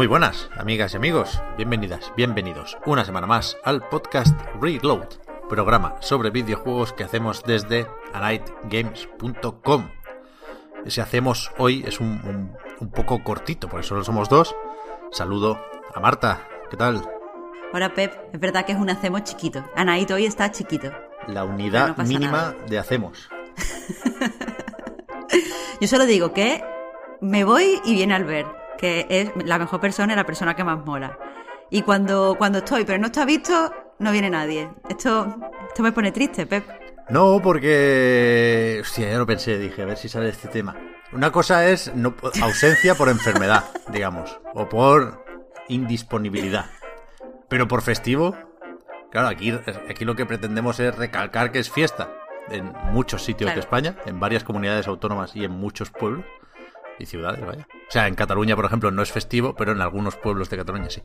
Muy 0.00 0.06
buenas, 0.06 0.48
amigas 0.56 0.94
y 0.94 0.96
amigos. 0.96 1.42
Bienvenidas, 1.58 2.10
bienvenidos 2.16 2.78
una 2.86 3.04
semana 3.04 3.26
más 3.26 3.58
al 3.64 3.86
podcast 3.86 4.34
Reload, 4.58 5.06
programa 5.46 5.96
sobre 6.00 6.30
videojuegos 6.30 6.94
que 6.94 7.04
hacemos 7.04 7.42
desde 7.42 7.86
anightgames.com. 8.14 9.90
Ese 10.86 11.02
hacemos 11.02 11.50
hoy 11.58 11.84
es 11.86 12.00
un, 12.00 12.12
un- 12.24 12.56
un 12.80 12.90
poco 12.90 13.22
cortito, 13.22 13.68
porque 13.68 13.86
solo 13.86 14.02
somos 14.02 14.30
dos. 14.30 14.56
Saludo 15.12 15.60
a 15.94 16.00
Marta, 16.00 16.48
¿qué 16.70 16.78
tal? 16.78 17.02
Hola 17.74 17.92
Pep, 17.92 18.14
es 18.32 18.40
verdad 18.40 18.64
que 18.64 18.72
es 18.72 18.78
un 18.78 18.88
hacemos 18.88 19.24
chiquito. 19.24 19.62
Anaíto 19.76 20.14
hoy 20.14 20.24
está 20.24 20.50
chiquito. 20.50 20.90
La 21.26 21.44
unidad 21.44 21.94
No 21.98 22.04
mínima 22.04 22.32
nada. 22.32 22.56
de 22.66 22.78
hacemos. 22.78 23.28
Yo 25.78 25.86
solo 25.88 26.06
digo 26.06 26.32
que 26.32 26.64
me 27.20 27.44
voy 27.44 27.82
y 27.84 27.92
viene 27.92 28.14
Albert, 28.14 28.48
que 28.80 29.06
es 29.10 29.30
la 29.44 29.58
mejor 29.58 29.78
persona 29.78 30.14
y 30.14 30.16
la 30.16 30.24
persona 30.24 30.56
que 30.56 30.64
más 30.64 30.82
mola. 30.86 31.18
Y 31.68 31.82
cuando, 31.82 32.34
cuando 32.38 32.58
estoy, 32.58 32.84
pero 32.84 32.98
no 32.98 33.06
está 33.06 33.26
visto, 33.26 33.70
no 33.98 34.10
viene 34.10 34.30
nadie. 34.30 34.70
Esto, 34.88 35.36
esto 35.68 35.82
me 35.82 35.92
pone 35.92 36.12
triste, 36.12 36.46
Pep. 36.46 36.64
No, 37.10 37.40
porque... 37.42 38.78
Hostia, 38.80 39.10
ya 39.10 39.18
lo 39.18 39.26
pensé, 39.26 39.58
dije, 39.58 39.82
a 39.82 39.84
ver 39.84 39.98
si 39.98 40.08
sale 40.08 40.30
este 40.30 40.48
tema. 40.48 40.74
Una 41.12 41.30
cosa 41.30 41.68
es 41.68 41.94
no, 41.94 42.14
ausencia 42.40 42.94
por 42.94 43.10
enfermedad, 43.10 43.64
digamos, 43.92 44.40
o 44.54 44.66
por 44.66 45.24
indisponibilidad. 45.68 46.66
Pero 47.48 47.68
por 47.68 47.82
festivo, 47.82 48.34
claro, 49.10 49.28
aquí, 49.28 49.52
aquí 49.90 50.06
lo 50.06 50.16
que 50.16 50.24
pretendemos 50.24 50.80
es 50.80 50.96
recalcar 50.96 51.52
que 51.52 51.58
es 51.58 51.70
fiesta 51.70 52.10
en 52.48 52.72
muchos 52.92 53.24
sitios 53.24 53.50
de 53.50 53.54
Claro. 53.54 53.60
España, 53.60 53.96
en 54.06 54.18
varias 54.18 54.42
comunidades 54.42 54.88
autónomas 54.88 55.36
y 55.36 55.44
en 55.44 55.50
muchos 55.50 55.90
pueblos 55.90 56.24
y 57.00 57.06
ciudades, 57.06 57.44
vaya. 57.44 57.66
O 57.72 57.90
sea, 57.90 58.06
en 58.06 58.14
Cataluña, 58.14 58.56
por 58.56 58.64
ejemplo, 58.64 58.90
no 58.90 59.02
es 59.02 59.12
festivo, 59.12 59.54
pero 59.54 59.72
en 59.72 59.80
algunos 59.80 60.16
pueblos 60.16 60.50
de 60.50 60.56
Cataluña 60.56 60.90
sí. 60.90 61.02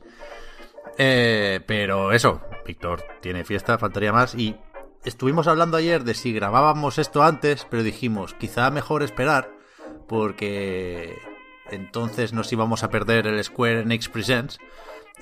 Eh, 0.98 1.62
pero 1.66 2.12
eso, 2.12 2.42
Víctor 2.66 3.04
tiene 3.22 3.44
fiesta, 3.44 3.78
faltaría 3.78 4.14
más. 4.14 4.36
Y 4.36 4.56
estuvimos 5.04 5.48
hablando 5.48 5.78
ayer 5.78 6.04
de 6.04 6.14
si 6.14 6.34
grabábamos 6.34 6.98
esto 6.98 7.23
antes, 7.23 7.66
pero 7.70 7.84
dijimos, 7.84 8.34
quizá 8.34 8.70
mejor 8.72 9.04
esperar, 9.04 9.52
porque 10.08 11.18
entonces 11.72 12.34
nos 12.34 12.52
íbamos 12.52 12.84
a 12.84 12.90
perder 12.90 13.28
el 13.28 13.44
Square 13.44 13.82
Enix 13.82 14.10
Presents. 14.10 14.60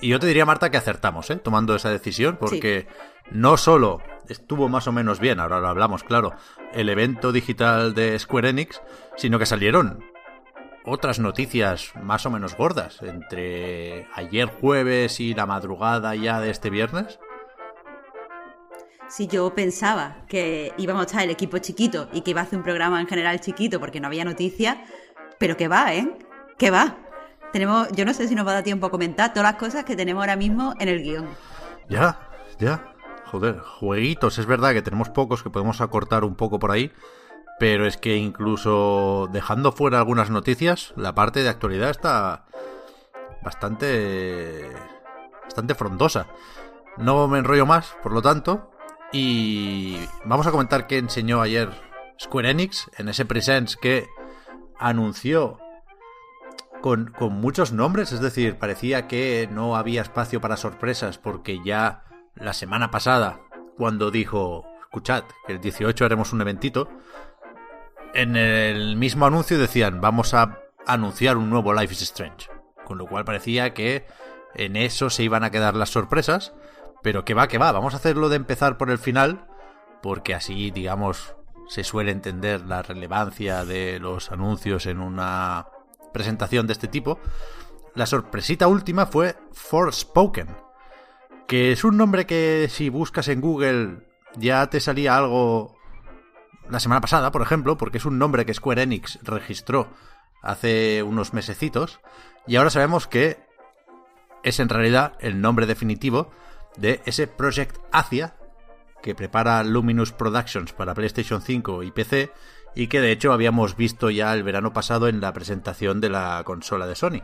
Y 0.01 0.09
yo 0.09 0.19
te 0.19 0.27
diría, 0.27 0.45
Marta, 0.45 0.71
que 0.71 0.77
acertamos, 0.77 1.29
¿eh? 1.29 1.35
Tomando 1.37 1.75
esa 1.75 1.89
decisión, 1.89 2.37
porque 2.39 2.87
no 3.31 3.57
solo 3.57 4.01
estuvo 4.27 4.67
más 4.67 4.87
o 4.87 4.91
menos 4.91 5.19
bien, 5.19 5.39
ahora 5.39 5.59
lo 5.59 5.67
hablamos, 5.67 6.03
claro, 6.03 6.33
el 6.73 6.89
evento 6.89 7.31
digital 7.31 7.93
de 7.93 8.17
Square 8.17 8.49
Enix, 8.49 8.81
sino 9.15 9.37
que 9.37 9.45
salieron 9.45 10.03
otras 10.85 11.19
noticias 11.19 11.91
más 12.01 12.25
o 12.25 12.29
menos 12.29 12.55
gordas 12.55 13.01
entre 13.01 14.07
ayer 14.13 14.47
jueves 14.47 15.19
y 15.19 15.33
la 15.33 15.45
madrugada 15.45 16.15
ya 16.15 16.39
de 16.39 16.49
este 16.49 16.69
viernes. 16.69 17.19
Si 19.07 19.27
yo 19.27 19.53
pensaba 19.53 20.25
que 20.27 20.73
íbamos 20.77 21.03
a 21.03 21.05
estar 21.05 21.23
el 21.23 21.29
equipo 21.29 21.57
chiquito 21.59 22.09
y 22.13 22.21
que 22.21 22.31
iba 22.31 22.41
a 22.41 22.43
hacer 22.45 22.57
un 22.57 22.63
programa 22.63 22.99
en 22.99 23.07
general 23.07 23.39
chiquito 23.39 23.79
porque 23.79 23.99
no 23.99 24.07
había 24.07 24.25
noticias, 24.25 24.77
pero 25.37 25.55
que 25.55 25.67
va, 25.67 25.93
¿eh? 25.93 26.17
Que 26.57 26.71
va. 26.71 26.97
Tenemos, 27.51 27.89
yo 27.91 28.05
no 28.05 28.13
sé 28.13 28.27
si 28.27 28.33
nos 28.33 28.47
va 28.47 28.51
a 28.51 28.55
dar 28.55 28.63
tiempo 28.63 28.87
a 28.87 28.91
comentar 28.91 29.31
todas 29.33 29.51
las 29.51 29.59
cosas 29.59 29.83
que 29.83 29.95
tenemos 29.95 30.21
ahora 30.21 30.35
mismo 30.35 30.73
en 30.79 30.89
el 30.89 31.03
guion. 31.03 31.27
Ya, 31.89 32.19
ya. 32.59 32.93
Joder, 33.25 33.59
jueguitos, 33.59 34.39
es 34.39 34.45
verdad 34.45 34.73
que 34.73 34.81
tenemos 34.81 35.09
pocos 35.09 35.43
que 35.43 35.49
podemos 35.49 35.81
acortar 35.81 36.23
un 36.23 36.35
poco 36.35 36.59
por 36.59 36.71
ahí, 36.71 36.91
pero 37.59 37.85
es 37.85 37.97
que 37.97 38.17
incluso 38.17 39.29
dejando 39.31 39.71
fuera 39.71 39.99
algunas 39.99 40.29
noticias, 40.29 40.93
la 40.95 41.15
parte 41.15 41.43
de 41.43 41.49
actualidad 41.49 41.89
está 41.89 42.45
bastante 43.43 44.71
bastante 45.43 45.75
frondosa. 45.75 46.27
No 46.97 47.27
me 47.27 47.39
enrollo 47.39 47.65
más, 47.65 47.95
por 48.01 48.11
lo 48.11 48.21
tanto, 48.21 48.71
y 49.11 49.97
vamos 50.25 50.47
a 50.47 50.51
comentar 50.51 50.87
qué 50.87 50.97
enseñó 50.97 51.41
ayer 51.41 51.69
Square 52.19 52.51
Enix 52.51 52.89
en 52.97 53.09
ese 53.09 53.25
Presents 53.25 53.77
que 53.77 54.07
anunció 54.79 55.59
con, 56.81 57.11
con 57.17 57.33
muchos 57.33 57.71
nombres, 57.71 58.11
es 58.11 58.19
decir, 58.19 58.57
parecía 58.57 59.07
que 59.07 59.47
no 59.51 59.75
había 59.75 60.01
espacio 60.01 60.41
para 60.41 60.57
sorpresas 60.57 61.17
porque 61.17 61.61
ya 61.63 62.03
la 62.35 62.53
semana 62.53 62.91
pasada, 62.91 63.39
cuando 63.77 64.11
dijo, 64.11 64.65
escuchad, 64.81 65.23
que 65.47 65.53
el 65.53 65.61
18 65.61 66.05
haremos 66.05 66.33
un 66.33 66.41
eventito, 66.41 66.89
en 68.13 68.35
el 68.35 68.95
mismo 68.95 69.25
anuncio 69.25 69.57
decían, 69.57 70.01
vamos 70.01 70.33
a 70.33 70.59
anunciar 70.85 71.37
un 71.37 71.49
nuevo 71.49 71.73
Life 71.73 71.93
is 71.93 72.01
Strange. 72.03 72.49
Con 72.85 72.97
lo 72.97 73.07
cual 73.07 73.25
parecía 73.25 73.73
que 73.73 74.05
en 74.55 74.75
eso 74.75 75.09
se 75.09 75.23
iban 75.23 75.43
a 75.43 75.51
quedar 75.51 75.75
las 75.75 75.89
sorpresas, 75.89 76.53
pero 77.01 77.25
que 77.25 77.33
va, 77.33 77.47
que 77.47 77.57
va, 77.57 77.71
vamos 77.71 77.93
a 77.93 77.97
hacerlo 77.97 78.29
de 78.29 78.35
empezar 78.35 78.77
por 78.77 78.91
el 78.91 78.97
final, 78.97 79.47
porque 80.01 80.35
así, 80.35 80.71
digamos, 80.71 81.35
se 81.67 81.83
suele 81.83 82.11
entender 82.11 82.61
la 82.61 82.81
relevancia 82.81 83.65
de 83.65 83.99
los 83.99 84.31
anuncios 84.31 84.85
en 84.85 84.99
una 84.99 85.67
presentación 86.13 86.67
de 86.67 86.73
este 86.73 86.87
tipo. 86.87 87.19
La 87.95 88.05
sorpresita 88.05 88.67
última 88.67 89.05
fue 89.05 89.35
Forspoken, 89.51 90.55
que 91.47 91.71
es 91.71 91.83
un 91.83 91.97
nombre 91.97 92.25
que 92.25 92.67
si 92.69 92.89
buscas 92.89 93.27
en 93.27 93.41
Google 93.41 94.07
ya 94.35 94.67
te 94.69 94.79
salía 94.79 95.15
algo 95.15 95.72
la 96.69 96.79
semana 96.79 97.01
pasada, 97.01 97.31
por 97.31 97.41
ejemplo, 97.41 97.77
porque 97.77 97.97
es 97.97 98.05
un 98.05 98.17
nombre 98.17 98.45
que 98.45 98.53
Square 98.53 98.83
Enix 98.83 99.19
registró 99.23 99.89
hace 100.41 101.03
unos 101.03 101.33
mesecitos 101.33 101.99
y 102.47 102.57
ahora 102.57 102.69
sabemos 102.69 103.07
que 103.07 103.37
es 104.43 104.59
en 104.59 104.69
realidad 104.69 105.13
el 105.19 105.41
nombre 105.41 105.65
definitivo 105.65 106.31
de 106.75 107.01
ese 107.05 107.27
Project 107.27 107.77
Asia 107.91 108.35
que 109.01 109.15
prepara 109.15 109.63
Luminous 109.63 110.11
Productions 110.11 110.73
para 110.73 110.93
PlayStation 110.93 111.41
5 111.41 111.83
y 111.83 111.91
PC 111.91 112.31
y 112.75 112.87
que 112.87 113.01
de 113.01 113.11
hecho 113.11 113.33
habíamos 113.33 113.75
visto 113.75 114.09
ya 114.09 114.33
el 114.33 114.43
verano 114.43 114.73
pasado 114.73 115.07
en 115.07 115.21
la 115.21 115.33
presentación 115.33 116.01
de 116.01 116.09
la 116.09 116.41
consola 116.45 116.87
de 116.87 116.95
Sony. 116.95 117.21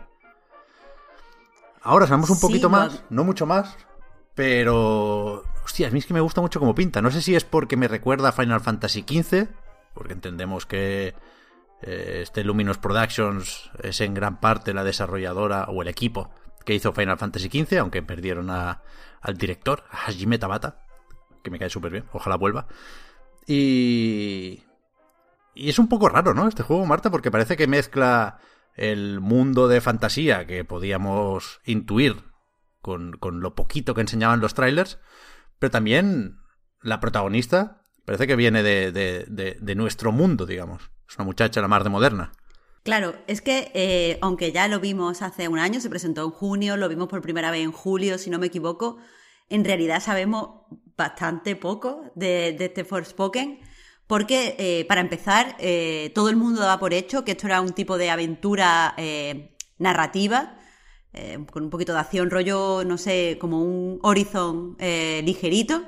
Ahora 1.82 2.08
sabemos 2.08 2.30
un 2.30 2.40
poquito 2.40 2.70
más, 2.70 3.04
no 3.10 3.24
mucho 3.24 3.46
más, 3.46 3.76
pero... 4.36 5.44
Hostia, 5.70 5.88
a 5.88 5.92
mí 5.92 6.00
es 6.00 6.08
que 6.08 6.16
me 6.16 6.20
gusta 6.20 6.42
mucho 6.42 6.60
como 6.60 6.74
pinta. 6.74 7.00
No 7.00 7.12
sé 7.12 7.22
si 7.22 7.36
es 7.36 7.46
porque 7.46 7.78
me 7.78 7.88
recuerda 7.88 8.30
a 8.30 8.32
Final 8.32 8.60
Fantasy 8.60 9.06
XV, 9.08 9.48
porque 9.94 10.14
entendemos 10.14 10.66
que 10.66 11.14
eh, 11.84 12.20
este 12.24 12.44
Luminous 12.44 12.80
Productions 12.80 13.70
es 13.84 14.02
en 14.02 14.16
gran 14.16 14.40
parte 14.40 14.74
la 14.74 14.84
desarrolladora 14.84 15.66
o 15.66 15.84
el 15.84 15.88
equipo 15.88 16.32
que 16.66 16.74
hizo 16.74 16.92
Final 16.92 17.20
Fantasy 17.20 17.50
XV, 17.50 17.78
aunque 17.82 18.02
perdieron 18.02 18.50
a- 18.50 18.82
al 19.22 19.38
director, 19.38 19.84
a 19.92 20.08
Hajime 20.08 20.40
Tabata, 20.40 20.88
que 21.44 21.52
me 21.52 21.60
cae 21.60 21.70
súper 21.70 21.92
bien, 21.92 22.06
ojalá 22.14 22.36
vuelva. 22.36 22.66
Y... 23.46 24.64
Y 25.54 25.70
es 25.70 25.78
un 25.78 25.88
poco 25.90 26.10
raro, 26.10 26.34
¿no? 26.34 26.48
Este 26.48 26.64
juego, 26.64 26.86
Marta, 26.88 27.12
porque 27.12 27.30
parece 27.32 27.58
que 27.58 27.68
mezcla 27.68 28.40
el 28.76 29.20
mundo 29.20 29.68
de 29.68 29.82
fantasía 29.82 30.48
que 30.48 30.64
podíamos 30.66 31.60
intuir 31.66 32.24
con, 32.82 33.14
con 33.18 33.42
lo 33.42 33.54
poquito 33.56 33.94
que 33.94 34.02
enseñaban 34.02 34.40
los 34.40 34.54
trailers, 34.56 35.00
pero 35.60 35.72
también 35.72 36.38
la 36.82 37.00
protagonista 37.00 37.86
parece 38.06 38.26
que 38.26 38.36
viene 38.36 38.64
de, 38.64 38.92
de- 38.92 39.26
de- 39.60 39.76
nuestro 39.76 40.12
mundo, 40.12 40.46
digamos. 40.46 40.90
Es 41.08 41.16
una 41.18 41.26
muchacha 41.26 41.62
la 41.62 41.68
más 41.68 41.84
de 41.84 41.90
moderna. 41.90 42.32
Claro, 42.84 43.14
es 43.28 43.42
que 43.42 43.72
eh, 43.76 44.18
aunque 44.22 44.52
ya 44.52 44.68
lo 44.68 44.80
vimos 44.80 45.22
hace 45.22 45.48
un 45.48 45.60
año, 45.60 45.80
se 45.80 45.90
presentó 45.90 46.24
en 46.24 46.32
junio, 46.32 46.78
lo 46.78 46.90
vimos 46.90 47.08
por 47.08 47.22
primera 47.22 47.52
vez 47.52 47.62
en 47.62 47.72
julio, 47.72 48.18
si 48.18 48.30
no 48.30 48.40
me 48.40 48.48
equivoco, 48.48 48.98
en 49.50 49.64
realidad 49.66 50.02
sabemos 50.02 50.66
bastante 50.98 51.56
poco 51.56 52.12
de, 52.16 52.56
de 52.58 52.66
este 52.66 52.86
Forspoken, 52.86 53.60
porque 54.08 54.56
eh, 54.58 54.86
para 54.88 55.02
empezar, 55.02 55.56
eh, 55.60 56.12
todo 56.16 56.30
el 56.30 56.36
mundo 56.36 56.62
daba 56.62 56.80
por 56.80 56.94
hecho 56.94 57.24
que 57.26 57.32
esto 57.34 57.48
era 57.48 57.62
un 57.62 57.74
tipo 57.74 57.98
de 57.98 58.10
aventura 58.10 58.96
narrativa, 59.78 60.58
eh, 61.14 61.38
con 61.52 61.64
un 61.64 61.70
poquito 61.70 61.94
de 61.94 62.00
acción, 62.00 62.30
rollo, 62.30 62.84
no 62.86 62.98
sé, 62.98 63.38
como 63.40 63.62
un 63.62 64.00
Horizon 64.04 64.76
eh, 64.80 65.22
ligerito. 65.24 65.84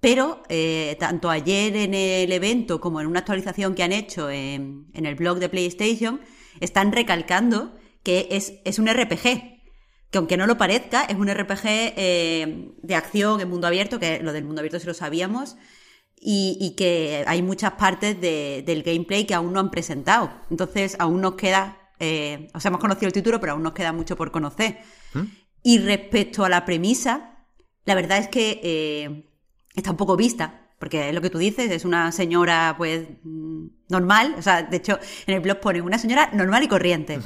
Pero 0.00 0.42
eh, 0.48 0.96
tanto 1.00 1.28
ayer 1.28 1.74
en 1.76 1.92
el 1.94 2.30
evento 2.32 2.80
como 2.80 3.00
en 3.00 3.06
una 3.08 3.20
actualización 3.20 3.74
que 3.74 3.82
han 3.82 3.92
hecho 3.92 4.30
en, 4.30 4.86
el 4.94 5.14
blog 5.16 5.38
de 5.38 5.48
PlayStation, 5.48 6.20
están 6.60 6.92
recalcando 6.92 7.74
que 8.04 8.28
es, 8.30 8.54
es 8.64 8.78
un 8.78 8.88
RPG. 8.88 9.58
Que 10.10 10.18
aunque 10.18 10.36
no 10.36 10.46
lo 10.46 10.56
parezca, 10.56 11.04
es 11.04 11.16
un 11.16 11.28
RPG 11.28 11.64
de 11.64 12.94
acción 12.94 13.40
en 13.40 13.50
mundo 13.50 13.66
abierto, 13.66 13.98
que 13.98 14.20
lo 14.22 14.32
del 14.32 14.44
mundo 14.44 14.60
abierto 14.60 14.80
sí 14.80 14.86
lo 14.86 14.94
sabíamos, 14.94 15.56
y, 16.20 16.74
que 16.76 17.24
hay 17.26 17.42
muchas 17.42 17.72
partes 17.72 18.20
de- 18.20 18.62
del 18.66 18.82
gameplay 18.82 19.24
que 19.24 19.34
aún 19.34 19.52
no 19.52 19.60
han 19.60 19.70
presentado. 19.70 20.30
Entonces, 20.50 20.96
aún 20.98 21.20
nos 21.20 21.34
queda, 21.34 21.77
eh, 21.98 22.48
o 22.54 22.60
sea, 22.60 22.68
hemos 22.68 22.80
conocido 22.80 23.08
el 23.08 23.12
título, 23.12 23.40
pero 23.40 23.52
aún 23.52 23.62
nos 23.62 23.72
queda 23.72 23.92
mucho 23.92 24.16
por 24.16 24.30
conocer. 24.30 24.78
Y 25.62 25.78
respecto 25.78 26.44
a 26.44 26.48
la 26.48 26.64
premisa, 26.64 27.44
la 27.84 27.94
verdad 27.94 28.18
es 28.18 28.28
que 28.28 28.60
eh, 28.62 29.28
está 29.74 29.90
un 29.90 29.96
poco 29.96 30.16
vista, 30.16 30.68
porque 30.78 31.08
es 31.08 31.14
lo 31.14 31.20
que 31.20 31.30
tú 31.30 31.38
dices, 31.38 31.70
es 31.70 31.84
una 31.84 32.12
señora 32.12 32.74
pues 32.78 33.08
mm, 33.22 33.66
normal, 33.88 34.34
o 34.38 34.42
sea, 34.42 34.62
de 34.62 34.76
hecho 34.76 34.98
en 35.26 35.34
el 35.34 35.40
blog 35.40 35.60
pone 35.60 35.80
una 35.80 35.98
señora 35.98 36.30
normal 36.32 36.62
y 36.62 36.68
corriente, 36.68 37.18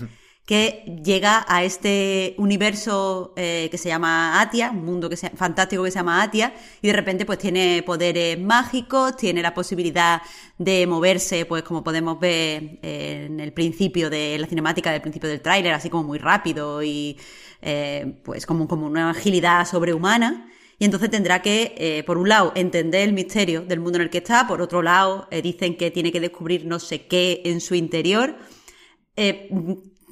que 0.44 0.84
llega 1.04 1.44
a 1.48 1.62
este 1.62 2.34
universo 2.36 3.32
eh, 3.36 3.68
que 3.70 3.78
se 3.78 3.88
llama 3.88 4.40
Atia, 4.40 4.70
un 4.72 4.84
mundo 4.84 5.08
que 5.08 5.16
se- 5.16 5.30
fantástico 5.30 5.84
que 5.84 5.90
se 5.92 5.98
llama 6.00 6.20
Atia, 6.22 6.52
y 6.82 6.88
de 6.88 6.92
repente 6.92 7.24
pues 7.24 7.38
tiene 7.38 7.82
poderes 7.86 8.38
mágicos, 8.40 9.16
tiene 9.16 9.40
la 9.40 9.54
posibilidad 9.54 10.20
de 10.58 10.86
moverse, 10.88 11.46
pues 11.46 11.62
como 11.62 11.84
podemos 11.84 12.18
ver 12.18 12.80
eh, 12.82 13.26
en 13.30 13.38
el 13.38 13.52
principio 13.52 14.10
de 14.10 14.36
la 14.38 14.46
cinemática 14.48 14.90
del 14.90 15.00
principio 15.00 15.28
del 15.28 15.40
tráiler, 15.40 15.72
así 15.74 15.88
como 15.88 16.02
muy 16.04 16.18
rápido 16.18 16.82
y 16.82 17.16
eh, 17.62 18.20
pues 18.24 18.44
como, 18.44 18.66
como 18.66 18.86
una 18.86 19.10
agilidad 19.10 19.64
sobrehumana. 19.64 20.48
Y 20.78 20.84
entonces 20.84 21.10
tendrá 21.10 21.42
que, 21.42 22.02
por 22.04 22.18
un 22.18 22.28
lado, 22.28 22.50
entender 22.56 23.02
el 23.08 23.12
misterio 23.12 23.60
del 23.62 23.78
mundo 23.78 23.98
en 23.98 24.02
el 24.02 24.10
que 24.10 24.18
está, 24.18 24.48
por 24.48 24.60
otro 24.60 24.82
lado, 24.82 25.28
dicen 25.40 25.76
que 25.76 25.92
tiene 25.92 26.10
que 26.10 26.18
descubrir 26.18 26.66
no 26.66 26.80
sé 26.80 27.06
qué 27.06 27.40
en 27.44 27.60
su 27.60 27.76
interior. 27.76 28.36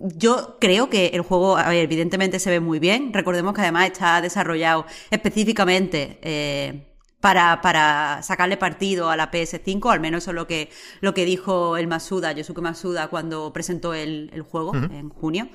Yo 0.01 0.57
creo 0.61 0.89
que 0.89 1.09
el 1.09 1.21
juego, 1.21 1.57
a 1.57 1.69
ver, 1.69 1.85
evidentemente 1.85 2.39
se 2.39 2.51
ve 2.51 2.61
muy 2.61 2.79
bien. 2.79 3.13
Recordemos 3.13 3.55
que 3.55 3.61
además 3.61 3.87
está 3.87 4.21
desarrollado 4.21 4.87
específicamente 5.11 6.19
eh, 6.23 6.87
para, 7.21 7.61
para 7.61 8.23
sacarle 8.23 8.57
partido 8.57 9.11
a 9.11 9.17
la 9.17 9.31
PS5, 9.31 9.93
al 9.93 10.01
menos 10.01 10.25
eso 10.25 10.31
es 10.31 10.35
lo 10.35 10.47
que, 10.47 10.71
lo 11.01 11.13
que 11.13 11.27
dijo 11.27 11.77
el 11.77 11.87
Masuda, 11.87 12.33
Yosuke 12.33 12.63
Masuda, 12.63 13.09
cuando 13.09 13.53
presentó 13.53 13.93
el, 13.93 14.31
el 14.33 14.43
juego 14.43 14.75
en 14.75 15.11
junio. 15.11 15.49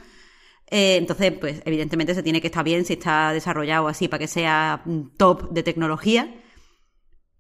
Eh, 0.68 0.98
entonces, 0.98 1.32
pues 1.40 1.62
evidentemente 1.66 2.14
se 2.16 2.24
tiene 2.24 2.42
que 2.42 2.48
estar 2.48 2.64
bien 2.64 2.86
si 2.86 2.94
está 2.94 3.34
desarrollado 3.34 3.88
así 3.88 4.08
para 4.08 4.20
que 4.20 4.28
sea 4.28 4.84
top 5.18 5.50
de 5.52 5.64
tecnología. 5.64 6.42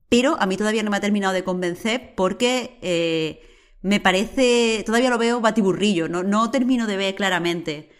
Pero 0.10 0.38
a 0.40 0.46
mí 0.46 0.58
todavía 0.58 0.84
no 0.84 0.92
me 0.92 0.98
ha 0.98 1.02
terminado 1.02 1.34
de 1.34 1.44
convencer 1.44 2.14
porque 2.16 2.78
eh, 2.82 3.42
me 3.86 4.00
parece, 4.00 4.84
todavía 4.84 5.12
lo 5.12 5.20
veo 5.20 5.42
batiburrillo, 5.42 6.08
no, 6.10 6.24
no 6.24 6.50
termino 6.50 6.88
de 6.88 6.98
ver 6.98 7.14
claramente 7.14 7.92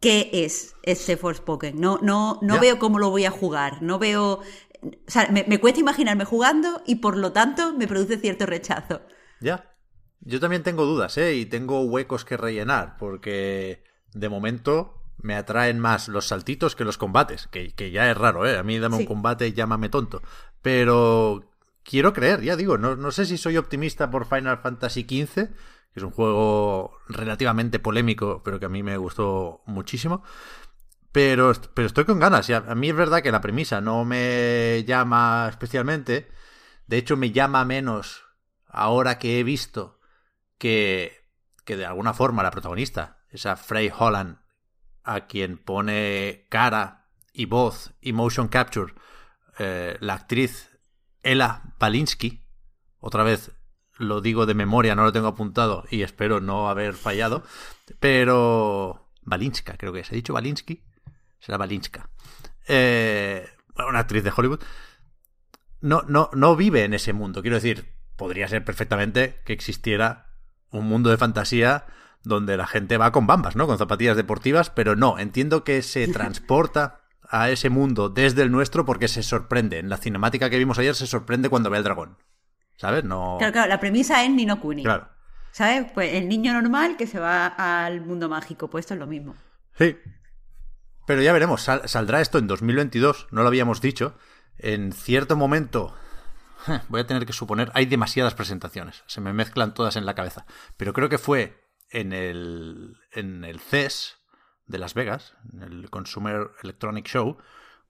qué 0.00 0.30
es 0.32 0.74
este 0.82 1.16
Forspoken. 1.18 1.78
No, 1.78 1.98
no, 2.02 2.38
no 2.40 2.58
veo 2.58 2.78
cómo 2.78 2.98
lo 2.98 3.10
voy 3.10 3.26
a 3.26 3.30
jugar, 3.30 3.82
no 3.82 3.98
veo... 3.98 4.40
O 4.82 4.90
sea, 5.06 5.28
me, 5.30 5.44
me 5.46 5.60
cuesta 5.60 5.80
imaginarme 5.80 6.24
jugando 6.24 6.82
y 6.86 6.96
por 6.96 7.16
lo 7.18 7.32
tanto 7.32 7.74
me 7.74 7.86
produce 7.86 8.16
cierto 8.18 8.46
rechazo. 8.46 9.02
Ya. 9.38 9.76
Yo 10.20 10.40
también 10.40 10.62
tengo 10.62 10.86
dudas, 10.86 11.18
¿eh? 11.18 11.34
Y 11.34 11.46
tengo 11.46 11.82
huecos 11.82 12.24
que 12.24 12.36
rellenar, 12.38 12.96
porque 12.96 13.84
de 14.14 14.28
momento 14.30 15.04
me 15.18 15.34
atraen 15.34 15.78
más 15.78 16.08
los 16.08 16.26
saltitos 16.28 16.74
que 16.74 16.84
los 16.84 16.96
combates, 16.98 17.48
que, 17.48 17.74
que 17.74 17.90
ya 17.90 18.10
es 18.10 18.16
raro, 18.16 18.46
¿eh? 18.46 18.56
A 18.56 18.62
mí 18.62 18.78
dame 18.78 18.96
Sí. 18.96 19.02
un 19.02 19.06
combate 19.06 19.46
y 19.48 19.52
llámame 19.52 19.88
tonto. 19.90 20.22
Pero 20.62 21.51
quiero 21.84 22.12
creer, 22.12 22.42
ya 22.42 22.56
digo, 22.56 22.78
no, 22.78 22.96
no 22.96 23.10
sé 23.10 23.26
si 23.26 23.38
soy 23.38 23.56
optimista 23.56 24.10
por 24.10 24.26
Final 24.26 24.58
Fantasy 24.58 25.02
XV, 25.02 25.34
que 25.34 26.00
es 26.00 26.02
un 26.02 26.10
juego 26.10 26.98
relativamente 27.08 27.78
polémico, 27.78 28.42
pero 28.44 28.58
que 28.58 28.66
a 28.66 28.70
mí 28.70 28.82
me 28.82 28.96
gustó 28.96 29.62
muchísimo. 29.66 30.22
Pero, 31.12 31.52
pero 31.74 31.86
estoy 31.86 32.04
con 32.06 32.18
ganas. 32.18 32.48
a 32.48 32.74
mí 32.74 32.88
es 32.88 32.96
verdad 32.96 33.22
que 33.22 33.32
la 33.32 33.42
premisa 33.42 33.82
no 33.82 34.04
me 34.04 34.82
llama 34.86 35.46
especialmente. 35.50 36.30
De 36.86 36.96
hecho, 36.96 37.16
me 37.18 37.32
llama 37.32 37.64
menos 37.66 38.24
ahora 38.66 39.18
que 39.18 39.38
he 39.38 39.44
visto 39.44 40.00
que, 40.56 41.28
que 41.64 41.76
de 41.76 41.84
alguna 41.84 42.14
forma 42.14 42.42
la 42.42 42.50
protagonista, 42.50 43.18
esa 43.28 43.56
Frey 43.56 43.92
Holland, 43.96 44.38
a 45.04 45.26
quien 45.26 45.58
pone 45.58 46.46
cara 46.48 47.10
y 47.32 47.46
voz 47.46 47.92
y 48.00 48.12
motion 48.12 48.48
capture 48.48 48.94
eh, 49.58 49.96
la 50.00 50.14
actriz 50.14 50.70
Ella 51.22 51.62
Balinsky, 51.78 52.42
otra 53.00 53.22
vez 53.22 53.52
lo 53.98 54.20
digo 54.20 54.46
de 54.46 54.54
memoria, 54.54 54.94
no 54.94 55.04
lo 55.04 55.12
tengo 55.12 55.28
apuntado 55.28 55.84
y 55.90 56.02
espero 56.02 56.40
no 56.40 56.68
haber 56.68 56.94
fallado, 56.94 57.44
pero 58.00 59.10
Balinska, 59.22 59.76
creo 59.76 59.92
que 59.92 60.00
es. 60.00 60.12
¿He 60.12 60.16
dicho 60.16 60.32
Balinsky? 60.32 60.82
Será 61.38 61.58
Balinska. 61.58 62.08
Eh, 62.66 63.46
una 63.88 64.00
actriz 64.00 64.24
de 64.24 64.32
Hollywood. 64.34 64.60
No, 65.80 66.02
no, 66.02 66.30
no 66.32 66.56
vive 66.56 66.84
en 66.84 66.94
ese 66.94 67.12
mundo. 67.12 67.42
Quiero 67.42 67.56
decir, 67.56 67.94
podría 68.16 68.48
ser 68.48 68.64
perfectamente 68.64 69.40
que 69.44 69.52
existiera 69.52 70.32
un 70.70 70.86
mundo 70.86 71.10
de 71.10 71.16
fantasía 71.16 71.86
donde 72.22 72.56
la 72.56 72.66
gente 72.66 72.98
va 72.98 73.10
con 73.10 73.26
bambas, 73.26 73.56
¿no? 73.56 73.66
Con 73.66 73.78
zapatillas 73.78 74.16
deportivas, 74.16 74.70
pero 74.70 74.94
no, 74.94 75.18
entiendo 75.18 75.64
que 75.64 75.82
se 75.82 76.06
transporta 76.12 77.01
a 77.32 77.50
ese 77.50 77.70
mundo 77.70 78.08
desde 78.10 78.42
el 78.42 78.52
nuestro 78.52 78.84
porque 78.84 79.08
se 79.08 79.22
sorprende. 79.22 79.78
En 79.78 79.88
la 79.88 79.96
cinemática 79.96 80.50
que 80.50 80.58
vimos 80.58 80.78
ayer 80.78 80.94
se 80.94 81.06
sorprende 81.06 81.48
cuando 81.48 81.70
ve 81.70 81.78
al 81.78 81.84
dragón. 81.84 82.18
¿Sabes? 82.76 83.04
No. 83.04 83.36
Claro, 83.38 83.52
claro, 83.52 83.68
la 83.68 83.80
premisa 83.80 84.22
es 84.24 84.30
Nino 84.30 84.60
Kuni. 84.60 84.82
Claro. 84.84 85.08
¿Sabes? 85.50 85.90
Pues 85.92 86.14
el 86.14 86.28
niño 86.28 86.52
normal 86.52 86.96
que 86.96 87.06
se 87.06 87.18
va 87.18 87.46
al 87.46 88.00
mundo 88.02 88.28
mágico, 88.28 88.68
pues 88.70 88.84
esto 88.84 88.94
es 88.94 89.00
lo 89.00 89.06
mismo. 89.06 89.34
Sí. 89.76 89.96
Pero 91.06 91.20
ya 91.22 91.32
veremos, 91.32 91.62
sal- 91.62 91.88
saldrá 91.88 92.20
esto 92.20 92.38
en 92.38 92.46
2022, 92.46 93.28
no 93.32 93.42
lo 93.42 93.48
habíamos 93.48 93.80
dicho. 93.80 94.16
En 94.58 94.92
cierto 94.92 95.36
momento, 95.36 95.94
voy 96.88 97.00
a 97.00 97.06
tener 97.06 97.26
que 97.26 97.32
suponer, 97.32 97.70
hay 97.74 97.86
demasiadas 97.86 98.34
presentaciones, 98.34 99.02
se 99.06 99.20
me 99.20 99.32
mezclan 99.32 99.74
todas 99.74 99.96
en 99.96 100.06
la 100.06 100.14
cabeza. 100.14 100.46
Pero 100.76 100.92
creo 100.92 101.08
que 101.08 101.18
fue 101.18 101.60
en 101.90 102.12
el, 102.12 102.96
en 103.12 103.44
el 103.44 103.58
CES 103.60 104.16
de 104.72 104.78
Las 104.78 104.94
Vegas, 104.94 105.34
en 105.52 105.62
el 105.62 105.90
Consumer 105.90 106.50
Electronic 106.64 107.06
Show, 107.06 107.36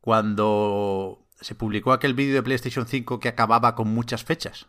cuando 0.03 1.27
se 1.41 1.55
publicó 1.55 1.93
aquel 1.93 2.15
vídeo 2.15 2.35
de 2.35 2.43
PlayStation 2.43 2.87
5 2.87 3.19
que 3.21 3.29
acababa 3.29 3.75
con 3.75 3.89
muchas 3.89 4.25
fechas. 4.25 4.67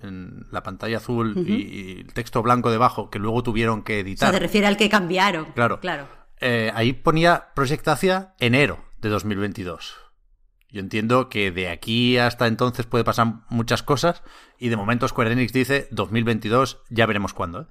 En 0.00 0.46
la 0.50 0.62
pantalla 0.62 0.96
azul 0.98 1.34
y, 1.46 1.52
y 1.52 2.00
el 2.00 2.12
texto 2.14 2.42
blanco 2.42 2.70
debajo, 2.70 3.10
que 3.10 3.18
luego 3.18 3.42
tuvieron 3.42 3.82
que 3.82 3.98
O 3.98 4.00
editar. 4.00 4.30
sea, 4.30 4.38
te 4.38 4.44
refiere 4.44 4.66
al 4.66 4.76
que 4.76 4.88
cambiaron. 4.88 5.52
Claro. 5.52 5.80
Claro. 5.80 6.08
Eh, 6.40 6.72
ahí 6.74 6.92
ponía 6.92 7.48
Project 7.54 7.86
Asia 7.88 8.34
enero 8.40 8.84
de 9.00 9.08
2022. 9.10 9.96
Yo 10.70 10.80
entiendo 10.80 11.28
que 11.28 11.50
de 11.50 11.68
aquí 11.68 12.16
hasta 12.16 12.46
entonces 12.46 12.86
puede 12.86 13.04
pasar 13.04 13.42
muchas 13.50 13.82
cosas 13.82 14.22
y 14.58 14.70
de 14.70 14.76
momento 14.76 15.06
Square 15.06 15.32
Enix 15.32 15.52
dice 15.52 15.86
2022, 15.90 16.78
ya 16.88 17.04
veremos 17.04 17.34
cuándo. 17.34 17.60
¿eh? 17.62 17.66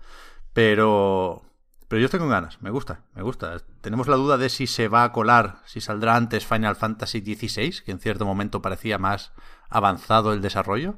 Pero, 0.53 1.41
pero 1.91 1.99
yo 1.99 2.05
estoy 2.05 2.21
con 2.21 2.29
ganas, 2.29 2.61
me 2.61 2.69
gusta, 2.69 3.01
me 3.15 3.21
gusta. 3.21 3.57
Tenemos 3.81 4.07
la 4.07 4.15
duda 4.15 4.37
de 4.37 4.47
si 4.47 4.65
se 4.65 4.87
va 4.87 5.03
a 5.03 5.11
colar, 5.11 5.57
si 5.65 5.81
saldrá 5.81 6.15
antes 6.15 6.45
Final 6.45 6.77
Fantasy 6.77 7.19
XVI, 7.19 7.81
que 7.83 7.91
en 7.91 7.99
cierto 7.99 8.25
momento 8.25 8.61
parecía 8.61 8.97
más 8.97 9.33
avanzado 9.69 10.31
el 10.31 10.41
desarrollo, 10.41 10.95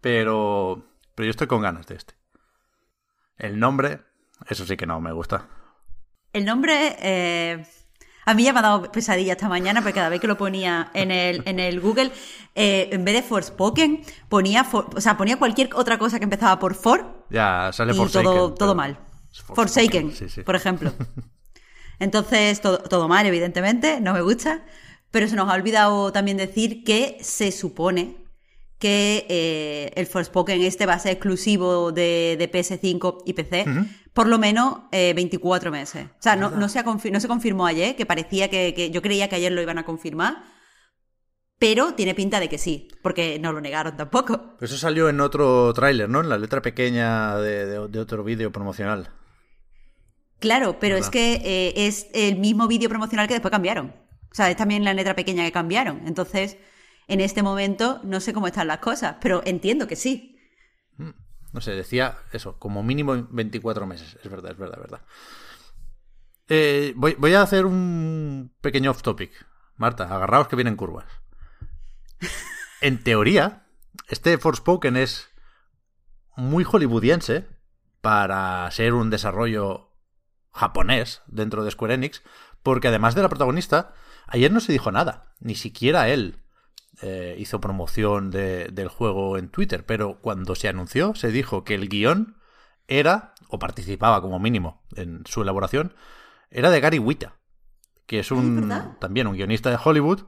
pero, 0.00 0.86
pero 1.14 1.26
yo 1.26 1.30
estoy 1.32 1.48
con 1.48 1.60
ganas 1.60 1.86
de 1.86 1.96
este. 1.96 2.14
El 3.36 3.58
nombre, 3.58 4.00
eso 4.48 4.64
sí 4.64 4.76
que 4.76 4.86
no 4.86 5.00
me 5.02 5.12
gusta. 5.12 5.48
El 6.32 6.46
nombre 6.46 6.96
eh, 7.00 7.66
a 8.24 8.32
mí 8.34 8.44
ya 8.44 8.54
me 8.54 8.60
ha 8.60 8.62
dado 8.62 8.90
pesadilla 8.90 9.32
esta 9.32 9.50
mañana 9.50 9.80
porque 9.82 9.94
cada 9.96 10.08
vez 10.08 10.18
que 10.20 10.28
lo 10.28 10.38
ponía 10.38 10.90
en 10.94 11.10
el, 11.10 11.42
en 11.46 11.60
el 11.60 11.78
Google, 11.80 12.10
eh, 12.54 12.88
en 12.90 13.04
vez 13.04 13.14
de 13.16 13.22
Forspoken, 13.22 14.02
ponía, 14.30 14.64
for- 14.64 14.88
o 14.96 15.00
sea, 15.02 15.16
ponía 15.18 15.36
cualquier 15.38 15.70
otra 15.74 15.98
cosa 15.98 16.18
que 16.18 16.24
empezaba 16.24 16.58
por 16.58 16.74
For 16.74 17.26
Ya 17.28 17.70
sale 17.74 17.92
Forsaken. 17.92 18.24
todo, 18.24 18.34
pero- 18.48 18.54
todo 18.54 18.74
mal. 18.74 18.98
Forsaken, 19.32 20.12
sí, 20.12 20.28
sí. 20.28 20.42
por 20.42 20.54
ejemplo. 20.56 20.92
Entonces, 21.98 22.60
todo, 22.60 22.78
todo 22.78 23.08
mal, 23.08 23.26
evidentemente, 23.26 24.00
no 24.00 24.12
me 24.12 24.20
gusta. 24.22 24.64
Pero 25.10 25.28
se 25.28 25.36
nos 25.36 25.48
ha 25.50 25.54
olvidado 25.54 26.10
también 26.12 26.38
decir 26.38 26.84
que 26.84 27.18
se 27.20 27.52
supone 27.52 28.16
que 28.78 29.26
eh, 29.28 29.92
el 29.94 30.06
Forspoken 30.06 30.62
este 30.62 30.86
va 30.86 30.94
a 30.94 30.98
ser 30.98 31.12
exclusivo 31.12 31.92
de, 31.92 32.36
de 32.38 32.50
PS5 32.50 33.22
y 33.26 33.34
PC 33.34 33.66
por 34.12 34.26
lo 34.26 34.38
menos 34.38 34.80
eh, 34.90 35.12
24 35.14 35.70
meses. 35.70 36.06
O 36.06 36.22
sea, 36.22 36.34
no, 36.34 36.50
no, 36.50 36.68
se 36.68 36.82
no 36.82 37.20
confirmó 37.28 37.66
ayer, 37.66 37.94
que 37.94 38.06
parecía 38.06 38.48
que, 38.50 38.74
que- 38.74 38.90
yo 38.90 39.00
creía 39.02 39.28
que 39.28 39.36
ayer 39.36 39.52
lo 39.52 39.62
iban 39.62 39.78
a 39.78 39.84
confirmar, 39.84 40.42
pero 41.58 41.94
tiene 41.94 42.14
pinta 42.14 42.40
de 42.40 42.48
que 42.48 42.58
sí, 42.58 42.88
porque 43.02 43.38
no 43.38 43.52
lo 43.52 43.60
negaron 43.60 43.96
tampoco. 43.96 44.56
Eso 44.60 44.76
salió 44.76 45.08
en 45.08 45.20
otro 45.20 45.72
tráiler, 45.74 46.08
¿no? 46.08 46.20
En 46.20 46.28
la 46.28 46.38
letra 46.38 46.60
pequeña 46.60 47.36
de, 47.36 47.66
de- 47.66 47.88
de 47.88 47.98
otro 48.00 48.24
vídeo 48.24 48.50
promocional. 48.50 49.10
Claro, 50.42 50.80
pero 50.80 50.96
es 50.96 51.08
que 51.08 51.34
eh, 51.34 51.86
es 51.86 52.08
el 52.14 52.36
mismo 52.36 52.66
vídeo 52.66 52.88
promocional 52.88 53.28
que 53.28 53.34
después 53.34 53.52
cambiaron. 53.52 53.94
O 54.28 54.34
sea, 54.34 54.50
es 54.50 54.56
también 54.56 54.82
la 54.82 54.92
letra 54.92 55.14
pequeña 55.14 55.44
que 55.44 55.52
cambiaron. 55.52 56.04
Entonces, 56.04 56.56
en 57.06 57.20
este 57.20 57.44
momento 57.44 58.00
no 58.02 58.18
sé 58.18 58.32
cómo 58.32 58.48
están 58.48 58.66
las 58.66 58.78
cosas, 58.78 59.18
pero 59.20 59.42
entiendo 59.44 59.86
que 59.86 59.94
sí. 59.94 60.36
No 61.52 61.60
sé, 61.60 61.76
decía 61.76 62.18
eso, 62.32 62.58
como 62.58 62.82
mínimo 62.82 63.28
24 63.30 63.86
meses. 63.86 64.18
Es 64.24 64.28
verdad, 64.28 64.50
es 64.50 64.58
verdad, 64.58 64.78
es 64.78 64.90
verdad. 64.90 65.06
Eh, 66.48 66.92
voy, 66.96 67.14
voy 67.16 67.34
a 67.34 67.42
hacer 67.42 67.64
un 67.64 68.52
pequeño 68.60 68.90
off 68.90 69.02
topic. 69.02 69.30
Marta, 69.76 70.12
agarraos 70.12 70.48
que 70.48 70.56
vienen 70.56 70.76
curvas. 70.76 71.06
En 72.80 73.04
teoría, 73.04 73.68
este 74.08 74.38
Forspoken 74.38 74.96
es 74.96 75.30
muy 76.36 76.64
hollywoodiense 76.64 77.46
para 78.00 78.68
ser 78.72 78.94
un 78.94 79.08
desarrollo 79.08 79.91
japonés 80.52 81.22
dentro 81.26 81.64
de 81.64 81.70
Square 81.70 81.94
Enix, 81.94 82.22
porque 82.62 82.88
además 82.88 83.14
de 83.14 83.22
la 83.22 83.28
protagonista, 83.28 83.94
ayer 84.26 84.52
no 84.52 84.60
se 84.60 84.72
dijo 84.72 84.92
nada, 84.92 85.32
ni 85.40 85.54
siquiera 85.54 86.08
él 86.08 86.38
eh, 87.00 87.36
hizo 87.38 87.60
promoción 87.60 88.30
de- 88.30 88.68
del 88.68 88.88
juego 88.88 89.38
en 89.38 89.48
Twitter, 89.48 89.84
pero 89.86 90.20
cuando 90.20 90.54
se 90.54 90.68
anunció 90.68 91.14
se 91.14 91.32
dijo 91.32 91.64
que 91.64 91.74
el 91.74 91.88
guion 91.88 92.36
era, 92.86 93.34
o 93.48 93.58
participaba 93.58 94.20
como 94.20 94.38
mínimo 94.38 94.82
en 94.94 95.24
su 95.26 95.42
elaboración, 95.42 95.94
era 96.50 96.70
de 96.70 96.80
Gary 96.80 96.98
Wita, 96.98 97.36
que 98.06 98.18
es 98.18 98.30
un 98.30 98.68
¿verdad? 98.68 98.98
también 99.00 99.26
un 99.26 99.34
guionista 99.34 99.70
de 99.70 99.78
Hollywood, 99.82 100.24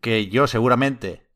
que 0.00 0.28
yo 0.28 0.46
seguramente 0.46 1.26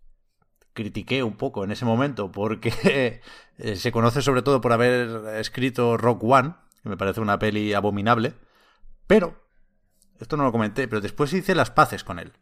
critiqué 0.73 1.25
un 1.25 1.37
poco 1.37 1.65
en 1.65 1.73
ese 1.73 1.85
momento 1.85 2.31
porque 2.31 3.21
eh, 3.59 3.77
se 3.77 3.91
conoce 3.93 4.23
sobre 4.23 4.43
todo 4.43 4.61
por 4.61 4.73
haber 4.73 5.35
escrito 5.41 5.97
Rock 5.97 6.23
One, 6.25 6.55
que 6.83 6.89
me 6.89 6.97
parece 6.97 7.21
una 7.21 7.39
peli 7.39 7.75
abominable, 7.75 8.35
pero, 9.07 9.45
esto 10.19 10.37
no 10.37 10.45
lo 10.45 10.53
comenté, 10.53 10.89
pero 10.89 11.01
después 11.01 11.33
hice 11.33 11.55
las 11.55 11.71
paces 11.71 12.05
con 12.05 12.19
él, 12.19 12.33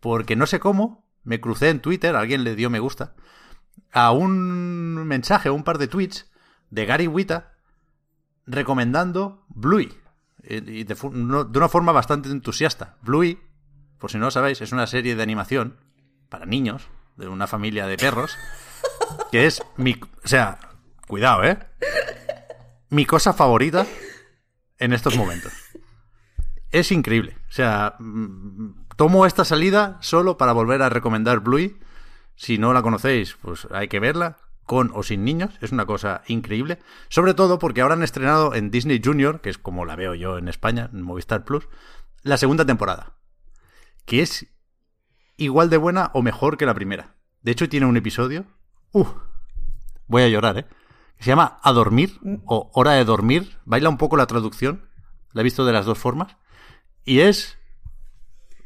porque 0.00 0.36
no 0.36 0.46
sé 0.46 0.60
cómo, 0.60 1.06
me 1.24 1.40
crucé 1.40 1.70
en 1.70 1.80
Twitter, 1.80 2.16
alguien 2.16 2.44
le 2.44 2.54
dio 2.54 2.70
me 2.70 2.80
gusta, 2.80 3.14
a 3.92 4.12
un 4.12 5.06
mensaje, 5.06 5.50
un 5.50 5.64
par 5.64 5.78
de 5.78 5.88
tweets 5.88 6.30
de 6.70 6.86
Gary 6.86 7.06
Wita 7.06 7.54
recomendando 8.46 9.44
Bluey, 9.48 9.92
y 10.42 10.84
de, 10.84 10.94
de 10.94 11.58
una 11.58 11.68
forma 11.68 11.92
bastante 11.92 12.28
entusiasta. 12.28 12.96
Bluey, 13.02 13.38
por 13.98 14.10
si 14.10 14.18
no 14.18 14.24
lo 14.24 14.30
sabéis, 14.30 14.60
es 14.60 14.72
una 14.72 14.86
serie 14.86 15.14
de 15.14 15.22
animación 15.22 15.78
para 16.28 16.46
niños, 16.46 16.88
de 17.16 17.28
una 17.28 17.46
familia 17.46 17.86
de 17.86 17.96
perros, 17.96 18.36
que 19.30 19.46
es 19.46 19.62
mi... 19.76 20.00
O 20.24 20.28
sea, 20.28 20.58
cuidado, 21.06 21.44
¿eh? 21.44 21.58
Mi 22.92 23.06
cosa 23.06 23.32
favorita 23.32 23.86
en 24.78 24.92
estos 24.92 25.16
momentos. 25.16 25.50
Es 26.70 26.92
increíble. 26.92 27.38
O 27.48 27.52
sea, 27.52 27.94
mm, 27.98 28.84
tomo 28.96 29.24
esta 29.24 29.46
salida 29.46 29.96
solo 30.02 30.36
para 30.36 30.52
volver 30.52 30.82
a 30.82 30.90
recomendar 30.90 31.40
Bluey. 31.40 31.78
Si 32.36 32.58
no 32.58 32.74
la 32.74 32.82
conocéis, 32.82 33.34
pues 33.40 33.66
hay 33.70 33.88
que 33.88 33.98
verla, 33.98 34.36
con 34.64 34.90
o 34.92 35.02
sin 35.02 35.24
niños. 35.24 35.54
Es 35.62 35.72
una 35.72 35.86
cosa 35.86 36.20
increíble. 36.26 36.80
Sobre 37.08 37.32
todo 37.32 37.58
porque 37.58 37.80
ahora 37.80 37.94
han 37.94 38.02
estrenado 38.02 38.54
en 38.54 38.70
Disney 38.70 39.00
Junior, 39.02 39.40
que 39.40 39.48
es 39.48 39.56
como 39.56 39.86
la 39.86 39.96
veo 39.96 40.14
yo 40.14 40.36
en 40.36 40.48
España, 40.48 40.90
en 40.92 41.00
Movistar 41.00 41.46
Plus, 41.46 41.66
la 42.20 42.36
segunda 42.36 42.66
temporada. 42.66 43.14
Que 44.04 44.20
es 44.20 44.48
igual 45.38 45.70
de 45.70 45.78
buena 45.78 46.10
o 46.12 46.20
mejor 46.20 46.58
que 46.58 46.66
la 46.66 46.74
primera. 46.74 47.14
De 47.40 47.52
hecho, 47.52 47.70
tiene 47.70 47.86
un 47.86 47.96
episodio. 47.96 48.44
¡Uh! 48.92 49.06
Voy 50.08 50.24
a 50.24 50.28
llorar, 50.28 50.58
¿eh? 50.58 50.66
Se 51.22 51.28
llama 51.28 51.60
A 51.62 51.70
Dormir 51.70 52.18
o 52.46 52.68
Hora 52.74 52.94
de 52.94 53.04
Dormir. 53.04 53.56
Baila 53.64 53.88
un 53.88 53.96
poco 53.96 54.16
la 54.16 54.26
traducción. 54.26 54.90
La 55.32 55.42
he 55.42 55.44
visto 55.44 55.64
de 55.64 55.72
las 55.72 55.86
dos 55.86 55.96
formas. 55.96 56.36
Y 57.04 57.20
es. 57.20 57.58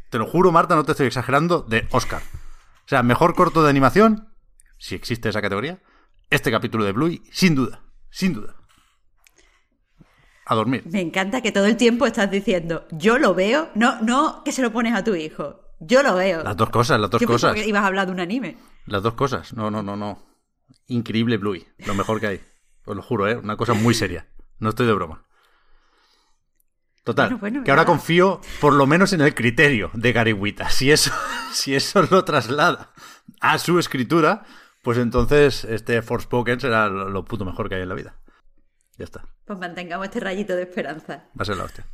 Te 0.09 0.17
lo 0.17 0.27
juro, 0.27 0.53
Marta, 0.53 0.75
no 0.75 0.83
te 0.83 0.93
estoy 0.93 1.07
exagerando, 1.07 1.61
de 1.61 1.87
Oscar. 1.91 2.23
O 2.23 2.89
sea, 2.89 3.03
mejor 3.03 3.35
corto 3.35 3.63
de 3.63 3.69
animación, 3.69 4.33
si 4.79 4.95
existe 4.95 5.29
esa 5.29 5.43
categoría. 5.43 5.83
Este 6.31 6.51
capítulo 6.51 6.85
de 6.85 6.93
Bluey, 6.93 7.23
sin 7.31 7.55
duda. 7.55 7.83
Sin 8.09 8.33
duda. 8.33 8.57
A 10.47 10.55
dormir. 10.55 10.85
Me 10.87 11.03
encanta 11.03 11.43
que 11.43 11.53
todo 11.53 11.67
el 11.67 11.77
tiempo 11.77 12.07
estás 12.07 12.31
diciendo, 12.31 12.87
yo 12.91 13.19
lo 13.19 13.35
veo, 13.35 13.69
no, 13.75 14.01
no 14.01 14.43
que 14.45 14.53
se 14.53 14.63
lo 14.63 14.73
pones 14.73 14.95
a 14.95 15.05
tu 15.05 15.15
hijo, 15.15 15.61
yo 15.81 16.03
lo 16.03 16.15
veo. 16.15 16.43
Las 16.43 16.57
dos 16.57 16.71
cosas, 16.71 16.99
las 16.99 17.11
dos 17.11 17.21
cosas. 17.23 17.55
ibas 17.67 17.83
a 17.83 17.87
hablar 17.87 18.07
de 18.07 18.13
un 18.13 18.21
anime. 18.21 18.57
Las 18.87 19.03
dos 19.03 19.13
cosas. 19.13 19.53
No, 19.53 19.71
no, 19.71 19.83
no, 19.83 19.95
no. 19.95 20.36
Increíble 20.89 21.37
Bluey. 21.37 21.67
Lo 21.79 21.95
mejor 21.95 22.21
que 22.21 22.27
hay. 22.27 22.41
Os 22.85 22.97
lo 22.97 23.03
juro, 23.03 23.29
¿eh? 23.29 23.37
Una 23.37 23.57
cosa 23.57 23.75
muy 23.75 23.95
seria. 23.95 24.29
No 24.59 24.71
estoy 24.71 24.87
de 24.87 24.93
broma. 24.93 25.25
Total. 27.05 27.29
Bueno, 27.29 27.39
bueno, 27.39 27.65
que 27.65 27.71
ahora 27.71 27.83
nada. 27.83 27.93
confío 27.93 28.41
por 28.61 28.73
lo 28.73 28.87
menos 28.87 29.13
en 29.13 29.21
el 29.21 29.35
criterio 29.35 29.91
de 29.95 30.13
Gary 30.13 30.33
Wita. 30.33 30.71
Si 30.71 30.91
eso, 30.91 31.13
si 31.53 31.75
eso 31.75 32.03
lo 32.11 32.25
traslada 32.25 32.93
a 33.41 33.59
su 33.59 33.79
escritura, 33.79 34.45
pues 34.83 34.99
entonces 34.99 35.65
este 35.65 36.03
Forspoken 36.03 36.61
será 36.61 36.89
lo, 36.89 37.09
lo 37.09 37.25
puto 37.25 37.45
mejor 37.45 37.69
que 37.69 37.77
hay 37.77 37.83
en 37.83 37.89
la 37.89 37.95
vida. 37.95 38.17
Ya 38.99 39.05
está. 39.05 39.25
Pues 39.45 39.59
mantengamos 39.59 40.07
este 40.07 40.21
rayito 40.21 40.57
de 40.57 40.63
esperanza. 40.63 41.29
Va 41.39 41.43
a 41.43 41.45
ser 41.45 41.57
la 41.57 41.65
hostia. 41.65 41.87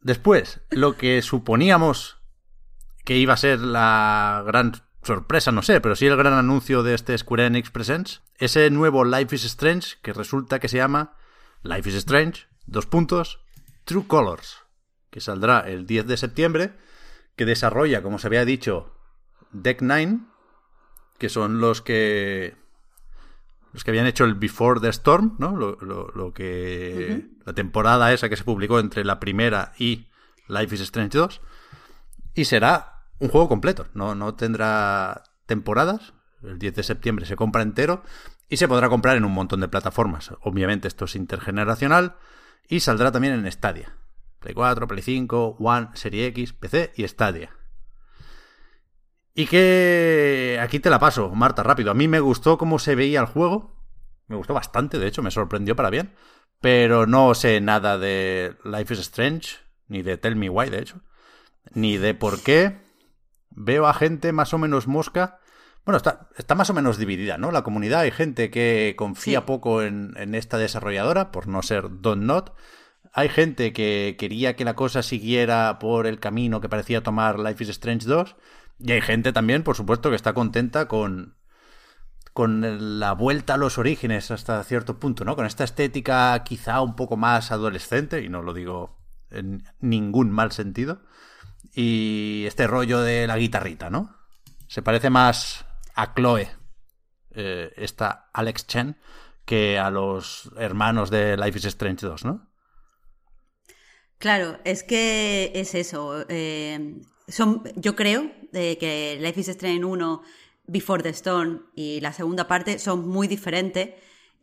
Después, 0.00 0.60
lo 0.70 0.96
que 0.96 1.22
suponíamos 1.22 2.18
que 3.04 3.16
iba 3.16 3.34
a 3.34 3.36
ser 3.36 3.60
la 3.60 4.42
gran 4.46 4.72
sorpresa, 5.02 5.50
no 5.52 5.62
sé, 5.62 5.80
pero 5.80 5.96
sí 5.96 6.06
el 6.06 6.16
gran 6.16 6.32
anuncio 6.34 6.82
de 6.82 6.94
este 6.94 7.16
Square 7.18 7.46
Enix 7.46 7.70
Presents, 7.70 8.22
ese 8.36 8.70
nuevo 8.70 9.04
Life 9.04 9.34
is 9.34 9.44
Strange 9.44 9.96
que 10.02 10.12
resulta 10.12 10.58
que 10.60 10.68
se 10.68 10.76
llama 10.78 11.16
Life 11.62 11.88
is 11.88 11.96
Strange, 11.96 12.46
dos 12.66 12.86
puntos, 12.86 13.40
True 13.84 14.04
Colors, 14.06 14.58
que 15.10 15.20
saldrá 15.20 15.60
el 15.60 15.86
10 15.86 16.06
de 16.06 16.16
septiembre, 16.16 16.72
que 17.36 17.44
desarrolla, 17.44 18.02
como 18.02 18.18
se 18.18 18.26
había 18.28 18.44
dicho, 18.44 18.94
Deck 19.52 19.78
9, 19.82 20.18
que 21.18 21.28
son 21.28 21.60
los 21.60 21.82
que 21.82 22.56
los 23.72 23.84
que 23.84 23.90
habían 23.90 24.06
hecho 24.06 24.24
el 24.24 24.34
Before 24.34 24.80
the 24.80 24.88
Storm, 24.90 25.36
¿no? 25.38 25.56
Lo, 25.56 25.76
lo- 25.80 26.10
lo 26.14 26.34
que. 26.34 27.26
La 27.46 27.54
temporada 27.54 28.12
esa 28.12 28.28
que 28.28 28.36
se 28.36 28.44
publicó 28.44 28.78
entre 28.78 29.02
la 29.02 29.18
primera 29.18 29.72
y 29.78 30.08
Life 30.46 30.74
is 30.74 30.82
Strange 30.82 31.16
2. 31.16 31.40
Y 32.34 32.44
será 32.44 33.01
un 33.22 33.28
juego 33.28 33.48
completo. 33.48 33.86
No, 33.94 34.14
no 34.14 34.34
tendrá 34.34 35.22
temporadas. 35.46 36.12
El 36.42 36.58
10 36.58 36.74
de 36.74 36.82
septiembre 36.82 37.24
se 37.24 37.36
compra 37.36 37.62
entero. 37.62 38.02
Y 38.48 38.56
se 38.56 38.66
podrá 38.66 38.88
comprar 38.88 39.16
en 39.16 39.24
un 39.24 39.32
montón 39.32 39.60
de 39.60 39.68
plataformas. 39.68 40.32
Obviamente 40.42 40.88
esto 40.88 41.04
es 41.04 41.14
intergeneracional. 41.14 42.16
Y 42.68 42.80
saldrá 42.80 43.12
también 43.12 43.34
en 43.34 43.50
Stadia. 43.50 43.96
Play 44.40 44.54
4, 44.54 44.88
Play 44.88 45.02
5, 45.02 45.56
One, 45.60 45.90
Serie 45.94 46.26
X, 46.26 46.52
PC 46.52 46.92
y 46.96 47.06
Stadia. 47.06 47.50
Y 49.34 49.46
que 49.46 50.58
aquí 50.60 50.80
te 50.80 50.90
la 50.90 50.98
paso, 50.98 51.30
Marta, 51.30 51.62
rápido. 51.62 51.92
A 51.92 51.94
mí 51.94 52.08
me 52.08 52.20
gustó 52.20 52.58
cómo 52.58 52.80
se 52.80 52.96
veía 52.96 53.20
el 53.20 53.26
juego. 53.26 53.76
Me 54.26 54.36
gustó 54.36 54.52
bastante, 54.52 54.98
de 54.98 55.06
hecho, 55.06 55.22
me 55.22 55.30
sorprendió 55.30 55.76
para 55.76 55.90
bien. 55.90 56.12
Pero 56.60 57.06
no 57.06 57.34
sé 57.34 57.60
nada 57.60 57.98
de 57.98 58.56
Life 58.64 58.94
is 58.94 59.00
Strange, 59.00 59.58
ni 59.86 60.02
de 60.02 60.18
Tell 60.18 60.36
Me 60.36 60.50
Why, 60.50 60.70
de 60.70 60.80
hecho. 60.80 61.00
Ni 61.72 61.98
de 61.98 62.14
por 62.14 62.42
qué. 62.42 62.81
Veo 63.56 63.86
a 63.86 63.94
gente 63.94 64.32
más 64.32 64.52
o 64.54 64.58
menos 64.58 64.86
mosca. 64.86 65.38
Bueno, 65.84 65.96
está, 65.96 66.28
está 66.36 66.54
más 66.54 66.70
o 66.70 66.74
menos 66.74 66.96
dividida, 66.98 67.38
¿no? 67.38 67.50
La 67.50 67.62
comunidad. 67.62 68.00
Hay 68.00 68.10
gente 68.12 68.50
que 68.50 68.94
confía 68.96 69.40
Sí. 69.40 69.44
poco 69.46 69.82
en, 69.82 70.14
en 70.16 70.34
esta 70.34 70.58
desarrolladora, 70.58 71.32
por 71.32 71.48
no 71.48 71.62
ser 71.62 72.00
Don't 72.00 72.22
Not. 72.22 72.54
Hay 73.12 73.28
gente 73.28 73.72
que 73.72 74.16
quería 74.18 74.56
que 74.56 74.64
la 74.64 74.74
cosa 74.74 75.02
siguiera 75.02 75.78
por 75.78 76.06
el 76.06 76.18
camino 76.20 76.60
que 76.60 76.68
parecía 76.68 77.02
tomar 77.02 77.38
Life 77.38 77.62
is 77.64 77.70
Strange 77.70 78.06
2. 78.06 78.36
Y 78.78 78.92
hay 78.92 79.00
gente 79.00 79.32
también, 79.32 79.62
por 79.64 79.76
supuesto, 79.76 80.08
que 80.10 80.16
está 80.16 80.32
contenta 80.32 80.88
con, 80.88 81.36
con 82.32 82.98
la 83.00 83.12
vuelta 83.12 83.54
a 83.54 83.56
los 83.58 83.76
orígenes 83.78 84.30
hasta 84.30 84.62
cierto 84.64 84.98
punto, 84.98 85.24
¿no? 85.24 85.36
Con 85.36 85.46
esta 85.46 85.64
estética 85.64 86.42
quizá 86.44 86.80
un 86.80 86.96
poco 86.96 87.16
más 87.16 87.52
adolescente, 87.52 88.22
y 88.22 88.28
no 88.28 88.42
lo 88.42 88.54
digo 88.54 88.98
en 89.30 89.64
ningún 89.80 90.30
mal 90.30 90.52
sentido. 90.52 91.02
Y 91.74 92.44
este 92.46 92.66
rollo 92.66 93.00
de 93.00 93.26
la 93.26 93.38
guitarrita, 93.38 93.90
¿no? 93.90 94.14
Se 94.68 94.82
parece 94.82 95.10
más 95.10 95.64
a 95.94 96.14
Chloe, 96.14 96.48
eh, 97.30 97.72
esta 97.76 98.30
Alex 98.32 98.66
Chen, 98.66 98.96
que 99.44 99.78
a 99.78 99.90
los 99.90 100.50
hermanos 100.58 101.10
de 101.10 101.36
Life 101.36 101.58
is 101.58 101.64
Strange 101.66 102.06
2, 102.06 102.24
¿no? 102.24 102.48
Claro, 104.18 104.58
es 104.64 104.82
que 104.82 105.50
es 105.54 105.74
eso. 105.74 106.24
eh, 106.28 107.00
son, 107.28 107.62
yo 107.76 107.96
creo 107.96 108.30
de 108.52 108.78
que 108.78 109.18
Life 109.20 109.40
is 109.40 109.48
Strange 109.48 109.84
1, 109.84 110.22
Before 110.66 111.02
the 111.02 111.08
Storm 111.10 111.66
y 111.74 112.00
la 112.00 112.12
segunda 112.12 112.46
parte 112.46 112.78
son 112.78 113.08
muy 113.08 113.26
diferentes. 113.28 113.90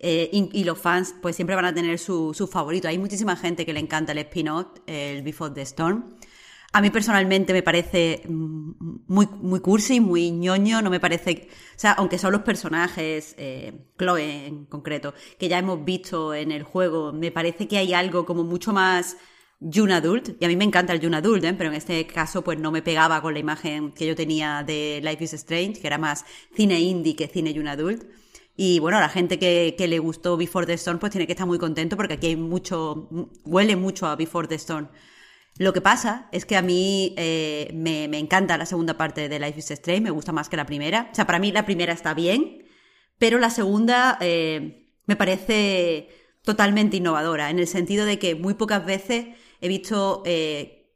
eh, 0.02 0.30
y, 0.32 0.50
y 0.54 0.64
los 0.64 0.80
fans 0.80 1.14
pues 1.22 1.36
siempre 1.36 1.56
van 1.56 1.66
a 1.66 1.74
tener 1.74 2.00
su, 2.00 2.34
su 2.34 2.48
favorito. 2.48 2.88
Hay 2.88 2.98
muchísima 2.98 3.36
gente 3.36 3.66
que 3.66 3.74
le 3.74 3.80
encanta 3.82 4.14
el 4.14 4.20
spin-off, 4.20 4.68
el 4.88 5.22
Before 5.24 5.54
the 5.54 5.62
Storm. 5.62 6.16
A 6.72 6.82
mí 6.82 6.92
personalmente 6.92 7.52
me 7.52 7.64
parece 7.64 8.22
mm, 8.28 8.72
muy, 9.08 9.28
muy 9.42 9.60
cursi, 9.60 10.00
muy 10.00 10.32
ñoño, 10.32 10.82
no 10.82 10.90
me 10.90 11.00
parece... 11.00 11.48
O 11.76 11.80
sea, 11.80 11.94
aunque 11.94 12.20
son 12.20 12.32
los 12.32 12.42
personajes, 12.42 13.34
eh, 13.38 13.88
Chloe 13.98 14.46
en 14.48 14.66
concreto, 14.66 15.14
que 15.40 15.48
ya 15.48 15.58
hemos 15.58 15.84
visto 15.84 16.34
en 16.34 16.52
el 16.52 16.64
juego, 16.64 17.12
me 17.12 17.32
parece 17.32 17.68
que 17.68 17.78
hay 17.78 17.94
algo 17.94 18.26
como 18.26 18.44
mucho 18.44 18.72
más 18.72 19.18
Young 19.60 19.92
Adult, 19.92 20.42
y 20.42 20.46
a 20.46 20.48
mí 20.48 20.56
me 20.56 20.64
encanta 20.64 20.94
el 20.94 21.00
Young 21.00 21.16
Adult, 21.16 21.44
¿eh? 21.44 21.54
pero 21.58 21.70
en 21.70 21.76
este 21.76 22.06
caso 22.06 22.44
pues 22.44 22.60
no 22.60 22.72
me 22.72 22.82
pegaba 22.82 23.22
con 23.22 23.34
la 23.34 23.40
imagen 23.40 23.92
que 23.92 24.06
yo 24.06 24.16
tenía 24.16 24.64
de 24.64 25.02
Life 25.04 25.24
is 25.24 25.34
Strange, 25.34 25.82
que 25.82 25.88
era 25.88 25.98
más 25.98 26.24
cine 26.56 26.80
indie 26.80 27.16
que 27.16 27.28
cine 27.28 27.54
Young 27.54 27.68
Adult. 27.68 28.04
Y 28.56 28.80
bueno, 28.80 29.00
la 29.00 29.10
gente 29.10 29.40
que, 29.40 29.76
que, 29.78 29.88
le 29.88 30.00
gustó 30.00 30.38
Before 30.38 30.66
the 30.66 30.74
Storm 30.74 31.00
pues 31.00 31.12
tiene 31.12 31.26
que 31.26 31.34
estar 31.34 31.48
muy 31.48 31.58
contento 31.58 31.96
porque 31.98 32.16
aquí 32.16 32.28
hay 32.28 32.36
mucho, 32.36 33.10
huele 33.46 33.76
mucho 33.76 34.06
a 34.06 34.16
Before 34.16 34.48
the 34.48 34.56
Storm. 34.56 34.90
Lo 35.60 35.74
que 35.74 35.82
pasa 35.82 36.30
es 36.32 36.46
que 36.46 36.56
a 36.56 36.62
mí 36.62 37.13
eh, 37.18 37.70
me, 37.74 38.06
encanta 38.18 38.58
la 38.58 38.66
segunda 38.66 38.96
parte 38.96 39.28
de 39.28 39.39
Life 39.39 39.60
is 39.60 39.72
Strange, 39.72 40.00
me 40.00 40.10
gusta 40.10 40.32
más 40.32 40.48
que 40.48 40.56
la 40.56 40.66
primera. 40.66 41.10
O 41.12 41.16
sea, 41.16 41.28
para 41.28 41.38
mí 41.38 41.51
la 41.51 41.66
primera 41.66 41.92
está 41.92 42.13
bien, 42.13 42.63
pero 43.18 43.39
la 43.39 43.50
segunda 43.50 44.18
eh, 44.22 44.89
me 45.06 45.18
parece 45.18 46.08
totalmente 46.44 46.96
innovadora, 46.96 47.50
en 47.50 47.60
el 47.60 47.68
sentido 47.68 48.06
de 48.06 48.18
que 48.18 48.36
muy 48.36 48.54
pocas 48.54 48.86
veces 48.86 49.36
he 49.60 49.68
visto 49.68 50.24
eh, 50.25 50.96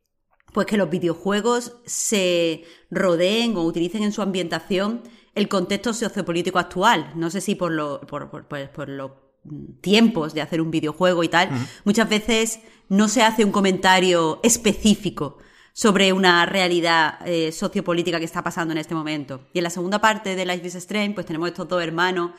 pues 0.53 0.65
que 0.65 0.77
los 0.77 0.89
videojuegos 0.89 1.75
se 1.85 2.63
rodeen 2.89 3.57
o 3.57 3.65
utilicen 3.65 4.03
en 4.03 4.13
su 4.13 4.21
ambientación 4.21 5.03
el 5.35 5.49
contexto 5.49 5.93
sociopolítico 5.93 6.57
actual. 6.57 7.11
No 7.17 7.29
sé 7.31 7.41
si 7.41 7.55
por, 7.55 7.73
lo, 7.73 7.99
por, 7.99 8.29
por, 8.29 8.47
pues, 8.47 8.69
por 8.69 8.87
los 8.87 9.11
tiempos 9.81 10.33
de 10.33 10.41
hacer 10.41 10.61
un 10.61 10.71
videojuego 10.71 11.23
y 11.23 11.29
tal, 11.29 11.49
muchas 11.83 12.09
veces 12.09 12.59
no 12.89 13.07
se 13.07 13.23
hace 13.23 13.43
un 13.43 13.51
comentario 13.51 14.39
específico 14.43 15.37
sobre 15.73 16.13
una 16.13 16.45
realidad 16.45 17.19
eh, 17.25 17.51
sociopolítica 17.51 18.19
que 18.19 18.25
está 18.25 18.43
pasando 18.43 18.71
en 18.71 18.77
este 18.77 18.93
momento. 18.93 19.47
Y 19.53 19.57
en 19.57 19.63
la 19.63 19.69
segunda 19.69 19.99
parte 19.99 20.35
de 20.35 20.45
Life 20.45 20.67
is 20.67 20.75
Strange, 20.75 21.15
pues 21.15 21.25
tenemos 21.25 21.49
estos 21.49 21.67
dos 21.67 21.81
hermanos 21.81 22.31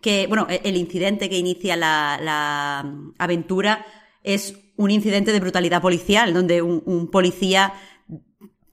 que, 0.00 0.26
bueno, 0.26 0.46
e-, 0.50 0.60
el 0.64 0.76
incidente 0.76 1.30
que 1.30 1.38
inicia 1.38 1.74
la, 1.76 2.18
la 2.20 2.92
aventura 3.18 3.86
es 4.22 4.54
un 4.76 4.90
incidente 4.90 5.32
de 5.32 5.40
brutalidad 5.40 5.80
policial, 5.80 6.34
donde 6.34 6.60
un, 6.60 7.10
policía 7.10 7.72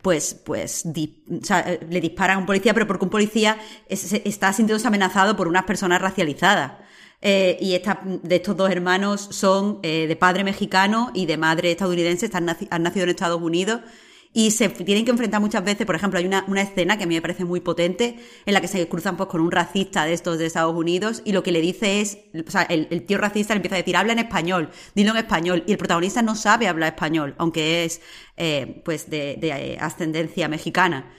pues, 0.02 0.34
pues, 0.34 0.86
le 0.86 2.02
dispara 2.02 2.36
a 2.36 2.38
un 2.38 2.46
policía, 2.46 2.74
pero 2.74 2.88
porque 2.88 3.06
un 3.06 3.12
policía 3.12 3.58
está 3.88 4.54
sintiéndose 4.54 4.88
amenazado 4.88 5.36
por 5.36 5.48
unas 5.48 5.66
personas 5.66 6.02
racializadas. 6.02 6.74
Eh, 7.22 7.58
y 7.60 7.74
esta, 7.74 8.00
de 8.04 8.36
estos 8.38 8.56
dos 8.56 8.72
hermanos 8.72 9.28
son 9.32 9.80
eh, 9.84 10.06
de 10.08 10.16
padre 10.16 10.44
mexicano 10.44 11.12
y 11.14 11.26
de 11.26 11.38
madre 11.38 11.72
estadounidense, 11.72 12.28
están 12.28 12.50
han 12.50 12.84
nacido 12.84 13.04
en 13.04 13.10
Estados 13.10 13.42
Unidos 13.42 13.82
y 14.32 14.52
se 14.52 14.70
tienen 14.70 15.06
que 15.06 15.12
enfrentar 15.12 15.42
muchas 15.42 15.64
veces, 15.64 15.88
por 15.88 15.96
ejemplo, 15.96 16.20
hay 16.20 16.26
una, 16.26 16.46
una, 16.48 16.62
escena 16.62 16.98
que 16.98 17.06
a 17.06 17.08
mí 17.08 17.16
me 17.16 17.22
parece 17.22 17.46
muy 17.46 17.62
potente 17.62 18.20
en 18.46 18.54
la 18.54 18.62
que 18.62 18.68
se 18.68 18.88
cruzan 18.88 19.18
pues 19.18 19.28
con 19.28 19.42
un 19.42 19.50
racista 19.52 20.06
de 20.06 20.14
estos 20.14 20.38
de 20.38 20.46
Estados 20.46 20.76
Unidos 20.76 21.24
y 21.26 21.32
lo 21.32 21.42
que 21.42 21.52
le 21.52 21.62
dice 21.62 22.00
es, 22.00 22.20
o 22.48 22.52
sea, 22.52 22.62
el, 22.64 23.06
tío 23.06 23.18
racista 23.18 23.54
le 23.54 23.58
empieza 23.58 23.76
a 23.76 23.80
decir, 23.80 23.98
habla 23.98 24.14
en 24.14 24.20
español, 24.20 24.70
dilo 24.94 25.12
en 25.12 25.18
español 25.18 25.64
y 25.66 25.72
el 25.72 25.78
protagonista 25.80 26.22
no 26.22 26.36
sabe 26.36 26.68
hablar 26.68 26.94
español, 26.94 27.34
aunque 27.40 27.86
es 27.86 28.02
eh, 28.38 28.82
pues 28.86 29.10
de, 29.10 29.38
de, 29.40 29.50
eh, 29.50 29.78
ascendencia 29.80 30.48
mexicana. 30.48 31.12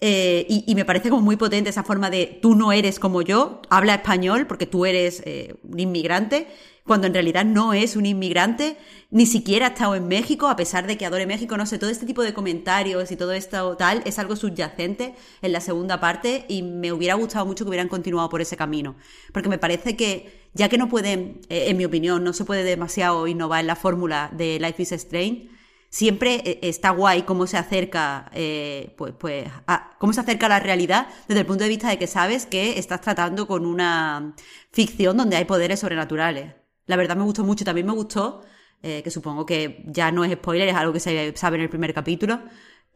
Eh, 0.00 0.46
y, 0.48 0.74
me 0.74 0.84
parece 0.84 1.08
como 1.08 1.22
muy 1.22 1.36
potente 1.36 1.70
esa 1.70 1.84
forma 1.84 2.10
de 2.10 2.38
tú 2.42 2.54
no 2.54 2.72
eres 2.72 2.98
como 2.98 3.22
yo, 3.22 3.62
habla 3.70 3.94
español 3.94 4.46
porque 4.46 4.66
tú 4.66 4.84
eres 4.84 5.22
eh, 5.24 5.54
un 5.62 5.80
inmigrante 5.80 6.48
cuando 6.84 7.06
en 7.06 7.14
realidad 7.14 7.46
no 7.46 7.72
es 7.72 7.96
un 7.96 8.04
inmigrante, 8.04 8.76
ni 9.10 9.24
siquiera 9.24 9.66
ha 9.66 9.68
estado 9.70 9.94
en 9.94 10.06
México, 10.06 10.48
a 10.48 10.56
pesar 10.56 10.86
de 10.86 10.98
que 10.98 11.06
adore 11.06 11.26
México, 11.26 11.56
no 11.56 11.64
sé, 11.64 11.78
todo 11.78 11.88
este 11.88 12.04
tipo 12.04 12.22
de 12.22 12.34
comentarios 12.34 13.10
y 13.10 13.16
todo 13.16 13.32
esto 13.32 13.76
tal 13.76 14.02
es 14.04 14.18
algo 14.18 14.36
subyacente 14.36 15.14
en 15.40 15.52
la 15.52 15.60
segunda 15.60 15.98
parte 15.98 16.44
y 16.46 16.62
me 16.62 16.92
hubiera 16.92 17.14
gustado 17.14 17.46
mucho 17.46 17.64
que 17.64 17.70
hubieran 17.70 17.88
continuado 17.88 18.28
por 18.28 18.42
ese 18.42 18.58
camino, 18.58 18.96
porque 19.32 19.48
me 19.48 19.58
parece 19.58 19.96
que 19.96 20.44
ya 20.52 20.68
que 20.68 20.76
no 20.76 20.88
pueden, 20.90 21.40
eh, 21.48 21.66
en 21.68 21.76
mi 21.78 21.86
opinión, 21.86 22.22
no 22.22 22.34
se 22.34 22.44
puede 22.44 22.64
demasiado 22.64 23.26
innovar 23.26 23.60
en 23.60 23.66
la 23.66 23.76
fórmula 23.76 24.30
de 24.32 24.58
Life 24.60 24.82
is 24.82 24.92
Strange, 24.92 25.48
siempre 25.94 26.42
eh, 26.44 26.58
está 26.62 26.90
guay 26.90 27.22
cómo 27.22 27.46
se 27.46 27.56
acerca, 27.56 28.28
eh, 28.34 28.92
pues, 28.98 29.14
pues, 29.16 29.48
a, 29.68 29.96
cómo 30.00 30.12
se 30.12 30.20
acerca 30.20 30.46
a 30.46 30.48
la 30.48 30.58
realidad 30.58 31.06
desde 31.28 31.42
el 31.42 31.46
punto 31.46 31.62
de 31.62 31.70
vista 31.70 31.88
de 31.88 31.98
que 31.98 32.08
sabes 32.08 32.46
que 32.46 32.80
estás 32.80 33.00
tratando 33.00 33.46
con 33.46 33.64
una 33.64 34.34
ficción 34.72 35.16
donde 35.16 35.36
hay 35.36 35.44
poderes 35.44 35.78
sobrenaturales. 35.78 36.52
La 36.86 36.96
verdad 36.96 37.14
me 37.14 37.22
gustó 37.22 37.44
mucho. 37.44 37.64
También 37.64 37.86
me 37.86 37.92
gustó, 37.92 38.42
eh, 38.82 39.02
que 39.04 39.10
supongo 39.12 39.46
que 39.46 39.84
ya 39.86 40.10
no 40.10 40.24
es 40.24 40.32
spoiler, 40.32 40.68
es 40.68 40.74
algo 40.74 40.92
que 40.92 40.98
se 40.98 41.32
sabe 41.36 41.58
en 41.58 41.62
el 41.62 41.68
primer 41.68 41.94
capítulo, 41.94 42.40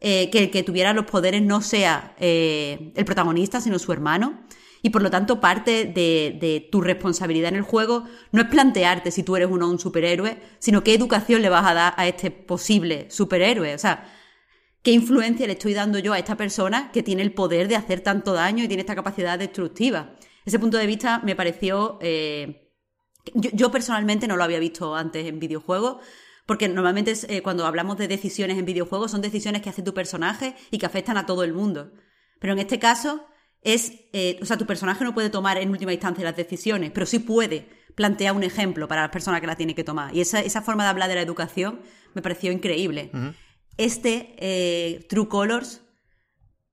eh, 0.01 0.29
que 0.29 0.39
el 0.39 0.51
que 0.51 0.63
tuviera 0.63 0.91
los 0.91 1.05
poderes 1.05 1.41
no 1.41 1.61
sea 1.61 2.15
el 2.19 3.05
protagonista, 3.05 3.61
sino 3.61 3.79
su 3.79 3.93
hermano. 3.93 4.41
Y 4.81 4.91
por 4.91 5.01
lo 5.01 5.09
tanto, 5.09 5.39
parte 5.39 5.85
de, 5.85 6.67
tu 6.71 6.81
responsabilidad 6.81 7.49
en 7.49 7.55
el 7.55 7.61
juego 7.63 8.05
no 8.31 8.41
es 8.41 8.47
plantearte 8.47 9.11
si 9.11 9.23
tú 9.23 9.35
eres 9.35 9.49
uno 9.51 9.69
un 9.69 9.79
superhéroe, 9.79 10.39
sino 10.59 10.83
qué 10.83 10.93
educación 10.93 11.41
le 11.41 11.49
vas 11.49 11.65
a 11.65 11.73
dar 11.73 11.93
a 11.97 12.07
este 12.07 12.31
posible 12.31 13.07
superhéroe. 13.09 13.75
O 13.75 13.79
sea, 13.79 14.11
qué 14.81 14.91
influencia 14.91 15.47
le 15.47 15.53
estoy 15.53 15.73
dando 15.73 15.99
yo 15.99 16.13
a 16.13 16.19
esta 16.19 16.37
persona 16.37 16.91
que 16.91 17.03
tiene 17.03 17.21
el 17.21 17.33
poder 17.33 17.67
de 17.67 17.75
hacer 17.75 18.01
tanto 18.01 18.33
daño 18.33 18.63
y 18.63 18.67
tiene 18.67 18.81
esta 18.81 18.95
capacidad 18.95 19.37
destructiva. 19.37 20.15
Ese 20.45 20.59
punto 20.59 20.77
de 20.77 20.87
vista 20.87 21.19
me 21.23 21.35
pareció 21.35 21.99
yo, 23.33 23.71
personalmente 23.71 24.27
no 24.27 24.37
lo 24.37 24.43
había 24.43 24.59
visto 24.59 24.95
antes 24.95 25.25
en 25.27 25.39
videojuegos, 25.39 25.97
porque 26.45 26.67
normalmente 26.67 27.13
eh, 27.27 27.41
cuando 27.41 27.65
hablamos 27.65 27.97
de 27.97 28.07
decisiones 28.07 28.57
en 28.57 28.65
videojuegos 28.65 29.11
son 29.11 29.21
decisiones 29.21 29.61
que 29.61 29.69
hace 29.69 29.83
tu 29.83 29.93
personaje 29.93 30.55
y 30.71 30.79
que 30.79 30.85
afectan 30.85 31.17
a 31.17 31.25
todo 31.25 31.43
el 31.43 31.53
mundo. 31.53 31.91
Pero 32.39 32.53
en 32.53 32.59
este 32.59 32.79
caso 32.79 33.27
es, 33.61 33.93
eh, 34.13 34.39
o 34.41 34.45
sea, 34.45 34.57
tu 34.57 34.65
personaje 34.65 35.03
no 35.03 35.13
puede 35.13 35.29
tomar 35.29 35.57
en 35.57 35.69
última 35.69 35.93
instancia 35.93 36.23
las 36.23 36.35
decisiones, 36.35 36.91
pero 36.91 37.05
sí 37.05 37.19
puede 37.19 37.67
plantear 37.95 38.35
un 38.35 38.43
ejemplo 38.43 38.87
para 38.87 39.01
la 39.01 39.11
persona 39.11 39.41
que 39.41 39.47
la 39.47 39.55
tiene 39.55 39.75
que 39.75 39.83
tomar. 39.83 40.15
Y 40.15 40.21
esa, 40.21 40.39
esa 40.39 40.61
forma 40.61 40.83
de 40.83 40.89
hablar 40.89 41.09
de 41.09 41.15
la 41.15 41.21
educación 41.21 41.81
me 42.13 42.21
pareció 42.21 42.51
increíble. 42.51 43.11
Este 43.77 44.35
eh, 44.37 45.05
True 45.09 45.27
Colors 45.27 45.81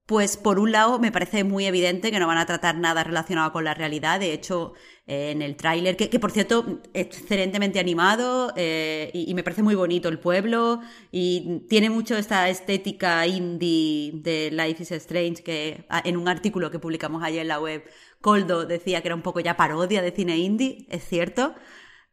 pues 0.06 0.36
por 0.36 0.60
un 0.60 0.70
lado 0.70 1.00
me 1.00 1.10
parece 1.10 1.42
muy 1.42 1.66
evidente 1.66 2.12
que 2.12 2.20
no 2.20 2.28
van 2.28 2.38
a 2.38 2.46
tratar 2.46 2.76
nada 2.78 3.02
relacionado 3.02 3.52
con 3.52 3.64
la 3.64 3.74
realidad. 3.74 4.20
De 4.20 4.32
hecho, 4.32 4.74
eh, 5.06 5.32
en 5.32 5.42
el 5.42 5.56
tráiler, 5.56 5.96
que, 5.96 6.20
por 6.20 6.30
cierto 6.30 6.80
excelentemente 6.94 7.80
animado 7.80 8.52
eh, 8.56 9.10
y, 9.12 9.34
me 9.34 9.42
parece 9.42 9.62
muy 9.64 9.74
bonito 9.74 10.08
el 10.08 10.20
pueblo 10.20 10.80
y 11.10 11.64
tiene 11.68 11.90
mucho 11.90 12.16
esta 12.16 12.48
estética 12.48 13.26
indie 13.26 14.12
de 14.14 14.50
Life 14.52 14.84
is 14.84 14.92
Strange 14.92 15.42
que 15.42 15.86
en 16.04 16.16
un 16.16 16.28
artículo 16.28 16.70
que 16.70 16.78
publicamos 16.78 17.22
ayer 17.24 17.42
en 17.42 17.48
la 17.48 17.60
web, 17.60 17.82
Coldo 18.20 18.64
decía 18.64 19.02
que 19.02 19.08
era 19.08 19.14
un 19.16 19.22
poco 19.22 19.40
ya 19.40 19.56
parodia 19.56 20.02
de 20.02 20.12
cine 20.12 20.36
indie, 20.38 20.86
es 20.88 21.04
cierto. 21.04 21.54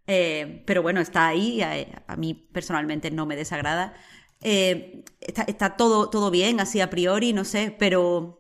Eh, 0.06 0.64
pero 0.66 0.82
bueno, 0.82 1.00
está 1.00 1.28
ahí, 1.28 1.62
a 1.62 2.16
mí 2.18 2.34
personalmente 2.34 3.12
no 3.12 3.26
me 3.26 3.36
desagrada. 3.36 3.94
Eh, 4.44 5.04
está, 5.22 5.78
todo, 5.78 6.10
todo 6.10 6.30
bien, 6.32 6.60
así 6.60 6.82
a 6.82 6.90
priori, 6.90 7.34
no 7.34 7.46
sé, 7.46 7.76
pero... 7.78 8.40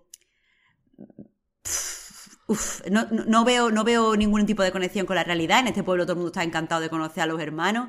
no, 2.89 3.45
veo, 3.45 3.71
no 3.71 3.83
veo 3.83 4.15
ningún 4.17 4.45
tipo 4.45 4.63
de 4.63 4.71
conexión 4.71 5.05
con 5.05 5.15
la 5.15 5.23
realidad. 5.23 5.61
En 5.61 5.67
este 5.67 5.81
pueblo 5.81 6.03
todo 6.03 6.13
el 6.13 6.17
mundo 6.17 6.27
está 6.27 6.43
encantado 6.43 6.81
de 6.81 6.89
conocer 6.89 7.23
a 7.23 7.25
los 7.25 7.39
hermanos. 7.39 7.87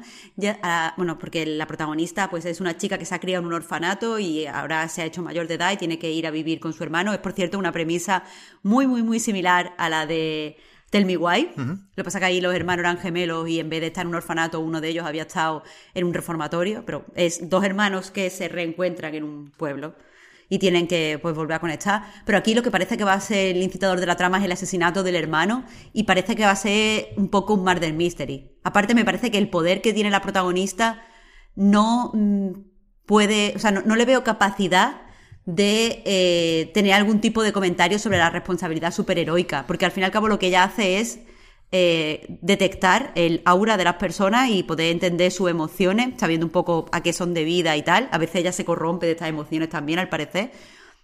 Bueno, 0.96 1.18
porque 1.18 1.44
la 1.44 1.66
protagonista 1.66 2.31
pues 2.31 2.44
es 2.44 2.61
una 2.61 2.77
chica 2.77 2.96
que 2.96 3.05
se 3.05 3.14
ha 3.14 3.18
criado 3.18 3.42
en 3.42 3.46
un 3.48 3.53
orfanato 3.55 4.18
y 4.18 4.46
ahora 4.46 4.88
se 4.88 5.03
ha 5.03 5.05
hecho 5.07 5.22
mayor 5.22 5.48
de 5.48 5.55
edad 5.55 5.72
y 5.72 5.77
tiene 5.77 5.98
que 5.98 6.11
ir 6.12 6.27
a 6.27 6.31
vivir 6.31 6.61
con 6.61 6.72
su 6.72 6.85
hermano. 6.85 7.12
Es, 7.12 7.18
por 7.18 7.33
cierto, 7.33 7.59
una 7.59 7.72
premisa 7.72 8.24
muy, 8.62 8.87
muy, 8.87 9.03
muy 9.03 9.18
similar 9.18 9.74
a 9.77 9.88
la 9.88 10.07
de 10.07 10.57
Tell 10.94 11.07
Me 11.07 11.16
Why. 11.16 11.50
Lo 11.57 11.76
que 11.96 12.04
pasa 12.04 12.18
es 12.18 12.20
que 12.20 12.26
ahí 12.26 12.40
los 12.40 12.54
hermanos 12.54 12.85
eran 12.85 12.98
gemelos 12.98 13.48
y 13.48 13.59
en 13.59 13.68
vez 13.68 13.80
de 13.80 13.88
estar 13.88 14.02
en 14.02 14.11
un 14.11 14.14
orfanato, 14.14 14.61
uno 14.61 14.80
de 14.80 14.90
ellos 14.90 15.04
había 15.04 15.22
estado 15.22 15.64
en 15.92 16.04
un 16.04 16.14
reformatorio, 16.14 16.85
pero 16.87 17.04
es 17.16 17.50
dos 17.50 17.64
hermanos 17.64 18.12
que 18.12 18.30
se 18.30 18.46
reencuentran 18.46 19.12
en 19.16 19.24
un 19.24 19.50
pueblo 19.50 19.96
y 20.48 20.61
tienen 20.61 20.87
que 20.87 21.18
pues, 21.20 21.35
volver 21.35 21.57
a 21.57 21.59
conectar. 21.59 22.04
Pero 22.24 22.38
aquí 22.38 22.54
lo 22.54 22.62
que 22.62 22.70
parece 22.70 22.96
que 22.96 23.02
va 23.02 23.14
a 23.14 23.20
ser 23.20 23.57
el 23.57 23.62
incitador 23.64 23.98
de 23.98 24.07
la 24.07 24.14
trama 24.14 24.38
es 24.38 24.44
el 24.44 24.52
asesinato 24.52 25.02
del 25.02 25.16
hermano 25.16 25.64
y 25.92 26.04
parece 26.04 26.37
que 26.37 26.44
va 26.44 26.52
a 26.52 26.57
ser 26.57 27.09
un 27.16 27.28
poco 27.28 27.54
un 27.54 27.64
murder 27.64 27.92
mystery. 27.92 28.52
Aparte 28.62 28.94
me 28.94 29.04
parece 29.04 29.33
que 29.33 29.38
el 29.38 29.50
poder 29.50 29.83
que 29.83 29.92
tiene 29.92 30.11
la 30.11 30.22
protagonista 30.22 31.02
no 31.57 32.12
mm, 32.14 32.50
puede, 33.04 33.54
o 33.57 33.59
sea, 33.59 33.72
no 33.72 33.96
le 33.96 34.04
veo 34.04 34.22
capacidad 34.22 35.04
de 35.46 36.02
eh, 36.07 36.70
tener 36.72 36.92
algún 36.92 37.20
tipo 37.20 37.42
de 37.42 37.52
comentario 37.52 37.98
sobre 37.98 38.18
la 38.18 38.30
responsabilidad 38.30 38.92
superheroica, 38.92 39.66
porque 39.66 39.85
al 39.85 39.92
fin 39.92 40.02
y 40.02 40.04
al 40.07 40.11
cabo 40.11 40.28
lo 40.28 40.38
que 40.38 40.46
ella 40.46 40.64
hace 40.64 41.00
es 41.00 41.20
eh, 41.76 42.38
detectar 42.40 43.12
el 43.14 43.42
aura 43.44 43.76
de 43.76 43.85
las 43.85 43.96
personas 43.96 44.48
y 44.50 44.62
poder 44.62 44.92
entender 44.92 45.30
sus 45.33 45.50
emociones, 45.50 46.14
sabiendo 46.18 46.46
un 46.46 46.52
poco 46.52 46.87
a 46.92 47.02
qué 47.02 47.12
son 47.12 47.35
debidas 47.35 47.76
y 47.76 47.83
tal. 47.83 48.09
A 48.12 48.18
veces 48.18 48.37
ella 48.37 48.52
se 48.52 48.64
corrompe 48.64 49.07
de 49.07 49.12
estas 49.12 49.28
emociones 49.28 49.68
también, 49.68 49.98
al 49.98 50.09
parecer. 50.09 50.52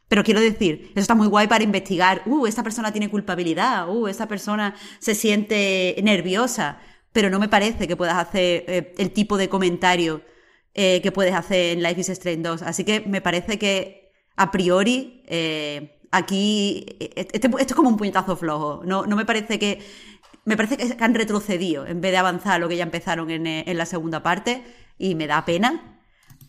Pero 0.08 0.24
quiero 0.24 0.40
decir, 0.40 0.90
eso 0.92 1.00
está 1.00 1.14
muy 1.14 1.26
guay 1.28 1.46
para 1.46 1.62
investigar, 1.62 2.22
uh, 2.26 2.46
esta 2.46 2.62
persona 2.64 2.92
tiene 2.92 3.08
culpabilidad, 3.10 3.88
uh, 3.88 4.08
esta 4.08 4.26
persona 4.26 4.74
se 4.98 5.14
siente 5.14 5.96
nerviosa, 6.02 6.80
pero 7.12 7.30
no 7.30 7.38
me 7.38 7.48
parece 7.48 7.86
que 7.86 7.96
puedas 7.96 8.16
hacer 8.16 8.64
eh, 8.66 8.94
el 8.98 9.12
tipo 9.12 9.36
de 9.36 9.48
comentario 9.48 10.22
que 10.72 11.12
puedes 11.12 11.34
hacer 11.34 11.76
en 11.76 11.82
Life 11.82 12.00
is 12.00 12.08
Strange 12.08 12.42
2. 12.42 12.62
Así 12.62 12.84
que 12.84 13.00
me 13.00 13.20
parece 13.20 13.58
que 13.58 13.99
a 14.36 14.50
priori 14.50 15.22
eh, 15.26 16.00
aquí 16.10 16.86
este, 16.98 17.46
esto 17.46 17.58
es 17.58 17.74
como 17.74 17.88
un 17.88 17.96
puñetazo 17.96 18.36
flojo. 18.36 18.82
No, 18.84 19.06
no 19.06 19.16
me 19.16 19.24
parece 19.24 19.58
que 19.58 19.80
me 20.44 20.56
parece 20.56 20.76
que 20.76 21.04
han 21.04 21.14
retrocedido 21.14 21.86
en 21.86 22.00
vez 22.00 22.12
de 22.12 22.18
avanzar 22.18 22.60
lo 22.60 22.68
que 22.68 22.76
ya 22.76 22.84
empezaron 22.84 23.30
en, 23.30 23.46
en 23.46 23.78
la 23.78 23.86
segunda 23.86 24.22
parte 24.22 24.64
y 24.98 25.14
me 25.14 25.26
da 25.26 25.44
pena. 25.44 26.00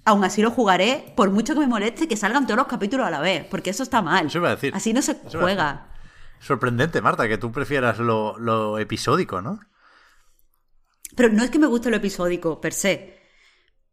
Aún 0.03 0.23
así 0.23 0.41
lo 0.41 0.49
jugaré, 0.49 1.13
por 1.15 1.29
mucho 1.29 1.53
que 1.53 1.59
me 1.59 1.67
moleste 1.67 2.07
que 2.07 2.17
salgan 2.17 2.47
todos 2.47 2.57
los 2.57 2.67
capítulos 2.67 3.05
a 3.05 3.11
la 3.11 3.19
vez, 3.19 3.45
porque 3.45 3.69
eso 3.69 3.83
está 3.83 4.01
mal. 4.01 4.27
Eso 4.27 4.39
iba 4.39 4.49
a 4.49 4.55
decir. 4.55 4.73
Así 4.75 4.93
no 4.93 5.01
se 5.01 5.15
juega. 5.31 5.91
Sorprendente, 6.39 7.01
Marta, 7.01 7.27
que 7.27 7.37
tú 7.37 7.51
prefieras 7.51 7.99
lo, 7.99 8.37
lo, 8.39 8.79
episódico, 8.79 9.41
¿no? 9.43 9.59
Pero 11.15 11.29
no 11.29 11.43
es 11.43 11.51
que 11.51 11.59
me 11.59 11.67
guste 11.67 11.91
lo 11.91 11.97
episódico 11.97 12.59
per 12.59 12.73
se. 12.73 13.20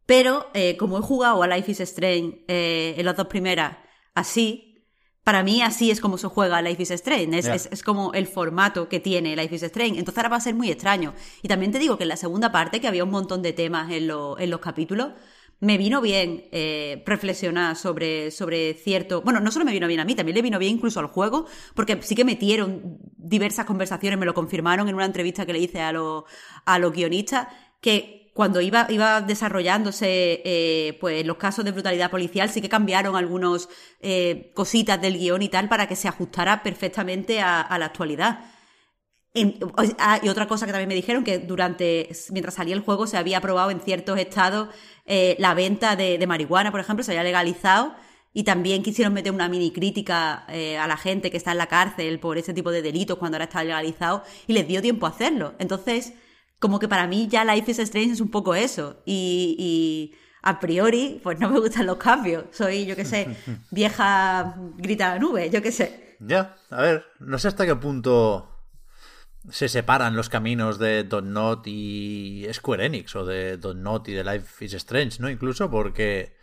Pero 0.09 0.49
eh, 0.55 0.75
como 0.75 0.97
he 0.97 1.01
jugado 1.01 1.43
a 1.43 1.47
Life 1.47 1.71
is 1.71 1.81
Strange 1.81 2.43
eh, 2.47 2.95
en 2.97 3.05
las 3.05 3.15
dos 3.15 3.27
primeras 3.27 3.77
así, 4.15 4.83
para 5.23 5.43
mí 5.43 5.61
así 5.61 5.91
es 5.91 6.01
como 6.01 6.17
se 6.17 6.25
juega 6.25 6.63
Life 6.63 6.81
is 6.81 6.89
Strange. 6.89 7.37
Es, 7.37 7.69
es, 7.71 7.83
como 7.83 8.11
el 8.13 8.25
formato 8.25 8.89
que 8.89 8.99
tiene 8.99 9.35
Life 9.35 9.53
is 9.53 9.61
Strange. 9.61 9.99
Entonces 9.99 10.17
ahora 10.17 10.29
va 10.29 10.37
a 10.37 10.41
ser 10.41 10.55
muy 10.55 10.71
extraño. 10.71 11.13
Y 11.43 11.47
también 11.47 11.71
te 11.71 11.77
digo 11.77 11.95
que 11.95 12.05
en 12.05 12.09
la 12.09 12.15
segunda 12.15 12.51
parte, 12.51 12.81
que 12.81 12.87
había 12.87 13.03
un 13.03 13.11
montón 13.11 13.43
de 13.43 13.53
temas 13.53 13.91
en, 13.91 14.09
en 14.09 14.49
los 14.49 14.59
capítulos, 14.59 15.09
me 15.59 15.77
vino 15.77 16.01
bien 16.01 16.45
eh, 16.53 17.03
reflexionar 17.05 17.75
sobre, 17.75 18.31
sobre 18.31 18.73
cierto. 18.73 19.21
Bueno, 19.21 19.39
no 19.39 19.51
solo 19.51 19.63
me 19.63 19.73
vino 19.73 19.87
bien 19.87 19.99
a 19.99 20.05
mí, 20.05 20.15
también 20.15 20.37
le 20.37 20.41
vino 20.41 20.57
bien 20.57 20.77
incluso 20.77 20.99
al 20.99 21.05
juego, 21.05 21.45
porque 21.75 22.01
sí 22.01 22.15
que 22.15 22.25
metieron 22.25 22.97
diversas 23.15 23.67
conversaciones, 23.67 24.17
me 24.17 24.25
lo 24.25 24.33
confirmaron 24.33 24.89
en 24.89 24.95
una 24.95 25.05
entrevista 25.05 25.45
que 25.45 25.53
le 25.53 25.59
hice 25.59 25.81
a, 25.81 25.91
los 25.91 26.23
a 26.65 26.79
los 26.79 26.93
guionistas, 26.93 27.49
que 27.79 28.18
cuando 28.39 28.61
iba, 28.61 28.87
iba 28.89 29.19
desarrollándose 29.19 30.41
eh, 30.45 30.97
pues 31.01 31.25
los 31.25 31.35
casos 31.35 31.65
de 31.65 31.73
brutalidad 31.73 32.09
policial, 32.09 32.49
sí 32.49 32.61
que 32.61 32.69
cambiaron 32.69 33.17
algunas 33.17 33.67
eh, 33.99 34.53
cositas 34.55 35.01
del 35.01 35.17
guion 35.17 35.41
y 35.41 35.49
tal 35.49 35.67
para 35.67 35.89
que 35.89 35.97
se 35.97 36.07
ajustara 36.07 36.63
perfectamente 36.63 37.41
a, 37.41 37.77
la 37.77 37.87
actualidad. 37.87 38.45
Ah, 39.97 40.21
y 40.23 40.29
otra 40.29 40.47
cosa 40.47 40.65
que 40.65 40.71
también 40.71 40.87
me 40.87 40.95
dijeron 40.95 41.25
que 41.25 41.39
durante, 41.39 42.07
mientras 42.31 42.53
salía 42.53 42.75
el 42.75 42.79
juego, 42.79 43.07
se 43.07 43.17
había 43.17 43.39
aprobado 43.39 43.71
en 43.71 43.81
ciertos 43.81 44.17
estados 44.17 44.69
eh, 45.05 45.35
la 45.37 45.53
venta 45.53 45.97
de, 45.97 46.25
marihuana, 46.25 46.71
por 46.71 46.79
ejemplo, 46.79 47.03
se 47.03 47.11
había 47.11 47.23
legalizado. 47.23 47.93
Y 48.31 48.45
también 48.45 48.83
quisieron 48.83 49.13
meter 49.13 49.33
una 49.33 49.49
mini 49.49 49.71
crítica 49.71 50.45
a 50.45 50.87
la 50.87 50.95
gente 50.95 51.29
que 51.29 51.35
está 51.35 51.51
en 51.51 51.57
la 51.57 51.67
cárcel 51.67 52.19
por 52.21 52.37
ese 52.37 52.53
tipo 52.53 52.71
de 52.71 52.81
delitos 52.81 53.17
cuando 53.17 53.35
ahora 53.35 53.45
está 53.45 53.65
legalizado 53.65 54.23
y 54.47 54.53
les 54.53 54.65
dio 54.65 54.81
tiempo 54.81 55.07
a 55.07 55.09
hacerlo. 55.09 55.55
Entonces, 55.59 56.13
como 56.59 56.79
que 56.79 56.87
para 56.87 57.07
mí 57.07 57.27
ya 57.27 57.45
Life 57.45 57.71
is 57.71 57.79
Strange 57.79 58.13
es 58.13 58.21
un 58.21 58.29
poco 58.29 58.55
eso. 58.55 59.01
Y, 59.05 59.55
y 59.57 60.17
a 60.41 60.59
priori, 60.59 61.19
pues 61.23 61.39
no 61.39 61.49
me 61.49 61.59
gustan 61.59 61.85
los 61.85 61.97
cambios. 61.97 62.45
Soy, 62.51 62.85
yo 62.85 62.95
qué 62.95 63.05
sé, 63.05 63.35
vieja 63.71 64.55
grita 64.77 65.09
la 65.09 65.19
nube, 65.19 65.49
yo 65.49 65.61
qué 65.61 65.71
sé. 65.71 66.17
Ya, 66.19 66.57
a 66.69 66.81
ver, 66.81 67.05
no 67.19 67.39
sé 67.39 67.47
hasta 67.47 67.65
qué 67.65 67.75
punto 67.75 68.55
se 69.49 69.69
separan 69.69 70.15
los 70.15 70.29
caminos 70.29 70.79
de 70.79 71.07
Not 71.23 71.65
y 71.65 72.45
Square 72.51 72.85
Enix 72.85 73.15
o 73.15 73.25
de 73.25 73.57
Not 73.75 74.09
y 74.09 74.13
de 74.13 74.23
Life 74.23 74.65
is 74.65 74.73
Strange, 74.73 75.21
¿no? 75.21 75.29
Incluso 75.29 75.71
porque 75.71 76.37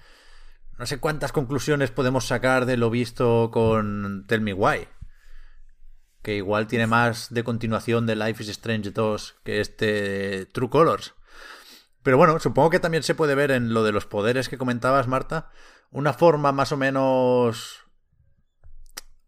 no 0.78 0.86
sé 0.86 0.98
cuántas 0.98 1.32
conclusiones 1.32 1.90
podemos 1.90 2.26
sacar 2.26 2.66
de 2.66 2.76
lo 2.76 2.90
visto 2.90 3.50
con 3.52 4.24
Tell 4.26 4.40
Me 4.40 4.54
Why. 4.54 4.88
Que 6.26 6.34
igual 6.34 6.66
tiene 6.66 6.88
más 6.88 7.32
de 7.32 7.44
continuación 7.44 8.04
de 8.04 8.16
Life 8.16 8.42
is 8.42 8.48
Strange 8.48 8.90
2 8.90 9.36
que 9.44 9.60
este 9.60 10.46
True 10.46 10.68
Colors. 10.68 11.14
Pero 12.02 12.16
bueno, 12.16 12.40
supongo 12.40 12.68
que 12.68 12.80
también 12.80 13.04
se 13.04 13.14
puede 13.14 13.36
ver 13.36 13.52
en 13.52 13.72
lo 13.72 13.84
de 13.84 13.92
los 13.92 14.06
poderes 14.06 14.48
que 14.48 14.58
comentabas, 14.58 15.06
Marta, 15.06 15.52
una 15.92 16.12
forma 16.12 16.50
más 16.50 16.72
o 16.72 16.76
menos 16.76 17.84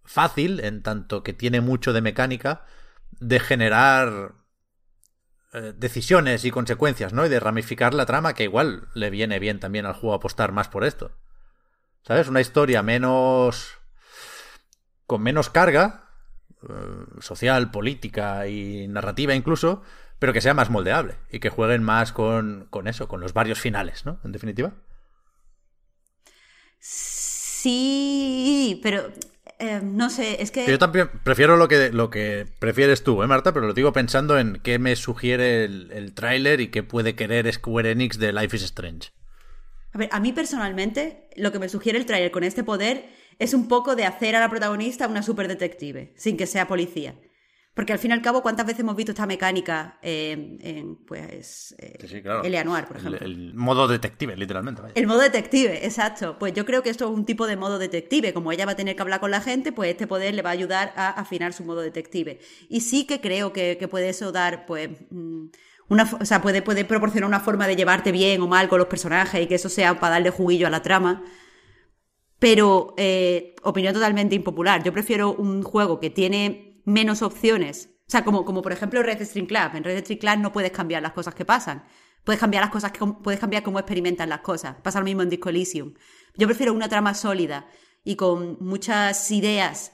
fácil, 0.03 0.59
en 0.59 0.83
tanto 0.83 1.23
que 1.23 1.33
tiene 1.33 1.61
mucho 1.61 1.93
de 1.93 2.01
mecánica, 2.01 2.65
de 3.13 3.39
generar 3.39 4.35
eh, 5.53 5.75
decisiones 5.77 6.45
y 6.45 6.51
consecuencias, 6.51 7.13
¿no? 7.13 7.25
Y 7.25 7.29
de 7.29 7.39
ramificar 7.39 7.95
la 7.95 8.07
trama, 8.07 8.35
que 8.35 8.43
igual 8.43 8.89
le 8.95 9.11
viene 9.11 9.39
bien 9.39 9.61
también 9.61 9.87
al 9.87 9.95
juego 9.95 10.15
apostar 10.15 10.51
más 10.51 10.67
por 10.67 10.83
esto. 10.83 11.13
¿Sabes? 12.03 12.27
Una 12.27 12.41
historia 12.41 12.83
menos. 12.83 13.79
con 15.07 15.23
menos 15.23 15.49
carga, 15.49 16.08
social, 17.21 17.71
política 17.71 18.49
y 18.49 18.89
narrativa 18.89 19.35
incluso, 19.35 19.83
pero 20.19 20.33
que 20.33 20.41
sea 20.41 20.55
más 20.55 20.71
moldeable 20.71 21.15
y 21.31 21.39
que 21.39 21.51
jueguen 21.51 21.83
más 21.83 22.13
con, 22.13 22.67
con 22.71 22.89
eso, 22.89 23.09
con 23.09 23.21
los 23.21 23.33
varios 23.33 23.61
finales, 23.61 24.05
¿no? 24.05 24.21
En 24.25 24.33
definitiva. 24.33 24.73
Sí, 26.81 28.81
pero 28.83 29.11
eh, 29.59 29.81
no 29.83 30.11
sé, 30.11 30.43
es 30.43 30.51
que... 30.51 30.67
Yo 30.67 30.79
también 30.79 31.09
prefiero 31.25 31.57
lo 31.57 31.69
que, 31.69 31.91
lo 31.93 32.11
que 32.11 32.47
prefieres 32.59 33.03
tú, 33.03 33.23
¿eh, 33.23 33.27
Marta? 33.27 33.53
Pero 33.53 33.67
lo 33.67 33.75
digo 33.75 33.93
pensando 33.93 34.39
en 34.39 34.61
qué 34.63 34.79
me 34.79 34.97
sugiere 34.97 35.65
el, 35.65 35.91
el 35.93 36.15
tráiler 36.15 36.61
y 36.61 36.69
qué 36.69 36.83
puede 36.83 37.15
querer 37.15 37.53
Square 37.53 37.91
Enix 37.91 38.19
de 38.19 38.33
Life 38.33 38.57
is 38.57 38.63
Strange. 38.63 39.11
A 39.93 39.99
ver, 39.99 40.09
a 40.13 40.21
mí 40.21 40.33
personalmente, 40.33 41.29
lo 41.37 41.51
que 41.51 41.59
me 41.59 41.69
sugiere 41.69 41.99
el 41.99 42.07
tráiler 42.07 42.31
con 42.31 42.45
este 42.45 42.63
poder 42.63 43.09
es 43.39 43.55
un 43.55 43.69
poco 43.69 43.97
de 43.97 44.05
hacer 44.05 44.35
a 44.37 44.41
la 44.41 44.51
protagonista 44.51 45.07
una 45.07 45.23
super 45.23 45.49
detective, 45.49 46.13
sin 46.17 46.37
que 46.37 46.47
sea 46.47 46.67
policía. 46.67 47.15
Porque 47.79 47.93
al 47.93 48.01
fin 48.01 48.11
y 48.11 48.15
al 48.15 48.23
cabo, 48.23 48.43
¿cuántas 48.43 48.67
veces 48.67 48.81
hemos 48.81 48.97
visto 48.97 49.13
esta 49.13 49.25
mecánica 49.25 50.01
en, 50.03 50.97
pues, 51.07 51.77
eh, 51.79 51.97
Eleanor, 52.43 52.87
por 52.87 52.97
ejemplo? 52.97 53.25
El, 53.25 53.55
modo 53.55 53.87
detective, 53.87 54.37
literalmente. 54.37 54.83
El 54.97 55.07
modo 55.07 55.21
detective, 55.21 55.87
exacto. 55.87 56.41
Pues 56.41 56.53
yo 56.55 56.67
creo 56.67 56.83
que 56.83 56.91
esto 56.91 57.05
es 57.05 57.17
un 57.17 57.25
tipo 57.25 57.47
de 57.47 57.57
modo 57.57 57.79
detective. 57.79 58.33
Como 58.33 58.51
ella 58.51 58.67
va 58.67 58.73
a 58.73 58.75
tener 58.75 58.97
que 58.97 59.03
hablar 59.03 59.21
con 59.21 59.31
la 59.31 59.41
gente, 59.41 59.71
pues 59.71 59.91
este 59.91 60.09
poder 60.09 60.35
le 60.35 60.43
va 60.43 60.51
a 60.51 60.55
ayudar 60.55 60.93
a 60.97 61.11
afinar 61.11 61.53
su 61.53 61.63
modo 61.63 61.81
detective. 61.81 62.41
Y 62.69 62.81
sí 62.81 63.07
que 63.07 63.21
creo 63.21 63.53
que, 63.53 63.87
puede 63.89 64.09
eso 64.09 64.33
dar, 64.33 64.67
pues... 64.67 64.91
Mm, 65.11 65.47
una, 65.89 66.03
o 66.21 66.25
sea, 66.25 66.43
puede, 66.43 66.63
puede 66.63 66.85
proporcionar 66.85 67.29
una 67.29 67.39
forma 67.39 67.69
de 67.69 67.77
llevarte 67.77 68.11
bien 68.11 68.43
o 68.43 68.49
mal 68.49 68.69
con 68.69 68.81
los 68.81 68.89
personajes 68.89 69.41
y 69.41 69.47
que 69.47 69.55
eso 69.55 69.69
sea 69.69 70.01
para 70.01 70.15
darle 70.15 70.31
juguillo 70.31 70.67
a 70.67 70.71
la 70.71 70.83
trama. 70.83 71.23
Pero, 72.39 72.95
eh, 72.97 73.57
opinión 73.63 73.95
totalmente 73.95 74.35
impopular. 74.35 74.83
Yo 74.83 74.93
prefiero 74.93 75.33
un 75.33 75.63
juego 75.63 75.99
que 75.99 76.11
tiene 76.11 76.81
menos 76.85 77.23
opciones. 77.23 77.91
O 78.07 78.11
sea, 78.11 78.25
como, 78.25 78.45
como 78.45 78.63
por 78.63 78.73
ejemplo 78.73 79.03
Red 79.03 79.23
String 79.23 79.47
Club. 79.47 79.71
En 79.75 79.85
Red 79.85 80.01
String 80.01 80.19
Club 80.19 80.39
no 80.39 80.53
puedes 80.53 80.71
cambiar 80.71 81.03
las 81.03 81.13
cosas 81.13 81.35
que 81.35 81.45
pasan. 81.45 81.85
Puedes 82.25 82.41
cambiar 82.41 82.63
las 82.63 82.71
cosas, 82.71 82.93
que, 82.93 83.05
puedes 83.23 83.41
cambiar 83.41 83.63
cómo 83.63 83.79
experimentan 83.79 84.29
las 84.29 84.41
cosas. 84.41 84.77
Pasa 84.83 84.99
lo 84.99 85.05
mismo 85.05 85.23
en 85.23 85.31
Disco. 85.31 85.51
Yo 85.51 86.47
prefiero 86.47 86.73
una 86.73 86.89
trama 86.89 87.15
sólida 87.15 87.67
y 88.05 88.17
con 88.17 88.57
muchas 88.61 89.31
ideas 89.31 89.93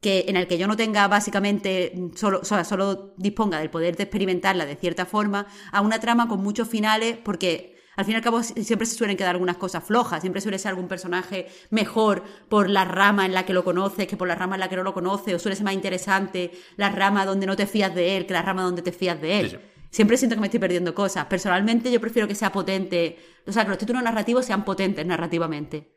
que 0.00 0.26
en 0.28 0.36
el 0.36 0.46
que 0.46 0.58
yo 0.58 0.66
no 0.66 0.76
tenga 0.76 1.06
básicamente 1.08 1.92
solo, 2.14 2.40
o 2.40 2.44
sea, 2.44 2.64
solo 2.64 3.14
disponga 3.18 3.58
del 3.58 3.70
poder 3.70 3.96
de 3.96 4.04
experimentarla 4.04 4.64
de 4.64 4.76
cierta 4.76 5.04
forma, 5.04 5.46
a 5.72 5.80
una 5.82 6.00
trama 6.00 6.26
con 6.26 6.42
muchos 6.42 6.68
finales, 6.68 7.18
porque 7.22 7.76
al 8.00 8.06
fin 8.06 8.14
y 8.14 8.16
al 8.16 8.22
cabo 8.22 8.42
siempre 8.42 8.86
se 8.86 8.96
suelen 8.96 9.16
quedar 9.16 9.30
algunas 9.30 9.56
cosas 9.56 9.84
flojas, 9.84 10.20
siempre 10.20 10.40
suele 10.40 10.58
ser 10.58 10.70
algún 10.70 10.88
personaje 10.88 11.46
mejor 11.70 12.22
por 12.48 12.68
la 12.68 12.84
rama 12.84 13.26
en 13.26 13.34
la 13.34 13.44
que 13.44 13.52
lo 13.52 13.62
conoces 13.62 14.06
que 14.06 14.16
por 14.16 14.26
la 14.26 14.34
rama 14.34 14.56
en 14.56 14.60
la 14.60 14.68
que 14.68 14.76
no 14.76 14.82
lo 14.82 14.94
conoces, 14.94 15.34
o 15.34 15.38
suele 15.38 15.56
ser 15.56 15.64
más 15.64 15.74
interesante 15.74 16.50
la 16.76 16.90
rama 16.90 17.26
donde 17.26 17.46
no 17.46 17.56
te 17.56 17.66
fías 17.66 17.94
de 17.94 18.16
él 18.16 18.26
que 18.26 18.32
la 18.32 18.42
rama 18.42 18.62
donde 18.62 18.82
te 18.82 18.92
fías 18.92 19.20
de 19.20 19.40
él. 19.40 19.60
Siempre 19.90 20.16
siento 20.16 20.36
que 20.36 20.40
me 20.40 20.46
estoy 20.46 20.60
perdiendo 20.60 20.94
cosas. 20.94 21.26
Personalmente 21.26 21.90
yo 21.90 22.00
prefiero 22.00 22.28
que 22.28 22.34
sea 22.34 22.52
potente, 22.52 23.18
o 23.46 23.52
sea, 23.52 23.64
que 23.64 23.70
los 23.70 23.78
títulos 23.78 24.02
narrativos 24.02 24.46
sean 24.46 24.64
potentes 24.64 25.04
narrativamente. 25.04 25.96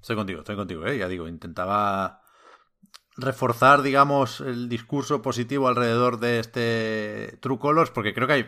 Estoy 0.00 0.16
contigo, 0.16 0.40
estoy 0.40 0.56
contigo, 0.56 0.86
¿eh? 0.86 0.98
ya 0.98 1.08
digo, 1.08 1.28
intentaba 1.28 2.22
reforzar, 3.16 3.82
digamos, 3.82 4.40
el 4.40 4.68
discurso 4.68 5.22
positivo 5.22 5.68
alrededor 5.68 6.18
de 6.18 6.40
este 6.40 7.38
True 7.40 7.58
Colors, 7.58 7.90
porque 7.90 8.14
creo 8.14 8.26
que 8.26 8.32
hay, 8.32 8.44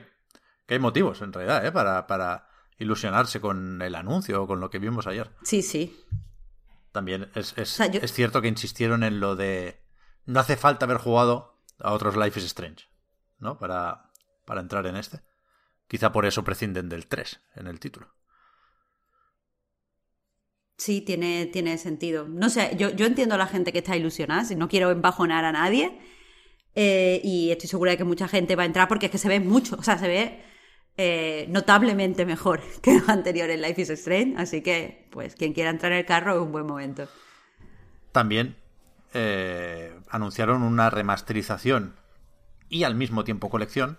que 0.67 0.75
hay 0.75 0.81
motivos, 0.81 1.21
en 1.23 1.33
realidad, 1.33 1.65
¿eh? 1.65 1.71
para, 1.71 2.07
para 2.07 2.49
ilusionarse 2.85 3.40
con 3.40 3.83
el 3.83 3.94
anuncio 3.94 4.42
o 4.42 4.47
con 4.47 4.61
lo 4.61 4.70
que 4.70 4.79
vimos 4.79 5.07
ayer. 5.07 5.31
Sí, 5.42 5.62
sí. 5.62 5.99
También 6.92 7.31
es, 7.35 7.55
es, 7.57 7.81
es, 7.81 8.12
cierto 8.12 8.40
que 8.40 8.49
insistieron 8.49 9.03
en 9.03 9.18
lo 9.18 9.35
de 9.35 9.83
no 10.27 10.38
hace 10.40 10.57
falta 10.57 10.85
haber 10.85 10.99
jugado 10.99 11.61
a 11.81 11.92
otros 11.92 12.16
Life 12.16 12.38
is 12.38 12.47
Strange, 12.47 12.87
¿no? 13.38 13.59
Para, 13.59 14.12
para 14.44 14.61
entrar 14.61 14.87
en 14.87 14.97
este. 14.97 15.20
Quizá 15.88 16.12
por 16.12 16.25
eso 16.25 16.44
prescinden 16.44 16.88
del 16.88 17.09
3 17.09 17.40
en 17.57 17.66
el 17.66 17.81
título. 17.81 18.14
Sí, 20.77 21.01
tiene, 21.01 21.47
tiene 21.47 21.79
sentido. 21.79 22.27
No 22.29 22.49
sé, 22.49 22.77
yo, 22.77 22.90
yo 22.90 23.07
entiendo 23.07 23.35
a 23.35 23.38
la 23.38 23.47
gente 23.47 23.73
que 23.73 23.79
está 23.79 23.97
ilusionada, 23.97 24.44
si 24.44 24.55
no 24.55 24.68
quiero 24.68 24.90
embajonar 24.90 25.44
a 25.44 25.53
nadie. 25.53 25.99
Eh, 26.77 27.20
y 27.23 27.51
estoy 27.51 27.68
segura 27.68 27.92
de 27.92 27.97
que 27.97 28.05
mucha 28.05 28.27
gente 28.27 28.57
va 28.57 28.64
a 28.64 28.66
entrar 28.66 28.88
porque 28.88 29.07
es 29.07 29.12
que 29.12 29.18
se 29.18 29.29
ve 29.29 29.38
mucho, 29.38 29.77
o 29.79 29.83
sea, 29.83 29.97
se 29.97 30.09
ve 30.09 30.44
eh, 30.96 31.46
notablemente 31.48 32.24
mejor 32.24 32.61
que 32.83 32.98
los 32.98 33.09
anteriores 33.09 33.61
Life 33.61 33.83
is 33.83 33.90
Strange, 33.90 34.35
así 34.37 34.62
que 34.62 35.09
pues 35.11 35.35
quien 35.35 35.52
quiera 35.52 35.70
entrar 35.70 35.92
en 35.92 35.98
el 35.98 36.07
carro 36.07 36.35
es 36.35 36.40
un 36.40 36.52
buen 36.52 36.66
momento. 36.66 37.09
También 38.12 38.57
eh, 39.12 39.98
anunciaron 40.09 40.62
una 40.62 40.90
remasterización 40.90 41.96
y 42.68 42.85
al 42.85 42.94
mismo 42.94 43.24
tiempo 43.24 43.50
colección 43.50 43.98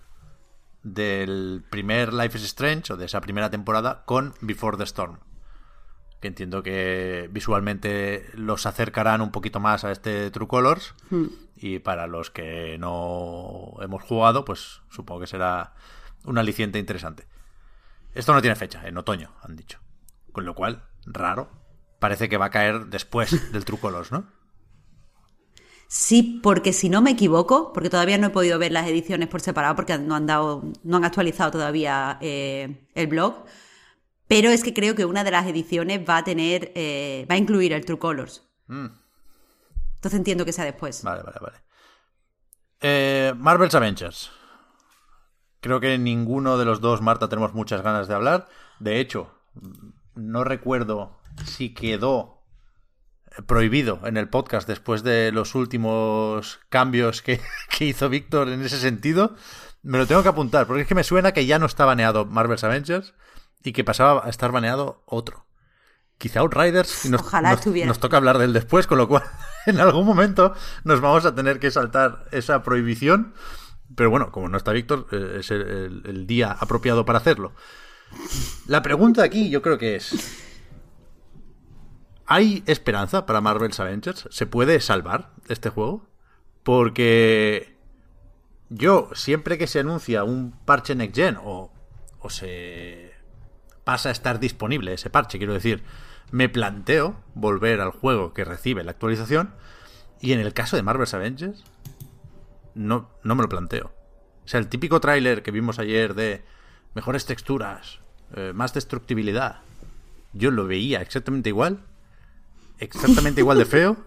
del 0.84 1.63
primer 1.69 2.13
Life 2.13 2.38
is 2.38 2.43
Strange 2.45 2.93
o 2.93 2.97
de 2.97 3.05
esa 3.05 3.19
primera 3.19 3.49
temporada 3.49 4.03
con 4.05 4.34
Before 4.41 4.77
the 4.77 4.84
Storm. 4.84 5.19
Que 6.21 6.29
entiendo 6.29 6.63
que 6.63 7.27
visualmente 7.31 8.25
los 8.34 8.65
acercarán 8.65 9.21
un 9.21 9.31
poquito 9.31 9.60
más 9.60 9.84
a 9.84 9.91
este 9.91 10.31
True 10.31 10.47
Colors. 10.47 10.95
Hmm. 11.10 11.25
Y 11.58 11.79
para 11.79 12.08
los 12.08 12.29
que 12.31 12.77
no 12.77 13.73
hemos 13.81 14.03
jugado, 14.03 14.45
pues 14.45 14.81
supongo 14.89 15.21
que 15.21 15.27
será 15.27 15.73
un 16.26 16.38
aliciente 16.38 16.80
interesante. 16.80 17.28
Esto 18.14 18.34
no 18.34 18.42
tiene 18.42 18.56
fecha, 18.56 18.88
en 18.88 18.98
otoño, 18.98 19.36
han 19.42 19.56
dicho. 19.56 19.80
Con 20.32 20.46
lo 20.46 20.56
cual, 20.56 20.84
raro. 21.06 21.50
Parece 22.00 22.30
que 22.30 22.38
va 22.38 22.46
a 22.46 22.52
caer 22.52 22.88
después 22.88 23.52
del 23.52 23.66
True 23.66 23.80
Colors, 23.80 24.12
¿no? 24.12 24.28
Sí, 25.88 26.40
porque 26.42 26.74
si 26.74 26.90
no 26.90 27.02
me 27.02 27.12
equivoco, 27.12 27.72
porque 27.72 27.90
todavía 27.90 28.18
no 28.18 28.28
he 28.28 28.32
podido 28.32 28.58
ver 28.58 28.72
las 28.72 28.88
ediciones 28.88 29.30
por 29.30 29.42
separado 29.42 29.76
porque 29.76 29.98
no 29.98 30.16
han 30.16 30.26
dado, 30.26 30.64
no 30.84 30.98
han 30.98 31.06
actualizado 31.06 31.52
todavía 31.52 32.18
eh, 32.22 32.88
el 32.96 33.08
blog. 33.08 33.46
Pero 34.28 34.50
es 34.50 34.64
que 34.64 34.74
creo 34.74 34.96
que 34.96 35.06
una 35.06 35.24
de 35.24 35.32
las 35.32 35.46
ediciones 35.46 36.02
va 36.08 36.18
a 36.18 36.24
tener, 36.24 36.72
eh, 36.76 37.28
va 37.30 37.36
a 37.36 37.38
incluir 37.38 37.74
el 37.74 37.86
True 37.86 38.00
Colors. 38.00 38.44
Mm. 38.68 38.88
Entonces 39.96 40.18
entiendo 40.18 40.46
que 40.46 40.54
sea 40.54 40.66
después. 40.66 41.04
Vale, 41.04 41.22
vale, 41.22 41.38
vale. 41.40 41.58
Eh, 42.82 43.34
Marvel's 43.38 43.76
Avengers. 43.76 44.32
Creo 45.65 45.80
que 45.80 45.97
ninguno 45.97 46.60
de 46.60 46.65
los 46.65 46.80
dos, 46.80 47.01
Marta, 47.01 47.28
tenemos 47.28 47.56
muchas 47.56 47.82
ganas 47.82 48.08
de 48.08 48.13
hablar. 48.13 48.47
De 48.80 48.99
hecho, 48.99 49.34
no 50.13 50.43
recuerdo 50.43 51.17
si 51.43 51.73
quedó 51.73 52.43
prohibido 53.47 53.99
en 54.04 54.17
el 54.17 54.30
podcast 54.30 54.67
después 54.67 55.01
de 55.01 55.32
los 55.32 55.56
últimos 55.56 56.60
cambios 56.69 57.23
que, 57.23 57.41
que 57.75 57.86
hizo 57.86 58.10
Víctor 58.10 58.49
en 58.49 58.62
ese 58.62 58.78
sentido. 58.78 59.34
Me 59.82 59.97
lo 59.97 60.06
tengo 60.06 60.21
que 60.21 60.30
apuntar, 60.30 60.67
porque 60.67 60.84
es 60.84 60.88
que 60.88 60.93
me 60.93 61.04
suena 61.04 61.32
que 61.32 61.47
ya 61.47 61.58
no 61.58 61.65
está 61.65 61.84
baneado 61.86 62.25
Marvel's 62.28 62.63
Avengers 62.63 63.15
y 63.63 63.73
que 63.73 63.84
pasaba 63.84 64.23
a 64.23 64.30
estar 64.30 64.51
baneado 64.51 65.01
otro. 65.08 65.47
Quizá 66.19 66.41
Outriders 66.41 67.06
y 67.06 67.10
nos, 67.10 67.21
Ojalá 67.21 67.54
nos- 67.56 67.65
nos 67.88 67.99
toca 67.99 68.17
hablar 68.17 68.38
del 68.38 68.54
después, 68.54 68.86
con 68.86 68.99
lo 68.99 69.08
cual 69.08 69.23
en 69.65 69.80
algún 69.80 70.06
momento 70.06 70.54
nos 70.84 71.01
vamos 71.01 71.25
a 71.25 71.34
tener 71.34 71.60
que 71.60 71.71
saltar 71.71 72.25
esa 72.32 72.62
prohibición. 72.62 73.34
Pero 73.95 74.10
bueno, 74.10 74.31
como 74.31 74.49
no 74.49 74.58
está 74.58 74.71
Víctor, 74.71 75.08
eh, 75.12 75.38
es 75.39 75.51
el, 75.51 76.27
día 76.27 76.51
apropiado 76.51 77.05
para 77.05 77.19
hacerlo. 77.19 77.53
La 78.67 78.81
pregunta 78.81 79.23
aquí 79.23 79.49
yo 79.49 79.62
creo 79.62 79.77
que 79.77 79.95
es... 79.95 80.41
¿Hay 82.27 82.63
esperanza 82.65 83.25
para 83.25 83.41
Marvel's 83.41 83.79
Avengers? 83.79 84.27
¿Se 84.31 84.47
puede 84.47 84.79
salvar 84.79 85.31
este 85.47 85.69
juego? 85.69 86.08
Porque 86.63 87.77
yo, 88.69 89.10
siempre 89.13 89.58
que 89.58 89.67
se 89.67 89.79
anuncia 89.79 90.23
un 90.23 90.51
parche 90.65 90.95
Next 90.95 91.15
Gen 91.15 91.38
o, 91.43 91.71
o 92.19 92.29
se 92.31 93.13
pasa 93.84 94.10
a 94.10 94.12
estar 94.12 94.39
disponible 94.39 94.93
ese 94.93 95.12
parche, 95.12 95.38
quiero 95.38 95.53
decir, 95.53 95.84
me 96.31 96.49
planteo 96.49 97.15
volver 97.36 97.79
al 97.79 97.91
juego 97.91 98.34
que 98.34 98.43
recibe 98.43 98.84
la 98.84 98.91
actualización 98.91 99.53
y 100.19 100.31
en 100.31 100.39
el 100.39 100.53
caso 100.53 100.75
de 100.75 100.81
Marvel's 100.81 101.13
Avengers 101.13 101.63
no, 102.76 103.10
no 103.24 103.36
me 103.36 103.44
lo 103.44 103.50
planteo. 103.50 103.92
O 104.46 104.48
sea, 104.48 104.60
el 104.60 104.68
típico 104.68 105.00
tráiler 105.02 105.44
que 105.44 105.52
vimos 105.52 105.80
ayer 105.80 106.14
de 106.14 106.44
mejores 106.94 107.26
texturas, 107.26 108.00
eh, 108.36 108.54
más 108.54 108.74
destructibilidad, 108.74 109.62
yo 110.34 110.52
lo 110.52 110.68
veía 110.68 111.02
exactamente 111.02 111.50
igual, 111.50 111.80
exactamente 112.80 113.42
igual 113.42 113.58
de 113.58 113.66
feo 113.66 113.98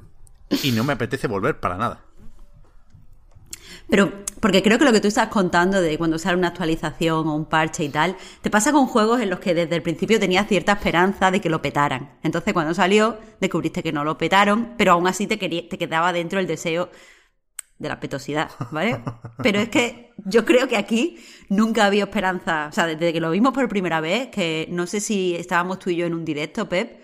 y 0.63 0.73
no 0.73 0.85
me 0.85 0.95
apetece 0.95 1.27
volver 1.29 1.61
para 1.61 1.77
nada. 1.77 2.05
Pero, 3.89 4.13
porque 4.41 4.63
creo 4.63 4.79
que 4.79 4.85
lo 4.85 4.93
que 4.93 5.01
tú 5.01 5.09
estás 5.09 5.29
contando 5.29 5.81
de 5.81 5.97
cuando 5.99 6.19
sale 6.19 6.37
una 6.37 6.49
actualización 6.49 7.27
o 7.29 7.35
un 7.35 7.47
parche 7.47 7.85
y 7.85 7.89
tal, 7.89 8.17
te 8.43 8.51
pasa 8.51 8.73
con 8.73 8.87
juegos 8.87 9.21
en 9.21 9.31
los 9.31 9.41
que 9.41 9.55
desde 9.55 9.77
el 9.77 9.83
principio 9.83 10.21
tenías 10.21 10.47
cierta 10.47 10.73
esperanza 10.73 11.31
de 11.31 11.41
que 11.41 11.49
lo 11.51 11.63
petaran. 11.63 12.11
Entonces, 12.23 12.53
cuando 12.53 12.75
salió, 12.75 13.19
descubriste 13.41 13.83
que 13.83 13.93
no 13.93 14.05
lo 14.05 14.19
petaron, 14.19 14.75
pero 14.77 14.93
aún 14.93 15.07
así 15.07 15.27
te, 15.27 15.39
quería- 15.39 15.69
te 15.69 15.79
quedaba 15.79 16.13
dentro 16.13 16.39
el 16.41 16.47
deseo 16.47 16.91
de 17.79 17.89
la 17.89 18.01
petosidad, 18.01 18.51
¿vale? 18.71 19.03
Pero 19.43 19.61
es 19.61 19.69
que 19.69 20.13
yo 20.25 20.45
creo 20.45 20.69
que 20.69 20.77
aquí 20.77 21.19
nunca 21.49 21.87
había 21.87 22.05
esperanza. 22.05 22.69
O 22.69 22.73
sea, 22.73 22.87
desde 22.87 23.13
que 23.13 23.21
lo 23.21 23.31
vimos 23.31 23.53
por 23.55 23.69
primera 23.69 24.01
vez, 24.01 24.29
que 24.29 24.67
no 24.71 24.87
sé 24.87 25.01
si 25.01 25.37
estábamos 25.37 25.79
tú 25.79 25.91
y 25.91 25.97
yo 25.97 26.07
en 26.07 26.15
un 26.15 26.25
directo, 26.25 26.69
Pep, 26.69 27.01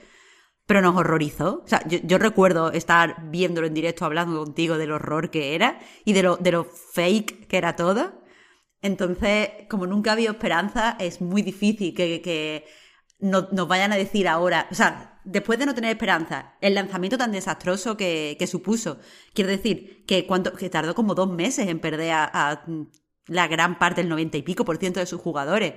pero 0.66 0.82
nos 0.82 0.96
horrorizó. 0.96 1.62
O 1.64 1.68
sea, 1.68 1.82
yo, 1.86 2.18
recuerdo 2.18 2.72
estar 2.72 3.30
viéndolo 3.30 3.66
en 3.66 3.74
directo, 3.74 4.04
hablando 4.04 4.42
contigo 4.42 4.78
del 4.78 4.92
horror 4.92 5.30
que 5.30 5.54
era 5.54 5.78
y 6.04 6.12
de 6.12 6.22
lo, 6.22 6.36
de 6.36 6.52
lo 6.52 6.64
fake 6.64 7.46
que 7.46 7.56
era 7.56 7.76
todo. 7.76 8.22
Entonces, 8.82 9.50
como 9.70 9.86
nunca 9.86 10.12
había 10.12 10.30
esperanza, 10.30 10.96
es 10.98 11.20
muy 11.20 11.42
difícil 11.42 11.94
que, 11.94 12.20
que 12.20 12.66
no- 13.18 13.48
nos 13.52 13.68
vayan 13.68 13.92
a 13.92 13.96
decir 13.96 14.28
ahora, 14.28 14.66
o 14.70 14.74
sea, 14.74 15.20
después 15.24 15.58
de 15.58 15.66
no 15.66 15.74
tener 15.74 15.90
esperanza, 15.90 16.54
el 16.60 16.74
lanzamiento 16.74 17.16
tan 17.18 17.32
desastroso 17.32 17.96
que, 17.96 18.36
que 18.38 18.46
supuso, 18.46 18.98
quiero 19.32 19.50
decir 19.50 20.04
que, 20.06 20.26
cuando, 20.26 20.52
que 20.52 20.68
tardó 20.70 20.94
como 20.94 21.14
dos 21.14 21.30
meses 21.30 21.68
en 21.68 21.80
perder 21.80 22.12
a, 22.12 22.64
la 23.26 23.46
gran 23.48 23.78
parte, 23.78 24.02
el 24.02 24.08
noventa 24.08 24.36
y 24.36 24.42
pico 24.42 24.64
por 24.64 24.76
ciento 24.76 25.00
de 25.00 25.06
sus 25.06 25.20
jugadores. 25.20 25.74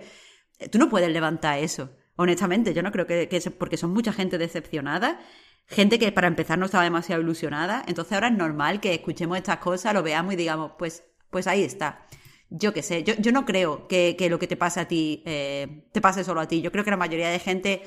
Tú 0.71 0.79
no 0.79 0.89
puedes 0.89 1.09
levantar 1.11 1.59
eso. 1.59 1.91
Honestamente, 2.17 2.73
yo 2.73 2.81
no 2.83 2.91
creo 2.91 3.07
que, 3.07 3.29
que 3.29 3.39
porque 3.51 3.77
son 3.77 3.91
mucha 3.93 4.11
gente 4.11 4.37
decepcionada, 4.37 5.19
gente 5.67 5.99
que 5.99 6.11
para 6.11 6.27
empezar 6.27 6.57
no 6.57 6.65
estaba 6.65 6.83
demasiado 6.83 7.21
ilusionada, 7.21 7.83
entonces 7.87 8.13
ahora 8.13 8.27
es 8.29 8.33
normal 8.37 8.79
que 8.81 8.93
escuchemos 8.93 9.37
estas 9.37 9.57
cosas, 9.59 9.93
lo 9.93 10.03
veamos 10.03 10.33
y 10.33 10.37
digamos, 10.37 10.71
pues, 10.77 11.03
pues 11.29 11.47
ahí 11.47 11.63
está. 11.63 12.05
Yo 12.49 12.73
qué 12.73 12.81
sé, 12.81 13.03
yo, 13.03 13.13
yo 13.19 13.31
no 13.31 13.45
creo 13.45 13.87
que, 13.87 14.15
que 14.17 14.29
lo 14.29 14.39
que 14.39 14.47
te 14.47 14.55
pase 14.55 14.79
a 14.79 14.87
ti 14.87 15.21
eh, 15.25 15.83
te 15.91 15.99
pase 16.01 16.23
solo 16.23 16.39
a 16.41 16.47
ti. 16.47 16.61
Yo 16.61 16.71
creo 16.71 16.83
que 16.83 16.91
la 16.91 16.97
mayoría 16.97 17.29
de 17.29 17.39
gente 17.39 17.83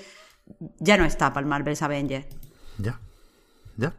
ya 0.78 0.96
no 0.98 1.04
está 1.04 1.32
para 1.32 1.44
el 1.44 1.48
Marvel's 1.48 1.82
Avengers. 1.82 2.26
Ya, 2.78 3.00
ya. 3.76 3.94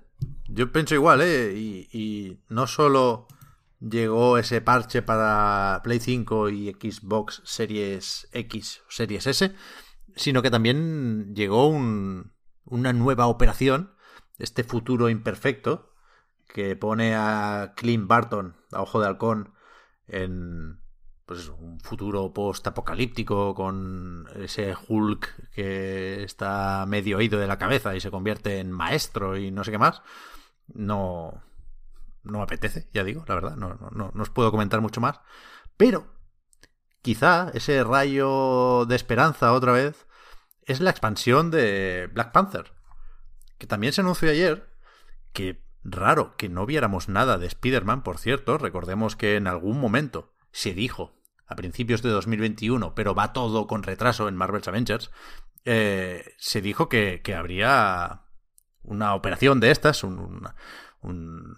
Yo 0.49 0.71
pienso 0.71 0.93
igual, 0.95 1.21
¿eh? 1.21 1.53
Y, 1.55 1.87
y 1.91 2.39
no 2.49 2.67
solo 2.67 3.27
llegó 3.79 4.37
ese 4.37 4.61
parche 4.61 5.01
para 5.01 5.81
Play 5.83 5.99
5 5.99 6.49
y 6.49 6.69
Xbox 6.71 7.41
Series 7.45 8.27
X 8.31 8.81
o 8.87 8.91
Series 8.91 9.25
S, 9.27 9.53
sino 10.15 10.41
que 10.43 10.51
también 10.51 11.33
llegó 11.33 11.67
un- 11.67 12.33
una 12.65 12.93
nueva 12.93 13.25
operación, 13.27 13.93
este 14.37 14.63
futuro 14.63 15.09
imperfecto, 15.09 15.93
que 16.47 16.75
pone 16.75 17.15
a 17.15 17.73
Clint 17.75 18.07
Barton, 18.07 18.55
a 18.71 18.81
ojo 18.81 18.99
de 18.99 19.07
halcón, 19.07 19.53
en 20.11 20.79
pues 21.25 21.47
un 21.47 21.79
futuro 21.79 22.33
post-apocalíptico 22.33 23.55
con 23.55 24.27
ese 24.35 24.75
Hulk 24.87 25.51
que 25.51 26.23
está 26.23 26.85
medio 26.85 27.21
ido 27.21 27.39
de 27.39 27.47
la 27.47 27.57
cabeza 27.57 27.95
y 27.95 28.01
se 28.01 28.11
convierte 28.11 28.59
en 28.59 28.71
maestro 28.71 29.37
y 29.37 29.49
no 29.49 29.63
sé 29.63 29.71
qué 29.71 29.77
más, 29.77 30.01
no, 30.67 31.41
no 32.23 32.37
me 32.39 32.43
apetece, 32.43 32.89
ya 32.93 33.05
digo, 33.05 33.23
la 33.27 33.35
verdad, 33.35 33.55
no, 33.55 33.75
no, 33.75 34.11
no 34.13 34.21
os 34.21 34.29
puedo 34.29 34.51
comentar 34.51 34.81
mucho 34.81 34.99
más, 34.99 35.21
pero 35.77 36.05
quizá 37.01 37.49
ese 37.53 37.81
rayo 37.83 38.85
de 38.85 38.95
esperanza 38.95 39.53
otra 39.53 39.71
vez 39.71 40.07
es 40.63 40.81
la 40.81 40.89
expansión 40.89 41.49
de 41.49 42.09
Black 42.13 42.33
Panther, 42.33 42.73
que 43.57 43.67
también 43.67 43.93
se 43.93 44.01
anunció 44.01 44.29
ayer, 44.29 44.69
que 45.31 45.63
raro 45.83 46.35
que 46.37 46.49
no 46.49 46.65
viéramos 46.65 47.09
nada 47.09 47.37
de 47.37 47.47
Spider-Man, 47.47 48.03
por 48.03 48.17
cierto, 48.17 48.57
recordemos 48.57 49.15
que 49.15 49.35
en 49.35 49.47
algún 49.47 49.79
momento 49.79 50.33
se 50.51 50.73
dijo 50.73 51.13
a 51.47 51.55
principios 51.55 52.01
de 52.01 52.09
2021, 52.09 52.95
pero 52.95 53.13
va 53.15 53.33
todo 53.33 53.67
con 53.67 53.83
retraso 53.83 54.27
en 54.27 54.35
Marvel's 54.35 54.67
Avengers, 54.67 55.11
eh, 55.65 56.33
se 56.37 56.61
dijo 56.61 56.87
que, 56.89 57.21
habría 57.37 58.21
una 58.83 59.13
operación 59.15 59.59
de 59.59 59.71
estas, 59.71 60.03
un- 60.03 60.19
una, 60.19 60.55
un- 61.01 61.57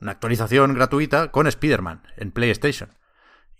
una 0.00 0.12
actualización 0.12 0.74
gratuita 0.74 1.30
con 1.30 1.46
Spider-Man 1.46 2.02
en 2.16 2.32
PlayStation. 2.32 2.90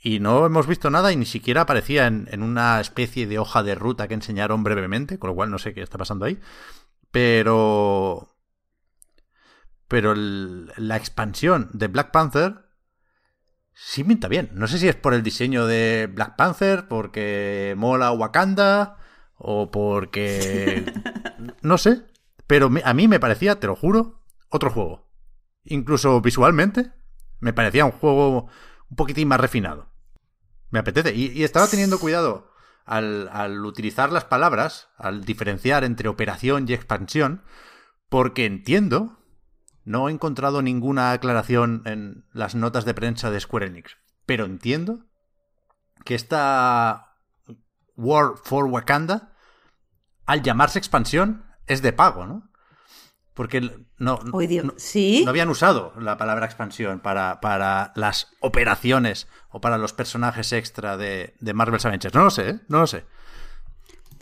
Y 0.03 0.19
no 0.21 0.47
hemos 0.47 0.67
visto 0.67 0.89
nada 0.91 1.13
y 1.13 1.17
ni 1.17 1.27
siquiera 1.27 1.63
aparecía 1.63 2.07
en 2.07 2.43
una 2.43 2.81
especie 2.81 3.27
de 3.27 3.39
hoja 3.39 3.63
de 3.63 3.75
ruta 3.75 4.09
que 4.09 4.15
enseñaron 4.15 4.65
brevemente, 4.65 5.19
con 5.19 5.29
lo 5.29 5.35
cual 5.37 5.51
no 5.51 5.59
sé 5.59 5.75
qué 5.75 5.83
está 5.83 5.99
pasando 5.99 6.25
ahí. 6.25 6.41
Pero... 7.11 8.30
Pero 9.91 10.13
el- 10.13 10.73
la 10.77 10.97
expansión 10.97 11.69
de 11.73 11.89
Black 11.89 12.13
Panther 12.13 12.65
sí 13.75 14.05
pinta 14.05 14.29
bien. 14.29 14.51
No 14.55 14.69
sé 14.69 14.79
si 14.79 14.87
es 14.87 14.95
por 14.95 15.15
el 15.15 15.25
diseño 15.25 15.67
de 15.67 16.09
Black 16.11 16.37
Panther, 16.37 16.87
porque 16.89 17.75
mola 17.77 18.13
Wakanda 18.13 18.97
o 19.35 19.71
porque... 19.73 20.85
No 21.63 21.77
sé. 21.77 22.07
Pero 22.47 22.71
a 22.85 22.95
mí 22.95 23.09
me 23.09 23.19
parecía, 23.21 23.59
te 23.59 23.67
lo 23.67 23.75
juro, 23.75 24.23
otro 24.49 24.71
juego. 24.71 25.11
Incluso 25.65 26.21
visualmente, 26.21 26.93
me 27.41 27.53
parecía 27.53 27.85
un 27.85 27.91
juego 27.93 28.49
un 28.91 28.97
poquitín 28.97 29.27
más 29.29 29.41
refinado. 29.41 29.91
Me 30.71 30.79
apetece. 30.79 31.15
Y, 31.15 31.33
y 31.33 31.43
estaba 31.45 31.67
teniendo 31.67 31.99
cuidado 31.99 32.53
al, 32.85 33.29
al 33.33 33.65
utilizar 33.65 34.13
las 34.13 34.25
palabras, 34.25 34.89
al 34.99 35.25
diferenciar 35.25 35.83
entre 35.83 36.09
operación 36.09 36.67
y 36.69 36.75
expansión, 36.75 37.43
porque 38.09 38.45
entiendo, 38.47 39.20
no 39.85 40.09
he 40.09 40.13
encontrado 40.13 40.63
ninguna 40.63 41.13
aclaración 41.13 41.83
en 41.87 42.25
las 42.33 42.55
notas 42.55 42.85
de 42.85 42.95
prensa 42.95 43.31
de 43.31 43.41
Square 43.41 43.67
Enix, 43.67 43.97
pero 44.27 44.45
entiendo 44.45 45.07
que 46.05 46.15
esta 46.15 47.17
War 47.97 48.35
for 48.43 48.67
Wakanda, 48.67 49.33
al 50.27 50.43
llamarse 50.43 50.79
expansión, 50.79 51.45
es 51.67 51.83
de 51.83 51.93
pago, 51.93 52.27
¿no? 52.27 52.51
Porque 53.35 53.61
no, 53.97 54.21
no, 54.23 54.73
¿sí? 54.77 55.23
no 55.25 55.31
habían 55.31 55.49
usado 55.49 55.95
la 55.99 56.19
palabra 56.19 56.47
expansión 56.47 57.01
para, 57.01 57.41
para 57.41 57.93
las 57.95 58.33
operaciones 58.41 59.29
o 59.49 59.61
para 59.61 59.79
los 59.79 59.93
personajes 59.93 60.53
extra 60.53 60.97
de, 60.97 61.35
de 61.41 61.55
Marvel's 61.55 61.87
Avengers. 61.87 62.15
No 62.15 62.25
lo 62.25 62.31
sé, 62.31 62.51
¿eh? 62.51 62.61
No 62.69 62.81
lo 62.81 62.87
sé. 62.87 63.07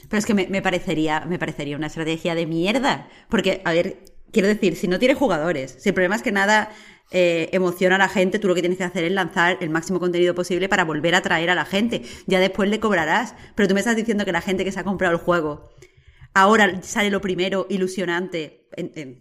Pero 0.08 0.18
es 0.18 0.26
que 0.26 0.34
me, 0.34 0.46
me 0.46 0.62
parecería, 0.62 1.24
me 1.26 1.38
parecería 1.38 1.76
una 1.76 1.88
estrategia 1.88 2.34
de 2.34 2.46
mierda. 2.46 3.08
Porque, 3.28 3.60
a 3.64 3.72
ver, 3.72 4.04
quiero 4.32 4.48
decir, 4.48 4.76
si 4.76 4.88
no 4.88 4.98
tienes 4.98 5.18
jugadores, 5.18 5.76
si 5.78 5.88
el 5.88 5.94
problema 5.94 6.16
es 6.16 6.22
que 6.22 6.32
nada 6.32 6.70
eh, 7.10 7.48
emociona 7.52 7.96
a 7.96 7.98
la 7.98 8.08
gente, 8.08 8.38
tú 8.38 8.48
lo 8.48 8.54
que 8.54 8.60
tienes 8.60 8.78
que 8.78 8.84
hacer 8.84 9.04
es 9.04 9.12
lanzar 9.12 9.58
el 9.60 9.70
máximo 9.70 9.98
contenido 10.00 10.34
posible 10.34 10.68
para 10.68 10.84
volver 10.84 11.14
a 11.14 11.18
atraer 11.18 11.50
a 11.50 11.54
la 11.54 11.64
gente. 11.64 12.02
Ya 12.26 12.38
después 12.40 12.68
le 12.68 12.80
cobrarás. 12.80 13.34
Pero 13.54 13.68
tú 13.68 13.74
me 13.74 13.80
estás 13.80 13.96
diciendo 13.96 14.24
que 14.24 14.32
la 14.32 14.40
gente 14.40 14.64
que 14.64 14.72
se 14.72 14.80
ha 14.80 14.84
comprado 14.84 15.14
el 15.14 15.20
juego 15.20 15.70
ahora 16.34 16.82
sale 16.82 17.10
lo 17.10 17.20
primero 17.20 17.66
ilusionante, 17.68 18.68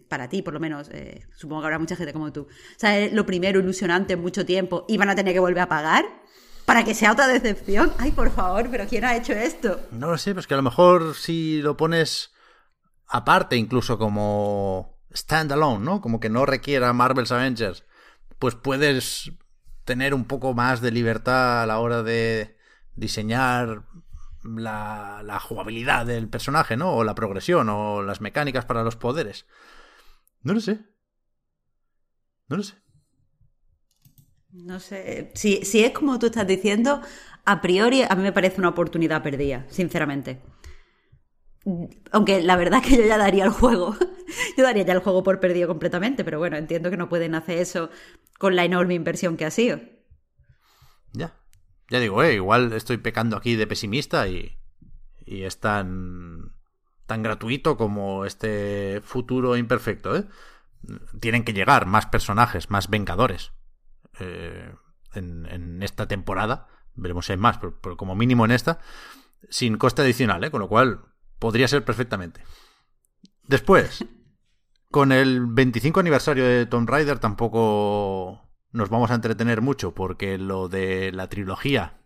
para 0.09 0.29
ti 0.29 0.41
por 0.41 0.53
lo 0.53 0.59
menos, 0.59 0.89
eh, 0.91 1.25
supongo 1.35 1.61
que 1.61 1.65
habrá 1.67 1.79
mucha 1.79 1.95
gente 1.95 2.13
como 2.13 2.31
tú, 2.31 2.47
sale 2.75 3.11
lo 3.11 3.25
primero 3.25 3.59
ilusionante 3.59 4.13
en 4.13 4.21
mucho 4.21 4.45
tiempo 4.45 4.85
y 4.87 4.97
van 4.97 5.09
a 5.09 5.15
tener 5.15 5.33
que 5.33 5.39
volver 5.39 5.61
a 5.61 5.69
pagar 5.69 6.05
para 6.65 6.83
que 6.83 6.93
sea 6.93 7.13
otra 7.13 7.27
decepción. 7.27 7.93
Ay, 7.97 8.11
por 8.11 8.29
favor, 8.29 8.67
pero 8.69 8.85
¿quién 8.87 9.05
ha 9.05 9.15
hecho 9.15 9.33
esto? 9.33 9.79
No 9.91 10.11
lo 10.11 10.17
sé, 10.17 10.33
pues 10.33 10.47
que 10.47 10.53
a 10.53 10.57
lo 10.57 10.63
mejor 10.63 11.15
si 11.15 11.61
lo 11.61 11.77
pones 11.77 12.31
aparte, 13.07 13.55
incluso 13.55 13.97
como 13.97 14.96
standalone, 15.17 15.83
¿no? 15.83 16.01
Como 16.01 16.19
que 16.19 16.29
no 16.29 16.45
requiera 16.45 16.93
Marvel's 16.93 17.31
Avengers, 17.31 17.83
pues 18.39 18.55
puedes 18.55 19.31
tener 19.83 20.13
un 20.13 20.25
poco 20.25 20.53
más 20.53 20.81
de 20.81 20.91
libertad 20.91 21.63
a 21.63 21.65
la 21.65 21.79
hora 21.79 22.03
de 22.03 22.57
diseñar 22.95 23.83
la, 24.43 25.39
jugabilidad 25.41 26.05
del 26.05 26.29
personaje, 26.29 26.77
¿no? 26.77 26.93
O 26.93 27.03
la 27.03 27.15
progresión, 27.15 27.69
o 27.69 28.01
las 28.01 28.21
mecánicas 28.21 28.65
para 28.65 28.83
los 28.83 28.95
poderes. 28.95 29.45
No 30.41 30.53
lo 30.53 30.61
sé. 30.61 30.79
No 32.47 32.57
lo 32.57 32.63
sé. 32.63 32.75
No 34.51 34.79
sé, 34.79 35.31
si, 35.35 35.65
si 35.65 35.83
es 35.83 35.91
como 35.91 36.17
tú 36.17 36.27
estás 36.27 36.47
diciendo, 36.47 37.01
a 37.45 37.61
priori 37.61 38.01
a 38.01 38.15
mí 38.15 38.23
me 38.23 38.31
parece 38.31 38.59
una 38.59 38.69
oportunidad 38.69 39.21
perdida, 39.21 39.65
sinceramente. 39.69 40.41
Aunque 42.11 42.41
la 42.41 42.55
verdad 42.55 42.81
es 42.81 42.89
que 42.89 42.97
yo 42.97 43.07
ya 43.07 43.17
daría 43.17 43.43
el 43.43 43.51
juego. 43.51 43.95
Yo 44.57 44.63
daría 44.63 44.83
ya 44.83 44.91
el 44.91 44.99
juego 44.99 45.23
por 45.23 45.39
perdido 45.39 45.69
completamente, 45.69 46.25
pero 46.25 46.37
bueno, 46.37 46.57
entiendo 46.57 46.89
que 46.89 46.97
no 46.97 47.07
pueden 47.07 47.33
hacer 47.33 47.59
eso 47.59 47.89
con 48.37 48.57
la 48.57 48.65
enorme 48.65 48.93
inversión 48.93 49.37
que 49.37 49.45
ha 49.45 49.51
sido. 49.51 49.79
Ya. 51.13 51.37
Ya 51.89 51.99
digo, 52.01 52.21
eh, 52.23 52.33
igual 52.33 52.73
estoy 52.73 52.97
pecando 52.97 53.37
aquí 53.37 53.55
de 53.55 53.67
pesimista 53.67 54.27
y, 54.27 54.57
y 55.25 55.43
es 55.43 55.61
tan, 55.61 56.53
tan 57.05 57.23
gratuito 57.23 57.77
como 57.77 58.25
este 58.25 59.01
futuro 59.01 59.55
imperfecto, 59.55 60.15
¿eh? 60.15 60.27
Tienen 61.19 61.43
que 61.43 61.53
llegar 61.53 61.85
más 61.85 62.05
personajes, 62.05 62.69
más 62.69 62.89
vengadores 62.89 63.53
eh, 64.19 64.73
en, 65.13 65.81
esta 65.83 66.07
temporada. 66.07 66.67
Veremos 66.95 67.25
si 67.25 67.31
hay 67.33 67.37
más, 67.37 67.57
pero, 67.57 67.79
pero 67.79 67.95
como 67.95 68.15
mínimo 68.15 68.43
en 68.43 68.51
esta, 68.51 68.79
sin 69.49 69.77
coste 69.77 70.01
adicional, 70.01 70.43
¿eh? 70.43 70.51
Con 70.51 70.59
lo 70.59 70.67
cual 70.67 71.05
podría 71.39 71.67
ser 71.67 71.83
perfectamente. 71.85 72.41
Después, 73.43 74.05
con 74.91 75.11
el 75.11 75.45
25 75.47 75.99
aniversario 75.99 76.45
de 76.45 76.65
Tomb 76.65 76.89
Raider 76.89 77.19
tampoco 77.19 78.49
nos 78.71 78.89
vamos 78.89 79.11
a 79.11 79.15
entretener 79.15 79.61
mucho 79.61 79.93
porque 79.93 80.37
lo 80.37 80.69
de 80.69 81.11
la 81.11 81.27
trilogía, 81.29 82.01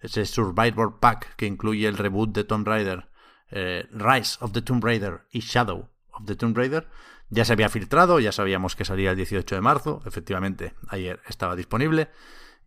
ese 0.00 0.24
Survivor 0.26 0.98
Pack 1.00 1.36
que 1.36 1.46
incluye 1.46 1.86
el 1.86 1.98
reboot 1.98 2.34
de 2.34 2.44
Tomb 2.44 2.66
Raider, 2.66 3.08
eh, 3.50 3.86
Rise 3.92 4.38
of 4.40 4.52
the 4.52 4.62
Tomb 4.62 4.82
Raider 4.82 5.26
y 5.30 5.40
Shadow 5.40 5.88
of 6.12 6.24
the 6.26 6.36
Tomb 6.36 6.56
Raider, 6.56 6.88
ya 7.28 7.44
se 7.44 7.52
había 7.52 7.68
filtrado, 7.68 8.20
ya 8.20 8.32
sabíamos 8.32 8.76
que 8.76 8.84
salía 8.84 9.10
el 9.10 9.16
18 9.16 9.54
de 9.54 9.60
marzo, 9.60 10.02
efectivamente 10.06 10.74
ayer 10.88 11.20
estaba 11.26 11.56
disponible 11.56 12.10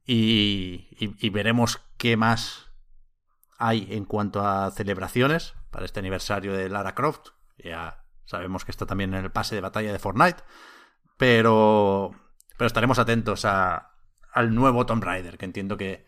y, 0.06 0.88
y, 1.00 1.16
y 1.26 1.30
veremos 1.30 1.82
qué 1.98 2.18
más 2.18 2.68
hay 3.58 3.88
en 3.92 4.06
cuanto 4.06 4.46
a 4.46 4.72
celebraciones 4.72 5.54
para 5.72 5.86
este 5.86 6.00
aniversario 6.00 6.54
de 6.54 6.70
Lara 6.70 6.96
Croft. 6.96 7.30
Ya 7.58 8.04
sabemos 8.26 8.66
que 8.66 8.72
está 8.72 8.86
también 8.86 9.14
en 9.14 9.24
el 9.26 9.32
pase 9.32 9.56
de 9.56 9.62
batalla 9.62 9.92
de 9.92 10.00
Fortnite, 10.00 10.44
pero, 11.18 12.12
pero 12.58 12.68
estaremos 12.68 13.00
atentos 13.00 13.46
a, 13.46 13.94
al 14.32 14.54
nuevo 14.54 14.86
Tomb 14.86 15.04
Raider, 15.04 15.38
que 15.38 15.46
entiendo 15.46 15.78
que 15.78 16.06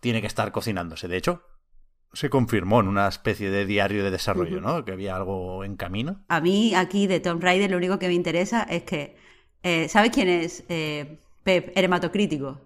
tiene 0.00 0.20
que 0.20 0.26
estar 0.26 0.52
cocinándose. 0.52 1.08
De 1.08 1.16
hecho, 1.16 1.42
se 2.12 2.30
confirmó 2.30 2.80
en 2.80 2.88
una 2.88 3.08
especie 3.08 3.50
de 3.50 3.66
diario 3.66 4.04
de 4.04 4.10
desarrollo, 4.10 4.60
¿no? 4.60 4.84
Que 4.84 4.92
había 4.92 5.16
algo 5.16 5.64
en 5.64 5.76
camino. 5.76 6.24
A 6.28 6.40
mí 6.40 6.74
aquí 6.74 7.06
de 7.06 7.20
Tomb 7.20 7.42
Raider 7.42 7.70
lo 7.70 7.76
único 7.76 7.98
que 7.98 8.08
me 8.08 8.14
interesa 8.14 8.62
es 8.62 8.84
que, 8.84 9.16
eh, 9.62 9.88
¿sabes 9.88 10.10
quién 10.10 10.28
es 10.28 10.64
eh, 10.68 11.20
Pep, 11.44 11.72
el 11.74 11.84
hematocrítico? 11.84 12.60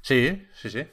Sí, 0.00 0.46
sí, 0.54 0.70
sí. 0.70 0.86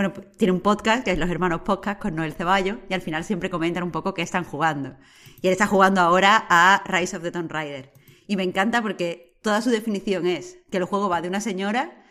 Bueno, 0.00 0.14
pues, 0.14 0.32
tiene 0.38 0.52
un 0.52 0.62
podcast 0.62 1.04
que 1.04 1.10
es 1.10 1.18
Los 1.18 1.28
Hermanos 1.28 1.60
Podcast 1.60 2.00
con 2.00 2.14
Noel 2.14 2.32
Ceballos 2.32 2.78
y 2.88 2.94
al 2.94 3.02
final 3.02 3.22
siempre 3.22 3.50
comentan 3.50 3.82
un 3.82 3.90
poco 3.90 4.14
qué 4.14 4.22
están 4.22 4.44
jugando. 4.44 4.96
Y 5.42 5.48
él 5.48 5.52
está 5.52 5.66
jugando 5.66 6.00
ahora 6.00 6.46
a 6.48 6.82
Rise 6.86 7.18
of 7.18 7.22
the 7.22 7.30
Tomb 7.30 7.52
Raider. 7.52 7.92
Y 8.26 8.36
me 8.36 8.42
encanta 8.42 8.80
porque 8.80 9.36
toda 9.42 9.60
su 9.60 9.68
definición 9.68 10.26
es 10.26 10.56
que 10.70 10.78
el 10.78 10.84
juego 10.84 11.10
va 11.10 11.20
de 11.20 11.28
una 11.28 11.42
señora 11.42 12.02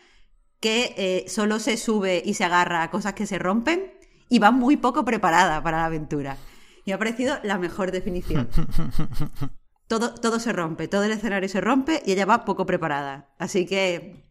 que 0.60 0.94
eh, 0.98 1.28
solo 1.30 1.58
se 1.58 1.78
sube 1.78 2.22
y 2.24 2.36
se 2.36 2.44
agarra 2.44 2.84
a 2.84 2.92
cosas 2.92 3.14
que 3.14 3.26
se 3.26 3.40
rompen 3.40 3.92
y 4.30 4.38
va 4.38 4.52
muy 4.52 4.78
poco 4.78 5.04
preparada 5.04 5.64
para 5.64 5.78
la 5.78 5.86
aventura. 5.86 6.38
Y 6.86 6.92
me 6.92 6.94
ha 6.94 7.00
parecido 7.00 7.40
la 7.42 7.58
mejor 7.58 7.92
definición. 7.92 8.50
Todo, 9.88 10.14
todo 10.14 10.40
se 10.40 10.54
rompe, 10.54 10.88
todo 10.88 11.06
el 11.06 11.12
escenario 11.12 11.50
se 11.50 11.62
rompe 11.62 12.04
y 12.06 12.12
ella 12.12 12.28
va 12.28 12.46
poco 12.46 12.68
preparada. 12.68 13.34
Así 13.40 13.66
que 13.66 14.24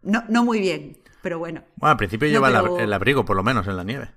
no, 0.00 0.22
no 0.28 0.44
muy 0.44 0.60
bien, 0.60 1.02
pero 1.26 1.40
bueno. 1.40 1.64
Bueno, 1.74 1.90
al 1.90 1.96
principio 1.96 2.28
No, 2.28 2.32
lleva 2.34 2.48
el 2.50 2.54
pero- 2.54 2.76
ab- 2.76 2.80
el 2.80 2.92
abrigo, 2.92 3.24
por 3.24 3.34
lo 3.34 3.42
menos, 3.42 3.66
en 3.66 3.76
la 3.76 3.82
nieve. 3.82 4.14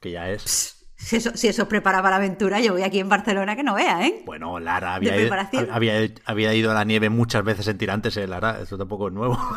Que 0.00 0.10
ya 0.10 0.28
es. 0.28 0.88
Si 0.96 1.14
eso, 1.14 1.30
si 1.36 1.46
eso 1.46 1.62
os 1.62 1.68
prepara 1.68 1.98
para 1.98 2.10
la 2.10 2.16
aventura, 2.16 2.58
yo 2.58 2.72
voy 2.72 2.82
aquí 2.82 2.98
en 2.98 3.08
Barcelona 3.08 3.54
que 3.54 3.62
no 3.62 3.74
vea, 3.76 4.04
¿eh? 4.04 4.22
Bueno, 4.26 4.58
Lara 4.58 4.96
había, 4.96 5.12
¿De 5.12 5.22
ido, 5.22 5.72
había, 5.72 5.94
había 6.24 6.52
ido 6.52 6.72
a 6.72 6.74
la 6.74 6.82
nieve 6.82 7.10
muchas 7.10 7.44
veces 7.44 7.68
en 7.68 7.78
tirantes, 7.78 8.16
¿eh, 8.16 8.26
Lara? 8.26 8.58
Eso 8.60 8.76
tampoco 8.76 9.06
es 9.06 9.14
nuevo. 9.14 9.38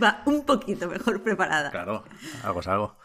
Va 0.00 0.22
un 0.26 0.46
poquito 0.46 0.86
mejor 0.88 1.20
preparada. 1.24 1.72
Claro, 1.72 2.04
algo 2.44 2.60
es 2.60 2.66
algo. 2.68 2.96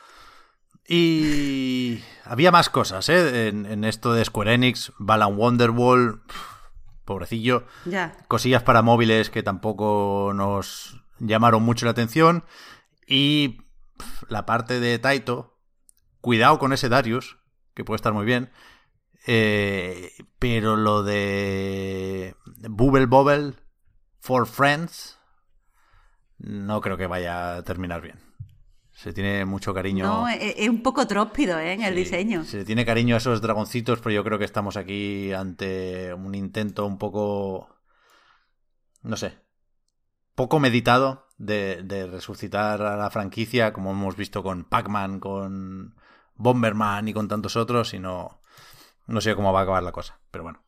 Y 0.87 2.03
había 2.25 2.51
más 2.51 2.69
cosas, 2.69 3.09
¿eh? 3.09 3.47
En, 3.47 3.65
en 3.65 3.83
esto 3.85 4.13
de 4.13 4.23
Square 4.23 4.53
Enix, 4.53 4.91
Balan 4.99 5.35
Wonderwall, 5.35 6.21
pf, 6.27 6.52
pobrecillo. 7.05 7.65
Ya. 7.85 8.15
Cosillas 8.27 8.63
para 8.63 8.81
móviles 8.81 9.29
que 9.29 9.43
tampoco 9.43 10.31
nos 10.33 11.01
llamaron 11.19 11.63
mucho 11.63 11.85
la 11.85 11.91
atención. 11.91 12.43
Y 13.07 13.61
la 14.29 14.45
parte 14.45 14.79
de 14.79 14.99
Taito, 14.99 15.59
cuidado 16.21 16.59
con 16.59 16.73
ese 16.73 16.89
Darius, 16.89 17.37
que 17.73 17.83
puede 17.83 17.97
estar 17.97 18.13
muy 18.13 18.25
bien. 18.25 18.51
Eh, 19.25 20.11
pero 20.39 20.75
lo 20.75 21.03
de 21.03 22.35
Bubble 22.69 23.05
Bobble 23.05 23.53
for 24.19 24.45
Friends 24.47 25.17
no 26.37 26.81
creo 26.81 26.97
que 26.97 27.07
vaya 27.07 27.55
a 27.55 27.63
terminar 27.63 28.01
bien. 28.01 28.22
Se 29.03 29.11
tiene 29.11 29.43
mucho 29.43 29.73
cariño. 29.73 30.05
No, 30.05 30.29
es, 30.29 30.53
es 30.57 30.69
un 30.69 30.81
poco 30.81 31.05
tróspido, 31.05 31.59
¿eh? 31.59 31.73
En 31.73 31.81
el 31.81 31.93
Sí, 31.93 31.99
diseño. 31.99 32.45
Se 32.45 32.63
tiene 32.63 32.85
cariño 32.85 33.15
a 33.15 33.17
esos 33.17 33.41
dragoncitos, 33.41 33.99
pero 33.99 34.15
yo 34.15 34.23
creo 34.23 34.39
que 34.39 34.45
estamos 34.45 34.77
aquí 34.77 35.33
ante 35.33 36.13
un 36.13 36.33
intento 36.35 36.85
un 36.85 36.97
poco. 36.97 37.67
No 39.01 39.17
sé. 39.17 39.37
Poco 40.35 40.57
meditado 40.61 41.27
de, 41.37 41.83
de 41.83 42.07
resucitar 42.07 42.81
a 42.81 42.95
la 42.95 43.09
franquicia, 43.09 43.73
como 43.73 43.91
hemos 43.91 44.15
visto 44.15 44.41
con 44.41 44.63
Pac-Man, 44.63 45.19
con 45.19 45.95
Bomberman 46.35 47.05
y 47.09 47.13
con 47.13 47.27
tantos 47.27 47.57
otros, 47.57 47.93
y 47.93 47.99
no. 47.99 48.39
No 49.05 49.19
sé 49.19 49.35
cómo 49.35 49.51
va 49.51 49.59
a 49.59 49.63
acabar 49.63 49.83
la 49.83 49.91
cosa, 49.91 50.21
pero 50.31 50.45
bueno. 50.45 50.63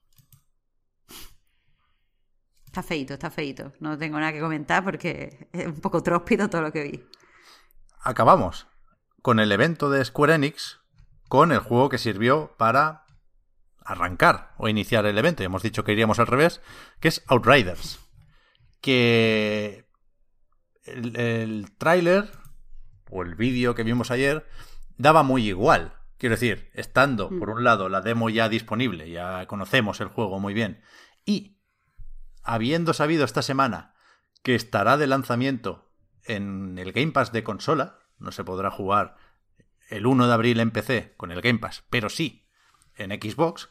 Está 2.65 2.83
feito, 2.83 3.13
está 3.13 3.31
feito. 3.31 3.71
No 3.79 3.97
tengo 3.97 4.19
nada 4.19 4.33
que 4.33 4.41
comentar 4.41 4.83
porque 4.83 5.47
es 5.53 5.67
un 5.67 5.79
poco 5.79 6.03
tróspido 6.03 6.49
todo 6.49 6.63
lo 6.63 6.73
que 6.73 6.83
vi. 6.83 7.03
Acabamos 8.05 8.67
con 9.23 9.39
el 9.39 9.51
evento 9.51 9.89
de 9.89 10.05
Square 10.05 10.35
Enix, 10.35 10.79
con 11.27 11.51
el 11.51 11.57
juego 11.57 11.89
que 11.89 11.97
sirvió 11.97 12.55
para 12.55 13.07
arrancar 13.83 14.53
o 14.57 14.69
iniciar 14.69 15.07
el 15.07 15.17
evento. 15.17 15.41
Ya 15.41 15.47
hemos 15.47 15.63
dicho 15.63 15.83
que 15.83 15.93
iríamos 15.93 16.19
al 16.19 16.27
revés, 16.27 16.61
que 16.99 17.07
es 17.07 17.23
Outriders. 17.25 17.99
Que 18.79 19.89
el, 20.83 21.19
el 21.19 21.75
tráiler 21.79 22.29
o 23.09 23.23
el 23.23 23.33
vídeo 23.33 23.73
que 23.73 23.81
vimos 23.81 24.11
ayer 24.11 24.47
daba 24.97 25.23
muy 25.23 25.47
igual. 25.47 25.97
Quiero 26.19 26.35
decir, 26.35 26.69
estando 26.75 27.29
por 27.29 27.49
un 27.49 27.63
lado 27.63 27.89
la 27.89 28.01
demo 28.01 28.29
ya 28.29 28.49
disponible, 28.49 29.09
ya 29.09 29.47
conocemos 29.47 29.99
el 29.99 30.09
juego 30.09 30.39
muy 30.39 30.53
bien, 30.53 30.83
y 31.25 31.59
habiendo 32.43 32.93
sabido 32.93 33.25
esta 33.25 33.41
semana 33.41 33.95
que 34.43 34.53
estará 34.53 34.95
de 34.95 35.07
lanzamiento 35.07 35.84
en 36.25 36.77
el 36.77 36.91
Game 36.91 37.11
Pass 37.11 37.31
de 37.31 37.43
consola, 37.43 37.99
no 38.19 38.31
se 38.31 38.43
podrá 38.43 38.71
jugar 38.71 39.17
el 39.89 40.05
1 40.05 40.27
de 40.27 40.33
abril 40.33 40.59
en 40.59 40.71
PC 40.71 41.13
con 41.17 41.31
el 41.31 41.41
Game 41.41 41.59
Pass, 41.59 41.83
pero 41.89 42.09
sí 42.09 42.47
en 42.95 43.11
Xbox. 43.11 43.69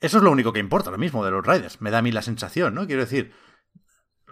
Eso 0.00 0.18
es 0.18 0.22
lo 0.22 0.30
único 0.30 0.52
que 0.52 0.60
importa, 0.60 0.90
lo 0.90 0.98
mismo 0.98 1.24
de 1.24 1.30
los 1.30 1.46
Riders. 1.46 1.80
Me 1.80 1.90
da 1.90 1.98
a 1.98 2.02
mí 2.02 2.10
la 2.10 2.22
sensación, 2.22 2.74
¿no? 2.74 2.86
Quiero 2.86 3.02
decir, 3.02 3.34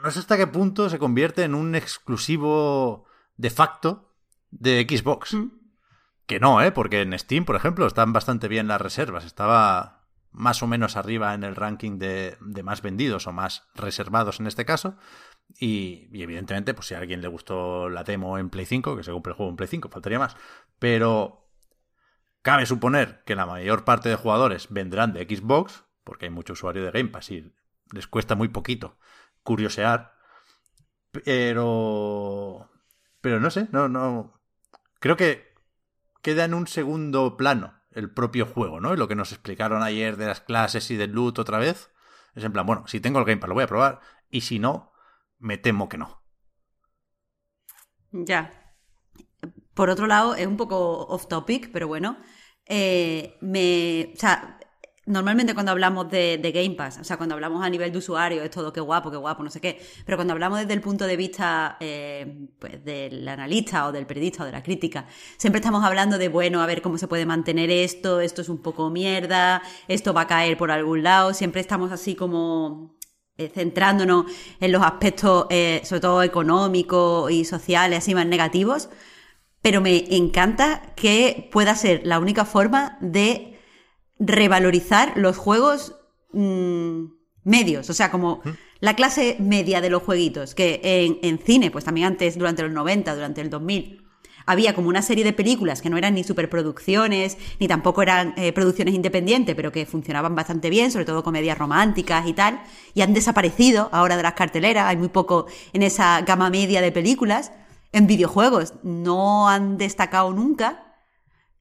no 0.02 0.10
sé 0.10 0.20
hasta 0.20 0.36
qué 0.36 0.46
punto 0.46 0.88
se 0.88 0.98
convierte 0.98 1.44
en 1.44 1.54
un 1.54 1.74
exclusivo 1.74 3.06
de 3.36 3.50
facto 3.50 4.14
de 4.50 4.86
Xbox. 4.88 5.34
Mm. 5.34 5.50
Que 6.26 6.40
no, 6.40 6.60
¿eh? 6.60 6.72
Porque 6.72 7.00
en 7.00 7.18
Steam, 7.18 7.44
por 7.44 7.56
ejemplo, 7.56 7.86
están 7.86 8.12
bastante 8.12 8.48
bien 8.48 8.68
las 8.68 8.80
reservas. 8.80 9.24
Estaba 9.24 9.98
más 10.30 10.62
o 10.62 10.66
menos 10.66 10.96
arriba 10.96 11.34
en 11.34 11.42
el 11.42 11.56
ranking 11.56 11.98
de, 11.98 12.36
más 12.62 12.82
vendidos 12.82 13.26
o 13.26 13.32
más 13.32 13.68
reservados 13.74 14.40
en 14.40 14.46
este 14.46 14.64
caso. 14.64 14.96
Y, 15.58 16.08
evidentemente, 16.12 16.74
pues 16.74 16.86
si 16.86 16.94
a 16.94 16.98
alguien 16.98 17.20
le 17.20 17.28
gustó 17.28 17.88
la 17.88 18.04
demo 18.04 18.38
en 18.38 18.50
Play 18.50 18.66
5, 18.66 18.96
que 18.96 19.02
se 19.02 19.12
compre 19.12 19.32
el 19.32 19.36
juego 19.36 19.50
en 19.50 19.56
Play 19.56 19.68
5, 19.68 19.88
faltaría 19.88 20.18
más. 20.18 20.36
Pero 20.78 21.50
cabe 22.42 22.66
suponer 22.66 23.22
que 23.24 23.34
la 23.34 23.46
mayor 23.46 23.84
parte 23.84 24.08
de 24.08 24.16
jugadores 24.16 24.68
vendrán 24.70 25.12
de 25.12 25.24
Xbox, 25.24 25.84
porque 26.04 26.26
hay 26.26 26.30
mucho 26.30 26.52
usuario 26.52 26.84
de 26.84 26.90
Game 26.90 27.10
Pass 27.10 27.30
y 27.30 27.52
les 27.92 28.06
cuesta 28.06 28.34
muy 28.34 28.48
poquito 28.48 28.98
curiosear. 29.42 30.14
Pero. 31.10 32.70
Pero 33.20 33.40
no 33.40 33.50
sé, 33.50 33.68
no, 33.72 33.88
no. 33.88 34.40
Creo 35.00 35.16
que 35.16 35.54
queda 36.22 36.44
en 36.44 36.54
un 36.54 36.66
segundo 36.66 37.36
plano 37.36 37.74
el 37.92 38.10
propio 38.10 38.46
juego, 38.46 38.80
¿no? 38.80 38.92
Y 38.92 38.96
lo 38.96 39.08
que 39.08 39.14
nos 39.14 39.32
explicaron 39.32 39.82
ayer 39.82 40.16
de 40.16 40.26
las 40.26 40.40
clases 40.40 40.90
y 40.90 40.96
del 40.96 41.12
loot 41.12 41.38
otra 41.38 41.58
vez. 41.58 41.90
Es 42.34 42.44
en 42.44 42.52
plan, 42.52 42.66
bueno, 42.66 42.84
si 42.86 43.00
tengo 43.00 43.18
el 43.18 43.24
Game 43.24 43.38
Pass 43.38 43.48
lo 43.48 43.54
voy 43.54 43.64
a 43.64 43.68
probar. 43.68 44.00
Y 44.30 44.42
si 44.42 44.58
no, 44.58 44.87
me 45.38 45.58
temo 45.58 45.88
que 45.88 45.98
no. 45.98 46.22
Ya. 48.12 48.74
Por 49.74 49.90
otro 49.90 50.06
lado, 50.06 50.34
es 50.34 50.46
un 50.46 50.56
poco 50.56 51.06
off 51.06 51.28
topic, 51.28 51.70
pero 51.72 51.88
bueno. 51.88 52.18
Eh, 52.66 53.36
me. 53.40 54.12
O 54.14 54.18
sea, 54.18 54.58
Normalmente 55.08 55.54
cuando 55.54 55.72
hablamos 55.72 56.10
de, 56.10 56.38
Game 56.54 56.74
Pass, 56.74 56.98
o 57.00 57.04
sea, 57.04 57.16
cuando 57.16 57.34
hablamos 57.34 57.64
a 57.64 57.70
nivel 57.70 57.90
de 57.90 57.96
usuario, 57.96 58.42
es 58.42 58.50
todo 58.50 58.74
qué 58.74 58.80
guapo, 58.80 59.10
qué 59.10 59.16
guapo, 59.16 59.42
no 59.42 59.48
sé 59.48 59.58
qué, 59.58 59.80
pero 60.04 60.18
cuando 60.18 60.34
hablamos 60.34 60.58
desde 60.58 60.74
el 60.74 60.82
punto 60.82 61.06
de 61.06 61.16
vista 61.16 61.78
eh, 61.80 62.46
pues, 62.58 62.84
del 62.84 63.26
analista 63.26 63.86
o 63.86 63.92
del 63.92 64.06
periodista 64.06 64.42
o 64.42 64.46
de 64.46 64.52
la 64.52 64.62
crítica, 64.62 65.06
siempre 65.38 65.60
estamos 65.60 65.82
hablando 65.82 66.18
de, 66.18 66.28
bueno, 66.28 66.60
a 66.60 66.66
ver 66.66 66.82
cómo 66.82 66.98
se 66.98 67.08
puede 67.08 67.24
mantener 67.24 67.70
esto, 67.70 68.20
esto 68.20 68.42
es 68.42 68.50
un 68.50 68.58
poco 68.58 68.90
mierda, 68.90 69.62
esto 69.88 70.12
va 70.12 70.22
a 70.22 70.26
caer 70.26 70.58
por 70.58 70.70
algún 70.70 71.02
lado, 71.02 71.32
siempre 71.32 71.62
estamos 71.62 71.90
así 71.90 72.14
como 72.14 72.97
centrándonos 73.46 74.26
en 74.60 74.72
los 74.72 74.82
aspectos, 74.82 75.46
eh, 75.50 75.80
sobre 75.84 76.00
todo 76.00 76.22
económicos 76.22 77.30
y 77.30 77.44
sociales, 77.44 77.98
así 77.98 78.14
más 78.14 78.26
negativos, 78.26 78.88
pero 79.62 79.80
me 79.80 80.16
encanta 80.16 80.94
que 80.96 81.48
pueda 81.52 81.74
ser 81.74 82.02
la 82.04 82.18
única 82.18 82.44
forma 82.44 82.98
de 83.00 83.58
revalorizar 84.18 85.12
los 85.16 85.36
juegos 85.36 85.94
mm, 86.32 87.04
medios, 87.44 87.88
o 87.90 87.94
sea, 87.94 88.10
como 88.10 88.42
la 88.80 88.94
clase 88.94 89.36
media 89.38 89.80
de 89.80 89.90
los 89.90 90.02
jueguitos, 90.02 90.54
que 90.54 90.80
en, 91.22 91.38
cine, 91.38 91.70
pues 91.70 91.84
también 91.84 92.08
antes, 92.08 92.38
durante 92.38 92.62
los 92.62 92.72
90, 92.72 93.14
durante 93.14 93.40
el 93.40 93.50
2000, 93.50 94.07
había 94.48 94.74
como 94.74 94.88
una 94.88 95.02
serie 95.02 95.24
de 95.24 95.34
películas 95.34 95.82
que 95.82 95.90
no 95.90 95.98
eran 95.98 96.14
ni 96.14 96.24
superproducciones, 96.24 97.36
ni 97.60 97.68
tampoco 97.68 98.00
eran 98.00 98.32
eh, 98.38 98.52
producciones 98.52 98.94
independientes, 98.94 99.54
pero 99.54 99.70
que 99.70 99.84
funcionaban 99.84 100.34
bastante 100.34 100.70
bien, 100.70 100.90
sobre 100.90 101.04
todo 101.04 101.22
comedias 101.22 101.58
románticas 101.58 102.26
y 102.26 102.32
tal, 102.32 102.62
y 102.94 103.02
han 103.02 103.12
desaparecido 103.12 103.90
ahora 103.92 104.16
de 104.16 104.22
las 104.22 104.32
carteleras, 104.32 104.86
hay 104.86 104.96
muy 104.96 105.10
poco 105.10 105.46
en 105.74 105.82
esa 105.82 106.22
gama 106.22 106.48
media 106.48 106.80
de 106.80 106.90
películas. 106.90 107.52
En 107.92 108.06
videojuegos 108.06 108.72
no 108.82 109.50
han 109.50 109.76
destacado 109.76 110.32
nunca, 110.32 110.88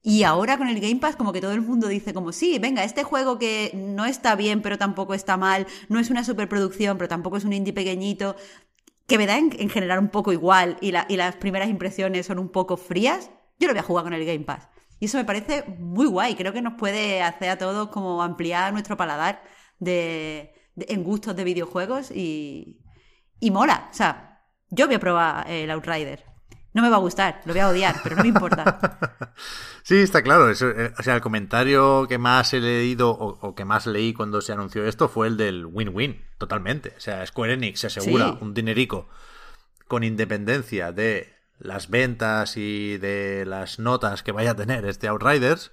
y 0.02 0.22
ahora 0.22 0.56
con 0.56 0.68
el 0.68 0.80
Game 0.80 0.96
Pass 0.96 1.16
como 1.16 1.34
que 1.34 1.42
todo 1.42 1.52
el 1.52 1.60
mundo 1.60 1.88
dice 1.88 2.14
como 2.14 2.32
sí, 2.32 2.58
venga, 2.58 2.84
este 2.84 3.02
juego 3.02 3.38
que 3.38 3.72
no 3.74 4.06
está 4.06 4.34
bien 4.34 4.62
pero 4.62 4.78
tampoco 4.78 5.12
está 5.12 5.36
mal, 5.36 5.66
no 5.90 5.98
es 5.98 6.08
una 6.08 6.24
superproducción 6.24 6.96
pero 6.96 7.08
tampoco 7.08 7.36
es 7.36 7.44
un 7.44 7.52
indie 7.52 7.74
pequeñito, 7.74 8.34
que 9.08 9.16
me 9.16 9.26
da 9.26 9.38
en, 9.38 9.70
general 9.70 9.98
un 9.98 10.10
poco 10.10 10.32
igual 10.32 10.76
y, 10.82 10.92
las 10.92 11.36
primeras 11.36 11.70
impresiones 11.70 12.26
son 12.26 12.38
un 12.38 12.50
poco 12.50 12.76
frías, 12.76 13.30
yo 13.58 13.66
lo 13.66 13.72
voy 13.72 13.80
a 13.80 13.82
jugar 13.82 14.04
con 14.04 14.12
el 14.12 14.24
Game 14.24 14.44
Pass. 14.44 14.68
Y 15.00 15.06
eso 15.06 15.16
me 15.16 15.24
parece 15.24 15.64
muy 15.78 16.06
guay, 16.06 16.34
creo 16.34 16.52
que 16.52 16.60
nos 16.60 16.74
puede 16.74 17.22
hacer 17.22 17.48
a 17.48 17.56
todos 17.56 17.88
como 17.88 18.22
ampliar 18.22 18.70
nuestro 18.72 18.98
paladar 18.98 19.42
de, 19.78 20.52
en 20.76 21.02
gustos 21.04 21.34
de 21.34 21.44
videojuegos 21.44 22.10
y, 22.10 22.82
y 23.40 23.50
mola. 23.50 23.88
O 23.90 23.94
sea, 23.94 24.44
yo 24.68 24.86
voy 24.86 24.96
a 24.96 25.00
probar 25.00 25.50
el 25.50 25.70
Outrider. 25.70 26.27
No 26.78 26.82
me 26.82 26.90
va 26.90 26.98
a 26.98 27.00
gustar, 27.00 27.40
lo 27.44 27.52
voy 27.52 27.60
a 27.60 27.68
odiar, 27.70 27.96
pero 28.04 28.14
no 28.14 28.22
me 28.22 28.28
importa. 28.28 29.34
sí, 29.82 29.96
está 29.96 30.22
claro. 30.22 30.48
Eh, 30.48 30.92
o 30.96 31.02
sea, 31.02 31.16
el 31.16 31.20
comentario 31.20 32.06
que 32.06 32.18
más 32.18 32.54
he 32.54 32.60
leído 32.60 33.10
o, 33.10 33.56
que 33.56 33.64
más 33.64 33.88
leí 33.88 34.14
cuando 34.14 34.40
se 34.40 34.52
anunció 34.52 34.86
esto 34.86 35.08
fue 35.08 35.26
el 35.26 35.36
del 35.36 35.66
win-win, 35.66 36.24
totalmente. 36.38 36.94
O 36.96 37.00
sea, 37.00 37.26
Square 37.26 37.54
Enix 37.54 37.80
se 37.80 37.88
asegura 37.88 38.38
un 38.40 38.54
dinerico 38.54 39.08
con 39.88 40.04
independencia 40.04 40.92
de 40.92 41.34
las 41.58 41.90
ventas 41.90 42.56
y 42.56 42.96
de 42.98 43.44
las 43.44 43.80
notas 43.80 44.22
que 44.22 44.30
vaya 44.30 44.52
a 44.52 44.56
tener 44.56 44.84
este 44.84 45.08
Outriders, 45.08 45.72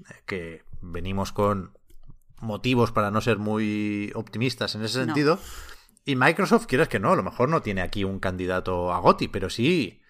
eh, 0.00 0.22
que 0.26 0.64
venimos 0.80 1.30
con 1.30 1.78
motivos 2.40 2.90
para 2.90 3.12
no 3.12 3.20
ser 3.20 3.38
muy 3.38 4.10
optimistas 4.16 4.74
en 4.74 4.82
ese 4.82 5.04
sentido. 5.04 5.38
Y 6.04 6.16
Microsoft, 6.16 6.66
quieres 6.66 6.88
que 6.88 6.98
no, 6.98 7.12
a 7.12 7.16
lo 7.16 7.22
mejor 7.22 7.48
no 7.48 7.62
tiene 7.62 7.80
aquí 7.80 8.02
un 8.02 8.18
candidato 8.18 8.92
a 8.92 8.98
Goti, 8.98 9.28
pero 9.28 9.48
sí 9.48 10.01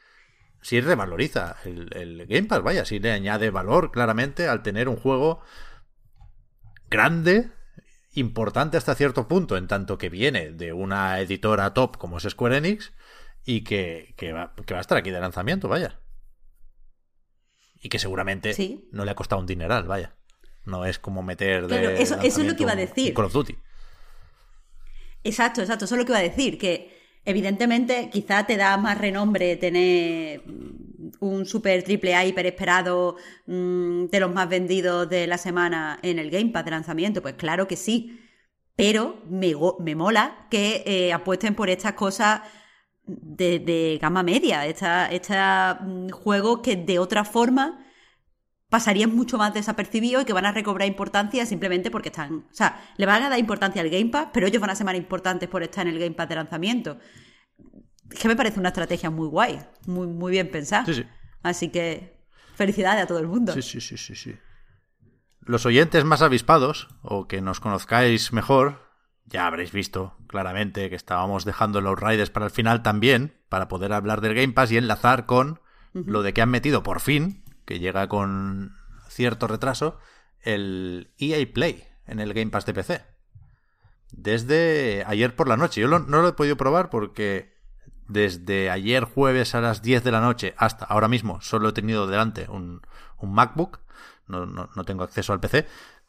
sí 0.63 0.81
revaloriza 0.81 1.57
el, 1.65 2.27
Game 2.27 2.45
Pass, 2.45 2.63
vaya, 2.63 2.85
sí 2.85 2.99
le 2.99 3.11
añade 3.11 3.51
valor 3.51 3.91
claramente 3.91 4.49
al 4.49 4.63
tener 4.63 4.89
un 4.89 4.97
juego 4.97 5.41
grande, 6.89 7.51
importante 8.15 8.77
hasta 8.77 8.95
cierto 8.95 9.29
punto, 9.29 9.57
en 9.57 9.67
tanto 9.67 9.99
que 9.99 10.09
viene 10.09 10.53
de 10.53 10.73
una 10.73 11.21
editora 11.21 11.75
top 11.75 11.99
como 11.99 12.19
es 12.19 12.25
Square 12.25 12.59
Enix 12.59 12.93
y 13.45 13.65
que, 13.65 14.15
va, 14.33 14.55
a 14.55 14.81
estar 14.81 14.97
aquí 14.97 15.11
de 15.11 15.21
lanzamiento, 15.21 15.69
vaya. 15.69 15.99
Y 17.81 17.89
que 17.89 17.99
seguramente 17.99 18.55
no 18.93 19.05
le 19.05 19.11
ha 19.11 19.17
costado 19.17 19.41
un 19.41 19.47
dineral, 19.47 19.85
vaya. 19.89 20.15
No 20.65 20.87
es 20.87 21.01
como 21.01 21.25
meter 21.25 21.67
de. 21.67 22.01
eso, 22.01 22.21
eso 22.23 22.41
es 22.41 22.47
lo 22.47 22.55
que 22.55 22.63
iba 22.63 22.73
a 22.73 22.77
decir. 22.77 23.13
Call 23.15 23.25
of 23.25 23.33
Duty. 23.33 23.59
Exacto, 25.25 25.61
exacto. 25.61 25.87
Eso 25.87 25.97
es 25.97 25.99
lo 25.99 26.05
que 26.05 26.13
iba 26.13 26.21
a 26.21 26.23
decir. 26.23 26.57
Que 26.57 27.02
Evidentemente, 27.25 28.11
quizá 28.11 28.47
te 28.47 28.57
da 28.57 28.77
más 28.77 28.99
renombre 28.99 29.57
tener 29.57 30.43
un 31.21 31.47
super 31.47 31.83
triple 31.85 32.15
A 32.15 32.25
hiper 32.25 32.47
esperado 32.47 33.17
mm, 33.47 34.07
de 34.07 34.21
los 34.21 34.33
más 34.33 34.49
vendidos 34.49 35.09
de 35.09 35.27
la 35.27 35.39
semana 35.39 35.99
en 36.03 36.19
el 36.19 36.31
Game 36.31 36.51
Pass 36.51 36.65
de 36.65 36.71
lanzamiento. 36.73 37.23
Pues 37.23 37.35
claro 37.35 37.69
que 37.69 37.77
sí. 37.77 38.19
Pero 38.75 39.23
me, 39.29 39.55
me 39.81 39.95
mola 39.95 40.47
que 40.51 40.83
eh, 40.87 41.13
apuesten 41.13 41.55
por 41.55 41.71
estas 41.71 41.93
cosas 41.93 42.41
de, 43.05 43.99
gama 44.01 44.23
media, 44.23 44.67
estos 44.67 45.37
mm, 45.81 46.09
juegos 46.11 46.61
que 46.61 46.77
de 46.77 46.99
otra 46.99 47.25
forma 47.25 47.85
pasarían 48.73 49.15
mucho 49.15 49.37
más 49.37 49.53
desapercibidos 49.53 50.23
y 50.23 50.25
que 50.25 50.33
van 50.33 50.47
a 50.47 50.53
recobrar 50.53 50.89
importancia 50.89 51.45
simplemente 51.45 51.91
porque 51.91 52.09
están. 52.09 52.37
O 52.37 52.55
sea, 52.55 52.83
le 52.97 53.05
van 53.05 53.23
a 53.23 53.29
dar 53.29 53.39
importancia 53.39 53.83
al 53.83 53.91
Game 53.91 54.07
Pass, 54.07 54.29
pero 54.33 54.47
ellos 54.47 54.63
van 54.63 54.71
a 54.71 54.75
ser 54.75 54.87
más 54.87 54.95
importantes 54.95 55.47
por 55.47 55.63
estar 55.63 55.87
en 55.87 55.93
el 55.93 56.01
Game 56.01 56.15
Pass 56.15 56.31
de 56.31 56.37
lanzamiento. 56.37 56.97
Que 58.19 58.29
me 58.29 58.35
parece 58.35 58.59
una 58.59 58.71
estrategia 58.71 59.11
muy 59.11 59.29
guay, 59.29 59.59
muy, 59.87 60.07
muy 60.07 60.33
bien 60.33 60.51
pensada. 60.51 60.87
Sí, 60.87 60.95
sí. 60.95 61.05
Así 61.43 61.69
que 61.69 62.25
felicidades 62.55 63.05
a 63.05 63.07
todo 63.07 63.19
el 63.19 63.27
mundo. 63.27 63.53
Sí, 63.53 63.61
sí, 63.61 63.83
sí, 63.83 63.99
sí, 63.99 64.17
sí. 64.17 64.35
Los 65.43 65.67
oyentes 65.67 66.07
más 66.07 66.23
avispados, 66.23 66.89
o 67.03 67.29
que 67.29 67.43
nos 67.43 67.61
conozcáis 67.61 68.33
mejor, 68.33 68.89
ya 69.27 69.47
habréis 69.47 69.73
visto 69.73 70.17
claramente 70.29 70.89
que 70.89 70.97
estábamos 70.97 71.45
dejando 71.45 71.83
los 71.83 72.01
Riders 72.01 72.31
para 72.31 72.47
el 72.47 72.53
final 72.53 72.83
también, 72.83 73.39
para 73.51 73.69
poder 73.69 73.93
hablar 73.93 74.23
del 74.23 74.35
Game 74.35 74.55
Pass 74.55 74.73
y 74.73 74.79
enlazar 74.79 75.27
con 75.27 75.61
lo 75.93 76.23
de 76.23 76.33
que 76.33 76.41
han 76.41 76.49
metido 76.49 76.83
por 76.83 77.01
fin 77.01 77.43
que 77.65 77.79
llega 77.79 78.09
con 78.09 78.77
cierto 79.09 79.47
retraso, 79.47 79.99
el 80.41 81.13
EA 81.19 81.47
Play 81.53 81.85
en 82.07 82.21
el 82.21 82.35
Game 82.35 82.51
Pass 82.51 82.67
de 82.67 82.75
PC. 82.75 83.05
Desde 84.11 85.05
ayer 85.07 85.35
por 85.35 85.49
la 85.49 85.57
noche. 85.57 85.81
Yo 85.81 85.89
no 85.89 86.23
lo 86.23 86.29
he 86.29 86.33
podido 86.33 86.57
probar 86.57 86.91
porque 86.91 87.53
desde 88.09 88.71
ayer 88.71 89.05
jueves 89.05 89.55
a 89.55 89.61
las 89.61 89.83
10 89.83 90.05
de 90.05 90.13
la 90.13 90.21
noche 90.21 90.55
hasta 90.59 90.85
ahora 90.85 91.09
mismo 91.09 91.41
solo 91.41 91.71
he 91.71 91.73
tenido 91.73 92.07
delante 92.07 92.47
un, 92.49 92.83
un 93.19 93.33
MacBook. 93.33 93.81
No, 94.27 94.47
no, 94.47 94.69
no 94.75 94.85
tengo 94.85 95.05
acceso 95.05 95.33
al 95.33 95.41
PC. 95.41 95.67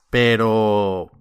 Pero... 0.10 1.12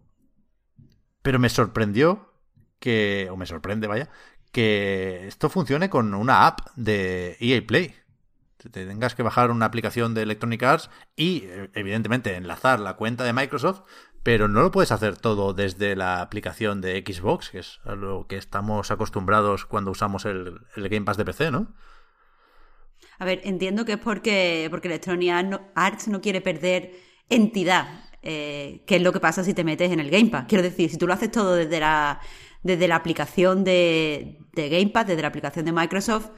Pero 1.22 1.38
me 1.38 1.48
sorprendió 1.48 2.32
que... 2.78 3.28
O 3.30 3.36
me 3.36 3.46
sorprende, 3.46 3.86
vaya. 3.86 4.10
Que 4.50 5.26
esto 5.28 5.48
funcione 5.48 5.88
con 5.88 6.14
una 6.14 6.46
app 6.46 6.60
de 6.76 7.36
EA 7.40 7.64
Play 7.66 7.94
te 8.70 8.86
tengas 8.86 9.14
que 9.14 9.22
bajar 9.22 9.50
una 9.50 9.66
aplicación 9.66 10.14
de 10.14 10.22
Electronic 10.22 10.62
Arts 10.62 10.90
y, 11.16 11.44
evidentemente, 11.74 12.36
enlazar 12.36 12.80
la 12.80 12.94
cuenta 12.94 13.24
de 13.24 13.32
Microsoft, 13.32 13.82
pero 14.22 14.48
no 14.48 14.62
lo 14.62 14.70
puedes 14.70 14.92
hacer 14.92 15.16
todo 15.16 15.52
desde 15.52 15.96
la 15.96 16.20
aplicación 16.20 16.80
de 16.80 17.02
Xbox, 17.06 17.50
que 17.50 17.58
es 17.58 17.80
a 17.84 17.94
lo 17.94 18.26
que 18.28 18.36
estamos 18.36 18.90
acostumbrados 18.90 19.66
cuando 19.66 19.90
usamos 19.90 20.24
el, 20.24 20.60
el 20.76 20.88
Game 20.88 21.04
Pass 21.04 21.16
de 21.16 21.24
PC, 21.24 21.50
¿no? 21.50 21.74
A 23.18 23.24
ver, 23.24 23.40
entiendo 23.44 23.84
que 23.84 23.92
es 23.92 23.98
porque, 23.98 24.68
porque 24.70 24.88
Electronic 24.88 25.60
Arts 25.74 26.08
no 26.08 26.20
quiere 26.20 26.40
perder 26.40 26.92
entidad, 27.28 28.04
eh, 28.22 28.82
que 28.86 28.96
es 28.96 29.02
lo 29.02 29.12
que 29.12 29.20
pasa 29.20 29.44
si 29.44 29.54
te 29.54 29.64
metes 29.64 29.90
en 29.90 30.00
el 30.00 30.10
Game 30.10 30.30
Pass. 30.30 30.46
Quiero 30.48 30.62
decir, 30.62 30.90
si 30.90 30.98
tú 30.98 31.06
lo 31.06 31.14
haces 31.14 31.30
todo 31.30 31.54
desde 31.54 31.80
la, 31.80 32.20
desde 32.62 32.88
la 32.88 32.96
aplicación 32.96 33.64
de, 33.64 34.38
de 34.52 34.68
Game 34.68 34.90
Pass, 34.90 35.06
desde 35.06 35.22
la 35.22 35.28
aplicación 35.28 35.64
de 35.64 35.72
Microsoft, 35.72 36.30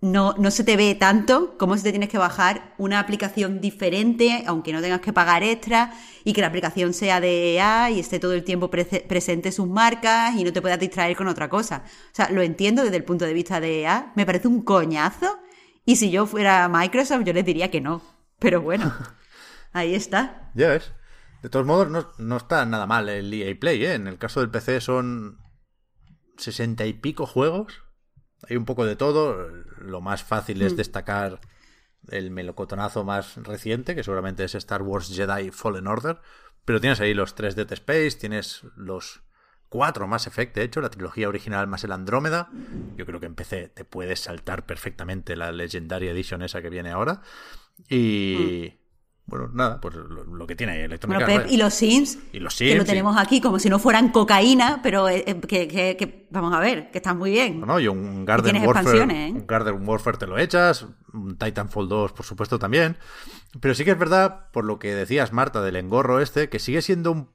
no, 0.00 0.34
no 0.38 0.50
se 0.50 0.62
te 0.62 0.76
ve 0.76 0.94
tanto 0.94 1.58
como 1.58 1.76
si 1.76 1.82
te 1.82 1.90
tienes 1.90 2.08
que 2.08 2.18
bajar 2.18 2.74
una 2.78 3.00
aplicación 3.00 3.60
diferente, 3.60 4.44
aunque 4.46 4.72
no 4.72 4.80
tengas 4.80 5.00
que 5.00 5.12
pagar 5.12 5.42
extra, 5.42 5.92
y 6.24 6.32
que 6.32 6.40
la 6.40 6.46
aplicación 6.46 6.94
sea 6.94 7.20
de 7.20 7.54
EA 7.54 7.90
y 7.90 7.98
esté 7.98 8.20
todo 8.20 8.32
el 8.34 8.44
tiempo 8.44 8.70
presente 8.70 9.50
sus 9.50 9.68
marcas 9.68 10.36
y 10.36 10.44
no 10.44 10.52
te 10.52 10.62
puedas 10.62 10.78
distraer 10.78 11.16
con 11.16 11.26
otra 11.26 11.48
cosa. 11.48 11.82
O 11.84 12.14
sea, 12.14 12.30
lo 12.30 12.42
entiendo 12.42 12.84
desde 12.84 12.96
el 12.96 13.04
punto 13.04 13.24
de 13.24 13.34
vista 13.34 13.60
de 13.60 13.80
EA, 13.80 14.12
me 14.14 14.24
parece 14.24 14.46
un 14.46 14.62
coñazo, 14.62 15.38
y 15.84 15.96
si 15.96 16.10
yo 16.10 16.26
fuera 16.26 16.68
Microsoft 16.68 17.24
yo 17.24 17.32
les 17.32 17.44
diría 17.44 17.70
que 17.70 17.80
no. 17.80 18.02
Pero 18.38 18.62
bueno, 18.62 18.94
ahí 19.72 19.94
está. 19.94 20.52
Ya 20.54 20.68
ves. 20.68 20.92
De 21.42 21.48
todos 21.48 21.66
modos, 21.66 21.88
no, 21.88 22.08
no 22.18 22.36
está 22.36 22.64
nada 22.66 22.86
mal 22.86 23.08
el 23.08 23.32
EA 23.32 23.56
Play, 23.58 23.84
¿eh? 23.84 23.94
En 23.94 24.06
el 24.06 24.18
caso 24.18 24.40
del 24.40 24.50
PC 24.50 24.80
son 24.80 25.38
sesenta 26.36 26.86
y 26.86 26.92
pico 26.92 27.26
juegos 27.26 27.87
hay 28.48 28.56
un 28.56 28.64
poco 28.64 28.84
de 28.84 28.96
todo. 28.96 29.48
Lo 29.80 30.00
más 30.00 30.22
fácil 30.22 30.62
es 30.62 30.74
mm. 30.74 30.76
destacar 30.76 31.40
el 32.10 32.30
melocotonazo 32.30 33.04
más 33.04 33.36
reciente, 33.36 33.94
que 33.94 34.04
seguramente 34.04 34.44
es 34.44 34.54
Star 34.54 34.82
Wars 34.82 35.08
Jedi 35.14 35.50
Fallen 35.50 35.86
Order. 35.86 36.20
Pero 36.64 36.80
tienes 36.80 37.00
ahí 37.00 37.14
los 37.14 37.34
tres 37.34 37.56
Dead 37.56 37.72
Space, 37.72 38.12
tienes 38.12 38.62
los 38.76 39.22
cuatro 39.68 40.06
más 40.06 40.26
Effect, 40.26 40.54
de 40.54 40.62
hecho, 40.62 40.80
la 40.80 40.90
trilogía 40.90 41.28
original 41.28 41.66
más 41.66 41.84
el 41.84 41.92
Andrómeda. 41.92 42.50
Yo 42.96 43.06
creo 43.06 43.20
que 43.20 43.26
en 43.26 43.34
PC 43.34 43.68
te 43.68 43.84
puedes 43.84 44.20
saltar 44.20 44.66
perfectamente 44.66 45.36
la 45.36 45.52
Legendary 45.52 46.08
Edition 46.08 46.42
esa 46.42 46.62
que 46.62 46.70
viene 46.70 46.90
ahora. 46.90 47.22
Y, 47.88 48.72
mm. 48.74 48.77
Bueno, 49.28 49.50
nada, 49.52 49.78
pues 49.78 49.94
lo, 49.94 50.46
que 50.46 50.56
tiene 50.56 50.84
Electronic 50.84 51.26
bueno, 51.26 51.44
y 51.50 51.58
los 51.58 51.74
Sims, 51.74 52.18
y 52.32 52.40
los 52.40 52.54
Sims, 52.54 52.72
que 52.72 52.78
lo 52.78 52.84
tenemos 52.86 53.14
aquí 53.18 53.42
como 53.42 53.58
si 53.58 53.68
no 53.68 53.78
fueran 53.78 54.08
cocaína, 54.08 54.80
pero 54.82 55.06
eh, 55.10 55.22
eh, 55.26 55.96
que, 55.98 56.26
vamos 56.30 56.54
a 56.54 56.60
ver, 56.60 56.90
que 56.90 56.96
están 56.96 57.18
muy 57.18 57.32
bien. 57.32 57.60
No, 57.60 57.78
y 57.78 57.88
un 57.88 58.24
Garden 58.24 58.66
Warfare, 58.66 59.02
¿eh? 59.02 59.30
un 59.30 59.46
Garden 59.46 59.86
Warfare 59.86 60.16
te 60.16 60.26
lo 60.26 60.38
echas, 60.38 60.86
un 61.12 61.36
Titanfall 61.36 61.90
2 61.90 62.12
por 62.14 62.24
supuesto 62.24 62.58
también, 62.58 62.96
pero 63.60 63.74
sí 63.74 63.84
que 63.84 63.90
es 63.90 63.98
verdad, 63.98 64.50
por 64.50 64.64
lo 64.64 64.78
que 64.78 64.94
decías 64.94 65.30
Marta 65.30 65.60
del 65.60 65.76
engorro 65.76 66.22
este, 66.22 66.48
que 66.48 66.58
sigue 66.58 66.80
siendo 66.80 67.12
un 67.12 67.34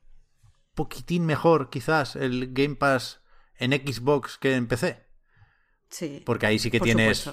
poquitín 0.74 1.28
mejor 1.28 1.70
quizás 1.70 2.16
el 2.16 2.54
Game 2.54 2.74
Pass 2.74 3.22
en 3.60 3.72
Xbox 3.72 4.40
que 4.40 4.56
en 4.56 4.66
PC. 4.66 5.06
Sí. 5.90 6.24
Porque 6.26 6.48
ahí 6.48 6.58
sí 6.58 6.72
que 6.72 6.80
tienes 6.80 7.30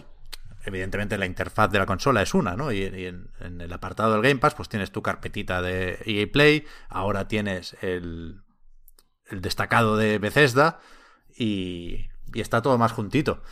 evidentemente 0.65 1.19
la 1.19 1.27
interfaz 1.27 1.71
de 1.71 1.79
la 1.79 1.87
consola 1.87 2.23
es 2.23 2.35
una, 2.35 2.57
¿no? 2.57 2.73
Y, 2.73 2.83
en, 2.85 3.31
el 3.39 3.73
apartado 3.73 4.13
del 4.13 4.23
Game 4.23 4.41
Pass, 4.41 4.55
pues 4.55 4.69
tienes 4.69 4.93
tu 4.93 5.03
carpetita 5.03 5.63
de 5.63 5.99
EA 6.05 6.27
Play, 6.31 6.67
ahora 6.89 7.29
tienes 7.29 7.77
el, 7.83 8.43
el 9.27 9.41
destacado 9.41 9.97
de 9.97 10.19
Bethesda 10.19 10.81
y, 11.37 12.07
y 12.33 12.41
está 12.41 12.63
todo 12.63 12.79
más 12.79 12.93
juntito. 12.93 13.43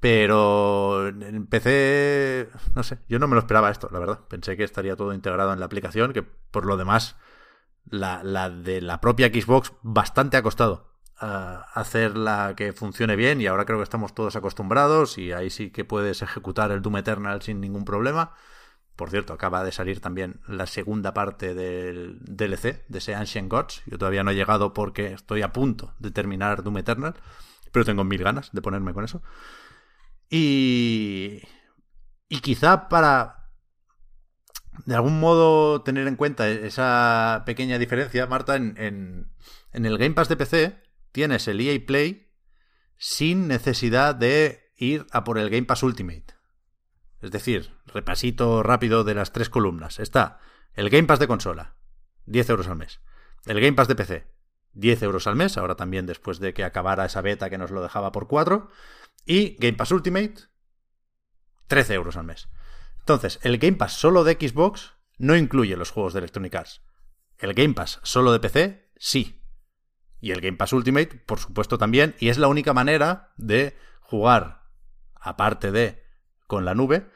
Pero 0.00 1.08
en 1.08 1.46
PC, 1.46 2.50
no 2.74 2.82
sé, 2.82 2.98
yo 3.08 3.18
no 3.18 3.26
me 3.26 3.34
lo 3.34 3.40
esperaba 3.40 3.70
esto, 3.70 3.88
la 3.90 3.98
verdad. 3.98 4.20
Pensé 4.28 4.56
que 4.56 4.64
estaría 4.64 4.96
todo 4.96 5.14
integrado 5.14 5.52
en 5.52 5.60
la 5.60 5.66
aplicación, 5.66 6.12
que 6.12 6.22
por 6.22 6.66
lo 6.66 6.76
demás, 6.76 7.16
la, 7.86 8.22
la 8.22 8.50
de 8.50 8.82
la 8.82 9.00
propia 9.00 9.28
Xbox 9.28 9.72
bastante 9.82 10.36
ha 10.36 10.42
costado 10.42 10.93
hacerla 11.24 12.54
que 12.56 12.72
funcione 12.72 13.16
bien 13.16 13.40
y 13.40 13.46
ahora 13.46 13.64
creo 13.64 13.78
que 13.78 13.84
estamos 13.84 14.14
todos 14.14 14.36
acostumbrados 14.36 15.18
y 15.18 15.32
ahí 15.32 15.50
sí 15.50 15.70
que 15.70 15.84
puedes 15.84 16.22
ejecutar 16.22 16.70
el 16.70 16.82
Doom 16.82 16.98
Eternal 16.98 17.42
sin 17.42 17.60
ningún 17.60 17.84
problema. 17.84 18.34
Por 18.96 19.10
cierto, 19.10 19.32
acaba 19.32 19.64
de 19.64 19.72
salir 19.72 20.00
también 20.00 20.40
la 20.46 20.66
segunda 20.66 21.14
parte 21.14 21.54
del 21.54 22.18
DLC 22.20 22.86
de 22.86 22.98
ese 22.98 23.14
Ancient 23.14 23.50
Gods. 23.50 23.82
Yo 23.86 23.98
todavía 23.98 24.22
no 24.22 24.30
he 24.30 24.34
llegado 24.36 24.72
porque 24.72 25.12
estoy 25.12 25.42
a 25.42 25.52
punto 25.52 25.94
de 25.98 26.10
terminar 26.10 26.62
Doom 26.62 26.78
Eternal, 26.78 27.14
pero 27.72 27.84
tengo 27.84 28.04
mil 28.04 28.22
ganas 28.22 28.50
de 28.52 28.62
ponerme 28.62 28.94
con 28.94 29.04
eso. 29.04 29.22
Y, 30.30 31.42
y 32.28 32.40
quizá 32.40 32.88
para 32.88 33.50
de 34.86 34.94
algún 34.94 35.20
modo 35.20 35.82
tener 35.82 36.06
en 36.06 36.16
cuenta 36.16 36.48
esa 36.48 37.42
pequeña 37.46 37.78
diferencia, 37.78 38.26
Marta, 38.26 38.56
en, 38.56 38.74
en, 38.78 39.32
en 39.72 39.86
el 39.86 39.98
Game 39.98 40.14
Pass 40.14 40.28
de 40.28 40.36
PC 40.36 40.83
tienes 41.14 41.46
el 41.46 41.60
EA 41.60 41.78
Play 41.86 42.28
sin 42.96 43.46
necesidad 43.46 44.16
de 44.16 44.72
ir 44.76 45.06
a 45.12 45.22
por 45.22 45.38
el 45.38 45.48
Game 45.48 45.62
Pass 45.62 45.84
Ultimate. 45.84 46.34
Es 47.20 47.30
decir, 47.30 47.72
repasito 47.86 48.64
rápido 48.64 49.04
de 49.04 49.14
las 49.14 49.32
tres 49.32 49.48
columnas. 49.48 50.00
Está 50.00 50.40
el 50.72 50.90
Game 50.90 51.06
Pass 51.06 51.20
de 51.20 51.28
consola, 51.28 51.76
10 52.26 52.50
euros 52.50 52.66
al 52.66 52.76
mes. 52.76 53.00
El 53.46 53.60
Game 53.60 53.74
Pass 53.74 53.86
de 53.86 53.94
PC, 53.94 54.26
10 54.72 55.02
euros 55.04 55.28
al 55.28 55.36
mes, 55.36 55.56
ahora 55.56 55.76
también 55.76 56.04
después 56.04 56.40
de 56.40 56.52
que 56.52 56.64
acabara 56.64 57.04
esa 57.04 57.20
beta 57.20 57.48
que 57.48 57.58
nos 57.58 57.70
lo 57.70 57.80
dejaba 57.80 58.10
por 58.10 58.26
4. 58.26 58.68
Y 59.24 59.54
Game 59.60 59.76
Pass 59.76 59.92
Ultimate, 59.92 60.34
13 61.68 61.94
euros 61.94 62.16
al 62.16 62.24
mes. 62.24 62.48
Entonces, 62.98 63.38
el 63.42 63.58
Game 63.58 63.76
Pass 63.76 63.92
solo 63.92 64.24
de 64.24 64.32
Xbox 64.32 64.94
no 65.18 65.36
incluye 65.36 65.76
los 65.76 65.92
juegos 65.92 66.12
de 66.12 66.18
Electronic 66.18 66.56
Arts. 66.56 66.82
El 67.38 67.54
Game 67.54 67.74
Pass 67.74 68.00
solo 68.02 68.32
de 68.32 68.40
PC, 68.40 68.90
sí. 68.96 69.43
Y 70.24 70.32
el 70.32 70.40
Game 70.40 70.56
Pass 70.56 70.72
Ultimate, 70.72 71.20
por 71.26 71.38
supuesto, 71.38 71.76
también. 71.76 72.14
Y 72.18 72.30
es 72.30 72.38
la 72.38 72.48
única 72.48 72.72
manera 72.72 73.34
de 73.36 73.76
jugar, 74.00 74.62
aparte 75.20 75.70
de 75.70 76.02
con 76.46 76.64
la 76.64 76.74
nube, 76.74 77.10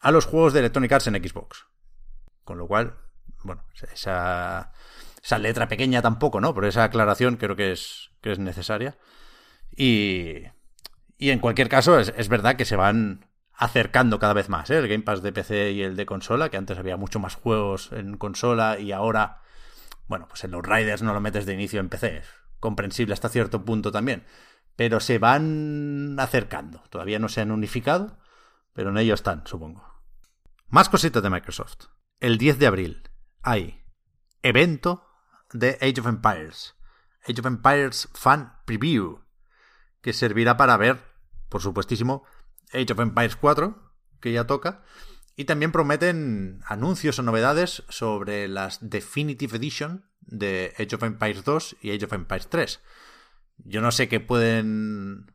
a 0.00 0.10
los 0.10 0.24
juegos 0.24 0.54
de 0.54 0.60
Electronic 0.60 0.90
Arts 0.90 1.06
en 1.08 1.22
Xbox. 1.22 1.66
Con 2.44 2.56
lo 2.56 2.66
cual, 2.66 2.96
bueno, 3.42 3.62
esa, 3.92 4.72
esa 5.22 5.38
letra 5.38 5.68
pequeña 5.68 6.00
tampoco, 6.00 6.40
¿no? 6.40 6.54
Pero 6.54 6.66
esa 6.66 6.84
aclaración 6.84 7.36
creo 7.36 7.56
que 7.56 7.72
es, 7.72 8.12
que 8.22 8.32
es 8.32 8.38
necesaria. 8.38 8.96
Y, 9.76 10.44
y 11.18 11.28
en 11.28 11.40
cualquier 11.40 11.68
caso, 11.68 11.98
es, 11.98 12.14
es, 12.16 12.30
verdad 12.30 12.56
que 12.56 12.64
se 12.64 12.76
van 12.76 13.26
acercando 13.52 14.18
cada 14.18 14.32
vez 14.32 14.48
más, 14.48 14.70
¿eh? 14.70 14.78
El 14.78 14.88
Game 14.88 15.04
Pass 15.04 15.20
de 15.20 15.30
PC 15.30 15.72
y 15.72 15.82
el 15.82 15.94
de 15.94 16.06
consola, 16.06 16.48
que 16.48 16.56
antes 16.56 16.78
había 16.78 16.96
mucho 16.96 17.18
más 17.18 17.34
juegos 17.34 17.92
en 17.92 18.16
consola 18.16 18.78
y 18.78 18.92
ahora, 18.92 19.42
bueno, 20.06 20.26
pues 20.26 20.42
en 20.44 20.52
los 20.52 20.64
Riders 20.64 21.02
no 21.02 21.12
lo 21.12 21.20
metes 21.20 21.44
de 21.44 21.52
inicio 21.52 21.80
en 21.80 21.90
PC 21.90 22.22
comprensible 22.60 23.14
hasta 23.14 23.28
cierto 23.28 23.64
punto 23.64 23.92
también. 23.92 24.24
Pero 24.76 25.00
se 25.00 25.18
van 25.18 26.16
acercando. 26.18 26.82
Todavía 26.90 27.18
no 27.18 27.28
se 27.28 27.40
han 27.40 27.50
unificado, 27.50 28.18
pero 28.72 28.90
en 28.90 28.98
ello 28.98 29.14
están, 29.14 29.46
supongo. 29.46 29.84
Más 30.68 30.88
cositas 30.88 31.22
de 31.22 31.30
Microsoft. 31.30 31.86
El 32.20 32.38
10 32.38 32.58
de 32.58 32.66
abril 32.66 33.10
hay 33.42 33.84
evento 34.42 35.06
de 35.52 35.78
Age 35.80 36.00
of 36.00 36.06
Empires. 36.06 36.74
Age 37.22 37.40
of 37.40 37.46
Empires 37.46 38.08
Fan 38.14 38.52
Preview. 38.64 39.24
Que 40.00 40.12
servirá 40.12 40.56
para 40.56 40.76
ver, 40.76 41.02
por 41.48 41.62
supuestísimo, 41.62 42.24
Age 42.72 42.92
of 42.92 43.00
Empires 43.00 43.36
4, 43.36 43.92
que 44.20 44.32
ya 44.32 44.46
toca. 44.46 44.82
Y 45.36 45.44
también 45.44 45.72
prometen 45.72 46.60
anuncios 46.66 47.18
o 47.18 47.22
novedades 47.22 47.84
sobre 47.88 48.48
las 48.48 48.78
Definitive 48.80 49.56
Edition 49.56 50.10
de 50.26 50.74
Age 50.78 50.96
of 50.96 51.02
Empires 51.02 51.44
2 51.44 51.76
y 51.80 51.90
Age 51.92 52.04
of 52.04 52.12
Empires 52.12 52.48
3. 52.48 52.82
Yo 53.58 53.80
no 53.80 53.90
sé 53.90 54.08
qué 54.08 54.20
pueden. 54.20 55.32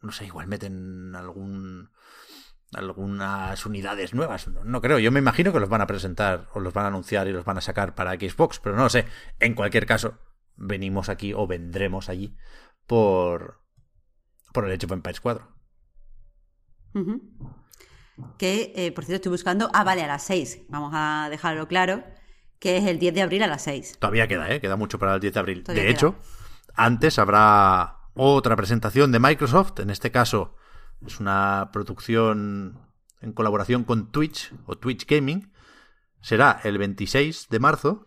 No 0.00 0.12
sé, 0.12 0.26
igual 0.26 0.46
meten 0.46 1.14
algún. 1.16 1.90
algunas 2.72 3.64
unidades 3.66 4.14
nuevas. 4.14 4.48
No, 4.48 4.80
creo. 4.80 4.98
Yo 4.98 5.10
me 5.10 5.18
imagino 5.18 5.52
que 5.52 5.60
los 5.60 5.68
van 5.68 5.80
a 5.80 5.86
presentar 5.86 6.48
o 6.52 6.60
los 6.60 6.72
van 6.72 6.84
a 6.84 6.88
anunciar 6.88 7.26
y 7.26 7.32
los 7.32 7.44
van 7.44 7.58
a 7.58 7.62
sacar 7.62 7.94
para 7.94 8.14
Xbox, 8.14 8.60
pero 8.60 8.76
no 8.76 8.84
lo 8.84 8.90
sé. 8.90 9.06
En 9.40 9.54
cualquier 9.54 9.86
caso, 9.86 10.18
venimos 10.54 11.08
aquí 11.08 11.32
o 11.34 11.46
vendremos 11.46 12.08
allí 12.08 12.36
por. 12.86 13.62
por 14.52 14.66
el 14.66 14.72
Age 14.72 14.86
of 14.86 14.92
Empires 14.92 15.20
4. 15.20 15.56
Que, 18.38 18.72
eh, 18.76 18.92
por 18.92 19.04
cierto, 19.04 19.16
estoy 19.16 19.32
buscando. 19.32 19.68
Ah, 19.74 19.84
vale, 19.84 20.02
a 20.02 20.06
las 20.06 20.22
6. 20.22 20.66
Vamos 20.68 20.92
a 20.94 21.28
dejarlo 21.30 21.68
claro 21.68 22.02
que 22.58 22.76
es 22.78 22.84
el 22.84 22.98
10 22.98 23.14
de 23.14 23.22
abril 23.22 23.42
a 23.42 23.46
las 23.46 23.62
6. 23.62 23.98
Todavía 23.98 24.28
queda, 24.28 24.50
¿eh? 24.50 24.60
Queda 24.60 24.76
mucho 24.76 24.98
para 24.98 25.14
el 25.14 25.20
10 25.20 25.34
de 25.34 25.40
abril. 25.40 25.64
de 25.64 25.90
hecho, 25.90 26.16
antes 26.74 27.18
habrá 27.18 27.98
otra 28.14 28.56
presentación 28.56 29.12
de 29.12 29.18
Microsoft, 29.18 29.80
en 29.80 29.90
este 29.90 30.10
caso 30.10 30.56
es 31.04 31.20
una 31.20 31.70
producción 31.72 32.80
en 33.20 33.32
colaboración 33.32 33.84
con 33.84 34.10
Twitch 34.10 34.52
o 34.66 34.76
Twitch 34.76 35.06
Gaming. 35.06 35.52
Será 36.20 36.60
el 36.64 36.78
26 36.78 37.48
de 37.48 37.58
marzo 37.58 38.06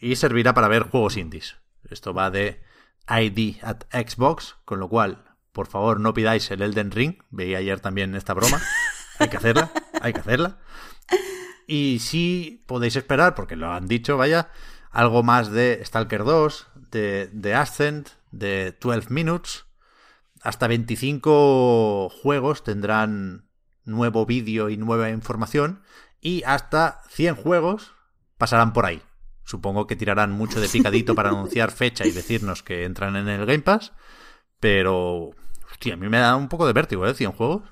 y 0.00 0.16
servirá 0.16 0.54
para 0.54 0.68
ver 0.68 0.84
juegos 0.84 1.16
indies. 1.16 1.56
Esto 1.90 2.14
va 2.14 2.30
de 2.30 2.62
ID 3.08 3.56
at 3.62 3.84
Xbox, 3.90 4.56
con 4.64 4.80
lo 4.80 4.88
cual, 4.88 5.24
por 5.52 5.66
favor, 5.66 6.00
no 6.00 6.14
pidáis 6.14 6.50
el 6.50 6.62
Elden 6.62 6.90
Ring. 6.90 7.18
Veía 7.30 7.58
ayer 7.58 7.80
también 7.80 8.14
esta 8.14 8.34
broma. 8.34 8.60
Hay 9.18 9.28
que 9.28 9.36
hacerla, 9.36 9.70
hay 10.00 10.12
que 10.12 10.20
hacerla. 10.20 10.58
Y 11.66 11.98
sí 12.00 12.64
podéis 12.66 12.96
esperar, 12.96 13.34
porque 13.34 13.56
lo 13.56 13.70
han 13.70 13.88
dicho, 13.88 14.16
vaya, 14.16 14.50
algo 14.90 15.22
más 15.22 15.50
de 15.50 15.82
Stalker 15.84 16.24
2, 16.24 16.66
de, 16.90 17.28
de 17.32 17.54
Ascent, 17.54 18.08
de 18.30 18.76
12 18.80 19.08
Minutes. 19.10 19.66
Hasta 20.42 20.66
25 20.68 22.08
juegos 22.08 22.64
tendrán 22.64 23.48
nuevo 23.84 24.24
vídeo 24.24 24.70
y 24.70 24.76
nueva 24.76 25.10
información. 25.10 25.82
Y 26.20 26.42
hasta 26.44 27.02
100 27.10 27.36
juegos 27.36 27.92
pasarán 28.38 28.72
por 28.72 28.86
ahí. 28.86 29.02
Supongo 29.44 29.86
que 29.86 29.96
tirarán 29.96 30.30
mucho 30.30 30.60
de 30.60 30.68
picadito 30.68 31.14
para 31.14 31.30
anunciar 31.30 31.70
fecha 31.70 32.06
y 32.06 32.10
decirnos 32.10 32.62
que 32.62 32.84
entran 32.84 33.16
en 33.16 33.28
el 33.28 33.46
Game 33.46 33.60
Pass. 33.60 33.92
Pero, 34.60 35.30
hostia, 35.70 35.94
a 35.94 35.96
mí 35.96 36.08
me 36.08 36.18
da 36.18 36.36
un 36.36 36.48
poco 36.48 36.66
de 36.66 36.72
vértigo, 36.72 37.06
¿eh? 37.06 37.14
100 37.14 37.32
juegos. 37.32 37.62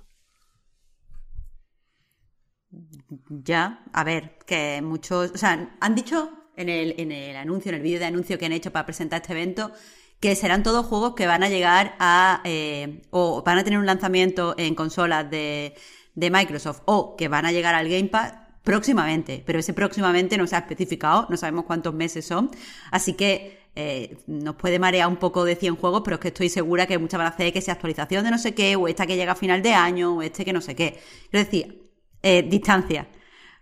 Ya, 3.29 3.85
a 3.93 4.05
ver, 4.05 4.39
que 4.47 4.83
muchos, 4.83 5.31
o 5.33 5.39
sea, 5.39 5.77
han 5.81 5.95
dicho 5.95 6.31
en 6.57 6.69
el, 6.69 6.95
en 6.99 7.13
el 7.13 7.37
anuncio, 7.37 7.71
en 7.71 7.77
el 7.77 7.83
vídeo 7.83 7.99
de 7.99 8.07
anuncio 8.07 8.39
que 8.39 8.47
han 8.47 8.53
hecho 8.53 8.73
para 8.73 8.87
presentar 8.87 9.23
este 9.23 9.33
evento, 9.33 9.73
que 10.21 10.35
serán 10.35 10.63
todos 10.63 10.87
juegos 10.87 11.15
que 11.15 11.27
van 11.27 11.43
a 11.43 11.49
llegar 11.49 11.95
a, 11.99 12.41
eh, 12.45 13.03
o 13.11 13.43
van 13.43 13.59
a 13.59 13.65
tener 13.65 13.79
un 13.79 13.87
lanzamiento 13.87 14.55
en 14.59 14.75
consolas 14.75 15.31
de, 15.31 15.75
de 16.15 16.31
Microsoft, 16.31 16.83
o 16.87 17.17
que 17.17 17.29
van 17.29 17.47
a 17.47 17.53
llegar 17.53 17.75
al 17.75 17.89
Game 17.89 18.09
Pass 18.09 18.35
próximamente, 18.63 19.43
pero 19.47 19.61
ese 19.61 19.73
próximamente 19.75 20.37
no 20.37 20.47
se 20.47 20.57
ha 20.57 20.61
especificado, 20.61 21.27
no 21.31 21.37
sabemos 21.37 21.67
cuántos 21.67 21.95
meses 21.95 22.27
son, 22.27 22.51
así 22.91 23.13
que 23.13 23.67
eh, 23.77 24.17
nos 24.27 24.57
puede 24.57 24.79
marear 24.79 25.07
un 25.07 25.17
poco 25.17 25.45
de 25.45 25.55
100 25.55 25.77
juegos, 25.77 26.03
pero 26.05 26.17
es 26.17 26.21
que 26.21 26.29
estoy 26.29 26.49
segura 26.49 26.87
que 26.87 26.99
muchas 26.99 27.19
van 27.19 27.27
a 27.27 27.31
hacer 27.31 27.53
que 27.53 27.61
sea 27.61 27.75
actualización 27.75 28.25
de 28.25 28.31
no 28.31 28.39
sé 28.39 28.55
qué, 28.55 28.75
o 28.75 28.89
esta 28.89 29.07
que 29.07 29.17
llega 29.17 29.33
a 29.33 29.37
final 29.37 29.63
de 29.63 29.75
año, 29.75 30.17
o 30.17 30.23
este 30.23 30.45
que 30.45 30.53
no 30.53 30.63
sé 30.63 30.75
qué. 30.75 30.99
Es 31.31 31.45
decir, 31.45 31.86
eh, 32.23 32.43
distancia. 32.43 33.09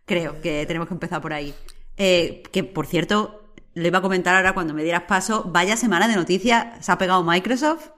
Creo 0.04 0.40
que 0.40 0.64
tenemos 0.66 0.88
que 0.88 0.94
empezar 0.94 1.20
por 1.20 1.32
ahí. 1.32 1.54
Eh, 1.96 2.42
que, 2.52 2.64
por 2.64 2.86
cierto, 2.86 3.52
le 3.74 3.88
iba 3.88 3.98
a 3.98 4.02
comentar 4.02 4.34
ahora 4.36 4.52
cuando 4.54 4.74
me 4.74 4.82
dieras 4.82 5.02
paso, 5.02 5.44
vaya 5.46 5.76
semana 5.76 6.08
de 6.08 6.16
noticias 6.16 6.84
se 6.84 6.92
ha 6.92 6.98
pegado 6.98 7.22
Microsoft. 7.24 7.90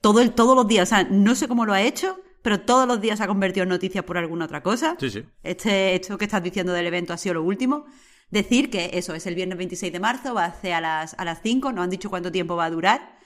Todo 0.00 0.20
el, 0.20 0.32
todos 0.32 0.54
los 0.54 0.68
días, 0.68 0.88
o 0.88 0.90
sea, 0.94 1.04
no 1.10 1.34
sé 1.34 1.48
cómo 1.48 1.64
lo 1.64 1.72
ha 1.72 1.80
hecho, 1.80 2.20
pero 2.42 2.60
todos 2.60 2.86
los 2.86 3.00
días 3.00 3.18
se 3.18 3.24
ha 3.24 3.26
convertido 3.26 3.62
en 3.62 3.70
noticias 3.70 4.04
por 4.04 4.18
alguna 4.18 4.44
otra 4.44 4.62
cosa. 4.62 4.96
Sí, 5.00 5.10
sí. 5.10 5.24
Este, 5.42 5.94
esto 5.94 6.18
que 6.18 6.26
estás 6.26 6.42
diciendo 6.42 6.72
del 6.72 6.86
evento 6.86 7.12
ha 7.14 7.16
sido 7.16 7.34
lo 7.34 7.42
último. 7.42 7.86
Decir 8.30 8.68
que 8.70 8.90
eso 8.94 9.14
es 9.14 9.26
el 9.26 9.34
viernes 9.34 9.56
26 9.56 9.92
de 9.92 10.00
marzo, 10.00 10.34
va 10.34 10.44
a 10.44 10.60
ser 10.60 10.74
a 10.74 10.80
las, 10.80 11.14
a 11.18 11.24
las 11.24 11.40
5, 11.42 11.72
no 11.72 11.82
han 11.82 11.90
dicho 11.90 12.10
cuánto 12.10 12.30
tiempo 12.30 12.56
va 12.56 12.66
a 12.66 12.70
durar. 12.70 13.18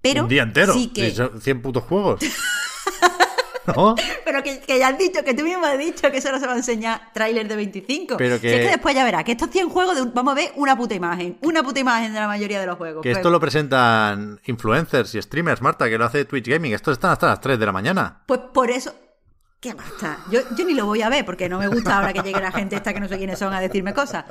Pero 0.00 0.22
Un 0.22 0.28
día 0.28 0.44
entero. 0.44 0.72
sí 0.72 0.88
que... 0.88 1.08
Y 1.08 1.10
son 1.12 1.40
100 1.40 1.62
putos 1.62 1.84
juegos. 1.84 2.20
¿No? 3.66 3.94
Pero 4.24 4.42
que, 4.42 4.60
que 4.60 4.78
ya 4.78 4.88
has 4.88 4.98
dicho, 4.98 5.22
que 5.22 5.34
tú 5.34 5.42
mismo 5.44 5.64
has 5.66 5.78
dicho 5.78 6.10
que 6.10 6.20
solo 6.20 6.38
se 6.40 6.46
va 6.46 6.54
a 6.54 6.56
enseñar 6.56 7.12
tráiler 7.12 7.46
de 7.46 7.56
25. 7.56 8.16
Pero 8.16 8.40
que- 8.40 8.48
Si 8.48 8.54
es 8.56 8.60
que 8.62 8.70
después 8.70 8.94
ya 8.94 9.04
verás 9.04 9.24
que 9.24 9.32
estos 9.32 9.50
100 9.50 9.68
juegos, 9.68 9.96
de 9.96 10.02
un- 10.02 10.14
vamos 10.14 10.32
a 10.32 10.34
ver 10.36 10.52
una 10.56 10.76
puta 10.76 10.94
imagen. 10.94 11.38
Una 11.42 11.62
puta 11.62 11.78
imagen 11.80 12.12
de 12.14 12.20
la 12.20 12.26
mayoría 12.26 12.58
de 12.60 12.66
los 12.66 12.76
juegos. 12.76 13.02
Que 13.02 13.10
Pues- 13.10 13.18
esto 13.18 13.30
lo 13.30 13.38
presentan 13.40 14.40
influencers 14.46 15.14
y 15.14 15.22
streamers, 15.22 15.60
Marta, 15.62 15.88
que 15.88 15.98
lo 15.98 16.04
hace 16.04 16.24
Twitch 16.24 16.48
Gaming. 16.48 16.72
Estos 16.72 16.92
están 16.94 17.10
hasta 17.12 17.26
las 17.28 17.40
3 17.40 17.58
de 17.58 17.66
la 17.66 17.72
mañana. 17.72 18.22
Pues 18.26 18.40
por 18.52 18.70
eso. 18.70 18.94
¿Qué 19.60 19.74
basta? 19.74 20.18
Yo, 20.30 20.40
yo 20.56 20.64
ni 20.64 20.72
lo 20.72 20.86
voy 20.86 21.02
a 21.02 21.10
ver 21.10 21.26
porque 21.26 21.46
no 21.46 21.58
me 21.58 21.68
gusta 21.68 21.98
ahora 21.98 22.14
que 22.14 22.22
llegue 22.22 22.40
la 22.40 22.50
gente 22.50 22.76
esta 22.76 22.94
que 22.94 23.00
no 23.00 23.08
sé 23.08 23.18
quiénes 23.18 23.38
son 23.38 23.52
a 23.52 23.60
decirme 23.60 23.92
cosas. 23.92 24.24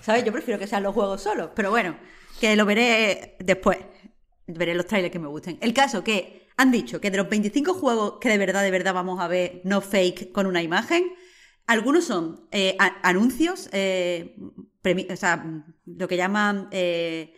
¿Sabes? 0.00 0.24
Yo 0.24 0.30
prefiero 0.32 0.60
que 0.60 0.68
sean 0.68 0.84
los 0.84 0.94
juegos 0.94 1.20
solos. 1.20 1.50
Pero 1.56 1.70
bueno, 1.70 1.96
que 2.40 2.54
lo 2.54 2.64
veré 2.64 3.34
después. 3.40 3.78
Veré 4.46 4.76
los 4.76 4.86
trailers 4.86 5.10
que 5.12 5.18
me 5.18 5.26
gusten. 5.26 5.58
El 5.60 5.74
caso 5.74 6.04
que 6.04 6.45
han 6.56 6.70
dicho 6.70 7.00
que 7.00 7.10
de 7.10 7.18
los 7.18 7.28
25 7.28 7.74
juegos 7.74 8.14
que 8.20 8.28
de 8.28 8.38
verdad, 8.38 8.62
de 8.62 8.70
verdad 8.70 8.94
vamos 8.94 9.20
a 9.20 9.28
ver, 9.28 9.60
no 9.64 9.80
fake 9.80 10.32
con 10.32 10.46
una 10.46 10.62
imagen, 10.62 11.12
algunos 11.66 12.04
son 12.04 12.46
eh, 12.52 12.76
anuncios, 13.02 13.68
eh, 13.72 14.36
o 15.10 15.16
sea, 15.16 15.64
lo 15.84 16.06
que 16.08 16.16
llaman 16.16 16.68
eh, 16.70 17.34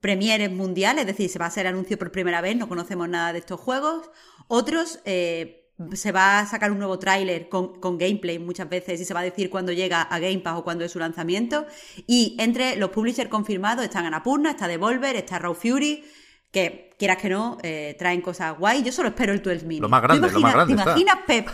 premieres 0.00 0.50
mundiales, 0.50 1.02
es 1.02 1.06
decir, 1.06 1.30
se 1.30 1.38
va 1.38 1.46
a 1.46 1.48
hacer 1.48 1.66
anuncio 1.66 1.98
por 1.98 2.12
primera 2.12 2.40
vez, 2.40 2.56
no 2.56 2.68
conocemos 2.68 3.08
nada 3.08 3.32
de 3.32 3.38
estos 3.38 3.60
juegos. 3.60 4.10
Otros, 4.48 5.00
eh, 5.04 5.70
se 5.94 6.12
va 6.12 6.40
a 6.40 6.46
sacar 6.46 6.70
un 6.70 6.78
nuevo 6.78 6.98
tráiler 6.98 7.48
con, 7.48 7.80
con 7.80 7.98
gameplay 7.98 8.38
muchas 8.38 8.68
veces 8.68 9.00
y 9.00 9.04
se 9.04 9.14
va 9.14 9.20
a 9.20 9.24
decir 9.24 9.48
cuándo 9.48 9.72
llega 9.72 10.02
a 10.02 10.18
Game 10.18 10.40
Pass 10.40 10.58
o 10.58 10.64
cuándo 10.64 10.84
es 10.84 10.92
su 10.92 10.98
lanzamiento. 10.98 11.66
Y 12.06 12.36
entre 12.38 12.76
los 12.76 12.90
publishers 12.90 13.30
confirmados 13.30 13.84
están 13.84 14.04
Annapurna, 14.04 14.50
está 14.50 14.68
Devolver, 14.68 15.16
está 15.16 15.38
Raw 15.38 15.54
Fury, 15.54 16.04
que 16.52 16.94
quieras 16.98 17.16
que 17.16 17.28
no, 17.30 17.58
eh, 17.62 17.96
traen 17.98 18.20
cosas 18.20 18.56
guay. 18.58 18.82
Yo 18.84 18.92
solo 18.92 19.08
espero 19.08 19.32
el 19.32 19.42
12 19.42 19.66
mini. 19.66 19.80
Lo 19.80 19.88
más 19.88 20.02
grande, 20.02 20.28
¿Tú 20.28 20.34
lo 20.34 20.40
más 20.40 20.52
grande 20.54 20.74
¿Te 20.74 20.78
está. 20.80 20.90
imaginas, 20.92 21.18
Pep? 21.26 21.48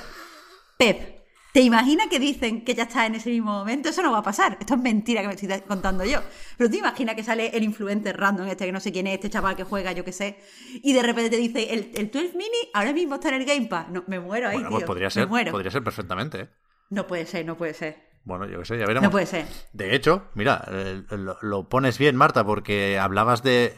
Pep, 0.76 1.18
¿te 1.52 1.60
imaginas 1.60 2.06
que 2.08 2.18
dicen 2.18 2.64
que 2.64 2.74
ya 2.74 2.84
está 2.84 3.06
en 3.06 3.14
ese 3.14 3.30
mismo 3.30 3.52
momento? 3.52 3.88
Eso 3.88 4.02
no 4.02 4.12
va 4.12 4.18
a 4.18 4.22
pasar. 4.22 4.56
Esto 4.60 4.74
es 4.74 4.80
mentira 4.80 5.22
que 5.22 5.28
me 5.28 5.34
estoy 5.34 5.48
contando 5.66 6.04
yo. 6.04 6.20
Pero 6.56 6.70
tú 6.70 6.76
imaginas 6.76 7.14
que 7.14 7.24
sale 7.24 7.48
el 7.56 7.62
influencer 7.64 8.16
random, 8.16 8.46
este 8.48 8.66
que 8.66 8.72
no 8.72 8.80
sé 8.80 8.92
quién 8.92 9.06
es, 9.06 9.14
este 9.14 9.30
chaval 9.30 9.56
que 9.56 9.64
juega, 9.64 9.92
yo 9.92 10.04
qué 10.04 10.12
sé, 10.12 10.38
y 10.82 10.92
de 10.92 11.02
repente 11.02 11.30
te 11.30 11.36
dice, 11.36 11.72
el, 11.72 11.90
el 11.94 12.10
12 12.10 12.32
mini 12.36 12.58
ahora 12.74 12.92
mismo 12.92 13.14
está 13.16 13.28
en 13.30 13.34
el 13.36 13.44
Game 13.44 13.66
Pass. 13.66 13.88
No, 13.90 14.04
me 14.06 14.20
muero 14.20 14.48
ahí, 14.48 14.54
Bueno, 14.56 14.68
tío. 14.68 14.76
pues 14.78 14.86
podría 14.86 15.06
Me 15.06 15.10
ser, 15.12 15.28
muero. 15.28 15.50
podría 15.52 15.70
ser 15.70 15.82
perfectamente. 15.82 16.40
¿eh? 16.40 16.48
No 16.90 17.06
puede 17.06 17.26
ser, 17.26 17.44
no 17.46 17.56
puede 17.56 17.74
ser. 17.74 18.08
Bueno, 18.24 18.46
yo 18.46 18.58
qué 18.58 18.64
sé, 18.66 18.74
ya 18.78 18.84
veremos. 18.86 19.04
No 19.04 19.10
puede 19.10 19.26
ser. 19.26 19.46
De 19.72 19.94
hecho, 19.94 20.26
mira, 20.34 20.62
lo, 21.10 21.38
lo 21.40 21.68
pones 21.68 21.96
bien, 21.98 22.14
Marta, 22.14 22.44
porque 22.44 22.98
hablabas 22.98 23.42
de 23.42 23.72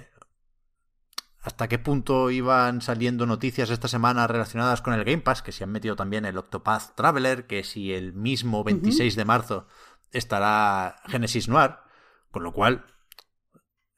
hasta 1.43 1.69
qué 1.69 1.79
punto 1.79 2.31
iban 2.31 2.83
saliendo 2.83 3.25
noticias 3.27 3.71
esta 3.71 3.89
semana 3.89 4.27
relacionadas 4.27 4.83
con 4.83 4.93
el 4.95 5.05
Game 5.05 5.23
Pass, 5.23 5.43
que 5.43 5.53
si 5.53 5.65
han 5.65 5.71
metido 5.73 5.97
también 5.97 6.25
el 6.27 6.37
Octopath 6.37 6.95
Traveler, 6.95 7.47
que 7.47 7.65
si 7.65 7.93
el 7.95 8.13
mismo 8.13 8.63
26 8.65 9.17
de 9.17 9.25
marzo 9.25 9.67
estará 10.13 10.97
Genesis 11.07 11.49
Noir, 11.49 11.77
con 12.31 12.43
lo 12.43 12.53
cual 12.53 12.85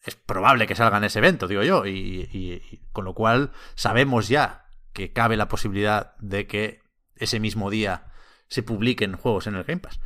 es 0.04 0.14
probable 0.16 0.66
que 0.66 0.74
salga 0.74 0.98
en 0.98 1.04
ese 1.04 1.18
evento, 1.20 1.46
digo 1.48 1.62
yo, 1.62 1.86
y, 1.86 2.28
y- 2.32 2.62
y 2.70 2.80
con 2.92 3.04
lo 3.04 3.14
cual 3.14 3.52
sabemos 3.74 4.28
ya 4.28 4.66
que 4.92 5.12
cabe 5.12 5.36
la 5.36 5.48
posibilidad 5.48 6.14
de 6.18 6.46
que 6.46 6.82
ese 7.16 7.40
mismo 7.40 7.70
día 7.70 8.12
se 8.48 8.62
publiquen 8.62 9.16
juegos 9.16 9.46
en 9.46 9.54
el 9.54 9.64
Game 9.64 9.80
Pass. 9.80 10.00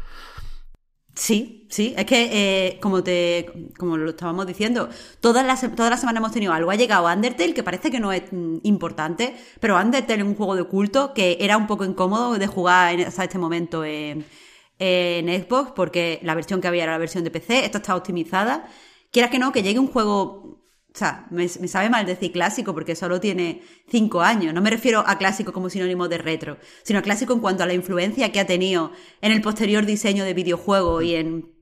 Sí, 1.19 1.67
sí, 1.71 1.95
es 1.97 2.05
que 2.05 2.29
eh, 2.69 2.79
como 2.81 3.03
te 3.03 3.71
como 3.79 3.97
lo 3.97 4.11
estábamos 4.11 4.47
diciendo, 4.47 4.91
todas 5.21 5.47
las 5.47 5.63
toda 5.75 5.89
la 5.89 5.97
semana 5.97 6.19
hemos 6.19 6.33
tenido 6.33 6.53
algo. 6.53 6.71
Ha 6.71 6.75
llegado 6.77 7.07
Undertale, 7.07 7.55
que 7.55 7.63
parece 7.63 7.91
que 7.91 7.99
no 8.01 8.13
es 8.13 8.25
mm, 8.31 8.59
importante, 8.65 9.35
pero 9.59 9.79
Undertale 9.81 10.21
es 10.21 10.29
un 10.29 10.35
juego 10.35 10.55
de 10.57 10.65
culto 10.65 11.15
que 11.15 11.39
era 11.41 11.57
un 11.57 11.67
poco 11.67 11.87
incómodo 11.87 12.37
de 12.39 12.47
jugar 12.47 12.93
en, 12.95 13.07
hasta 13.07 13.25
este 13.25 13.39
momento 13.39 13.83
en, 13.85 14.27
en 14.79 15.43
Xbox, 15.43 15.73
porque 15.75 16.21
la 16.23 16.35
versión 16.35 16.61
que 16.61 16.69
había 16.69 16.83
era 16.83 16.93
la 16.93 16.99
versión 16.99 17.25
de 17.25 17.31
PC, 17.31 17.65
esto 17.65 17.79
está 17.79 17.97
optimizada. 17.97 18.69
Quieras 19.11 19.31
que 19.31 19.39
no, 19.39 19.53
que 19.53 19.63
llegue 19.63 19.79
un 19.79 19.89
juego 19.89 20.56
o 20.97 20.99
sea, 20.99 21.27
me, 21.29 21.47
sabe 21.47 21.91
mal 21.91 22.07
decir 22.07 22.33
clásico 22.33 22.73
porque 22.73 22.97
solo 22.97 23.21
tiene 23.21 23.61
cinco 23.87 24.23
años. 24.23 24.55
No 24.55 24.63
me 24.63 24.71
refiero 24.71 25.05
a 25.07 25.19
clásico 25.19 25.53
como 25.53 25.69
sinónimo 25.69 26.09
de 26.09 26.17
retro, 26.17 26.57
sino 26.85 27.01
a 27.01 27.03
clásico 27.03 27.35
en 27.35 27.41
cuanto 27.41 27.63
a 27.63 27.67
la 27.67 27.75
influencia 27.75 28.33
que 28.33 28.41
ha 28.41 28.47
tenido 28.47 28.93
en 29.21 29.33
el 29.33 29.43
posterior 29.43 29.85
diseño 29.85 30.25
de 30.25 30.33
videojuegos 30.33 31.05
y 31.05 31.17
en 31.17 31.55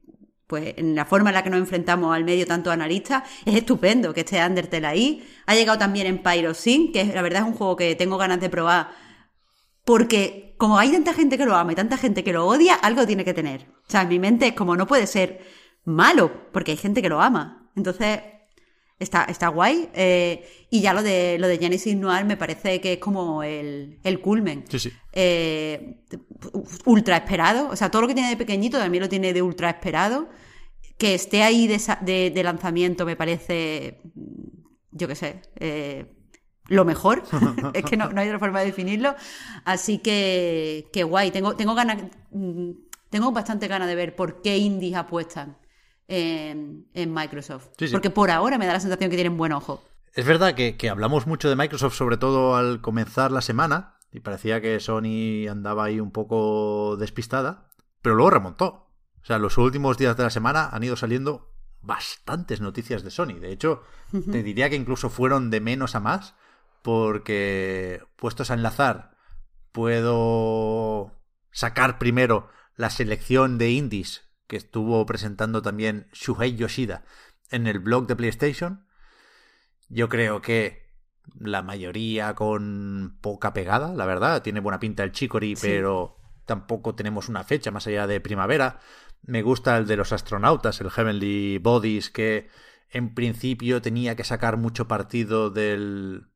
pues 0.47 0.75
en 0.77 0.95
la 0.95 1.05
forma 1.05 1.31
en 1.31 1.35
la 1.35 1.43
que 1.43 1.51
nos 1.51 1.59
enfrentamos 1.59 2.15
al 2.15 2.23
medio 2.23 2.47
tanto 2.47 2.71
analistas, 2.71 3.25
es 3.45 3.57
estupendo 3.57 4.15
que 4.15 4.21
esté 4.21 4.45
Undertale 4.47 4.87
ahí. 4.87 5.29
Ha 5.47 5.57
llegado 5.57 5.79
también 5.79 6.07
en 6.07 6.23
Pyrosync, 6.23 6.93
que 6.93 7.05
la 7.05 7.23
verdad 7.23 7.43
es 7.43 7.49
un 7.49 7.55
juego 7.55 7.75
que 7.75 7.97
tengo 7.97 8.17
ganas 8.19 8.41
de 8.41 8.49
probar 8.51 8.91
porque 9.85 10.55
como 10.59 10.79
hay 10.79 10.93
tanta 10.93 11.13
gente 11.13 11.37
que 11.37 11.45
lo 11.45 11.57
ama 11.57 11.73
y 11.73 11.75
tanta 11.75 11.97
gente 11.97 12.23
que 12.23 12.33
lo 12.33 12.47
odia, 12.47 12.75
algo 12.75 13.05
tiene 13.05 13.25
que 13.25 13.35
tener. 13.35 13.67
O 13.89 13.91
sea, 13.91 14.03
en 14.03 14.09
mi 14.09 14.21
mente 14.21 14.47
es 14.47 14.53
como 14.55 14.77
no 14.77 14.87
puede 14.87 15.09
ser 15.09 15.45
malo, 15.85 16.51
porque 16.53 16.71
hay 16.71 16.77
gente 16.77 17.03
que 17.03 17.09
lo 17.09 17.21
ama. 17.21 17.71
Entonces, 17.75 18.21
está, 19.05 19.25
está 19.25 19.49
guay. 19.49 19.89
eh, 19.95 20.67
y 20.71 20.81
ya 20.81 20.93
lo 20.93 21.03
de 21.05 21.37
lo 21.39 21.47
de 21.47 21.59
Genesis 21.59 21.95
Noir 21.97 22.25
me 22.25 22.37
parece 22.37 22.81
que 22.81 22.95
es 22.95 22.99
como 22.99 23.43
el, 23.45 24.01
el 24.03 24.21
culmen. 24.21 24.65
Sí, 24.69 24.79
sí. 24.81 24.91
Eh, 25.13 26.01
ultra 26.85 27.17
esperado. 27.17 27.69
O 27.69 27.77
sea, 27.77 27.91
todo 27.91 28.03
lo 28.03 28.09
que 28.09 28.15
tiene 28.15 28.31
de 28.31 28.37
pequeñito 28.37 28.79
también 28.79 29.03
lo 29.03 29.09
tiene 29.09 29.33
de 29.33 29.43
ultra 29.43 29.71
esperado. 29.71 30.29
Que 30.99 31.15
esté 31.15 31.43
ahí 31.43 31.67
de, 31.67 31.79
sa- 31.79 31.99
de- 32.03 32.31
de 32.31 32.43
lanzamiento 32.43 33.05
me 33.07 33.17
parece, 33.17 34.01
yo 34.93 35.09
qué 35.09 35.15
sé, 35.17 35.43
eh, 35.57 36.07
lo 36.69 36.85
mejor. 36.85 37.23
es 37.75 37.85
que 37.85 37.97
no, 37.97 38.11
no 38.13 38.21
hay 38.21 38.29
otra 38.29 38.39
forma 38.39 38.61
de 38.61 38.67
definirlo. 38.67 39.15
Así 39.65 39.99
que, 39.99 40.87
que 40.93 41.03
guay. 41.05 41.31
Tengo, 41.31 41.57
tengo 41.57 41.75
ganas, 41.75 41.99
mm, 42.31 42.71
tengo 43.11 43.33
bastante 43.33 43.67
ganas 43.69 43.89
de 43.89 43.95
ver 43.95 44.15
por 44.17 44.41
qué 44.43 44.57
indies 44.59 44.97
apuestan 44.97 45.57
en, 46.09 46.87
en 46.95 47.13
Microsoft. 47.13 47.69
Sí, 47.79 47.89
sí. 47.89 47.93
Porque 47.93 48.11
por 48.11 48.31
ahora 48.31 48.59
me 48.59 48.67
da 48.67 48.75
la 48.75 48.81
sensación 48.81 49.11
que 49.11 49.17
tienen 49.17 49.37
buen 49.37 49.53
ojo. 49.53 49.83
Es 50.13 50.25
verdad 50.27 50.55
que, 50.55 50.77
que 50.77 50.89
hablamos 50.89 51.27
mucho 51.27 51.49
de 51.49 51.57
Microsoft, 51.57 51.95
sobre 51.95 52.17
todo 52.17 52.57
al 52.57 52.81
comenzar 52.81 53.33
la 53.33 53.41
semana, 53.41 53.97
y 54.13 54.21
parecía 54.21 54.61
que 54.61 54.79
Sony 54.79 55.49
andaba 55.51 55.85
ahí 55.85 55.99
un 55.99 56.13
poco 56.13 56.97
despistada, 56.97 57.69
pero 58.01 58.15
luego 58.15 58.31
remontó. 58.31 58.89
O 59.23 59.27
sea, 59.27 59.39
los 59.39 59.59
últimos 59.59 59.99
días 59.99 60.17
de 60.17 60.23
la 60.23 60.31
semana 60.31 60.69
han 60.71 60.85
ido 60.85 60.97
saliendo 60.97 61.51
bastantes 61.81 62.61
noticias 62.61 63.03
de 63.03 63.11
Sony. 63.11 63.41
De 63.41 63.53
hecho, 63.53 63.83
te 64.31 64.43
diría 64.43 64.71
que 64.71 64.77
incluso 64.77 65.11
fueron 65.11 65.51
de 65.51 65.61
menos 65.61 65.95
a 65.95 66.01
más, 66.01 66.35
porque 66.83 68.03
puestos 68.17 68.51
a 68.51 68.55
enlazar, 68.55 69.17
puedo 69.73 71.13
sacar 71.51 71.99
primero 71.99 72.49
la 72.77 72.91
selección 72.91 73.59
de 73.59 73.71
indies 73.71 74.29
que 74.47 74.57
estuvo 74.57 75.05
presentando 75.07 75.63
también 75.63 76.09
Shuhei 76.13 76.57
Yoshida 76.57 77.05
en 77.51 77.67
el 77.67 77.79
blog 77.79 78.07
de 78.07 78.17
PlayStation. 78.17 78.87
Yo 79.89 80.09
creo 80.09 80.43
que 80.43 80.85
la 81.39 81.63
mayoría 81.63 82.35
con 82.35 83.19
poca 83.21 83.53
pegada, 83.53 83.95
la 83.95 84.07
verdad. 84.07 84.43
Tiene 84.43 84.61
buena 84.61 84.81
pinta 84.81 85.05
el 85.05 85.13
Chicory, 85.13 85.57
pero 85.61 86.17
tampoco 86.47 86.95
tenemos 86.95 87.29
una 87.29 87.45
fecha 87.45 87.71
más 87.71 87.87
allá 87.87 88.07
de 88.07 88.21
primavera. 88.21 88.81
Me 89.23 89.43
gusta 89.43 89.77
el 89.77 89.87
de 89.87 89.97
los 89.97 90.13
astronautas, 90.13 90.81
el 90.81 90.91
Heavenly 90.91 91.59
Bodies, 91.59 92.11
que 92.11 92.49
en 92.91 93.15
principio 93.15 93.81
tenía 93.81 94.17
que 94.17 94.25
sacar 94.25 94.57
mucho 94.57 94.87
partido 94.87 95.51
del, 95.51 96.29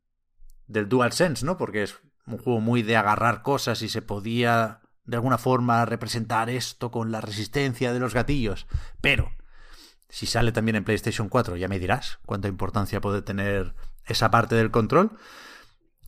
del 0.66 0.88
DualSense, 0.88 1.44
¿no? 1.44 1.56
Porque 1.58 1.82
es 1.82 1.98
un 2.26 2.38
juego 2.38 2.60
muy 2.60 2.82
de 2.82 2.96
agarrar 2.96 3.42
cosas 3.42 3.82
y 3.82 3.88
se 3.88 4.02
podía 4.02 4.80
de 5.08 5.16
alguna 5.16 5.38
forma 5.38 5.86
representar 5.86 6.50
esto 6.50 6.90
con 6.90 7.10
la 7.10 7.22
resistencia 7.22 7.94
de 7.94 7.98
los 7.98 8.12
gatillos. 8.12 8.66
Pero, 9.00 9.32
si 10.10 10.26
sale 10.26 10.52
también 10.52 10.76
en 10.76 10.84
PlayStation 10.84 11.30
4, 11.30 11.56
ya 11.56 11.66
me 11.66 11.78
dirás 11.78 12.18
cuánta 12.26 12.46
importancia 12.46 13.00
puede 13.00 13.22
tener 13.22 13.74
esa 14.06 14.30
parte 14.30 14.54
del 14.54 14.70
control. 14.70 15.12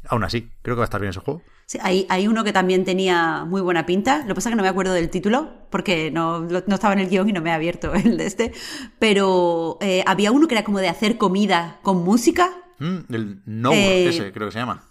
Aún 0.07 0.23
así, 0.23 0.51
creo 0.61 0.77
que 0.77 0.81
va 0.81 0.85
a 0.85 0.91
estar 0.93 1.01
bien 1.01 1.11
ese 1.11 1.21
juego. 1.21 1.43
Sí, 1.65 1.79
hay, 1.81 2.07
hay, 2.11 2.29
uno 2.29 2.45
que 2.45 2.53
también 2.53 2.85
tenía 2.85 3.47
muy 3.47 3.63
buena 3.63 3.87
pinta. 3.87 4.19
Lo 4.19 4.29
que 4.29 4.35
pasa 4.35 4.51
es 4.51 4.53
que 4.53 4.57
no 4.57 4.63
me 4.63 4.69
acuerdo 4.69 4.93
del 4.93 5.09
título, 5.09 5.51
porque 5.71 6.11
no, 6.11 6.41
no 6.41 6.75
estaba 6.75 6.93
en 6.93 6.99
el 6.99 7.09
guion 7.09 7.29
y 7.31 7.33
no 7.33 7.41
me 7.41 7.53
ha 7.53 7.55
abierto 7.55 7.95
el 8.05 8.19
de 8.19 8.27
este. 8.27 8.53
Pero 8.99 9.79
eh, 9.81 10.05
había 10.07 10.31
uno 10.31 10.47
que 10.47 10.57
era 10.57 10.65
como 10.65 10.79
de 10.79 10.89
hacer 10.89 11.17
comida 11.17 11.79
con 11.83 12.05
música. 12.05 12.51
Mm, 12.79 13.15
el 13.15 13.43
No, 13.47 13.73
eh, 13.73 14.09
ese 14.09 14.31
creo 14.31 14.49
que 14.49 14.53
se 14.53 14.59
llama. 14.59 14.90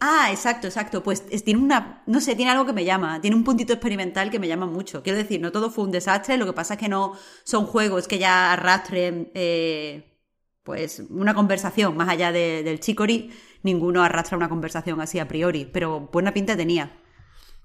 Ah, 0.00 0.28
exacto, 0.30 0.68
exacto. 0.68 1.02
Pues 1.02 1.26
tiene 1.44 1.60
una, 1.60 2.02
no 2.06 2.20
sé, 2.20 2.36
tiene 2.36 2.50
algo 2.52 2.64
que 2.66 2.72
me 2.72 2.84
llama, 2.84 3.20
tiene 3.20 3.36
un 3.36 3.44
puntito 3.44 3.72
experimental 3.72 4.30
que 4.30 4.38
me 4.38 4.46
llama 4.46 4.66
mucho. 4.66 5.02
Quiero 5.02 5.18
decir, 5.18 5.40
no 5.40 5.50
todo 5.50 5.70
fue 5.70 5.84
un 5.84 5.90
desastre, 5.90 6.36
lo 6.36 6.46
que 6.46 6.52
pasa 6.52 6.74
es 6.74 6.80
que 6.80 6.88
no 6.88 7.14
son 7.44 7.66
juegos 7.66 8.06
que 8.06 8.18
ya 8.18 8.52
arrastren, 8.52 9.30
eh, 9.34 10.16
pues, 10.62 11.02
una 11.10 11.34
conversación 11.34 11.96
más 11.96 12.08
allá 12.08 12.30
del 12.30 12.78
Chicory. 12.80 13.32
Ninguno 13.64 14.04
arrastra 14.04 14.36
una 14.36 14.48
conversación 14.48 15.00
así 15.00 15.18
a 15.18 15.26
priori, 15.26 15.64
pero 15.64 16.08
buena 16.12 16.32
pinta 16.32 16.56
tenía. 16.56 16.92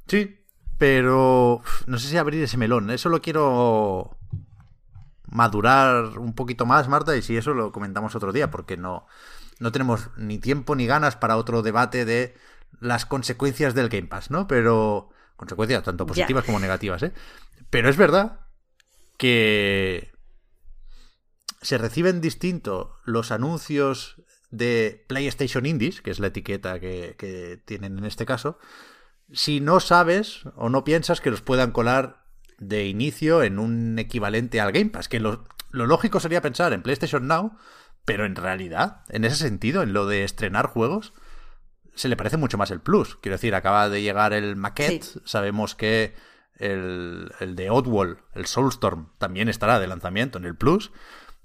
Sí, 0.08 0.40
pero 0.80 1.62
no 1.86 2.00
sé 2.00 2.08
si 2.08 2.18
abrir 2.18 2.42
ese 2.44 2.58
melón. 2.58 2.90
Eso 2.90 3.10
lo 3.10 3.22
quiero 3.22 4.18
madurar 5.28 6.18
un 6.18 6.34
poquito 6.34 6.66
más, 6.66 6.88
Marta, 6.88 7.16
y 7.16 7.22
si 7.22 7.38
eso 7.38 7.54
lo 7.54 7.72
comentamos 7.72 8.16
otro 8.16 8.32
día, 8.32 8.50
porque 8.50 8.78
no 8.78 9.06
no 9.60 9.72
tenemos 9.72 10.10
ni 10.18 10.38
tiempo 10.39 10.76
ni 10.76 10.86
ganas 10.86 11.16
para 11.16 11.38
otro 11.38 11.62
debate 11.62 12.06
de 12.06 12.36
las 12.80 13.06
consecuencias 13.06 13.76
del 13.76 13.89
Game 13.89 14.08
Pass, 14.08 14.32
¿no? 14.32 14.47
Pero 14.47 15.10
consecuencias 15.36 15.84
tanto 15.84 16.06
positivas 16.06 16.45
como 16.45 16.60
negativas, 16.60 17.04
¿eh? 17.04 17.14
Pero 17.70 17.89
es 17.89 17.97
verdad 17.97 18.41
que 19.18 20.12
se 21.62 21.78
reciben 21.78 22.22
distinto 22.22 22.97
los 23.06 23.32
anuncios 23.32 24.22
de 24.51 25.06
PlayStation 25.08 25.66
Indies, 25.66 26.01
que 26.01 26.12
es 26.12 26.20
la 26.20 26.28
etiqueta 26.28 26.80
que, 26.80 27.62
tienen 27.66 27.97
en 27.97 28.06
este 28.06 28.26
caso, 28.26 28.60
si 29.32 29.60
no 29.60 29.80
sabes 29.80 30.41
o 30.56 30.70
no 30.70 30.84
piensas 30.84 31.22
que 31.22 31.32
los 31.32 31.41
puedan 31.41 31.72
colar 31.72 32.26
de 32.60 32.86
inicio 32.86 33.41
en 33.43 33.58
un 33.58 33.97
equivalente 33.97 34.62
al 34.62 34.72
Game 34.72 34.91
Pass, 34.91 35.08
que 35.08 35.20
lo, 35.20 35.45
lo 35.72 35.88
lógico 35.88 36.20
sería 36.20 36.41
pensar 36.41 36.74
en 36.74 36.84
PlayStation 36.84 37.28
Now 37.28 37.58
pero 38.06 38.26
en 38.26 38.36
realidad, 38.36 39.04
en 39.10 39.26
ese 39.26 39.36
sentido, 39.36 39.82
en 39.82 39.93
lo 39.93 40.06
de 40.06 40.24
estrenar 40.24 40.68
juegos, 40.68 41.14
se 41.95 42.10
le 42.10 42.18
parece 42.18 42.38
mucho 42.38 42.58
más 42.58 42.72
el 42.72 42.82
Plus. 42.82 43.18
Quiero 43.18 43.36
decir, 43.36 43.56
acaba 43.56 43.89
de 43.89 44.01
llegar 44.01 44.34
el 44.34 44.56
Maquette, 44.56 45.22
sabemos 45.26 45.76
que 45.76 46.16
el, 46.56 47.32
el 47.39 47.56
de 47.56 47.70
Oddwall, 47.70 48.20
el 48.34 48.45
Soulstorm, 48.45 49.12
también 49.18 49.47
estará 49.47 49.80
de 49.80 49.88
lanzamiento 49.88 50.38
en 50.38 50.45
el 50.45 50.56
Plus. 50.56 50.91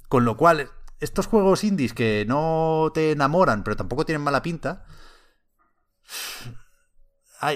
Con 0.09 0.25
lo 0.25 0.37
cual, 0.37 0.71
estos 1.01 1.27
juegos 1.27 1.65
indies 1.65 1.95
que 1.95 2.25
no 2.27 2.91
te 2.95 3.13
enamoran, 3.13 3.63
pero 3.63 3.77
tampoco 3.77 4.05
tienen 4.05 4.23
mala 4.23 4.43
pinta, 4.43 4.85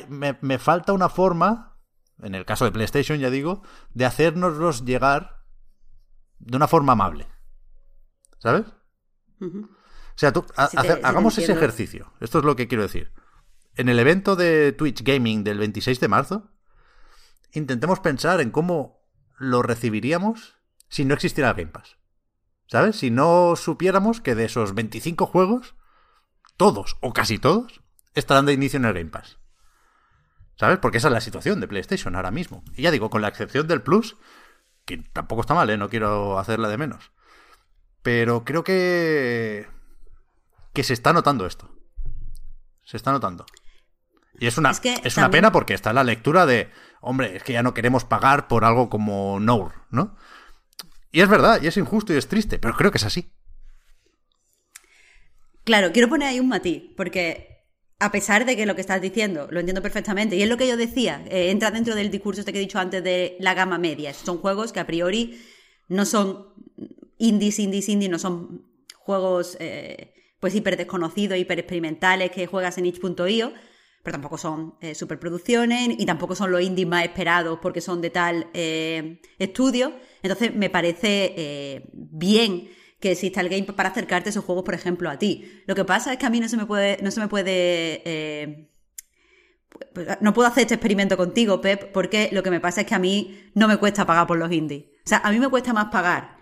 me, 0.09 0.39
me, 0.41 0.59
falta 0.59 0.93
una 0.93 1.09
forma, 1.09 1.77
en 2.23 2.35
el 2.35 2.45
caso 2.45 2.65
de 2.65 2.73
PlayStation 2.73 3.19
ya 3.19 3.31
digo, 3.31 3.63
de 3.95 4.05
hacernoslos 4.05 4.85
llegar 4.85 5.45
de 6.39 6.57
una 6.57 6.69
forma 6.69 6.93
amable. 6.93 7.27
¿Sabes? 8.39 8.67
O 9.43 10.19
sea, 10.19 10.33
tú, 10.33 10.45
hagamos 10.57 11.39
ese 11.39 11.53
ejercicio. 11.53 12.13
Esto 12.21 12.39
es 12.39 12.45
lo 12.45 12.57
que 12.57 12.69
quiero 12.69 12.83
decir. 12.83 13.13
En 13.75 13.89
el 13.89 13.99
evento 13.99 14.37
de 14.37 14.73
Twitch 14.73 15.03
Gaming 15.03 15.45
del 15.45 15.59
26 15.59 15.99
de 16.01 16.09
marzo, 16.09 16.51
intentemos 17.53 18.01
pensar 18.01 18.41
en 18.41 18.51
cómo 18.51 19.03
lo 19.39 19.63
recibiríamos 19.63 20.57
si 20.89 21.05
no 21.05 21.15
existiera 21.15 21.55
Game 21.55 21.71
Pass. 21.71 21.97
¿Sabes? 22.67 22.97
Si 22.97 23.11
no 23.11 23.55
supiéramos 23.57 24.21
que 24.21 24.35
de 24.35 24.45
esos 24.45 24.75
25 24.75 25.27
juegos, 25.27 25.75
todos 26.57 26.97
o 27.01 27.13
casi 27.13 27.39
todos 27.39 27.83
estarán 28.15 28.47
de 28.47 28.53
inicio 28.53 28.79
en 28.79 28.85
el 28.85 28.95
Game 28.95 29.11
Pass. 29.11 29.39
¿Sabes? 30.57 30.79
Porque 30.79 30.99
esa 30.99 31.09
es 31.09 31.15
la 31.15 31.21
situación 31.21 31.61
de 31.61 31.69
PlayStation 31.69 32.15
ahora 32.15 32.31
mismo. 32.31 32.63
Y 32.77 32.83
ya 32.83 32.91
digo, 32.91 33.11
con 33.11 33.23
la 33.23 33.29
excepción 33.29 33.67
del 33.67 33.83
Plus, 33.83 34.17
que 34.85 34.99
tampoco 34.99 35.41
está 35.41 35.55
mal, 35.55 35.71
¿eh? 35.71 35.77
No 35.77 35.89
quiero 35.89 36.39
hacerla 36.39 36.69
de 36.69 36.79
menos. 36.79 37.11
Pero 38.03 38.45
creo 38.45 38.65
que. 38.65 39.67
que 40.73 40.83
se 40.83 40.93
está 40.93 41.13
notando 41.13 41.47
esto. 41.47 41.71
Se 42.85 42.97
está 42.97 43.13
notando. 43.13 43.47
Y 44.39 44.47
es 44.47 44.59
una, 44.59 44.73
es, 44.73 45.17
una 45.17 45.31
pena 45.31 45.53
porque 45.53 45.75
está 45.75 45.93
la 45.93 46.05
lectura 46.05 46.47
de. 46.47 46.71
Hombre, 47.01 47.37
es 47.37 47.43
que 47.43 47.53
ya 47.53 47.63
no 47.63 47.75
queremos 47.75 48.05
pagar 48.05 48.49
por 48.49 48.65
algo 48.65 48.89
como 48.89 49.39
Nour, 49.39 49.73
¿no? 49.91 50.17
Y 51.13 51.21
es 51.21 51.29
verdad, 51.29 51.61
y 51.63 51.67
es 51.67 51.77
injusto 51.77 52.13
y 52.13 52.17
es 52.17 52.27
triste, 52.27 52.59
pero 52.59 52.75
creo 52.75 52.91
que 52.91 52.99
es 52.99 53.05
así. 53.05 53.31
Claro, 55.65 55.93
quiero 55.93 56.09
poner 56.09 56.29
ahí 56.29 56.41
un 56.41 56.49
matiz, 56.49 56.83
porque 56.97 57.53
a 58.01 58.11
pesar 58.11 58.45
de 58.47 58.57
que 58.57 58.67
lo 58.67 58.75
que 58.75 58.81
estás 58.81 59.01
diciendo 59.01 59.47
lo 59.51 59.61
entiendo 59.61 59.83
perfectamente, 59.83 60.35
y 60.37 60.43
es 60.43 60.49
lo 60.49 60.57
que 60.57 60.67
yo 60.67 60.77
decía, 60.77 61.23
eh, 61.29 61.51
entra 61.51 61.71
dentro 61.71 61.95
del 61.95 62.11
discurso 62.11 62.41
este 62.41 62.53
que 62.53 62.59
he 62.59 62.63
dicho 62.63 62.79
antes 62.79 63.05
de 63.05 63.37
la 63.39 63.55
gama 63.55 63.79
media. 63.79 64.15
Son 64.15 64.39
juegos 64.39 64.73
que 64.73 64.81
a 64.81 64.87
priori 64.87 65.41
no 65.89 66.05
son 66.05 66.49
indies, 67.19 67.59
indies, 67.59 67.89
indies, 67.89 68.11
no 68.11 68.19
son 68.19 68.67
juegos 68.97 69.57
eh, 69.61 70.15
pues 70.41 70.55
hiper 70.55 70.77
desconocidos, 70.77 71.39
hiper 71.39 71.59
experimentales 71.59 72.31
que 72.31 72.47
juegas 72.47 72.79
en 72.79 72.87
itch.io, 72.87 73.53
pero 74.03 74.13
tampoco 74.13 74.39
son 74.39 74.75
eh, 74.81 74.95
superproducciones 74.95 75.91
y 75.99 76.07
tampoco 76.07 76.35
son 76.35 76.51
los 76.51 76.63
indies 76.63 76.89
más 76.89 77.05
esperados 77.05 77.59
porque 77.63 77.81
son 77.81 78.01
de 78.01 78.11
tal 78.11 78.49
eh, 78.53 79.21
estudio. 79.39 79.95
Entonces 80.23 80.55
me 80.55 80.71
parece 80.71 81.83
bien 81.95 82.69
que 83.01 83.13
exista 83.13 83.41
el 83.41 83.49
game 83.49 83.65
para 83.65 83.89
acercarte 83.89 84.29
a 84.29 84.31
esos 84.31 84.45
juegos, 84.45 84.65
por 84.65 84.75
ejemplo, 84.75 85.11
a 85.11 85.19
ti. 85.19 85.63
Lo 85.67 85.75
que 85.75 85.85
pasa 85.85 86.13
es 86.13 86.19
que 86.19 86.27
a 86.27 86.31
mí 86.31 86.41
no 86.41 86.49
se 86.49 86.57
me 86.57 86.67
puede, 86.67 86.99
no 87.03 87.11
se 87.11 87.21
me 87.21 87.29
puede 87.29 88.69
no 90.21 90.33
puedo 90.35 90.49
hacer 90.49 90.63
este 90.63 90.75
experimento 90.75 91.17
contigo, 91.17 91.61
Pep, 91.61 91.93
porque 91.93 92.29
lo 92.33 92.43
que 92.43 92.51
me 92.51 92.61
pasa 92.61 92.83
es 92.83 92.87
que 92.87 92.95
a 92.95 92.99
mí 92.99 93.51
no 93.55 93.69
me 93.69 93.77
cuesta 93.77 94.07
pagar 94.07 94.27
por 94.27 94.39
los 94.39 94.51
indies. 94.53 94.85
O 95.05 95.09
sea, 95.09 95.19
a 95.19 95.31
mí 95.31 95.39
me 95.39 95.49
cuesta 95.49 95.73
más 95.73 95.87
pagar 95.87 96.42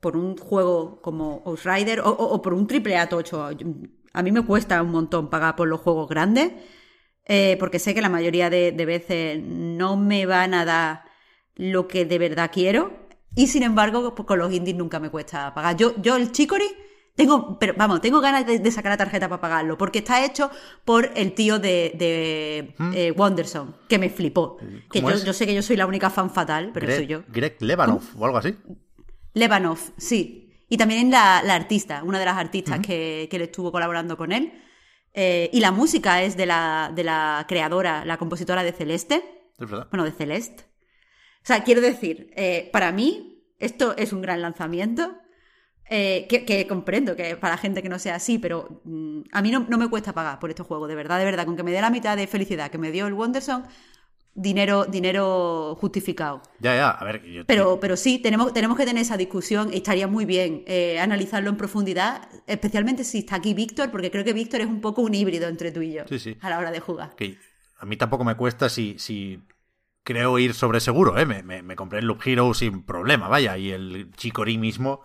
por 0.00 0.16
un 0.16 0.36
juego 0.36 1.00
como 1.02 1.42
Outrider 1.44 2.00
o, 2.00 2.10
o, 2.10 2.42
por 2.42 2.54
un 2.54 2.66
triple 2.66 2.96
A 2.96 3.08
tocho. 3.08 3.48
A 4.12 4.22
mí 4.22 4.32
me 4.32 4.44
cuesta 4.44 4.82
un 4.82 4.90
montón 4.90 5.30
pagar 5.30 5.56
por 5.56 5.68
los 5.68 5.80
juegos 5.80 6.08
grandes, 6.08 6.52
eh, 7.26 7.56
porque 7.60 7.78
sé 7.78 7.94
que 7.94 8.02
la 8.02 8.08
mayoría 8.08 8.50
de, 8.50 8.72
veces 8.72 9.40
no 9.42 9.96
me 9.96 10.26
van 10.26 10.54
a 10.54 10.64
dar 10.64 11.04
lo 11.54 11.86
que 11.86 12.04
de 12.04 12.18
verdad 12.18 12.50
quiero. 12.52 13.08
Y 13.36 13.46
sin 13.46 13.62
embargo, 13.62 14.14
pues 14.14 14.26
con 14.26 14.38
los 14.40 14.52
indies 14.52 14.76
nunca 14.76 14.98
me 14.98 15.10
cuesta 15.10 15.54
pagar. 15.54 15.76
Yo, 15.76 15.94
yo 16.02 16.16
el 16.16 16.32
Chicory, 16.32 16.66
tengo, 17.14 17.58
pero 17.60 17.74
vamos, 17.76 18.00
tengo 18.00 18.20
ganas 18.20 18.44
de, 18.46 18.70
sacar 18.72 18.90
la 18.90 18.96
tarjeta 18.96 19.28
para 19.28 19.40
pagarlo, 19.40 19.78
porque 19.78 20.00
está 20.00 20.24
hecho 20.24 20.50
por 20.84 21.10
el 21.14 21.34
tío 21.34 21.60
de, 21.60 21.92
de 21.94 22.74
¿Mm? 22.78 22.92
eh, 22.94 23.12
Wonderson, 23.12 23.76
que 23.88 23.98
me 23.98 24.10
flipó. 24.10 24.56
Que 24.90 25.00
yo, 25.00 25.32
sé 25.32 25.46
que 25.46 25.54
yo 25.54 25.62
soy 25.62 25.76
la 25.76 25.86
única 25.86 26.10
fan 26.10 26.30
fatal, 26.30 26.70
pero 26.74 26.92
soy 26.92 27.06
yo. 27.06 27.22
Greg 27.28 27.56
Levanov 27.60 28.02
o 28.18 28.24
algo 28.24 28.38
así. 28.38 28.56
Levanov, 29.34 29.78
sí. 29.96 30.64
Y 30.68 30.76
también 30.76 31.10
la, 31.10 31.42
la 31.44 31.54
artista, 31.54 32.02
una 32.04 32.18
de 32.18 32.24
las 32.24 32.36
artistas 32.36 32.80
que, 32.80 33.28
que 33.30 33.38
le 33.38 33.44
estuvo 33.44 33.72
colaborando 33.72 34.16
con 34.16 34.32
él. 34.32 34.52
Eh, 35.12 35.50
y 35.52 35.60
la 35.60 35.72
música 35.72 36.22
es 36.22 36.36
de 36.36 36.46
la, 36.46 36.92
de 36.94 37.04
la 37.04 37.44
creadora, 37.48 38.04
la 38.04 38.16
compositora 38.16 38.62
de 38.62 38.72
Celeste. 38.72 39.50
Es 39.58 39.68
verdad. 39.68 39.88
Bueno, 39.90 40.04
de 40.04 40.12
Celeste. 40.12 40.64
O 41.42 41.46
sea, 41.46 41.64
quiero 41.64 41.80
decir, 41.80 42.32
eh, 42.36 42.68
para 42.72 42.92
mí 42.92 43.44
esto 43.58 43.96
es 43.96 44.12
un 44.12 44.22
gran 44.22 44.42
lanzamiento. 44.42 45.16
Eh, 45.92 46.28
que, 46.28 46.66
comprendo 46.68 47.16
que 47.16 47.34
para 47.34 47.56
gente 47.56 47.82
que 47.82 47.88
no 47.88 47.98
sea 47.98 48.14
así, 48.14 48.38
pero 48.38 48.80
mm, 48.84 49.22
a 49.32 49.42
mí 49.42 49.50
no, 49.50 49.66
no, 49.68 49.76
me 49.76 49.90
cuesta 49.90 50.12
pagar 50.12 50.38
por 50.38 50.48
este 50.50 50.62
juego, 50.62 50.86
de 50.86 50.94
verdad, 50.94 51.18
de 51.18 51.24
verdad. 51.24 51.44
Con 51.46 51.56
que 51.56 51.64
me 51.64 51.72
dé 51.72 51.80
la 51.80 51.90
mitad 51.90 52.16
de 52.16 52.28
felicidad 52.28 52.70
que 52.70 52.78
me 52.78 52.92
dio 52.92 53.08
el 53.08 53.14
Wonderson, 53.14 53.64
dinero, 54.34 54.84
dinero 54.84 55.76
justificado. 55.80 56.42
Ya, 56.60 56.74
ya, 56.74 56.90
a 56.90 57.04
ver. 57.04 57.44
pero, 57.46 57.80
pero 57.80 57.96
sí, 57.96 58.18
tenemos, 58.18 58.52
tenemos 58.52 58.76
que 58.76 58.84
tener 58.84 59.02
esa 59.02 59.16
discusión 59.16 59.72
y 59.72 59.76
estaría 59.76 60.06
muy 60.06 60.24
bien 60.24 60.64
eh, 60.66 61.00
analizarlo 61.00 61.50
en 61.50 61.56
profundidad, 61.56 62.28
especialmente 62.46 63.04
si 63.04 63.18
está 63.18 63.36
aquí 63.36 63.54
Víctor, 63.54 63.90
porque 63.90 64.10
creo 64.10 64.24
que 64.24 64.32
Víctor 64.32 64.60
es 64.60 64.66
un 64.66 64.80
poco 64.80 65.02
un 65.02 65.14
híbrido 65.14 65.48
entre 65.48 65.72
tú 65.72 65.82
y 65.82 65.92
yo 65.92 66.04
sí, 66.08 66.18
sí. 66.18 66.36
a 66.40 66.50
la 66.50 66.58
hora 66.58 66.70
de 66.70 66.80
jugar. 66.80 67.14
a 67.78 67.86
mí 67.86 67.96
tampoco 67.96 68.24
me 68.24 68.36
cuesta 68.36 68.68
si, 68.68 68.98
si 68.98 69.42
creo 70.02 70.38
ir 70.38 70.54
sobre 70.54 70.80
seguro, 70.80 71.18
¿eh? 71.18 71.26
Me, 71.26 71.76
compré 71.76 72.00
el 72.00 72.06
Loop 72.06 72.20
Hero 72.24 72.54
sin 72.54 72.84
problema, 72.84 73.28
vaya, 73.28 73.56
y 73.58 73.70
el 73.70 74.10
Chicory 74.16 74.58
mismo, 74.58 75.02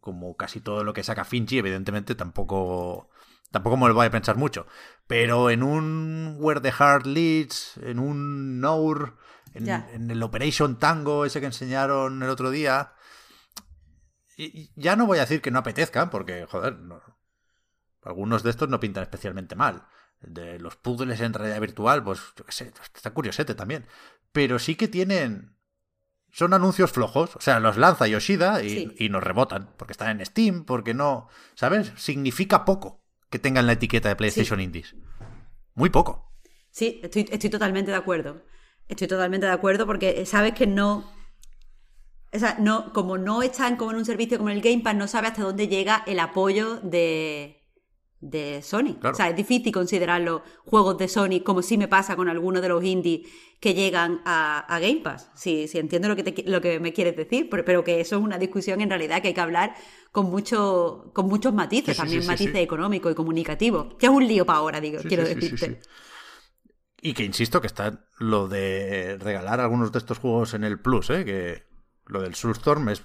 como 0.00 0.36
casi 0.36 0.60
todo 0.60 0.84
lo 0.84 0.92
que 0.92 1.02
saca 1.02 1.24
Finchi, 1.24 1.58
evidentemente 1.58 2.14
tampoco 2.14 3.10
tampoco 3.50 3.76
me 3.76 3.88
lo 3.88 3.94
voy 3.94 4.06
a 4.06 4.10
pensar 4.10 4.36
mucho. 4.36 4.66
Pero 5.08 5.48
en 5.48 5.62
un 5.62 6.36
Where 6.38 6.60
the 6.60 6.70
Heart 6.70 7.06
Leads, 7.06 7.78
en 7.78 7.98
un 7.98 8.60
Nour, 8.60 9.16
en, 9.54 10.10
el 10.10 10.22
Operation 10.22 10.78
Tango, 10.78 11.24
ese 11.24 11.40
que 11.40 11.46
enseñaron 11.46 12.22
el 12.22 12.28
otro 12.28 12.50
día, 12.50 12.92
ya 14.76 14.96
no 14.96 15.06
voy 15.06 15.16
a 15.16 15.22
decir 15.22 15.40
que 15.40 15.50
no 15.50 15.60
apetezcan, 15.60 16.10
porque, 16.10 16.44
joder, 16.44 16.76
algunos 18.02 18.42
de 18.42 18.50
estos 18.50 18.68
no 18.68 18.80
pintan 18.80 19.02
especialmente 19.02 19.56
mal. 19.56 19.86
De 20.20 20.58
los 20.58 20.76
puzzles 20.76 21.20
en 21.22 21.32
realidad 21.32 21.60
virtual, 21.60 22.04
pues, 22.04 22.20
yo 22.36 22.44
qué 22.44 22.52
sé, 22.52 22.72
está 22.94 23.10
curiosete 23.12 23.54
también. 23.54 23.86
Pero 24.30 24.58
sí 24.58 24.74
que 24.74 24.88
tienen. 24.88 25.56
Son 26.30 26.52
anuncios 26.52 26.92
flojos. 26.92 27.34
O 27.34 27.40
sea, 27.40 27.60
los 27.60 27.78
lanza 27.78 28.06
Yoshida 28.06 28.62
y, 28.62 29.08
nos 29.08 29.22
rebotan. 29.22 29.70
Porque 29.78 29.92
están 29.92 30.20
en 30.20 30.26
Steam, 30.26 30.64
porque 30.64 30.92
no. 30.92 31.28
¿Sabes? 31.54 31.92
Significa 31.96 32.66
poco 32.66 33.07
que 33.30 33.38
tengan 33.38 33.66
la 33.66 33.72
etiqueta 33.72 34.08
de 34.08 34.16
PlayStation 34.16 34.60
Indies. 34.60 34.96
Muy 35.74 35.90
poco. 35.90 36.32
Sí, 36.70 37.00
estoy, 37.02 37.28
estoy 37.30 37.50
totalmente 37.50 37.90
de 37.90 37.96
acuerdo. 37.96 38.42
Estoy 38.88 39.06
totalmente 39.06 39.46
de 39.46 39.52
acuerdo 39.52 39.86
porque 39.86 40.24
sabes 40.26 40.54
que 40.54 40.66
no. 40.66 41.12
O 42.32 42.38
sea, 42.38 42.56
no, 42.58 42.92
como 42.92 43.16
no 43.16 43.42
están 43.42 43.76
como 43.76 43.92
en 43.92 43.98
un 43.98 44.04
servicio 44.04 44.38
como 44.38 44.50
el 44.50 44.60
Game 44.60 44.80
Pass, 44.80 44.94
no 44.94 45.08
sabe 45.08 45.28
hasta 45.28 45.42
dónde 45.42 45.68
llega 45.68 46.02
el 46.06 46.20
apoyo 46.20 46.76
de, 46.76 47.57
de 48.20 48.62
Sony. 48.62 48.98
O 49.02 49.14
sea, 49.14 49.28
es 49.28 49.36
difícil 49.36 49.72
considerar 49.72 50.20
los 50.20 50.42
juegos 50.64 50.98
de 50.98 51.08
Sony 51.08 51.40
como 51.44 51.62
si 51.62 51.78
me 51.78 51.88
pasa 51.88 52.16
con 52.16 52.28
algunos 52.28 52.62
de 52.62 52.68
los 52.68 52.82
indies 52.82 53.28
que 53.60 53.74
llegan 53.74 54.20
a, 54.24 54.78
Game 54.80 55.00
Pass. 55.02 55.30
Si, 55.34 55.68
si 55.68 55.78
entiendo 55.78 56.08
lo 56.08 56.16
que, 56.16 56.44
lo 56.46 56.60
que 56.60 56.80
me 56.80 56.92
quieres 56.92 57.16
decir, 57.16 57.48
pero, 57.50 57.84
que 57.84 58.00
eso 58.00 58.16
es 58.16 58.22
una 58.22 58.38
discusión 58.38 58.80
en 58.80 58.88
realidad 58.88 59.22
que 59.22 59.28
hay 59.28 59.34
que 59.34 59.40
hablar 59.40 59.74
con, 60.12 60.30
mucho, 60.30 61.10
con 61.14 61.26
muchos 61.26 61.52
matices, 61.52 61.96
también 61.96 62.26
matices 62.26 62.56
económicos 62.56 63.12
y 63.12 63.14
comunicativos. 63.14 63.94
Que 63.94 64.06
es 64.06 64.12
un 64.12 64.26
lío 64.26 64.44
para 64.44 64.58
ahora, 64.58 64.80
digo, 64.80 65.00
quiero 65.06 65.24
decirte. 65.24 65.80
Y 67.00 67.14
que 67.14 67.24
insisto 67.24 67.60
que 67.60 67.68
está 67.68 68.04
lo 68.18 68.48
de 68.48 69.18
regalar 69.20 69.60
algunos 69.60 69.92
de 69.92 69.98
estos 69.98 70.18
juegos 70.18 70.54
en 70.54 70.64
el 70.64 70.80
Plus, 70.80 71.10
¿eh? 71.10 71.24
que 71.24 71.62
lo 72.06 72.22
del 72.22 72.34
Soulstorm 72.34 72.88
es 72.88 73.04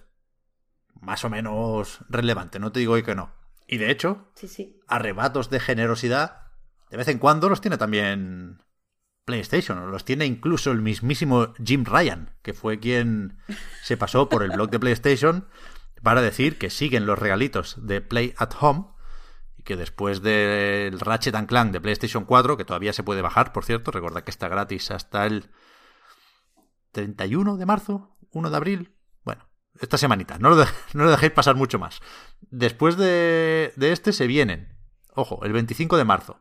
más 1.00 1.24
o 1.26 1.30
menos 1.30 2.00
relevante, 2.10 2.60
no 2.60 2.72
te 2.72 2.80
digo 2.80 2.94
hoy 2.94 3.04
que 3.04 3.14
no. 3.14 3.43
Y 3.68 3.78
de 3.78 3.92
hecho, 3.92 4.32
arrebatos 4.88 5.50
de 5.50 5.60
generosidad, 5.60 6.48
de 6.90 6.98
vez 6.98 7.08
en 7.08 7.20
cuando 7.20 7.50
los 7.50 7.62
tiene 7.62 7.78
también 7.78 8.62
PlayStation, 9.26 9.90
los 9.90 10.06
tiene 10.06 10.26
incluso 10.26 10.72
el 10.72 10.82
mismísimo 10.82 11.54
Jim 11.64 11.86
Ryan, 11.86 12.36
que 12.42 12.54
fue 12.54 12.80
quien 12.80 13.38
se 13.84 13.98
pasó 13.98 14.30
por 14.30 14.44
el 14.44 14.52
blog 14.52 14.70
de 14.70 14.80
PlayStation 14.80 15.48
para 16.02 16.22
decir 16.22 16.58
que 16.58 16.70
siguen 16.70 17.06
los 17.06 17.18
regalitos 17.18 17.88
de 17.88 18.02
Play 18.02 18.34
at 18.38 18.52
Home 18.60 18.88
y 19.58 19.64
que 19.64 19.78
después 19.78 20.22
del 20.22 21.00
Ratchet 21.00 21.36
and 21.36 21.48
Clank 21.48 21.72
de 21.72 21.80
PlayStation 21.80 22.26
4, 22.26 22.58
que 22.58 22.66
todavía 22.66 22.92
se 22.92 23.04
puede 23.04 23.22
bajar, 23.22 23.54
por 23.54 23.64
cierto, 23.64 23.92
recuerda 23.92 24.24
que 24.24 24.32
está 24.32 24.50
gratis 24.50 24.92
hasta 24.92 25.26
el 25.26 25.50
31 26.92 27.56
de 27.56 27.66
marzo, 27.66 28.18
1 28.32 28.50
de 28.50 28.58
abril, 28.58 28.96
esta 29.80 29.98
semanita. 29.98 30.38
No 30.40 30.50
lo, 30.50 30.66
no 30.94 31.04
lo 31.06 31.12
dejéis 31.12 31.32
pasar 31.32 31.56
mucho 31.56 31.80
más. 31.80 32.02
Después 32.42 32.98
de, 32.98 33.74
de, 33.76 33.92
este 33.92 34.14
se 34.14 34.28
vienen, 34.28 34.78
ojo, 35.14 35.44
el 35.44 35.54
25 35.54 35.98
de 35.98 36.06
marzo, 36.06 36.40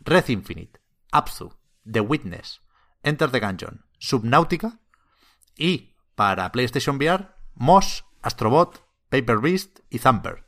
Red 0.00 0.28
Infinite, 0.28 0.80
Abzu, 1.10 1.54
The 1.90 2.00
Witness, 2.00 2.62
Enter 3.02 3.30
the 3.30 3.40
Gungeon, 3.40 3.84
Subnautica 3.98 4.80
y 5.56 5.94
para 6.14 6.50
PlayStation 6.52 6.96
VR, 6.96 7.34
Moss, 7.54 8.04
Astrobot, 8.22 8.84
Paper 9.08 9.38
Beast 9.38 9.80
y 9.90 9.98
Thumper. 9.98 10.44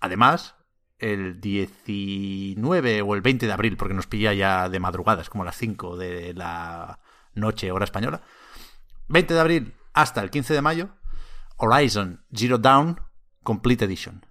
Además, 0.00 0.54
el 0.98 1.40
19 1.40 3.02
o 3.02 3.14
el 3.14 3.22
20 3.22 3.46
de 3.46 3.52
abril, 3.52 3.76
porque 3.76 3.94
nos 3.94 4.06
pilla 4.06 4.32
ya 4.32 4.68
de 4.68 4.80
madrugadas, 4.80 5.30
como 5.30 5.44
las 5.44 5.56
5 5.56 5.96
de 5.96 6.34
la 6.34 7.00
noche, 7.34 7.72
hora 7.72 7.84
española. 7.84 8.22
20 9.08 9.34
de 9.34 9.40
abril 9.40 9.74
hasta 9.92 10.22
el 10.22 10.30
15 10.30 10.54
de 10.54 10.62
mayo, 10.62 10.90
Horizon 11.60 12.24
Zero 12.34 12.58
Dawn 12.58 13.00
Complete 13.42 13.84
Edition. 13.84 14.26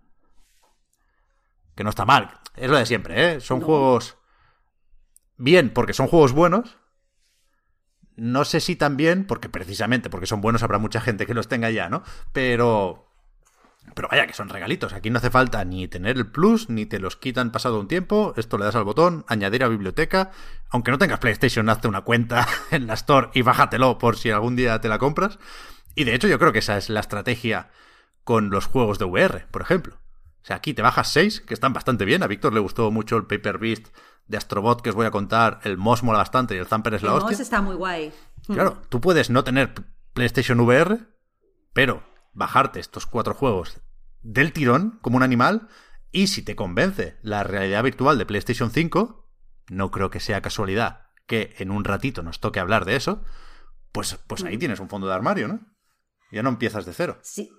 Que 1.76 1.84
no 1.84 1.90
está 1.90 2.06
mal. 2.06 2.32
Es 2.56 2.70
lo 2.70 2.78
de 2.78 2.86
siempre, 2.86 3.36
¿eh? 3.36 3.40
Son 3.40 3.62
juegos 3.62 4.18
bien 5.38 5.72
porque 5.74 5.94
son 5.94 6.08
juegos 6.08 6.34
buenos. 6.34 6.78
No 8.16 8.44
sé 8.44 8.60
si 8.60 8.76
también, 8.76 9.26
porque 9.26 9.48
precisamente 9.48 10.10
porque 10.10 10.26
son 10.26 10.42
buenos 10.42 10.62
habrá 10.62 10.78
mucha 10.78 11.00
gente 11.00 11.26
que 11.26 11.34
los 11.34 11.48
tenga 11.48 11.72
ya, 11.72 11.90
¿no? 11.90 12.04
Pero... 12.34 13.06
Pero 13.96 14.08
vaya, 14.10 14.28
que 14.28 14.34
son 14.34 14.50
regalitos. 14.50 14.94
Aquí 14.94 15.10
no 15.10 15.18
hace 15.18 15.32
falta 15.32 15.64
ni 15.66 15.88
tener 15.88 16.18
el 16.18 16.30
plus, 16.30 16.70
ni 16.70 16.86
te 16.86 17.00
los 17.00 17.16
quitan 17.16 17.52
pasado 17.52 17.80
un 17.80 17.88
tiempo. 17.88 18.34
Esto 18.38 18.58
le 18.58 18.66
das 18.66 18.76
al 18.76 18.84
botón, 18.84 19.26
añadir 19.28 19.64
a 19.64 19.68
biblioteca. 19.68 20.32
Aunque 20.70 20.92
no 20.92 21.00
tengas 21.00 21.20
PlayStation, 21.20 21.70
hazte 21.70 21.88
una 21.88 22.02
cuenta 22.02 22.48
en 22.72 22.86
la 22.86 22.94
Store 22.94 23.30
y 23.34 23.42
bájatelo 23.42 23.98
por 23.98 24.18
si 24.18 24.30
algún 24.30 24.56
día 24.56 24.80
te 24.82 24.90
la 24.90 25.00
compras. 25.00 25.40
Y 26.00 26.06
de 26.06 26.16
hecho 26.16 26.30
yo 26.30 26.40
creo 26.40 26.54
que 26.54 26.60
esa 26.60 26.78
es 26.78 26.88
la 26.88 27.02
estrategia 27.02 27.72
con 28.24 28.52
los 28.52 28.68
juegos 28.68 29.00
de 29.00 29.06
VR, 29.06 29.48
por 29.52 29.62
ejemplo. 29.62 29.98
O 30.42 30.46
sea, 30.46 30.56
aquí 30.56 30.74
te 30.74 30.82
bajas 30.82 31.12
6, 31.12 31.42
que 31.42 31.54
están 31.54 31.74
bastante 31.74 32.06
bien. 32.06 32.24
A 32.24 32.28
Víctor 32.28 32.54
le 32.54 32.62
gustó 32.62 32.90
mucho 32.90 33.18
el 33.18 33.26
Paper 33.26 33.58
Beast 33.58 33.88
de 34.26 34.38
Astrobot 34.38 34.82
que 34.82 34.92
os 34.92 34.96
voy 34.96 35.08
a 35.08 35.12
contar. 35.12 35.60
El 35.66 35.76
Moss 35.76 36.02
mola 36.02 36.20
bastante 36.20 36.56
y 36.56 36.58
el 36.58 36.68
Zamper 36.68 36.94
es 36.94 37.04
la 37.04 37.16
hostia. 37.16 37.28
El 37.28 37.34
Moss 37.34 37.42
está 37.42 37.62
muy 37.62 37.76
guay. 37.76 38.14
Claro, 38.48 38.82
tú 38.88 39.02
puedes 39.02 39.30
no 39.30 39.44
tener 39.44 39.74
PlayStation 40.14 40.62
VR, 40.62 41.00
pero 41.74 42.02
bajarte 42.32 42.80
estos 42.80 43.06
cuatro 43.06 43.34
juegos 43.34 43.82
del 44.22 44.54
tirón 44.54 45.00
como 45.02 45.18
un 45.18 45.24
animal. 45.24 45.68
Y 46.14 46.28
si 46.28 46.44
te 46.44 46.56
convence 46.56 47.18
la 47.24 47.44
realidad 47.44 47.84
virtual 47.84 48.18
de 48.18 48.26
PlayStation 48.26 48.72
5, 48.72 49.28
no 49.68 49.92
creo 49.92 50.10
que 50.10 50.22
sea 50.22 50.42
casualidad 50.42 51.10
que 51.28 51.56
en 51.58 51.72
un 51.72 51.84
ratito 51.84 52.24
nos 52.24 52.40
toque 52.40 52.62
hablar 52.62 52.86
de 52.86 52.96
eso, 52.96 53.22
pues, 53.92 54.18
pues 54.28 54.46
ahí 54.46 54.56
hmm. 54.56 54.60
tienes 54.60 54.80
un 54.80 54.88
fondo 54.88 55.06
de 55.06 55.14
armario, 55.14 55.50
¿no? 55.50 55.60
Ya 56.32 56.44
no 56.44 56.50
empiezas 56.50 56.86
de 56.86 56.94
cero. 56.94 57.18
Sí. 57.22 57.50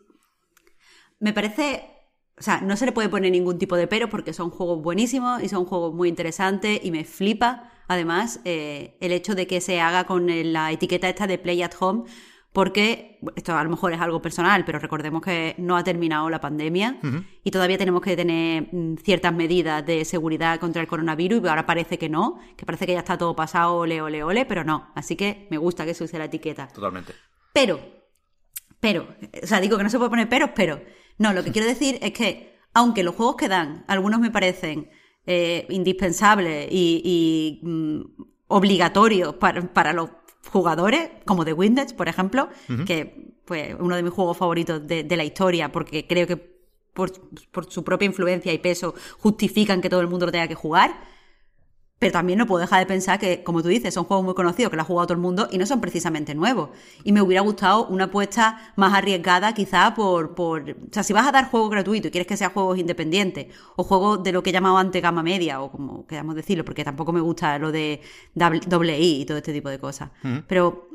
Me 1.18 1.32
parece. 1.32 1.84
O 2.38 2.42
sea, 2.42 2.62
no 2.62 2.76
se 2.76 2.86
le 2.86 2.92
puede 2.92 3.10
poner 3.10 3.30
ningún 3.32 3.58
tipo 3.58 3.76
de 3.76 3.86
pero 3.86 4.08
porque 4.08 4.32
son 4.32 4.48
juegos 4.48 4.82
buenísimos 4.82 5.42
y 5.42 5.48
son 5.48 5.66
juegos 5.66 5.94
muy 5.94 6.08
interesantes 6.08 6.80
y 6.82 6.90
me 6.90 7.04
flipa, 7.04 7.70
además, 7.86 8.40
eh, 8.46 8.96
el 9.00 9.12
hecho 9.12 9.34
de 9.34 9.46
que 9.46 9.60
se 9.60 9.78
haga 9.78 10.04
con 10.04 10.26
la 10.52 10.72
etiqueta 10.72 11.10
esta 11.10 11.26
de 11.26 11.36
Play 11.36 11.62
at 11.62 11.72
Home 11.78 12.04
porque 12.52 13.20
esto 13.36 13.56
a 13.56 13.62
lo 13.62 13.70
mejor 13.70 13.92
es 13.92 14.00
algo 14.00 14.20
personal, 14.20 14.64
pero 14.64 14.78
recordemos 14.78 15.22
que 15.22 15.54
no 15.58 15.76
ha 15.76 15.84
terminado 15.84 16.28
la 16.30 16.40
pandemia 16.40 16.98
y 17.44 17.50
todavía 17.50 17.78
tenemos 17.78 18.02
que 18.02 18.16
tener 18.16 18.68
mm, 18.72 18.96
ciertas 18.96 19.32
medidas 19.32 19.86
de 19.86 20.04
seguridad 20.04 20.58
contra 20.58 20.82
el 20.82 20.88
coronavirus 20.88 21.42
y 21.44 21.48
ahora 21.48 21.64
parece 21.64 21.96
que 21.96 22.08
no, 22.08 22.40
que 22.56 22.66
parece 22.66 22.86
que 22.86 22.94
ya 22.94 23.00
está 23.00 23.16
todo 23.16 23.36
pasado, 23.36 23.76
ole, 23.76 24.02
ole, 24.02 24.24
ole, 24.24 24.46
pero 24.46 24.64
no. 24.64 24.90
Así 24.96 25.14
que 25.14 25.46
me 25.50 25.58
gusta 25.58 25.84
que 25.84 25.94
se 25.94 26.04
use 26.04 26.18
la 26.18 26.24
etiqueta. 26.24 26.66
Totalmente. 26.68 27.14
Pero 27.52 27.99
pero, 28.81 29.07
o 29.43 29.47
sea, 29.47 29.61
digo 29.61 29.76
que 29.76 29.85
no 29.85 29.91
se 29.91 29.99
puede 29.99 30.11
poner 30.11 30.28
peros, 30.28 30.51
pero. 30.55 30.83
No, 31.18 31.33
lo 31.33 31.45
que 31.45 31.53
quiero 31.53 31.68
decir 31.68 31.99
es 32.01 32.12
que, 32.12 32.59
aunque 32.74 33.03
los 33.03 33.14
juegos 33.14 33.37
que 33.37 33.49
dan, 33.49 33.85
algunos 33.87 34.20
me 34.20 34.31
parecen 34.31 34.91
eh, 35.26 35.66
indispensables 35.68 36.68
y, 36.70 37.61
mm, 37.62 38.01
obligatorios 38.49 39.35
para, 39.35 39.93
los 39.93 40.11
jugadores, 40.51 41.11
como 41.24 41.45
The 41.45 41.53
Windage, 41.53 41.95
por 41.95 42.09
ejemplo, 42.09 42.49
que 42.87 43.31
pues 43.45 43.76
uno 43.78 43.97
de 43.97 44.03
mis 44.03 44.12
juegos 44.12 44.37
favoritos 44.37 44.87
de, 44.87 45.05
de 45.05 45.16
la 45.16 45.24
historia, 45.24 45.70
porque 45.70 46.07
creo 46.07 46.26
que 46.26 46.37
por, 46.93 47.12
por, 47.51 47.70
su 47.70 47.85
propia 47.85 48.07
influencia 48.07 48.53
y 48.53 48.59
peso 48.59 48.95
justifican 49.18 49.81
que 49.81 49.89
todo 49.89 50.01
el 50.01 50.09
mundo 50.09 50.26
lo 50.26 50.33
tenga 50.33 50.49
que 50.49 50.55
jugar. 50.55 51.01
Pero 52.01 52.12
también 52.12 52.38
no 52.38 52.46
puedo 52.46 52.62
dejar 52.62 52.80
de 52.80 52.86
pensar 52.86 53.18
que, 53.18 53.42
como 53.44 53.62
tú 53.62 53.68
dices, 53.68 53.92
son 53.92 54.05
juegos 54.05 54.24
muy 54.24 54.34
conocidos 54.34 54.70
que 54.70 54.76
lo 54.76 54.82
ha 54.82 54.86
jugado 54.86 55.09
todo 55.09 55.16
el 55.16 55.20
mundo 55.20 55.48
y 55.53 55.59
no 55.59 55.66
son 55.66 55.82
precisamente 55.82 56.34
nuevos. 56.34 56.70
Y 57.05 57.12
me 57.12 57.20
hubiera 57.20 57.42
gustado 57.42 57.86
una 57.88 58.05
apuesta 58.05 58.72
más 58.74 58.94
arriesgada, 58.94 59.53
quizá 59.53 59.94
por, 59.94 60.34
por. 60.34 60.62
O 60.62 60.74
sea, 60.92 61.03
si 61.03 61.12
vas 61.12 61.28
a 61.28 61.32
dar 61.32 61.51
juegos 61.51 61.68
gratuitos 61.68 62.09
y 62.09 62.11
quieres 62.11 62.26
que 62.26 62.38
sean 62.38 62.53
juegos 62.53 62.78
independientes, 62.78 63.48
o 63.76 63.84
juegos 63.84 64.22
de 64.22 64.32
lo 64.32 64.42
que 64.42 64.48
he 64.48 64.53
llamado 64.55 64.78
antes 64.78 65.03
gama 65.03 65.22
media, 65.22 65.61
o 65.61 65.70
como 65.70 66.07
queramos 66.07 66.34
decirlo, 66.36 66.64
porque 66.64 66.84
tampoco 66.84 67.12
me 67.12 67.20
gusta 67.20 67.59
lo 67.59 67.70
de 67.70 68.01
doble 68.34 68.98
I 68.98 69.20
y 69.20 69.24
todo 69.26 69.36
este 69.36 69.53
tipo 69.53 69.68
de 69.68 69.78
cosas. 69.78 70.11
Pero 70.46 70.88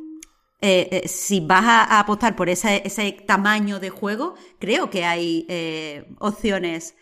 eh, 0.60 0.90
eh, 1.04 1.08
si 1.08 1.40
vas 1.40 1.66
a, 1.66 2.00
apostar 2.00 2.36
por 2.36 2.50
ese, 2.50 2.82
ese, 2.84 3.12
tamaño 3.12 3.80
de 3.80 3.92
juego, 3.92 4.34
creo 4.58 4.90
que 4.90 5.06
hay 5.06 5.46
eh, 5.50 6.08
opciones 6.18 6.96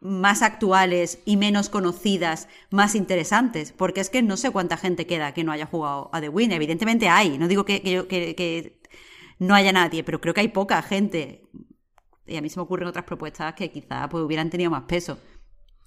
más 0.00 0.42
actuales 0.42 1.20
y 1.24 1.36
menos 1.36 1.68
conocidas, 1.68 2.48
más 2.70 2.94
interesantes, 2.94 3.72
porque 3.72 4.00
es 4.00 4.10
que 4.10 4.22
no 4.22 4.36
sé 4.36 4.50
cuánta 4.50 4.76
gente 4.76 5.06
queda 5.06 5.34
que 5.34 5.44
no 5.44 5.52
haya 5.52 5.66
jugado 5.66 6.10
a 6.12 6.20
The 6.20 6.28
Win. 6.28 6.52
Evidentemente 6.52 7.08
hay, 7.08 7.38
no 7.38 7.48
digo 7.48 7.64
que, 7.64 7.82
que, 7.82 8.80
no 9.38 9.54
haya 9.54 9.72
nadie, 9.72 10.04
pero 10.04 10.20
creo 10.20 10.34
que 10.34 10.40
hay 10.40 10.48
poca 10.48 10.80
gente. 10.82 11.42
Y 12.26 12.36
a 12.36 12.42
mí 12.42 12.48
se 12.48 12.58
me 12.58 12.62
ocurren 12.62 12.88
otras 12.88 13.04
propuestas 13.04 13.54
que 13.54 13.70
quizá 13.70 14.08
pues, 14.08 14.22
hubieran 14.22 14.50
tenido 14.50 14.70
más 14.70 14.82
peso. 14.82 15.18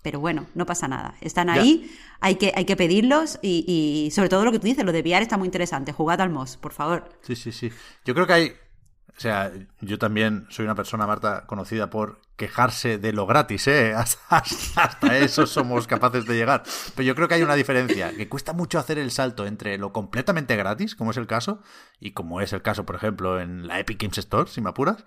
Pero 0.02 0.20
bueno, 0.20 0.48
no 0.56 0.66
pasa 0.66 0.88
nada. 0.88 1.16
Están 1.22 1.50
ahí, 1.50 1.92
hay 2.22 2.36
que, 2.36 2.52
hay 2.56 2.66
que 2.66 2.76
pedirlos 2.76 3.38
y, 3.44 3.64
y, 3.68 4.12
sobre 4.12 4.30
todo 4.30 4.44
lo 4.44 4.52
que 4.52 4.58
tú 4.58 4.66
dices, 4.66 4.84
lo 4.84 4.92
de 4.92 5.02
VR 5.02 5.22
está 5.22 5.38
muy 5.38 5.46
interesante. 5.48 5.94
Jugad 5.94 6.22
al 6.22 6.32
MOS, 6.32 6.58
por 6.58 6.74
favor. 6.74 7.10
Sí, 7.22 7.36
sí, 7.36 7.52
sí. 7.52 7.72
Yo 8.04 8.16
creo 8.16 8.26
que 8.26 8.34
hay... 8.34 8.52
O 9.22 9.24
sea, 9.24 9.52
yo 9.82 10.00
también 10.00 10.48
soy 10.50 10.66
una 10.66 10.74
persona, 10.74 11.06
Marta, 11.06 11.46
conocida 11.46 11.92
por 11.92 12.22
quejarse 12.38 12.98
de 12.98 13.14
lo 13.14 13.28
gratis, 13.28 13.68
¿eh? 13.68 13.94
Hasta, 13.96 14.38
hasta, 14.38 15.18
eso 15.20 15.46
somos 15.46 15.86
capaces 15.86 16.26
de 16.26 16.34
llegar. 16.34 16.64
Pero 16.96 17.06
yo 17.06 17.14
creo 17.14 17.28
que 17.28 17.36
hay 17.36 17.44
una 17.44 17.54
diferencia, 17.54 18.16
que 18.16 18.28
cuesta 18.28 18.54
mucho 18.54 18.80
hacer 18.80 18.98
el 18.98 19.12
salto 19.12 19.46
entre 19.46 19.78
lo 19.78 19.94
completamente 19.94 20.56
gratis, 20.56 20.96
como 20.96 21.12
es 21.12 21.18
el 21.18 21.28
caso, 21.28 21.62
y 22.00 22.14
como 22.14 22.42
es 22.42 22.52
el 22.52 22.64
caso, 22.64 22.84
por 22.84 22.96
ejemplo, 22.96 23.40
en 23.40 23.68
la 23.68 23.80
Epic 23.80 24.02
Games 24.02 24.18
Store, 24.18 24.50
si 24.50 24.60
me 24.60 24.72
apuras, 24.72 25.06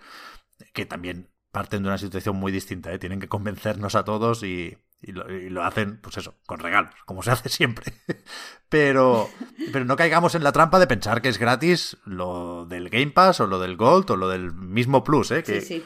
que 0.74 0.86
también 0.86 1.28
parten 1.50 1.82
de 1.82 1.88
una 1.88 1.98
situación 1.98 2.36
muy 2.36 2.52
distinta, 2.52 2.92
¿eh? 2.92 3.00
Tienen 3.00 3.18
que 3.18 3.28
convencernos 3.28 3.96
a 3.96 4.04
todos 4.04 4.44
y, 4.44 4.78
y, 5.06 5.12
lo, 5.12 5.30
y, 5.30 5.50
lo, 5.50 5.62
hacen, 5.62 5.98
pues 5.98 6.16
eso, 6.16 6.34
con 6.46 6.58
regalos, 6.58 6.94
como 7.04 7.22
se 7.22 7.30
hace 7.30 7.48
siempre. 7.48 7.92
pero, 8.68 9.28
pero 9.72 9.84
no 9.84 9.96
caigamos 9.96 10.34
en 10.34 10.42
la 10.42 10.52
trampa 10.52 10.78
de 10.78 10.86
pensar 10.86 11.20
que 11.20 11.28
es 11.28 11.38
gratis 11.38 11.98
lo 12.04 12.66
del 12.66 12.88
Game 12.88 13.10
Pass 13.10 13.40
o 13.40 13.46
lo 13.46 13.58
del 13.58 13.76
Gold 13.76 14.10
o 14.10 14.16
lo 14.16 14.28
del 14.28 14.52
mismo 14.52 15.04
Plus, 15.04 15.30
¿eh? 15.30 15.42
Que, 15.42 15.60
sí, 15.60 15.66
sí. 15.80 15.84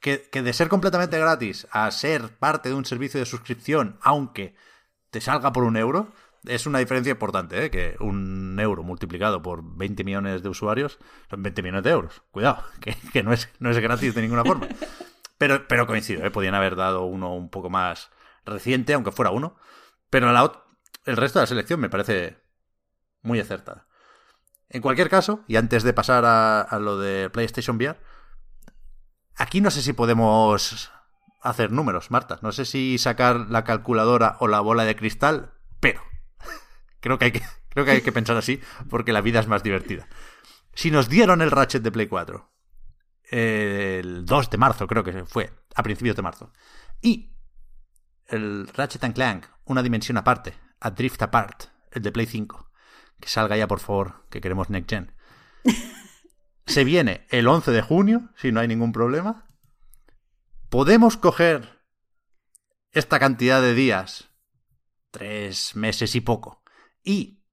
Que, 0.00 0.22
que, 0.30 0.42
de 0.42 0.52
ser 0.52 0.68
completamente 0.68 1.18
gratis 1.18 1.66
a 1.70 1.90
ser 1.90 2.30
parte 2.38 2.70
de 2.70 2.74
un 2.74 2.84
servicio 2.84 3.20
de 3.20 3.26
suscripción, 3.26 3.98
aunque 4.02 4.54
te 5.10 5.20
salga 5.20 5.52
por 5.52 5.64
un 5.64 5.76
euro, 5.76 6.12
es 6.46 6.66
una 6.66 6.78
diferencia 6.78 7.12
importante, 7.12 7.64
¿eh? 7.64 7.70
que 7.70 7.96
un 8.00 8.58
euro 8.60 8.82
multiplicado 8.82 9.42
por 9.42 9.62
20 9.76 10.04
millones 10.04 10.42
de 10.42 10.48
usuarios 10.48 10.98
son 11.30 11.42
20 11.42 11.62
millones 11.62 11.84
de 11.84 11.90
euros. 11.90 12.22
Cuidado, 12.30 12.62
que, 12.80 12.96
que 13.12 13.22
no, 13.22 13.32
es, 13.32 13.48
no 13.58 13.70
es 13.70 13.78
gratis 13.78 14.14
de 14.14 14.22
ninguna 14.22 14.44
forma. 14.44 14.68
Pero, 15.36 15.66
pero 15.66 15.88
coincido, 15.88 16.24
¿eh? 16.24 16.30
podían 16.30 16.54
haber 16.54 16.76
dado 16.76 17.02
uno 17.02 17.34
un 17.34 17.50
poco 17.50 17.68
más 17.68 18.08
reciente, 18.44 18.94
aunque 18.94 19.12
fuera 19.12 19.30
uno. 19.30 19.56
Pero 20.10 20.32
la, 20.32 20.64
el 21.04 21.16
resto 21.16 21.38
de 21.38 21.44
la 21.44 21.48
selección 21.48 21.80
me 21.80 21.90
parece 21.90 22.38
muy 23.22 23.40
acertada. 23.40 23.86
En 24.68 24.82
cualquier 24.82 25.08
caso, 25.08 25.44
y 25.46 25.56
antes 25.56 25.82
de 25.82 25.92
pasar 25.92 26.24
a, 26.26 26.78
lo 26.78 26.98
de 26.98 27.30
PlayStation 27.30 27.76
VR, 27.76 27.98
Aquí 29.36 29.60
no 29.60 29.72
sé 29.72 29.82
si 29.82 29.92
podemos 29.92 30.92
hacer 31.42 31.72
números, 31.72 32.10
Marta. 32.10 32.38
No 32.42 32.52
sé 32.52 32.64
si 32.64 32.98
sacar 32.98 33.50
la 33.50 33.64
calculadora 33.64 34.36
o 34.38 34.46
la 34.46 34.60
bola 34.60 34.84
de 34.84 34.94
cristal, 34.94 35.52
pero 35.80 36.00
creo 37.00 37.18
que 37.18 37.24
hay 37.26 37.32
que, 37.32 37.42
creo 37.70 37.84
que, 37.84 37.90
hay 37.90 38.00
que 38.02 38.12
pensar 38.12 38.36
así 38.36 38.60
porque 38.88 39.12
la 39.12 39.20
vida 39.20 39.40
es 39.40 39.48
más 39.48 39.62
divertida. 39.62 40.06
Si 40.72 40.90
nos 40.90 41.08
dieron 41.08 41.42
el 41.42 41.50
Ratchet 41.50 41.82
de 41.82 41.92
Play 41.92 42.06
4 42.06 42.50
el 43.30 44.24
2 44.24 44.50
de 44.50 44.58
marzo, 44.58 44.86
creo 44.86 45.02
que 45.02 45.24
fue, 45.24 45.52
a 45.74 45.82
principios 45.82 46.14
de 46.14 46.22
marzo, 46.22 46.52
y 47.00 47.33
el 48.28 48.68
Ratchet 48.68 49.12
Clank, 49.14 49.46
una 49.64 49.82
dimensión 49.82 50.16
aparte, 50.16 50.54
a 50.80 50.90
Drift 50.90 51.22
Apart, 51.22 51.64
el 51.90 52.02
de 52.02 52.12
Play 52.12 52.26
5, 52.26 52.70
que 53.20 53.28
salga 53.28 53.56
ya 53.56 53.68
por 53.68 53.80
favor, 53.80 54.26
que 54.30 54.40
queremos 54.40 54.70
Next 54.70 54.90
Gen. 54.90 55.14
se 56.66 56.84
viene 56.84 57.26
el 57.30 57.48
11 57.48 57.70
de 57.70 57.82
junio, 57.82 58.30
si 58.36 58.52
no 58.52 58.60
hay 58.60 58.68
ningún 58.68 58.92
problema. 58.92 59.46
Podemos 60.68 61.16
coger 61.16 61.80
esta 62.92 63.18
cantidad 63.18 63.60
de 63.60 63.74
días, 63.74 64.30
tres 65.10 65.76
meses 65.76 66.14
y 66.14 66.20
poco, 66.20 66.62
y 67.02 67.44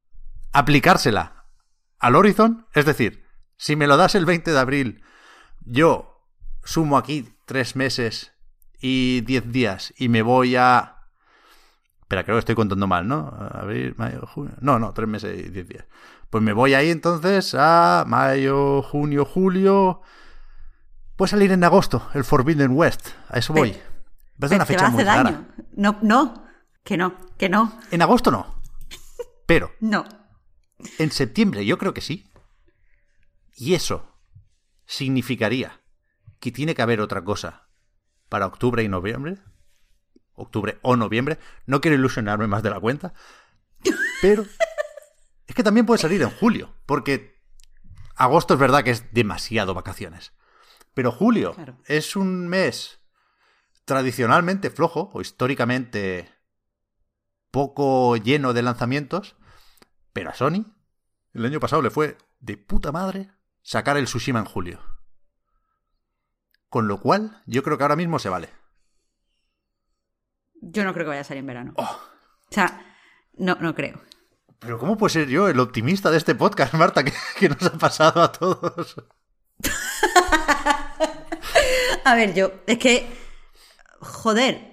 aplicársela 0.51 1.45
al 1.99 2.15
Horizon. 2.15 2.67
Es 2.73 2.85
decir, 2.85 3.25
si 3.57 3.75
me 3.75 3.87
lo 3.87 3.97
das 3.97 4.15
el 4.15 4.25
20 4.25 4.51
de 4.51 4.59
abril, 4.59 5.03
yo 5.61 6.27
sumo 6.63 6.97
aquí 6.97 7.33
tres 7.45 7.75
meses 7.75 8.33
y 8.81 9.21
diez 9.21 9.49
días 9.51 9.93
y 9.97 10.09
me 10.09 10.21
voy 10.21 10.55
a... 10.55 10.97
Espera, 12.01 12.23
creo 12.23 12.35
que 12.35 12.39
estoy 12.39 12.55
contando 12.55 12.87
mal, 12.87 13.07
¿no? 13.07 13.33
Abril, 13.51 13.93
mayo, 13.97 14.25
junio. 14.25 14.53
No, 14.59 14.79
no, 14.79 14.93
tres 14.93 15.07
meses 15.07 15.39
y 15.39 15.49
diez 15.49 15.67
días. 15.69 15.85
Pues 16.29 16.43
me 16.43 16.51
voy 16.51 16.73
ahí 16.73 16.89
entonces 16.89 17.55
a 17.57 18.03
mayo, 18.07 18.81
junio, 18.81 19.23
julio. 19.23 20.01
Puede 21.15 21.29
salir 21.29 21.51
en 21.51 21.63
agosto 21.63 22.09
el 22.13 22.23
Forbidden 22.23 22.71
West. 22.71 23.09
A 23.29 23.37
eso 23.39 23.53
voy. 23.53 23.71
Pero, 23.71 23.83
pero 24.39 24.55
una 24.55 24.65
fecha 24.65 24.89
muy 24.89 25.03
daño. 25.03 25.23
rara. 25.23 25.47
No, 25.73 25.99
no, 26.01 26.45
que 26.83 26.97
no, 26.97 27.15
que 27.37 27.47
no. 27.47 27.79
En 27.91 28.01
agosto 28.01 28.31
no. 28.31 28.61
Pero. 29.45 29.71
no. 29.79 30.05
En 30.97 31.11
septiembre 31.11 31.65
yo 31.65 31.77
creo 31.77 31.93
que 31.93 32.01
sí. 32.01 32.29
Y 33.55 33.75
eso 33.75 34.17
significaría 34.85 35.81
que 36.39 36.51
tiene 36.51 36.73
que 36.75 36.81
haber 36.81 36.99
otra 36.99 37.23
cosa 37.23 37.69
para 38.31 38.45
octubre 38.45 38.81
y 38.81 38.87
noviembre. 38.87 39.39
Octubre 40.35 40.79
o 40.83 40.95
noviembre. 40.95 41.37
No 41.65 41.81
quiero 41.81 41.97
ilusionarme 41.97 42.47
más 42.47 42.63
de 42.63 42.69
la 42.69 42.79
cuenta. 42.79 43.13
Pero 44.21 44.45
es 45.47 45.53
que 45.53 45.63
también 45.63 45.85
puede 45.85 46.01
salir 46.01 46.21
en 46.21 46.29
julio, 46.29 46.73
porque 46.85 47.43
agosto 48.15 48.53
es 48.53 48.59
verdad 48.61 48.85
que 48.85 48.91
es 48.91 49.13
demasiado 49.13 49.73
vacaciones. 49.73 50.31
Pero 50.93 51.11
julio 51.11 51.55
claro. 51.55 51.77
es 51.87 52.15
un 52.15 52.47
mes 52.47 53.01
tradicionalmente 53.83 54.69
flojo 54.69 55.11
o 55.13 55.19
históricamente 55.19 56.33
poco 57.51 58.15
lleno 58.15 58.53
de 58.53 58.61
lanzamientos, 58.61 59.35
pero 60.13 60.29
a 60.29 60.35
Sony 60.35 60.73
el 61.33 61.45
año 61.45 61.59
pasado 61.59 61.81
le 61.81 61.89
fue 61.89 62.17
de 62.39 62.55
puta 62.55 62.93
madre 62.93 63.29
sacar 63.61 63.97
el 63.97 64.05
Tsushima 64.05 64.39
en 64.39 64.45
julio. 64.45 64.90
Con 66.71 66.87
lo 66.87 67.01
cual, 67.01 67.43
yo 67.45 67.63
creo 67.63 67.77
que 67.77 67.83
ahora 67.83 67.97
mismo 67.97 68.17
se 68.17 68.29
vale. 68.29 68.49
Yo 70.61 70.85
no 70.85 70.93
creo 70.93 71.03
que 71.03 71.09
vaya 71.09 71.19
a 71.19 71.25
salir 71.25 71.41
en 71.41 71.47
verano. 71.47 71.73
Oh. 71.75 71.83
O 71.83 72.47
sea, 72.49 72.95
no, 73.33 73.55
no 73.55 73.75
creo. 73.75 73.99
Pero 74.57 74.79
¿cómo 74.79 74.95
puedo 74.95 75.09
ser 75.09 75.27
yo 75.27 75.49
el 75.49 75.59
optimista 75.59 76.09
de 76.09 76.17
este 76.17 76.33
podcast, 76.33 76.73
Marta, 76.75 77.03
que, 77.03 77.11
que 77.37 77.49
nos 77.49 77.61
ha 77.63 77.77
pasado 77.77 78.21
a 78.21 78.31
todos? 78.31 78.95
a 82.05 82.15
ver, 82.15 82.33
yo, 82.33 82.53
es 82.67 82.77
que, 82.77 83.05
joder, 83.99 84.71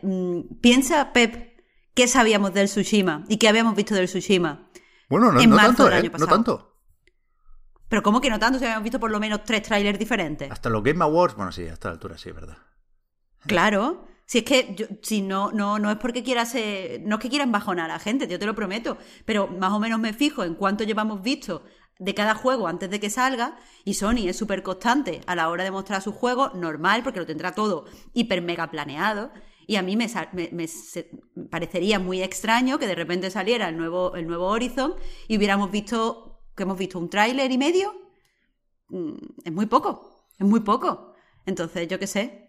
piensa, 0.61 1.12
Pep, 1.12 1.61
qué 1.94 2.07
sabíamos 2.07 2.55
del 2.55 2.68
Tsushima 2.68 3.24
y 3.28 3.38
qué 3.38 3.49
habíamos 3.49 3.74
visto 3.74 3.96
del 3.96 4.07
Tsushima. 4.07 4.70
Bueno, 5.09 5.32
no, 5.32 5.40
en 5.40 5.51
no 5.51 5.57
marzo 5.57 5.68
tanto, 5.68 5.84
del 5.86 5.92
¿eh? 5.94 5.96
año 5.96 6.07
No 6.07 6.12
pasado. 6.12 6.30
tanto. 6.30 6.78
Pero 7.89 8.03
¿cómo 8.03 8.20
que 8.20 8.30
no 8.30 8.39
tanto 8.39 8.59
si 8.59 8.64
habíamos 8.64 8.84
visto 8.84 9.01
por 9.01 9.11
lo 9.11 9.20
menos 9.20 9.45
tres 9.45 9.62
trailers 9.62 9.99
diferentes? 9.99 10.51
Hasta 10.51 10.68
los 10.68 10.82
Game 10.82 11.03
Awards, 11.03 11.34
bueno, 11.34 11.53
sí, 11.53 11.66
hasta 11.66 11.89
la 11.89 11.95
altura, 11.95 12.18
sí, 12.18 12.30
verdad. 12.32 12.59
Claro. 13.47 14.07
Si 14.26 14.39
es 14.39 14.45
que, 14.45 14.74
yo, 14.74 14.86
si 15.03 15.22
no, 15.22 15.53
no, 15.53 15.78
no 15.78 15.91
es 15.91 15.97
porque 15.97 16.22
quiera 16.22 16.45
ser, 16.45 17.01
no 17.01 17.16
es 17.16 17.22
que 17.22 17.30
quiera 17.30 17.45
embajonar 17.45 17.91
a 17.91 17.95
la 17.95 17.99
gente, 17.99 18.28
yo 18.28 18.39
te 18.39 18.45
lo 18.45 18.55
prometo, 18.55 18.99
pero 19.24 19.49
más 19.49 19.72
o 19.72 19.78
menos 19.78 19.99
me 19.99 20.12
fijo 20.12 20.45
en 20.45 20.55
cuánto 20.55 20.84
llevamos 20.84 21.22
visto 21.22 21.64
de 21.99 22.14
cada 22.14 22.34
juego 22.34 22.68
antes 22.68 22.91
de 22.91 23.01
que 23.01 23.11
salga 23.11 23.57
y 23.84 23.95
Sony 23.95 24.28
es 24.28 24.36
súper 24.36 24.62
constante 24.62 25.20
a 25.26 25.34
la 25.34 25.49
hora 25.49 25.64
de 25.64 25.70
mostrar 25.70 26.03
su 26.03 26.12
juego, 26.12 26.51
normal, 26.55 27.03
porque 27.03 27.20
lo 27.20 27.26
tendrá 27.26 27.53
todo 27.53 27.86
hiper 28.12 28.43
mega 28.43 28.70
planeado. 28.70 29.30
Y 29.66 29.76
a 29.76 29.82
mí 29.82 29.97
me, 29.97 30.11
me, 30.32 30.49
me 30.53 30.68
parecería 31.51 31.99
muy 31.99 32.22
extraño 32.22 32.78
que 32.78 32.86
de 32.86 32.95
repente 32.95 33.30
saliera 33.30 33.68
el 33.68 33.76
nuevo, 33.76 34.14
el 34.14 34.26
nuevo 34.26 34.47
Horizon 34.47 34.95
y 35.26 35.36
hubiéramos 35.36 35.70
visto, 35.70 36.28
que 36.59 36.64
hemos 36.64 36.76
visto 36.78 36.98
un 36.98 37.09
tráiler 37.09 37.50
y 37.50 37.56
medio. 37.56 37.94
Mm, 38.90 39.14
Es 39.44 39.52
muy 39.52 39.64
poco, 39.66 40.26
es 40.38 40.46
muy 40.46 40.61
poco. 40.61 41.14
Entonces, 41.46 41.88
yo 41.88 41.98
qué 41.98 42.06
sé, 42.06 42.48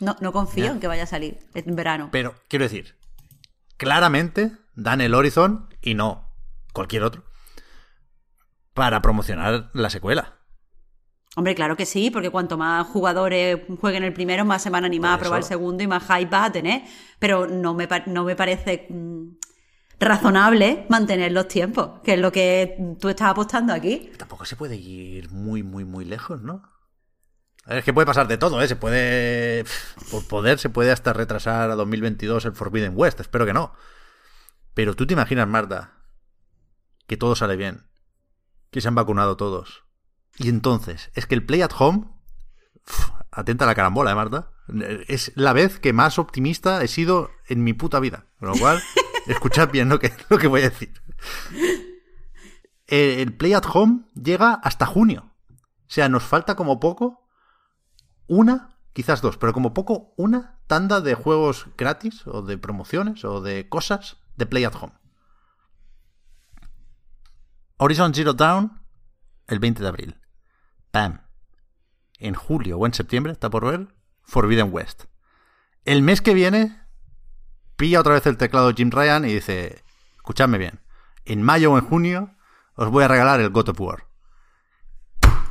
no, 0.00 0.16
no 0.20 0.32
confío 0.32 0.72
en 0.72 0.80
que 0.80 0.88
vaya 0.88 1.04
a 1.04 1.06
salir 1.06 1.38
en 1.54 1.76
verano. 1.76 2.08
Pero, 2.10 2.34
quiero 2.48 2.64
decir, 2.64 2.96
claramente 3.76 4.52
dan 4.74 5.00
el 5.00 5.14
Horizon 5.14 5.68
y 5.82 5.94
no 5.94 6.32
cualquier 6.72 7.02
otro 7.04 7.24
para 8.74 9.02
promocionar 9.02 9.70
la 9.74 9.90
secuela. 9.90 10.34
Hombre, 11.36 11.54
claro 11.54 11.76
que 11.76 11.86
sí, 11.86 12.10
porque 12.10 12.30
cuanto 12.30 12.56
más 12.56 12.86
jugadores 12.86 13.60
jueguen 13.80 14.02
el 14.02 14.12
primero, 14.12 14.44
más 14.44 14.62
se 14.62 14.70
van 14.70 14.84
a 14.84 14.86
animar 14.86 15.14
a 15.14 15.18
probar 15.20 15.38
el 15.38 15.44
segundo 15.44 15.82
y 15.82 15.86
más 15.86 16.02
hype 16.04 16.30
va 16.30 16.46
a 16.46 16.52
tener. 16.52 16.82
Pero 17.18 17.46
no 17.46 17.74
me, 17.74 17.88
no 18.06 18.24
me 18.24 18.34
parece 18.34 18.86
mm, 18.88 19.36
razonable 20.00 20.86
mantener 20.88 21.32
los 21.32 21.48
tiempos, 21.48 22.00
que 22.04 22.14
es 22.14 22.20
lo 22.20 22.30
que 22.32 22.76
tú 23.00 23.08
estás 23.08 23.28
apostando 23.28 23.72
aquí. 23.72 24.10
Tampoco 24.16 24.44
se 24.44 24.56
puede 24.56 24.76
ir 24.76 25.30
muy, 25.30 25.62
muy, 25.62 25.84
muy 25.84 26.04
lejos, 26.04 26.40
¿no? 26.42 26.62
Es 27.66 27.84
que 27.84 27.92
puede 27.92 28.06
pasar 28.06 28.28
de 28.28 28.38
todo, 28.38 28.62
¿eh? 28.62 28.68
Se 28.68 28.76
puede. 28.76 29.64
Por 30.10 30.26
poder, 30.26 30.58
se 30.58 30.70
puede 30.70 30.90
hasta 30.90 31.12
retrasar 31.12 31.70
a 31.70 31.74
2022 31.74 32.46
el 32.46 32.52
Forbidden 32.52 32.92
West. 32.96 33.20
Espero 33.20 33.44
que 33.44 33.52
no. 33.52 33.74
Pero 34.72 34.94
tú 34.94 35.06
te 35.06 35.12
imaginas, 35.12 35.46
Marta, 35.46 35.98
que 37.06 37.18
todo 37.18 37.36
sale 37.36 37.56
bien. 37.56 37.86
Que 38.70 38.80
se 38.80 38.88
han 38.88 38.94
vacunado 38.94 39.36
todos. 39.36 39.84
Y 40.38 40.48
entonces, 40.48 41.10
es 41.14 41.26
que 41.26 41.34
el 41.34 41.44
Play 41.44 41.60
at 41.60 41.72
Home. 41.78 42.06
pf, 42.86 43.12
atenta 43.32 43.64
a 43.64 43.66
la 43.66 43.74
carambola, 43.74 44.12
¿eh, 44.12 44.14
Marta? 44.14 44.52
Es 45.06 45.32
la 45.34 45.52
vez 45.52 45.78
que 45.78 45.92
más 45.92 46.18
optimista 46.18 46.82
he 46.82 46.88
sido 46.88 47.30
en 47.48 47.64
mi 47.64 47.74
puta 47.74 48.00
vida. 48.00 48.26
Con 48.38 48.48
lo 48.48 48.56
cual, 48.56 48.82
escuchad 49.28 49.70
bien 49.70 49.88
lo 49.88 49.98
que, 49.98 50.12
lo 50.28 50.38
que 50.38 50.46
voy 50.46 50.62
a 50.62 50.70
decir. 50.70 50.92
El 52.86 53.36
Play 53.36 53.52
at 53.52 53.64
Home 53.72 54.04
llega 54.14 54.54
hasta 54.54 54.86
junio. 54.86 55.32
O 55.50 55.90
sea, 55.90 56.08
nos 56.08 56.22
falta 56.22 56.56
como 56.56 56.80
poco 56.80 57.28
una 58.26 58.76
quizás 58.92 59.22
dos, 59.22 59.36
pero 59.36 59.52
como 59.52 59.74
poco 59.74 60.12
una 60.16 60.58
tanda 60.66 61.00
de 61.00 61.14
juegos 61.14 61.66
gratis 61.76 62.26
o 62.26 62.42
de 62.42 62.58
promociones 62.58 63.24
o 63.24 63.40
de 63.40 63.68
cosas 63.68 64.16
de 64.36 64.46
Play 64.46 64.64
at 64.64 64.74
Home. 64.74 64.94
Horizon 67.76 68.12
Zero 68.12 68.32
Dawn 68.32 68.78
el 69.48 69.58
20 69.58 69.82
de 69.82 69.88
abril. 69.88 70.20
Pam. 70.90 71.22
En 72.18 72.34
julio 72.34 72.78
o 72.78 72.86
en 72.86 72.94
septiembre, 72.94 73.32
está 73.32 73.50
por 73.50 73.66
ver, 73.66 73.94
Forbidden 74.22 74.72
West. 74.72 75.04
El 75.84 76.02
mes 76.02 76.20
que 76.20 76.34
viene, 76.34 76.80
pilla 77.78 78.00
otra 78.00 78.14
vez 78.14 78.26
el 78.26 78.36
teclado 78.36 78.74
Jim 78.74 78.90
Ryan 78.90 79.24
y 79.24 79.32
dice, 79.32 79.82
escuchadme 80.16 80.58
bien, 80.58 80.80
en 81.24 81.42
mayo 81.42 81.72
o 81.72 81.78
en 81.78 81.84
junio 81.84 82.34
os 82.74 82.90
voy 82.90 83.04
a 83.04 83.08
regalar 83.08 83.40
el 83.40 83.50
God 83.50 83.70
of 83.70 83.80
War. 83.80 84.04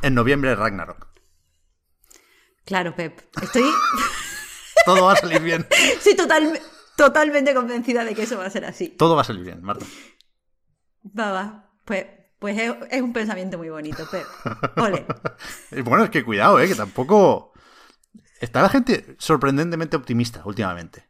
En 0.02 0.14
noviembre 0.14 0.54
Ragnarok. 0.54 1.08
Claro, 2.64 2.94
Pep. 2.94 3.18
Estoy... 3.42 3.64
Todo 4.84 5.06
va 5.06 5.14
a 5.14 5.16
salir 5.16 5.42
bien. 5.42 5.66
Sí, 6.00 6.14
total, 6.14 6.60
totalmente 6.96 7.54
convencida 7.54 8.04
de 8.04 8.14
que 8.14 8.22
eso 8.22 8.38
va 8.38 8.46
a 8.46 8.50
ser 8.50 8.64
así. 8.66 8.90
Todo 8.90 9.16
va 9.16 9.22
a 9.22 9.24
salir 9.24 9.44
bien, 9.44 9.62
Marta. 9.62 9.84
Va, 11.18 11.32
va. 11.32 11.70
Pues, 11.84 12.06
pues 12.38 12.58
es, 12.58 12.74
es 12.90 13.02
un 13.02 13.12
pensamiento 13.12 13.58
muy 13.58 13.70
bonito, 13.70 14.06
Pep. 14.10 14.26
Ole. 14.76 15.06
Y 15.72 15.80
bueno, 15.80 16.04
es 16.04 16.10
que 16.10 16.24
cuidado, 16.24 16.60
¿eh? 16.60 16.68
Que 16.68 16.74
tampoco... 16.74 17.52
Está 18.40 18.62
la 18.62 18.68
gente 18.68 19.16
sorprendentemente 19.18 19.96
optimista 19.96 20.42
últimamente. 20.44 21.07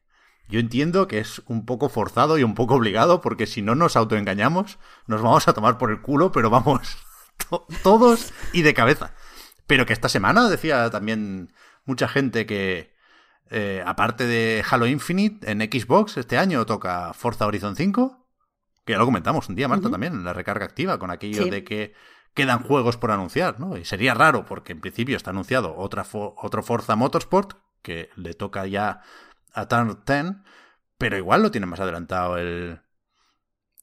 Yo 0.48 0.60
entiendo 0.60 1.06
que 1.08 1.18
es 1.18 1.42
un 1.46 1.66
poco 1.66 1.88
forzado 1.88 2.38
y 2.38 2.42
un 2.42 2.54
poco 2.54 2.74
obligado, 2.74 3.20
porque 3.20 3.46
si 3.46 3.60
no 3.62 3.74
nos 3.74 3.96
autoengañamos, 3.96 4.78
nos 5.06 5.20
vamos 5.22 5.46
a 5.48 5.52
tomar 5.52 5.76
por 5.78 5.90
el 5.90 6.00
culo, 6.00 6.32
pero 6.32 6.48
vamos, 6.50 6.96
to- 7.50 7.66
todos 7.82 8.32
y 8.52 8.62
de 8.62 8.74
cabeza. 8.74 9.14
Pero 9.66 9.84
que 9.84 9.92
esta 9.92 10.08
semana 10.08 10.48
decía 10.48 10.88
también 10.90 11.52
mucha 11.84 12.08
gente 12.08 12.46
que, 12.46 12.94
eh, 13.50 13.82
aparte 13.86 14.26
de 14.26 14.64
Halo 14.68 14.86
Infinite, 14.86 15.50
en 15.50 15.60
Xbox 15.60 16.16
este 16.16 16.38
año 16.38 16.64
toca 16.64 17.12
Forza 17.12 17.46
Horizon 17.46 17.76
5, 17.76 18.26
que 18.86 18.92
ya 18.94 18.98
lo 18.98 19.04
comentamos 19.04 19.48
un 19.50 19.54
día, 19.54 19.68
Marta, 19.68 19.90
también, 19.90 20.14
en 20.14 20.24
la 20.24 20.32
recarga 20.32 20.64
activa, 20.64 20.98
con 20.98 21.10
aquello 21.10 21.44
Sí. 21.44 21.50
de 21.50 21.62
que 21.64 21.92
quedan 22.32 22.62
juegos 22.62 22.96
por 22.96 23.10
anunciar, 23.10 23.60
¿no? 23.60 23.76
Y 23.76 23.84
sería 23.84 24.14
raro, 24.14 24.46
porque 24.46 24.72
en 24.72 24.80
principio 24.80 25.16
está 25.16 25.30
anunciado 25.30 25.76
otra 25.76 26.04
fo- 26.04 26.32
otro 26.38 26.62
Forza 26.62 26.96
Motorsport, 26.96 27.54
que 27.82 28.08
le 28.16 28.32
toca 28.34 28.66
ya 28.66 29.02
a 29.54 29.66
Turn 29.68 30.02
10, 30.06 30.26
pero 30.98 31.16
igual 31.16 31.42
lo 31.42 31.50
tiene 31.50 31.66
más 31.66 31.80
adelantado 31.80 32.38
el, 32.38 32.80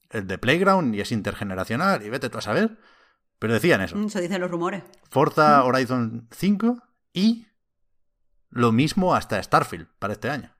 el 0.09 0.27
de 0.27 0.37
Playground 0.37 0.95
y 0.95 1.01
es 1.01 1.11
intergeneracional, 1.11 2.03
y 2.03 2.09
vete 2.09 2.29
tú 2.29 2.37
a 2.37 2.41
saber. 2.41 2.77
Pero 3.39 3.53
decían 3.53 3.81
eso. 3.81 3.99
Eso 3.99 4.19
dicen 4.21 4.39
los 4.39 4.49
rumores. 4.49 4.83
Forza 5.09 5.63
Horizon 5.63 6.27
5 6.31 6.81
y 7.13 7.47
lo 8.49 8.71
mismo 8.71 9.13
hasta 9.13 9.41
Starfield 9.43 9.87
para 9.99 10.13
este 10.13 10.29
año. 10.29 10.55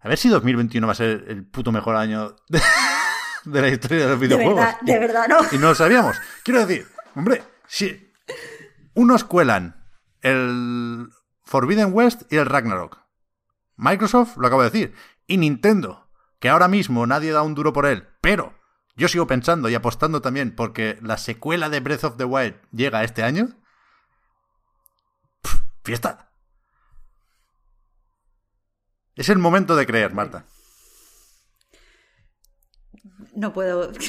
A 0.00 0.08
ver 0.08 0.16
si 0.18 0.28
2021 0.28 0.86
va 0.86 0.92
a 0.92 0.96
ser 0.96 1.24
el 1.26 1.44
puto 1.44 1.72
mejor 1.72 1.96
año 1.96 2.36
de, 2.48 2.60
de 3.44 3.60
la 3.62 3.68
historia 3.68 4.04
de 4.04 4.10
los 4.10 4.20
De 4.20 4.26
videojuegos. 4.28 4.56
verdad, 4.64 4.80
de 4.82 4.98
verdad, 4.98 5.28
no. 5.28 5.38
Y 5.50 5.58
no 5.58 5.68
lo 5.68 5.74
sabíamos. 5.74 6.16
Quiero 6.44 6.64
decir, 6.64 6.86
hombre, 7.16 7.42
si 7.66 8.12
unos 8.94 9.24
cuelan 9.24 9.84
el 10.22 11.08
Forbidden 11.42 11.92
West 11.92 12.32
y 12.32 12.36
el 12.36 12.46
Ragnarok. 12.46 13.00
Microsoft, 13.76 14.36
lo 14.36 14.46
acabo 14.46 14.62
de 14.62 14.70
decir. 14.70 14.94
Y 15.26 15.38
Nintendo, 15.38 16.08
que 16.38 16.48
ahora 16.48 16.68
mismo 16.68 17.06
nadie 17.06 17.32
da 17.32 17.42
un 17.42 17.54
duro 17.54 17.72
por 17.72 17.86
él, 17.86 18.08
pero 18.20 18.54
yo 18.96 19.08
sigo 19.08 19.26
pensando 19.26 19.68
y 19.68 19.74
apostando 19.74 20.22
también 20.22 20.54
porque 20.54 20.98
la 21.02 21.18
secuela 21.18 21.68
de 21.68 21.80
Breath 21.80 22.04
of 22.04 22.16
the 22.16 22.24
Wild 22.24 22.56
llega 22.72 23.04
este 23.04 23.22
año. 23.22 23.48
Fiesta. 25.84 26.30
Es 29.14 29.28
el 29.28 29.38
momento 29.38 29.76
de 29.76 29.86
creer, 29.86 30.12
Marta. 30.14 30.44
No 33.34 33.52
puedo. 33.52 33.92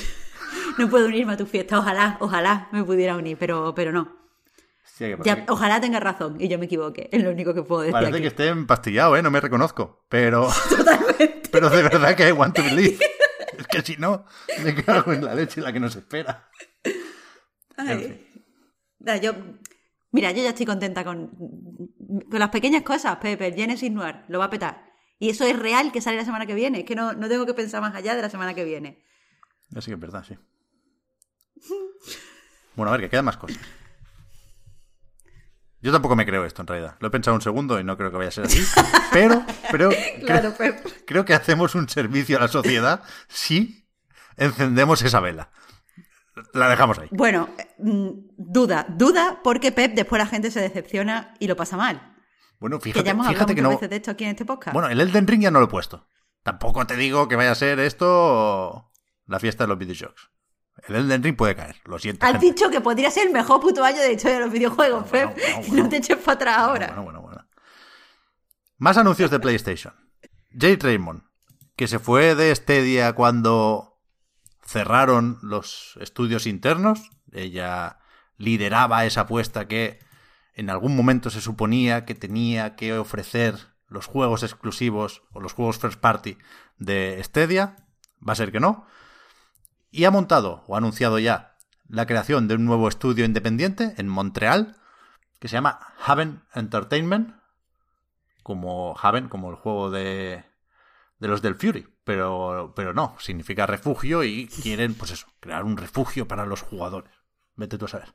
No 0.77 0.87
puedo 0.91 1.07
unirme 1.07 1.33
a 1.33 1.37
tu 1.37 1.47
fiesta. 1.47 1.79
Ojalá, 1.79 2.17
ojalá 2.19 2.69
me 2.71 2.83
pudiera 2.83 3.15
unir, 3.15 3.35
pero, 3.39 3.73
pero 3.73 3.91
no. 3.91 4.15
Sí, 4.97 5.03
que 5.05 5.17
Ya, 5.23 5.35
parece- 5.35 5.51
ojalá 5.51 5.79
tenga 5.79 5.99
razón 5.99 6.37
y 6.41 6.47
yo 6.47 6.57
me 6.57 6.65
equivoque. 6.65 7.07
Es 7.11 7.21
lo 7.23 7.29
único 7.29 7.53
que 7.53 7.61
puedo 7.61 7.81
decir. 7.81 7.91
Parece 7.91 8.13
aquí. 8.13 8.21
que 8.21 8.27
esté 8.29 8.47
empastillado, 8.47 9.15
¿eh? 9.15 9.21
No 9.21 9.29
me 9.29 9.39
reconozco. 9.39 10.05
Pero. 10.09 10.47
Totalmente. 10.75 11.49
Pero 11.51 11.69
de 11.69 11.83
verdad 11.83 12.15
que 12.15 12.27
I 12.27 12.31
want 12.31 12.55
to 12.55 12.63
believe. 12.63 12.97
Es 13.59 13.67
que 13.67 13.81
si 13.83 13.95
no, 13.97 14.25
me 14.63 14.73
cago 14.83 15.13
en 15.13 15.23
la 15.23 15.35
leche 15.35 15.61
la 15.61 15.71
que 15.71 15.79
nos 15.79 15.95
espera. 15.95 16.49
En 17.77 17.99
fin. 17.99 18.27
Yo, 19.21 19.33
mira, 20.11 20.31
yo 20.31 20.41
ya 20.41 20.49
estoy 20.49 20.65
contenta 20.65 21.03
con, 21.03 21.29
con 22.29 22.39
las 22.39 22.49
pequeñas 22.49 22.81
cosas, 22.81 23.17
Pepe. 23.17 23.53
Genesis 23.53 23.91
Noir 23.91 24.23
lo 24.29 24.39
va 24.39 24.45
a 24.45 24.49
petar. 24.49 24.83
Y 25.19 25.29
eso 25.29 25.45
es 25.45 25.57
real 25.57 25.91
que 25.91 26.01
sale 26.01 26.17
la 26.17 26.25
semana 26.25 26.45
que 26.47 26.55
viene. 26.55 26.79
Es 26.79 26.85
que 26.85 26.95
no, 26.95 27.13
no 27.13 27.29
tengo 27.29 27.45
que 27.45 27.53
pensar 27.53 27.81
más 27.81 27.93
allá 27.95 28.15
de 28.15 28.21
la 28.23 28.29
semana 28.29 28.53
que 28.55 28.63
viene. 28.63 29.03
Así 29.75 29.91
que 29.91 29.95
es 29.95 29.99
verdad, 29.99 30.23
sí. 30.27 30.35
Bueno, 32.75 32.89
a 32.89 32.97
ver, 32.97 33.01
que 33.01 33.09
quedan 33.09 33.25
más 33.25 33.37
cosas. 33.37 33.59
Yo 35.87 35.93
tampoco 35.93 36.17
me 36.17 36.25
creo 36.25 36.43
esto, 36.43 36.61
en 36.63 36.67
realidad. 36.67 36.97
Lo 36.99 37.07
he 37.07 37.11
pensado 37.11 37.33
un 37.33 37.41
segundo 37.41 37.79
y 37.79 37.83
no 37.85 37.95
creo 37.95 38.11
que 38.11 38.17
vaya 38.17 38.27
a 38.27 38.31
ser 38.31 38.43
así. 38.43 38.61
Pero, 39.13 39.41
pero 39.71 39.89
Claro, 40.25 40.53
creo, 40.53 40.75
Pep. 40.75 40.85
creo 41.05 41.23
que 41.23 41.33
hacemos 41.33 41.75
un 41.75 41.87
servicio 41.87 42.35
a 42.35 42.41
la 42.41 42.49
sociedad 42.49 43.03
si 43.29 43.87
encendemos 44.35 45.01
esa 45.01 45.21
vela. 45.21 45.49
La 46.53 46.67
dejamos 46.67 46.99
ahí. 46.99 47.07
Bueno, 47.11 47.47
mm, 47.77 48.09
duda, 48.35 48.85
duda 48.89 49.39
porque 49.41 49.71
Pep 49.71 49.93
después 49.93 50.19
la 50.19 50.27
gente 50.27 50.51
se 50.51 50.59
decepciona 50.59 51.35
y 51.39 51.47
lo 51.47 51.55
pasa 51.55 51.77
mal. 51.77 52.17
Bueno, 52.59 52.79
que 52.79 52.89
fíjate, 52.91 53.05
ya 53.05 53.11
hemos 53.11 53.27
fíjate 53.29 53.55
que 53.55 53.61
no. 53.61 53.69
veces 53.69 53.89
de 53.89 53.95
esto 53.95 54.11
aquí 54.11 54.25
en 54.25 54.31
este 54.31 54.43
podcast. 54.43 54.73
Bueno, 54.73 54.89
el 54.89 54.99
Elden 54.99 55.25
Ring 55.25 55.43
ya 55.43 55.51
no 55.51 55.59
lo 55.59 55.67
he 55.67 55.69
puesto. 55.69 56.05
Tampoco 56.43 56.85
te 56.85 56.97
digo 56.97 57.29
que 57.29 57.37
vaya 57.37 57.51
a 57.51 57.55
ser 57.55 57.79
esto 57.79 58.91
la 59.25 59.39
fiesta 59.39 59.63
de 59.63 59.69
los 59.69 59.77
videojuegos. 59.77 60.31
El 60.87 60.95
Elden 60.95 61.23
Ring 61.23 61.35
puede 61.35 61.55
caer, 61.55 61.75
lo 61.85 61.97
siento. 61.99 62.25
Has 62.25 62.33
gente. 62.33 62.45
dicho 62.47 62.69
que 62.69 62.81
podría 62.81 63.09
ser 63.11 63.27
el 63.27 63.33
mejor 63.33 63.59
puto 63.61 63.83
año 63.83 63.99
de 63.99 64.13
historia 64.13 64.37
de 64.37 64.43
los 64.45 64.51
videojuegos, 64.53 65.09
Bueno, 65.09 65.33
Pep. 65.33 65.43
bueno, 65.43 65.61
bueno. 65.67 65.83
No 65.83 65.89
te 65.89 65.97
eches 65.97 66.17
para 66.17 66.33
atrás 66.35 66.57
ahora. 66.59 66.87
Bueno, 66.87 67.03
bueno, 67.03 67.21
bueno. 67.21 67.47
Más 68.77 68.97
anuncios 68.97 69.31
de 69.31 69.39
PlayStation. 69.39 69.93
Jade 70.51 70.77
Raymond, 70.81 71.23
que 71.75 71.87
se 71.87 71.99
fue 71.99 72.35
de 72.35 72.53
Stadia 72.55 73.13
cuando 73.13 73.99
cerraron 74.63 75.39
los 75.41 75.97
estudios 76.01 76.45
internos. 76.45 77.09
Ella 77.31 77.99
lideraba 78.37 79.05
esa 79.05 79.21
apuesta 79.21 79.67
que 79.67 79.99
en 80.53 80.69
algún 80.69 80.95
momento 80.95 81.29
se 81.29 81.41
suponía 81.41 82.05
que 82.05 82.15
tenía 82.15 82.75
que 82.75 82.93
ofrecer 82.97 83.55
los 83.87 84.05
juegos 84.05 84.43
exclusivos 84.43 85.23
o 85.33 85.39
los 85.39 85.53
juegos 85.53 85.77
first 85.79 85.99
party 85.99 86.37
de 86.77 87.19
Stadia. 87.23 87.75
Va 88.27 88.33
a 88.33 88.35
ser 88.35 88.51
que 88.51 88.59
no. 88.59 88.85
Y 89.89 90.05
ha 90.05 90.11
montado 90.11 90.63
o 90.67 90.75
ha 90.75 90.77
anunciado 90.77 91.19
ya 91.19 91.57
la 91.87 92.05
creación 92.05 92.47
de 92.47 92.55
un 92.55 92.65
nuevo 92.65 92.87
estudio 92.87 93.25
independiente 93.25 93.93
en 93.97 94.07
Montreal 94.07 94.75
que 95.39 95.47
se 95.47 95.53
llama 95.53 95.79
Haven 96.03 96.43
Entertainment, 96.53 97.35
como 98.43 98.95
Haven, 98.99 99.29
como 99.29 99.49
el 99.49 99.55
juego 99.55 99.89
de, 99.91 100.43
de 101.19 101.27
los 101.27 101.41
del 101.41 101.55
Fury, 101.55 101.87
pero, 102.03 102.73
pero 102.75 102.93
no, 102.93 103.15
significa 103.19 103.65
refugio 103.65 104.23
y 104.23 104.47
quieren, 104.47 104.95
pues 104.95 105.11
eso, 105.11 105.27
crear 105.39 105.63
un 105.63 105.77
refugio 105.77 106.27
para 106.27 106.45
los 106.45 106.61
jugadores. 106.61 107.11
Vete 107.55 107.77
tú 107.77 107.85
a 107.85 107.89
saber. 107.89 108.13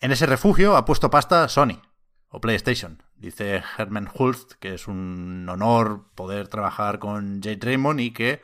En 0.00 0.10
ese 0.10 0.26
refugio 0.26 0.76
ha 0.76 0.84
puesto 0.84 1.10
pasta 1.10 1.48
Sony 1.48 1.80
o 2.28 2.40
PlayStation. 2.40 3.02
Dice 3.14 3.62
Herman 3.78 4.10
Hulst 4.12 4.54
que 4.54 4.74
es 4.74 4.88
un 4.88 5.48
honor 5.48 6.10
poder 6.14 6.48
trabajar 6.48 6.98
con 6.98 7.40
Jade 7.40 7.60
Raymond 7.60 8.00
y 8.00 8.12
que 8.12 8.42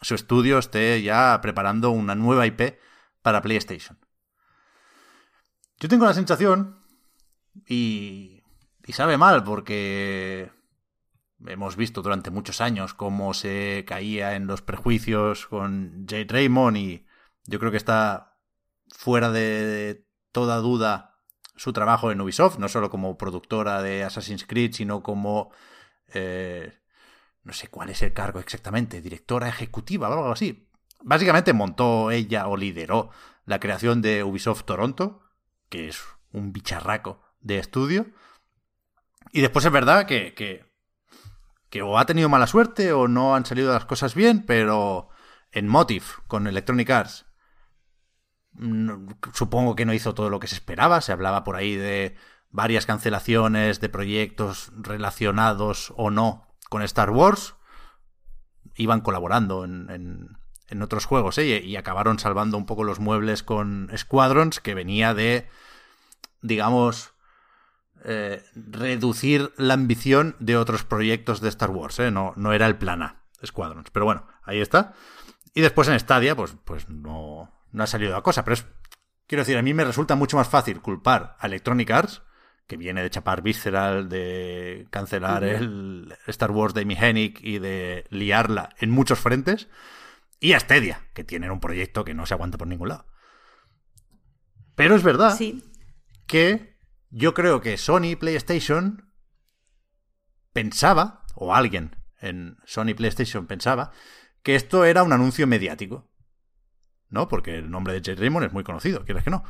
su 0.00 0.14
estudio 0.14 0.58
esté 0.58 1.02
ya 1.02 1.40
preparando 1.40 1.90
una 1.90 2.14
nueva 2.14 2.46
IP 2.46 2.78
para 3.22 3.42
PlayStation. 3.42 3.98
Yo 5.80 5.88
tengo 5.88 6.06
la 6.06 6.14
sensación 6.14 6.84
y, 7.66 8.42
y 8.86 8.92
sabe 8.92 9.16
mal 9.16 9.44
porque 9.44 10.50
hemos 11.46 11.76
visto 11.76 12.02
durante 12.02 12.30
muchos 12.30 12.60
años 12.60 12.94
cómo 12.94 13.34
se 13.34 13.84
caía 13.86 14.34
en 14.34 14.46
los 14.46 14.62
prejuicios 14.62 15.46
con 15.46 16.06
Jade 16.08 16.26
Raymond 16.28 16.76
y 16.76 17.06
yo 17.44 17.58
creo 17.58 17.70
que 17.70 17.76
está 17.76 18.36
fuera 18.88 19.30
de 19.30 20.06
toda 20.32 20.56
duda 20.56 21.16
su 21.56 21.72
trabajo 21.72 22.12
en 22.12 22.20
Ubisoft, 22.20 22.58
no 22.58 22.68
solo 22.68 22.90
como 22.90 23.18
productora 23.18 23.82
de 23.82 24.04
Assassin's 24.04 24.46
Creed, 24.46 24.72
sino 24.74 25.02
como... 25.02 25.50
eh, 26.14 26.77
no 27.48 27.54
sé 27.54 27.68
cuál 27.68 27.88
es 27.88 28.02
el 28.02 28.12
cargo 28.12 28.40
exactamente, 28.40 29.00
directora 29.00 29.48
ejecutiva 29.48 30.10
o 30.10 30.12
algo 30.12 30.32
así. 30.32 30.68
Básicamente 31.02 31.54
montó 31.54 32.10
ella 32.10 32.46
o 32.46 32.58
lideró 32.58 33.08
la 33.46 33.58
creación 33.58 34.02
de 34.02 34.22
Ubisoft 34.22 34.64
Toronto, 34.64 35.22
que 35.70 35.88
es 35.88 36.04
un 36.30 36.52
bicharraco 36.52 37.22
de 37.40 37.58
estudio. 37.58 38.06
Y 39.32 39.40
después 39.40 39.64
es 39.64 39.72
verdad 39.72 40.04
que, 40.04 40.34
que, 40.34 40.70
que 41.70 41.80
o 41.80 41.98
ha 41.98 42.04
tenido 42.04 42.28
mala 42.28 42.46
suerte 42.46 42.92
o 42.92 43.08
no 43.08 43.34
han 43.34 43.46
salido 43.46 43.72
las 43.72 43.86
cosas 43.86 44.14
bien, 44.14 44.44
pero 44.44 45.08
en 45.50 45.68
Motive 45.68 46.04
con 46.26 46.46
Electronic 46.46 46.90
Arts 46.90 47.24
supongo 49.32 49.74
que 49.74 49.86
no 49.86 49.94
hizo 49.94 50.12
todo 50.12 50.28
lo 50.28 50.38
que 50.38 50.48
se 50.48 50.56
esperaba. 50.56 51.00
Se 51.00 51.12
hablaba 51.12 51.44
por 51.44 51.56
ahí 51.56 51.76
de 51.76 52.14
varias 52.50 52.84
cancelaciones 52.84 53.80
de 53.80 53.88
proyectos 53.88 54.70
relacionados 54.76 55.94
o 55.96 56.10
no 56.10 56.47
con 56.68 56.82
Star 56.82 57.10
Wars. 57.10 57.54
Iban 58.74 59.00
colaborando 59.00 59.64
en, 59.64 60.38
en, 60.68 60.82
otros 60.82 61.04
juegos 61.04 61.38
¿eh? 61.38 61.60
y, 61.64 61.76
acabaron 61.76 62.18
salvando 62.18 62.56
un 62.56 62.66
poco 62.66 62.84
los 62.84 63.00
muebles 63.00 63.42
con 63.42 63.90
Squadrons, 63.96 64.60
que 64.60 64.74
venía 64.74 65.14
de, 65.14 65.48
digamos, 66.42 67.14
eh, 68.04 68.44
reducir 68.54 69.52
la 69.56 69.74
ambición 69.74 70.36
de 70.38 70.56
otros 70.56 70.84
proyectos 70.84 71.40
de 71.40 71.48
Star 71.48 71.70
Wars. 71.70 71.98
¿eh? 71.98 72.10
No, 72.10 72.34
no 72.36 72.52
era 72.52 72.66
el 72.66 72.76
plan 72.76 73.02
A, 73.02 73.24
Squadrons. 73.44 73.90
Pero 73.90 74.04
bueno, 74.04 74.26
ahí 74.44 74.60
está. 74.60 74.94
Y 75.54 75.60
después 75.60 75.88
en 75.88 75.98
Stadia, 75.98 76.36
pues, 76.36 76.54
pues 76.64 76.88
no, 76.88 77.50
no 77.72 77.82
ha 77.82 77.86
salido 77.86 78.12
la 78.12 78.22
cosa. 78.22 78.44
Pero 78.44 78.54
es, 78.54 78.66
quiero 79.26 79.42
decir, 79.42 79.58
a 79.58 79.62
mí 79.62 79.74
me 79.74 79.84
resulta 79.84 80.14
mucho 80.14 80.36
más 80.36 80.48
fácil 80.48 80.80
culpar 80.80 81.36
a 81.40 81.46
Electronic 81.46 81.90
Arts 81.90 82.22
que 82.68 82.76
viene 82.76 83.02
de 83.02 83.10
chapar 83.10 83.42
Visceral, 83.42 84.10
de 84.10 84.86
cancelar 84.90 85.42
el 85.42 86.14
Star 86.26 86.50
Wars 86.50 86.74
de 86.74 86.82
Amy 86.82 86.96
Hennig 87.00 87.40
y 87.42 87.58
de 87.58 88.04
liarla 88.10 88.68
en 88.78 88.90
muchos 88.90 89.18
frentes, 89.18 89.68
y 90.38 90.52
a 90.52 90.60
Stadia, 90.60 91.08
que 91.14 91.24
tienen 91.24 91.50
un 91.50 91.60
proyecto 91.60 92.04
que 92.04 92.14
no 92.14 92.26
se 92.26 92.34
aguanta 92.34 92.58
por 92.58 92.68
ningún 92.68 92.90
lado. 92.90 93.06
Pero 94.76 94.94
es 94.94 95.02
verdad 95.02 95.36
que 96.26 96.76
yo 97.08 97.32
creo 97.32 97.62
que 97.62 97.78
Sony 97.78 98.16
PlayStation 98.20 99.10
pensaba, 100.52 101.24
o 101.34 101.54
alguien 101.54 101.96
en 102.20 102.58
Sony 102.66 102.94
PlayStation 102.94 103.46
pensaba, 103.46 103.92
que 104.42 104.54
esto 104.54 104.84
era 104.84 105.02
un 105.02 105.14
anuncio 105.14 105.46
mediático. 105.46 106.12
¿No? 107.08 107.28
Porque 107.28 107.56
el 107.56 107.70
nombre 107.70 107.94
de 107.94 108.02
Jay 108.04 108.14
Raymond 108.14 108.44
es 108.44 108.52
muy 108.52 108.62
conocido, 108.62 109.06
¿quieres 109.06 109.24
que 109.24 109.30
no? 109.30 109.42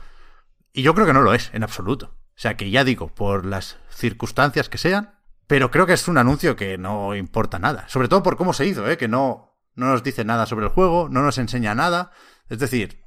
Y 0.73 0.83
yo 0.83 0.95
creo 0.95 1.07
que 1.07 1.13
no 1.13 1.23
lo 1.23 1.35
es, 1.35 1.53
en 1.53 1.65
absoluto. 1.65 2.17
O 2.39 2.41
sea 2.41 2.57
que 2.57 2.71
ya 2.71 2.85
digo, 2.85 3.09
por 3.09 3.45
las 3.45 3.79
circunstancias 3.91 4.69
que 4.69 4.79
sean, 4.79 5.19
pero 5.49 5.73
creo 5.73 5.87
que 5.87 5.95
es 5.95 6.07
un 6.07 6.19
anuncio 6.19 6.55
que 6.55 6.79
no 6.79 7.17
importa 7.17 7.59
nada. 7.59 7.89
Sobre 7.89 8.07
todo 8.07 8.23
por 8.23 8.37
cómo 8.37 8.53
se 8.53 8.65
hizo, 8.65 8.89
¿eh? 8.89 8.97
que 8.97 9.09
no, 9.09 9.59
no 9.75 9.87
nos 9.87 10.05
dice 10.05 10.25
nada 10.25 10.47
sobre 10.47 10.67
el 10.67 10.73
juego, 10.73 11.09
no 11.11 11.23
nos 11.23 11.39
enseña 11.39 11.75
nada. 11.75 12.13
Es 12.49 12.61
decir, 12.61 13.05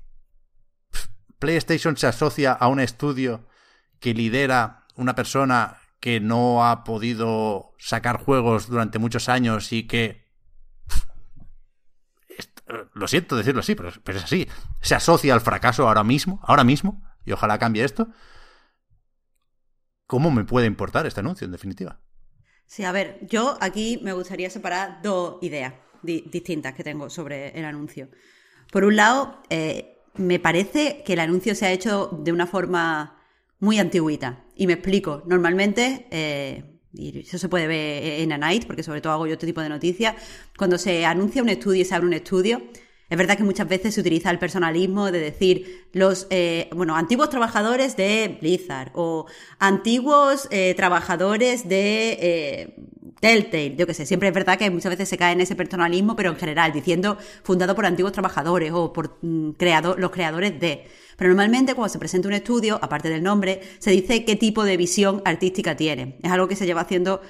PlayStation 1.40 1.96
se 1.96 2.08
asocia 2.08 2.52
a 2.52 2.68
un 2.68 2.82
estudio 2.82 3.48
que 4.02 4.14
lidera 4.14 4.86
una 4.96 5.16
persona 5.16 5.78
que 6.02 6.20
no 6.20 6.68
ha 6.68 6.84
podido 6.84 7.74
sacar 7.80 8.18
juegos 8.18 8.68
durante 8.68 9.00
muchos 9.00 9.30
años 9.30 9.72
y 9.72 9.88
que... 9.88 10.30
Lo 12.94 13.08
siento 13.08 13.38
decirlo 13.38 13.62
así, 13.62 13.76
pero, 13.76 13.94
pero 14.04 14.18
es 14.18 14.26
así. 14.26 14.50
Se 14.82 14.94
asocia 14.94 15.34
al 15.34 15.40
fracaso 15.40 15.88
ahora 15.88 16.04
mismo, 16.04 16.42
ahora 16.44 16.66
mismo, 16.66 17.02
y 17.24 17.32
ojalá 17.32 17.60
cambie 17.60 17.86
esto 17.86 18.10
¿cómo 20.12 20.30
me 20.30 20.44
puede 20.44 20.68
importar 20.68 21.08
este 21.08 21.22
anuncio, 21.22 21.46
en 21.46 21.54
definitiva? 21.54 22.02
Sí, 22.66 22.84
a 22.84 22.92
ver, 22.92 23.26
yo 23.30 23.58
aquí 23.62 23.98
me 24.04 24.12
gustaría 24.12 24.50
separar 24.50 25.02
dos 25.02 25.38
ideas 25.42 25.74
distintas 26.04 26.74
que 26.74 26.84
tengo 26.84 27.10
sobre 27.10 27.58
el 27.58 27.64
anuncio. 27.64 28.10
Por 28.74 28.84
un 28.84 28.98
lado, 28.98 29.42
eh, 29.50 30.00
me 30.16 30.38
parece 30.38 31.02
que 31.06 31.14
el 31.14 31.22
anuncio 31.22 31.56
se 31.56 31.66
ha 31.66 31.72
hecho 31.72 32.10
de 32.24 32.34
una 32.34 32.46
forma 32.46 33.24
muy 33.60 33.80
antigüita. 33.80 34.44
Y 34.54 34.68
me 34.68 34.74
explico. 34.74 35.24
Normalmente, 35.28 36.08
eh, 36.12 36.66
y 36.92 37.20
eso 37.20 37.38
se 37.38 37.48
puede 37.48 37.68
ver 37.68 38.20
en 38.20 38.34
A 38.34 38.38
Night, 38.38 38.66
porque 38.66 38.84
sobre 38.84 39.00
todo 39.00 39.14
hago 39.14 39.28
yo 39.28 39.34
este 39.34 39.46
tipo 39.46 39.62
de 39.62 39.70
noticias, 39.70 40.16
cuando 40.58 40.78
se 40.78 41.06
anuncia 41.06 41.42
un 41.42 41.48
estudio 41.48 41.84
y 41.84 41.86
se 41.86 41.96
abre 41.96 42.08
un 42.08 42.14
estudio, 42.14 42.62
es 43.12 43.18
verdad 43.18 43.36
que 43.36 43.44
muchas 43.44 43.68
veces 43.68 43.94
se 43.94 44.00
utiliza 44.00 44.32
el 44.32 44.40
personalismo 44.40 45.12
de 45.12 45.20
decir 45.20 45.86
los 45.92 46.28
eh, 46.30 46.70
bueno, 46.74 46.96
antiguos 46.96 47.30
trabajadores 47.30 47.98
de 47.98 48.38
Blizzard 48.40 48.92
o 48.94 49.26
antiguos 49.60 50.48
eh, 50.50 50.74
trabajadores 50.78 51.68
de 51.68 52.18
eh, 52.22 52.76
Telltale, 53.20 53.76
yo 53.76 53.86
qué 53.86 53.94
sé, 53.94 54.06
siempre 54.06 54.30
es 54.30 54.34
verdad 54.34 54.58
que 54.58 54.70
muchas 54.72 54.92
veces 54.92 55.10
se 55.10 55.18
cae 55.18 55.34
en 55.34 55.42
ese 55.42 55.58
personalismo, 55.58 56.16
pero 56.16 56.30
en 56.30 56.38
general, 56.38 56.72
diciendo 56.72 57.18
fundado 57.44 57.76
por 57.76 57.86
antiguos 57.86 58.14
trabajadores 58.14 58.72
o 58.74 58.94
por 58.94 59.18
mm, 59.22 59.52
los 59.98 60.12
creadores 60.12 60.58
de. 60.58 60.86
Pero 61.18 61.32
normalmente 61.32 61.76
cuando 61.76 61.92
se 61.92 62.00
presenta 62.00 62.30
un 62.30 62.34
estudio, 62.34 62.80
aparte 62.82 63.10
del 63.10 63.22
nombre, 63.22 63.60
se 63.80 63.92
dice 63.92 64.24
qué 64.24 64.38
tipo 64.38 64.64
de 64.64 64.78
visión 64.78 65.22
artística 65.26 65.76
tiene. 65.76 66.18
Es 66.24 66.32
algo 66.32 66.48
que 66.48 66.56
se 66.56 66.66
lleva 66.66 66.80
haciendo 66.80 67.22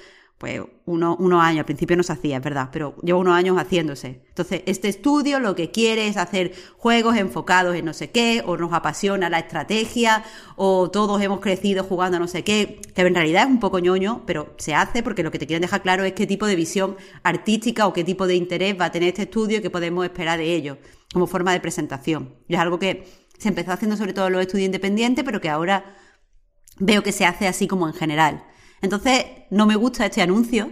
pues 0.42 0.60
uno, 0.86 1.14
unos 1.20 1.40
años, 1.40 1.60
al 1.60 1.66
principio 1.66 1.96
no 1.96 2.02
se 2.02 2.12
hacía, 2.12 2.38
es 2.38 2.42
verdad, 2.42 2.70
pero 2.72 2.96
lleva 3.00 3.20
unos 3.20 3.32
años 3.32 3.56
haciéndose. 3.56 4.24
Entonces, 4.26 4.64
este 4.66 4.88
estudio 4.88 5.38
lo 5.38 5.54
que 5.54 5.70
quiere 5.70 6.08
es 6.08 6.16
hacer 6.16 6.52
juegos 6.76 7.16
enfocados 7.16 7.76
en 7.76 7.84
no 7.84 7.92
sé 7.92 8.10
qué, 8.10 8.42
o 8.44 8.56
nos 8.56 8.72
apasiona 8.72 9.30
la 9.30 9.38
estrategia, 9.38 10.24
o 10.56 10.90
todos 10.90 11.22
hemos 11.22 11.38
crecido 11.38 11.84
jugando 11.84 12.16
a 12.16 12.18
no 12.20 12.26
sé 12.26 12.42
qué, 12.42 12.80
que 12.92 13.02
en 13.02 13.14
realidad 13.14 13.44
es 13.44 13.50
un 13.50 13.60
poco 13.60 13.78
ñoño, 13.78 14.24
pero 14.26 14.52
se 14.58 14.74
hace 14.74 15.04
porque 15.04 15.22
lo 15.22 15.30
que 15.30 15.38
te 15.38 15.46
quieren 15.46 15.62
dejar 15.62 15.80
claro 15.80 16.02
es 16.02 16.12
qué 16.12 16.26
tipo 16.26 16.46
de 16.46 16.56
visión 16.56 16.96
artística 17.22 17.86
o 17.86 17.92
qué 17.92 18.02
tipo 18.02 18.26
de 18.26 18.34
interés 18.34 18.74
va 18.80 18.86
a 18.86 18.90
tener 18.90 19.10
este 19.10 19.22
estudio 19.22 19.58
y 19.58 19.62
qué 19.62 19.70
podemos 19.70 20.04
esperar 20.04 20.40
de 20.40 20.52
ello, 20.52 20.76
como 21.12 21.28
forma 21.28 21.52
de 21.52 21.60
presentación. 21.60 22.34
Y 22.48 22.54
es 22.54 22.60
algo 22.60 22.80
que 22.80 23.06
se 23.38 23.46
empezó 23.46 23.70
haciendo 23.70 23.96
sobre 23.96 24.12
todo 24.12 24.26
en 24.26 24.32
los 24.32 24.42
estudios 24.42 24.66
independientes, 24.66 25.24
pero 25.24 25.40
que 25.40 25.50
ahora 25.50 25.84
veo 26.80 27.04
que 27.04 27.12
se 27.12 27.26
hace 27.26 27.46
así 27.46 27.68
como 27.68 27.86
en 27.86 27.94
general. 27.94 28.42
Entonces, 28.82 29.24
no 29.50 29.66
me 29.66 29.76
gusta 29.76 30.04
este 30.04 30.20
anuncio, 30.22 30.70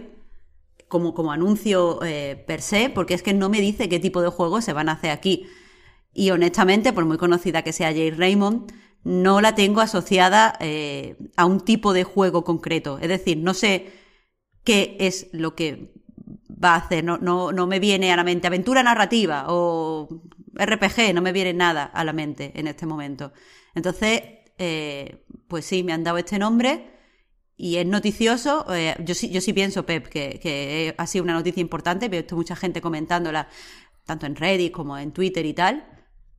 como, 0.87 1.31
anuncio 1.31 2.03
eh, 2.03 2.43
per 2.45 2.61
se, 2.61 2.89
porque 2.89 3.13
es 3.13 3.23
que 3.23 3.33
no 3.33 3.49
me 3.49 3.61
dice 3.61 3.89
qué 3.89 3.99
tipo 3.99 4.21
de 4.21 4.29
juegos 4.29 4.65
se 4.65 4.73
van 4.73 4.89
a 4.89 4.93
hacer 4.93 5.11
aquí. 5.11 5.47
Y 6.13 6.31
honestamente, 6.31 6.91
por 6.91 7.05
muy 7.05 7.17
conocida 7.17 7.63
que 7.63 7.71
sea 7.71 7.93
Jay 7.93 8.11
Raymond, 8.11 8.73
no 9.03 9.41
la 9.41 9.55
tengo 9.55 9.81
asociada 9.81 10.53
eh, 10.59 11.15
a 11.37 11.45
un 11.45 11.61
tipo 11.61 11.93
de 11.93 12.03
juego 12.03 12.43
concreto. 12.43 12.99
Es 12.99 13.07
decir, 13.07 13.37
no 13.37 13.53
sé 13.53 13.93
qué 14.65 14.97
es 14.99 15.29
lo 15.31 15.55
que 15.55 15.93
va 16.63 16.75
a 16.75 16.79
hacer. 16.79 17.05
No 17.05 17.67
me 17.67 17.79
viene 17.79 18.11
a 18.11 18.17
la 18.17 18.25
mente 18.25 18.47
aventura 18.47 18.83
narrativa 18.83 19.45
o 19.47 20.09
RPG, 20.55 21.13
no 21.13 21.21
me 21.21 21.31
viene 21.31 21.53
nada 21.53 21.85
a 21.85 22.03
la 22.03 22.13
mente 22.13 22.51
en 22.55 22.67
este 22.67 22.85
momento. 22.85 23.31
Entonces, 23.73 24.21
eh, 24.57 25.25
pues 25.47 25.65
sí, 25.65 25.83
me 25.83 25.93
han 25.93 26.03
dado 26.03 26.17
este 26.17 26.37
nombre 26.37 26.91
y 27.61 27.77
es 27.77 27.85
noticioso. 27.85 28.65
Eh, 28.73 28.95
yo, 29.05 29.13
sí, 29.13 29.29
yo 29.29 29.39
sí 29.39 29.53
pienso, 29.53 29.85
Pep, 29.85 30.07
que, 30.07 30.95
ha 30.97 31.05
sido 31.05 31.23
una 31.23 31.33
noticia 31.33 31.61
importante. 31.61 32.09
Veo 32.09 32.23
mucha 32.31 32.55
gente 32.55 32.81
comentándola, 32.81 33.47
tanto 34.03 34.25
en 34.25 34.35
Reddit 34.35 34.71
como 34.71 34.97
en 34.97 35.11
Twitter 35.11 35.45
y 35.45 35.53
tal. 35.53 35.85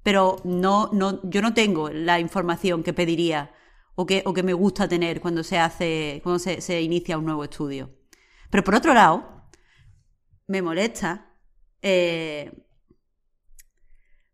Pero 0.03 0.39
no, 0.43 0.91
no, 0.93 1.21
yo 1.23 1.41
no 1.41 1.55
tengo 1.55 1.91
la 1.91 2.19
información 2.19 2.83
que 2.83 2.93
pediría 2.93 3.53
o 3.95 4.05
que, 4.05 4.25
o 4.27 4.35
que 4.35 4.43
me 4.43 4.53
gusta 4.53 4.89
tener 4.89 5.21
cuando 5.21 5.45
se 5.45 5.61
hace, 5.61 6.21
cuando 6.25 6.41
se, 6.41 6.61
se 6.61 6.83
inicia 6.83 7.19
un 7.19 7.27
nuevo 7.27 7.45
estudio. 7.45 7.91
Pero 8.51 8.65
por 8.65 8.75
otro 8.75 8.93
lado, 8.93 9.49
me 10.49 10.61
molesta 10.61 11.37
eh, 11.83 12.67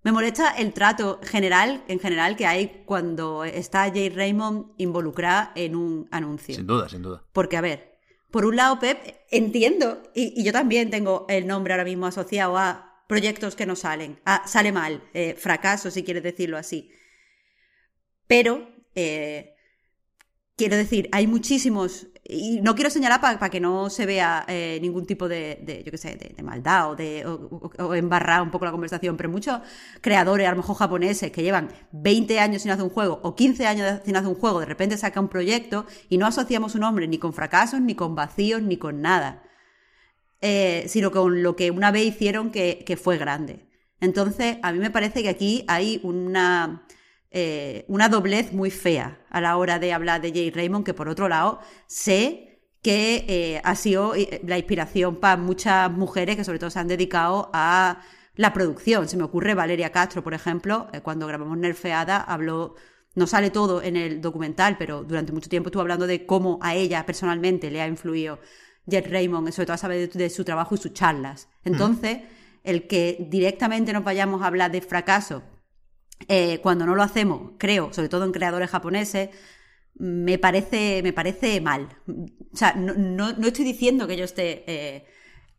me 0.08 0.12
molesta 0.12 0.52
el 0.52 0.72
trato 0.72 1.20
general, 1.22 1.84
en 1.86 2.00
general, 2.00 2.34
que 2.34 2.46
hay 2.46 2.82
cuando 2.86 3.44
está 3.44 3.90
Jay 3.92 4.08
Raymond 4.08 4.72
involucrada 4.78 5.52
en 5.54 5.76
un 5.76 6.08
anuncio. 6.10 6.54
Sin 6.54 6.66
duda, 6.66 6.88
sin 6.88 7.02
duda. 7.02 7.22
Porque, 7.30 7.58
a 7.58 7.60
ver, 7.60 7.98
por 8.30 8.46
un 8.46 8.56
lado, 8.56 8.78
Pep, 8.78 8.96
entiendo, 9.30 10.02
y, 10.14 10.42
yo 10.42 10.50
también 10.50 10.88
tengo 10.88 11.26
el 11.28 11.46
nombre 11.46 11.74
ahora 11.74 11.84
mismo 11.84 12.06
asociado 12.06 12.56
a 12.56 13.04
proyectos 13.06 13.54
que 13.54 13.66
no 13.66 13.76
salen, 13.76 14.18
a 14.24 14.48
sale 14.48 14.72
mal, 14.72 15.02
eh, 15.12 15.34
fracaso, 15.36 15.90
si 15.90 16.02
quieres 16.04 16.22
decirlo 16.22 16.56
así. 16.56 16.90
Pero 18.26 18.66
eh, 18.94 19.58
Quiero 20.58 20.76
decir, 20.76 21.08
hay 21.12 21.28
muchísimos, 21.28 22.08
y 22.30 22.60
no 22.60 22.74
quiero 22.74 22.90
señalar 22.90 23.22
para 23.22 23.48
que 23.48 23.58
no 23.58 23.88
se 23.88 24.04
vea 24.04 24.44
eh, 24.48 24.78
ningún 24.82 25.06
tipo 25.06 25.28
de, 25.28 25.82
yo 25.84 25.90
qué 25.90 25.96
sé, 25.96 26.14
de, 26.16 26.42
maldad 26.42 26.90
o, 26.90 26.94
de, 26.94 27.24
o, 27.24 27.94
embarrar 27.94 28.42
un 28.42 28.50
poco 28.50 28.66
la 28.66 28.70
conversación, 28.70 29.16
pero 29.16 29.30
muchos 29.30 29.60
creadores, 30.02 30.46
a 30.46 30.50
lo 30.50 30.58
mejor 30.58 30.76
japoneses, 30.76 31.32
que 31.32 31.42
llevan 31.42 31.70
20 31.92 32.38
años 32.38 32.60
sin 32.60 32.70
hacer 32.70 32.84
un 32.84 32.90
juego 32.90 33.18
o 33.22 33.34
15 33.34 33.66
años 33.66 34.00
sin 34.04 34.14
hacer 34.14 34.28
un 34.28 34.34
juego, 34.34 34.60
de 34.60 34.66
repente 34.66 34.98
saca 34.98 35.20
un 35.20 35.28
proyecto 35.28 35.86
y 36.10 36.18
no 36.18 36.26
asociamos 36.26 36.72
su 36.72 36.78
nombre 36.78 37.08
ni 37.08 37.16
con 37.16 37.32
fracasos, 37.32 37.80
ni 37.80 37.94
con 37.94 38.14
vacíos, 38.14 38.60
ni 38.60 38.76
con 38.76 39.00
nada, 39.00 39.42
eh, 40.42 40.84
sino 40.86 41.10
con 41.10 41.42
lo 41.42 41.56
que 41.56 41.70
una 41.70 41.90
vez 41.90 42.04
hicieron 42.04 42.50
que, 42.50 42.84
que 42.86 42.98
fue 42.98 43.16
grande. 43.16 43.66
Entonces, 44.00 44.58
a 44.62 44.72
mí 44.72 44.78
me 44.80 44.90
parece 44.90 45.22
que 45.22 45.30
aquí 45.30 45.64
hay 45.66 45.98
una 46.02 46.86
eh, 47.30 47.84
una 47.88 48.08
doblez 48.08 48.52
muy 48.52 48.70
fea 48.70 49.20
a 49.28 49.40
la 49.40 49.56
hora 49.56 49.78
de 49.78 49.92
hablar 49.92 50.22
de 50.22 50.32
Jay 50.32 50.50
Raymond, 50.50 50.84
que 50.84 50.94
por 50.94 51.08
otro 51.08 51.28
lado 51.28 51.60
sé 51.86 52.62
que 52.82 53.26
eh, 53.28 53.60
ha 53.64 53.74
sido 53.74 54.14
eh, 54.14 54.40
la 54.46 54.56
inspiración 54.56 55.16
para 55.16 55.36
muchas 55.36 55.90
mujeres 55.90 56.36
que 56.36 56.44
sobre 56.44 56.58
todo 56.58 56.70
se 56.70 56.78
han 56.78 56.88
dedicado 56.88 57.50
a 57.52 58.00
la 58.34 58.52
producción. 58.54 59.08
Se 59.08 59.16
me 59.16 59.24
ocurre 59.24 59.54
Valeria 59.54 59.92
Castro, 59.92 60.22
por 60.22 60.32
ejemplo, 60.32 60.88
cuando 61.02 61.26
grabamos 61.26 61.58
Nerfeada, 61.58 62.18
habló, 62.18 62.76
no 63.14 63.26
sale 63.26 63.50
todo 63.50 63.82
en 63.82 63.96
el 63.96 64.20
documental, 64.20 64.76
pero 64.78 65.02
durante 65.02 65.32
mucho 65.32 65.50
tiempo 65.50 65.68
estuvo 65.68 65.82
hablando 65.82 66.06
de 66.06 66.24
cómo 66.24 66.58
a 66.62 66.74
ella 66.74 67.04
personalmente 67.04 67.70
le 67.70 67.82
ha 67.82 67.88
influido 67.88 68.38
Jay 68.88 69.02
Raymond, 69.02 69.50
sobre 69.50 69.66
todo 69.66 69.74
a 69.74 69.78
saber 69.78 70.10
de, 70.10 70.30
su 70.30 70.44
trabajo 70.44 70.76
y 70.76 70.78
sus 70.78 70.94
charlas. 70.94 71.48
Entonces, 71.64 72.20
el 72.64 72.86
que 72.86 73.26
directamente 73.28 73.92
nos 73.92 74.04
vayamos 74.04 74.40
a 74.40 74.46
hablar 74.46 74.70
de 74.70 74.80
fracaso 74.80 75.42
eh, 76.26 76.60
cuando 76.60 76.86
no 76.86 76.94
lo 76.94 77.02
hacemos, 77.02 77.52
creo, 77.58 77.92
sobre 77.92 78.08
todo 78.08 78.24
en 78.24 78.32
creadores 78.32 78.70
japoneses, 78.70 79.30
me 79.94 80.38
parece, 80.38 81.02
me 81.02 81.12
parece 81.12 81.60
mal. 81.60 81.88
O 82.52 82.56
sea, 82.56 82.74
no, 82.74 82.94
no, 82.94 83.46
estoy 83.46 83.64
diciendo 83.64 84.06
que 84.06 84.16
yo 84.16 84.24
esté 84.24 84.64
eh, 84.66 85.06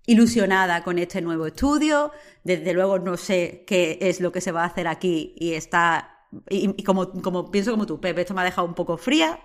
ilusionada 0.06 0.84
con 0.84 0.98
este 0.98 1.22
nuevo 1.22 1.46
estudio. 1.46 2.12
Desde 2.44 2.74
luego 2.74 3.00
no 3.00 3.18
sé 3.18 3.64
qué 3.68 3.98
es 4.02 4.22
lo 4.22 4.32
que 4.32 4.42
se 4.42 4.52
va 4.52 4.64
a 4.64 4.68
hacer 4.68 4.88
aquí 4.88 5.36
y 5.38 5.54
está. 5.54 6.26
Y, 6.50 6.84
como, 6.84 7.12
como, 7.22 7.52
pienso 7.52 7.72
como 7.72 7.86
tú, 7.86 8.00
Pepe, 8.00 8.22
esto 8.22 8.34
me 8.34 8.42
ha 8.42 8.46
dejado 8.46 8.68
un 8.68 8.76
poco 8.76 8.98
fría. 8.98 9.40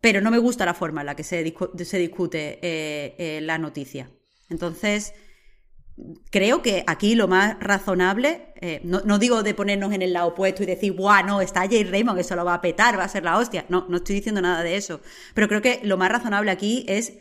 Pero 0.00 0.22
no 0.22 0.30
me 0.30 0.38
gusta 0.38 0.64
la 0.64 0.72
forma 0.72 1.02
en 1.02 1.06
la 1.06 1.14
que 1.16 1.24
se, 1.24 1.54
se 1.84 1.98
discute 1.98 2.58
eh, 2.62 3.40
la 3.42 3.58
noticia. 3.58 4.10
Entonces, 4.48 5.12
creo 6.30 6.62
que 6.62 6.84
aquí 6.86 7.14
lo 7.14 7.28
más 7.28 7.58
razonable, 7.60 8.52
eh, 8.60 8.80
no, 8.84 9.18
digo 9.18 9.42
de 9.42 9.54
ponernos 9.54 9.92
en 9.92 10.02
el 10.02 10.12
lado 10.12 10.28
opuesto 10.28 10.62
y 10.62 10.66
decir, 10.66 10.92
¡buah, 10.92 11.22
no, 11.22 11.40
está 11.40 11.68
Jay 11.68 11.84
Raymond, 11.84 12.18
eso 12.18 12.36
lo 12.36 12.44
va 12.44 12.54
a 12.54 12.60
petar, 12.60 12.98
va 12.98 13.04
a 13.04 13.08
ser 13.08 13.24
la 13.24 13.38
hostia! 13.38 13.64
No, 13.68 13.86
no 13.88 13.98
estoy 13.98 14.16
diciendo 14.16 14.40
nada 14.40 14.62
de 14.62 14.76
eso. 14.76 15.00
Pero 15.34 15.48
creo 15.48 15.62
que 15.62 15.80
lo 15.82 15.96
más 15.96 16.10
razonable 16.10 16.50
aquí 16.50 16.84
es 16.88 17.14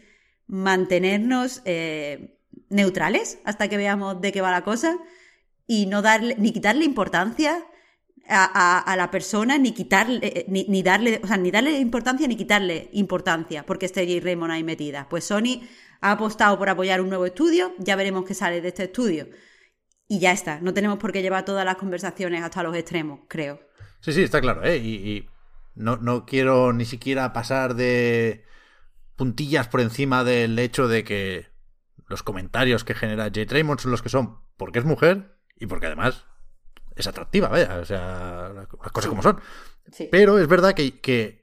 mantenernos 0.47 1.61
eh, 1.65 2.39
neutrales 2.69 3.39
hasta 3.45 3.67
que 3.67 3.77
veamos 3.77 4.19
de 4.21 4.31
qué 4.31 4.41
va 4.41 4.51
la 4.51 4.63
cosa 4.63 4.97
y 5.67 5.85
no 5.85 6.01
darle, 6.01 6.35
ni 6.37 6.51
quitarle 6.51 6.85
importancia 6.85 7.63
a, 8.27 8.95
la 8.95 9.09
persona, 9.09 9.57
ni 9.57 9.71
quitarle, 9.71 10.19
eh, 10.21 10.45
ni, 10.47 10.83
darle, 10.83 11.19
o 11.23 11.27
sea, 11.27 11.37
ni 11.37 11.49
darle 11.49 11.79
importancia 11.79 12.27
ni 12.27 12.35
quitarle 12.35 12.89
importancia 12.93 13.65
porque 13.65 13.87
esté 13.87 14.05
Jay 14.05 14.19
Raymond 14.19 14.51
ahí 14.51 14.63
metida. 14.63 15.07
Pues 15.09 15.23
Sony 15.23 15.61
ha 16.01 16.11
apostado 16.11 16.57
por 16.57 16.69
apoyar 16.69 17.01
un 17.01 17.09
nuevo 17.09 17.25
estudio, 17.25 17.73
ya 17.77 17.95
veremos 17.95 18.25
qué 18.25 18.33
sale 18.33 18.61
de 18.61 18.69
este 18.69 18.83
estudio. 18.83 19.27
Y 20.07 20.19
ya 20.19 20.31
está, 20.31 20.59
no 20.61 20.73
tenemos 20.73 20.97
por 20.97 21.11
qué 21.11 21.21
llevar 21.21 21.45
todas 21.45 21.65
las 21.65 21.77
conversaciones 21.77 22.43
hasta 22.43 22.63
los 22.63 22.75
extremos, 22.75 23.21
creo. 23.27 23.59
Sí, 24.01 24.13
sí, 24.13 24.23
está 24.23 24.41
claro, 24.41 24.63
¿eh? 24.63 24.77
Y, 24.77 25.29
no, 25.75 25.97
no, 25.97 26.25
quiero 26.25 26.73
ni 26.73 26.85
siquiera 26.85 27.31
pasar 27.31 27.75
de 27.75 28.43
puntillas 29.15 29.67
por 29.67 29.81
encima 29.81 30.23
del 30.23 30.57
hecho 30.57 30.87
de 30.87 31.03
que 31.03 31.47
los 32.07 32.23
comentarios 32.23 32.83
que 32.83 32.95
genera 32.95 33.29
Jay 33.33 33.45
Raymond 33.45 33.79
son 33.79 33.91
los 33.91 34.01
que 34.01 34.09
son 34.09 34.39
porque 34.57 34.79
es 34.79 34.85
mujer 34.85 35.37
y 35.57 35.67
porque 35.67 35.85
además 35.85 36.25
es 36.95 37.07
atractiva, 37.07 37.47
vaya, 37.47 37.77
o 37.77 37.85
sea, 37.85 38.51
las 38.53 38.91
cosas 38.91 39.09
como 39.09 39.21
son. 39.21 39.39
Pero 40.11 40.39
es 40.39 40.47
verdad 40.47 40.73
que, 40.73 40.99
que 40.99 41.38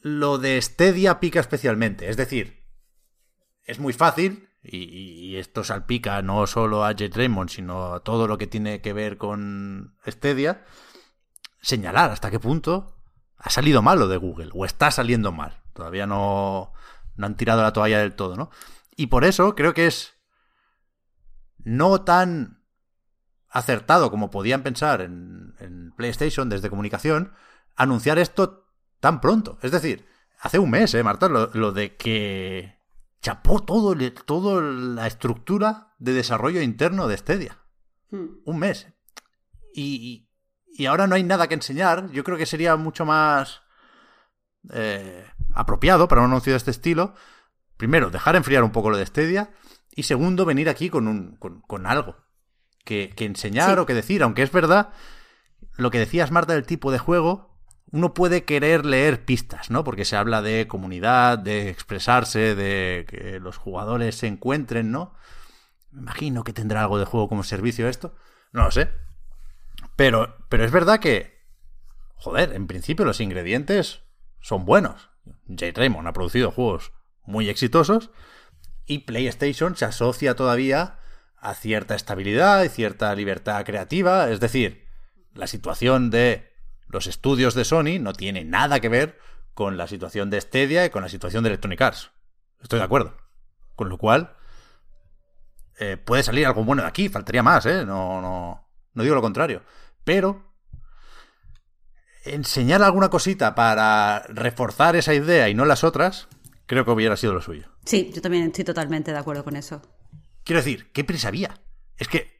lo 0.00 0.38
de 0.38 0.60
Stadia 0.60 1.20
pica 1.20 1.40
especialmente. 1.40 2.08
Es 2.08 2.16
decir, 2.16 2.64
es 3.64 3.78
muy 3.78 3.92
fácil, 3.92 4.48
y, 4.62 5.36
esto 5.36 5.64
salpica 5.64 6.20
no 6.22 6.46
solo 6.46 6.84
a 6.84 6.92
Jet 6.92 7.16
Raymond, 7.16 7.48
sino 7.48 7.94
a 7.94 8.00
todo 8.00 8.26
lo 8.26 8.36
que 8.36 8.46
tiene 8.46 8.80
que 8.80 8.92
ver 8.92 9.16
con 9.16 9.96
Stadia, 10.06 10.64
señalar 11.62 12.10
hasta 12.10 12.30
qué 12.30 12.38
punto 12.38 12.96
ha 13.38 13.48
salido 13.48 13.80
mal 13.80 13.98
lo 13.98 14.08
de 14.08 14.18
Google, 14.18 14.50
o 14.52 14.64
está 14.64 14.90
saliendo 14.90 15.32
mal. 15.32 15.62
Todavía 15.72 16.06
no, 16.06 16.72
no 17.16 17.26
han 17.26 17.36
tirado 17.36 17.62
la 17.62 17.72
toalla 17.72 18.00
del 18.00 18.14
todo, 18.14 18.36
¿no? 18.36 18.50
Y 18.96 19.06
por 19.06 19.24
eso 19.24 19.54
creo 19.54 19.72
que 19.72 19.86
es 19.86 20.14
no 21.58 22.02
tan 22.02 22.62
acertado 23.48 24.10
como 24.10 24.30
podían 24.30 24.62
pensar 24.62 25.00
en, 25.00 25.54
en 25.58 25.92
PlayStation 25.92 26.48
desde 26.48 26.70
comunicación 26.70 27.32
anunciar 27.76 28.18
esto 28.18 28.59
tan 29.00 29.20
pronto. 29.20 29.58
Es 29.62 29.72
decir, 29.72 30.06
hace 30.40 30.58
un 30.58 30.70
mes, 30.70 30.94
¿eh, 30.94 31.02
Marta? 31.02 31.28
Lo, 31.28 31.72
de 31.72 31.96
que 31.96 32.78
chapó 33.20 33.62
todo, 33.62 33.96
toda 34.24 34.62
la 34.62 35.06
estructura 35.06 35.94
de 35.98 36.12
desarrollo 36.12 36.62
interno 36.62 37.08
de 37.08 37.16
Stadia. 37.16 37.58
Hmm. 38.10 38.40
Un 38.44 38.58
mes. 38.58 38.86
Y, 39.74 40.28
y, 40.66 40.86
ahora 40.86 41.06
no 41.06 41.14
hay 41.14 41.22
nada 41.22 41.48
que 41.48 41.54
enseñar. 41.54 42.10
Yo 42.10 42.24
creo 42.24 42.38
que 42.38 42.46
sería 42.46 42.76
mucho 42.76 43.04
más 43.04 43.62
eh, 44.72 45.26
apropiado 45.54 46.08
para 46.08 46.22
un 46.22 46.28
anuncio 46.28 46.52
de 46.52 46.58
este 46.58 46.70
estilo. 46.70 47.14
Primero, 47.76 48.10
dejar 48.10 48.36
enfriar 48.36 48.62
un 48.62 48.72
poco 48.72 48.90
lo 48.90 48.96
de 48.96 49.06
Stadia. 49.06 49.50
Y 49.94 50.04
segundo, 50.04 50.44
venir 50.44 50.68
aquí 50.68 50.90
con, 50.90 51.08
un, 51.08 51.36
con, 51.36 51.86
algo 51.86 52.16
que, 52.84 53.12
enseñar 53.18 53.78
o 53.78 53.86
que 53.86 53.94
decir. 53.94 54.22
Aunque 54.22 54.42
es 54.42 54.52
verdad, 54.52 54.90
lo 55.76 55.90
que 55.90 55.98
decías, 55.98 56.30
Marta, 56.30 56.54
del 56.54 56.66
tipo 56.66 56.92
de 56.92 56.98
juego, 56.98 57.49
uno 57.92 58.14
puede 58.14 58.44
querer 58.44 58.86
leer 58.86 59.24
pistas, 59.24 59.70
¿no? 59.70 59.84
Porque 59.84 60.04
se 60.04 60.16
habla 60.16 60.42
de 60.42 60.68
comunidad, 60.68 61.38
de 61.38 61.68
expresarse, 61.68 62.54
de 62.54 63.04
que 63.08 63.40
los 63.40 63.56
jugadores 63.56 64.16
se 64.16 64.26
encuentren, 64.26 64.92
¿no? 64.92 65.14
Me 65.90 66.02
imagino 66.02 66.44
que 66.44 66.52
tendrá 66.52 66.82
algo 66.82 66.98
de 66.98 67.04
juego 67.04 67.28
como 67.28 67.42
servicio 67.42 67.88
esto. 67.88 68.14
No 68.52 68.64
lo 68.64 68.70
sé. 68.70 68.90
Pero, 69.96 70.36
pero 70.48 70.64
es 70.64 70.70
verdad 70.70 71.00
que, 71.00 71.40
joder, 72.14 72.52
en 72.52 72.66
principio 72.66 73.04
los 73.04 73.20
ingredientes 73.20 74.02
son 74.40 74.64
buenos. 74.64 75.10
Jay 75.48 75.72
Raymond 75.72 76.06
ha 76.06 76.12
producido 76.12 76.50
juegos 76.50 76.92
muy 77.24 77.48
exitosos 77.48 78.10
y 78.86 79.00
PlayStation 79.00 79.76
se 79.76 79.84
asocia 79.84 80.34
todavía 80.34 80.98
a 81.36 81.54
cierta 81.54 81.94
estabilidad 81.94 82.62
y 82.62 82.68
cierta 82.68 83.14
libertad 83.14 83.64
creativa. 83.64 84.30
Es 84.30 84.40
decir, 84.40 84.86
la 85.34 85.46
situación 85.46 86.10
de 86.10 86.49
los 86.90 87.06
estudios 87.06 87.54
de 87.54 87.64
Sony 87.64 87.98
no 88.00 88.12
tienen 88.12 88.50
nada 88.50 88.80
que 88.80 88.88
ver 88.88 89.18
con 89.54 89.76
la 89.76 89.86
situación 89.86 90.30
de 90.30 90.40
Stadia 90.40 90.84
y 90.84 90.90
con 90.90 91.02
la 91.02 91.08
situación 91.08 91.42
de 91.42 91.50
Electronic 91.50 91.80
Arts. 91.80 92.10
Estoy 92.60 92.78
de 92.78 92.84
acuerdo. 92.84 93.16
Con 93.76 93.88
lo 93.88 93.98
cual, 93.98 94.36
eh, 95.78 95.96
puede 95.96 96.22
salir 96.22 96.46
algo 96.46 96.64
bueno 96.64 96.82
de 96.82 96.88
aquí, 96.88 97.08
faltaría 97.08 97.42
más, 97.42 97.64
¿eh? 97.66 97.84
No, 97.86 98.20
no, 98.20 98.68
no 98.92 99.02
digo 99.02 99.14
lo 99.14 99.22
contrario. 99.22 99.62
Pero 100.04 100.52
enseñar 102.24 102.82
alguna 102.82 103.08
cosita 103.08 103.54
para 103.54 104.24
reforzar 104.28 104.96
esa 104.96 105.14
idea 105.14 105.48
y 105.48 105.54
no 105.54 105.64
las 105.64 105.84
otras, 105.84 106.28
creo 106.66 106.84
que 106.84 106.90
hubiera 106.90 107.16
sido 107.16 107.32
lo 107.32 107.40
suyo. 107.40 107.68
Sí, 107.84 108.10
yo 108.14 108.20
también 108.20 108.44
estoy 108.44 108.64
totalmente 108.64 109.12
de 109.12 109.18
acuerdo 109.18 109.44
con 109.44 109.56
eso. 109.56 109.80
Quiero 110.44 110.60
decir, 110.60 110.90
¿qué 110.92 111.04
prisa 111.04 111.28
había? 111.28 111.60
Es 111.96 112.08
que 112.08 112.39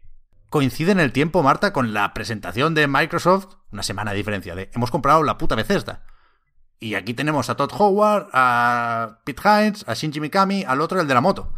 coincide 0.50 0.92
en 0.92 1.00
el 1.00 1.12
tiempo, 1.12 1.42
Marta, 1.42 1.72
con 1.72 1.94
la 1.94 2.12
presentación 2.12 2.74
de 2.74 2.88
Microsoft, 2.88 3.54
una 3.70 3.82
semana 3.82 4.10
de 4.10 4.18
diferencia, 4.18 4.54
de 4.54 4.70
hemos 4.74 4.90
comprado 4.90 5.22
la 5.22 5.38
puta 5.38 5.54
Bethesda. 5.54 6.04
Y 6.80 6.94
aquí 6.94 7.14
tenemos 7.14 7.48
a 7.48 7.56
Todd 7.56 7.70
Howard, 7.78 8.28
a 8.32 9.20
Pete 9.24 9.42
Hines, 9.44 9.88
a 9.88 9.94
Shinji 9.94 10.20
Mikami, 10.20 10.64
al 10.64 10.80
otro, 10.80 11.00
el 11.00 11.06
de 11.06 11.14
la 11.14 11.20
moto. 11.20 11.52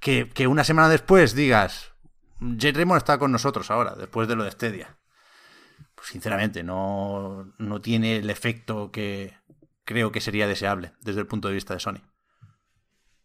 Que, 0.00 0.46
una 0.46 0.64
semana 0.64 0.88
después 0.88 1.34
digas, 1.34 1.92
Jay 2.40 2.72
Raymond 2.72 2.98
está 2.98 3.18
con 3.18 3.32
nosotros 3.32 3.70
ahora, 3.70 3.94
después 3.94 4.26
de 4.26 4.36
lo 4.36 4.44
de 4.44 4.50
Stadia. 4.50 4.96
Pues 5.94 6.08
sinceramente, 6.08 6.62
no, 6.62 7.52
no 7.58 7.80
tiene 7.80 8.16
el 8.16 8.30
efecto 8.30 8.90
que 8.90 9.36
creo 9.84 10.12
que 10.12 10.20
sería 10.20 10.46
deseable 10.46 10.92
desde 11.02 11.20
el 11.20 11.26
punto 11.26 11.48
de 11.48 11.54
vista 11.54 11.74
de 11.74 11.80
Sony. 11.80 12.02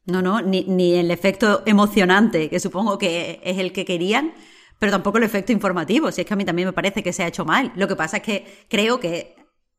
No, 0.05 0.21
no, 0.21 0.41
ni, 0.41 0.95
el 0.95 1.11
efecto 1.11 1.61
emocionante, 1.65 2.49
que 2.49 2.59
supongo 2.59 2.97
que 2.97 3.39
es 3.43 3.59
el 3.59 3.71
que 3.71 3.85
querían, 3.85 4.33
pero 4.79 4.91
tampoco 4.91 5.19
el 5.19 5.23
efecto 5.23 5.51
informativo, 5.51 6.11
si 6.11 6.21
es 6.21 6.27
que 6.27 6.33
a 6.33 6.37
mí 6.37 6.43
también 6.43 6.67
me 6.67 6.73
parece 6.73 7.03
que 7.03 7.13
se 7.13 7.23
ha 7.23 7.27
hecho 7.27 7.45
mal. 7.45 7.71
Lo 7.75 7.87
que 7.87 7.95
pasa 7.95 8.17
es 8.17 8.23
que 8.23 8.65
creo 8.67 8.99
que 8.99 9.35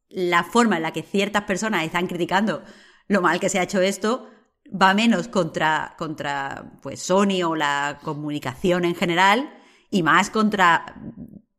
la 0.08 0.44
forma 0.44 0.76
en 0.76 0.82
la 0.82 0.92
que 0.92 1.02
ciertas 1.02 1.42
personas 1.44 1.84
están 1.84 2.06
criticando 2.06 2.62
lo 3.08 3.20
mal 3.20 3.40
que 3.40 3.48
se 3.48 3.58
ha 3.58 3.64
hecho 3.64 3.80
esto 3.80 4.28
va 4.70 4.94
menos 4.94 5.28
contra, 5.28 5.94
contra 5.98 6.72
pues, 6.82 7.00
Sony 7.02 7.42
o 7.44 7.56
la 7.56 7.98
comunicación 8.02 8.84
en 8.84 8.94
general 8.94 9.52
y 9.90 10.02
más 10.02 10.30
contra 10.30 10.94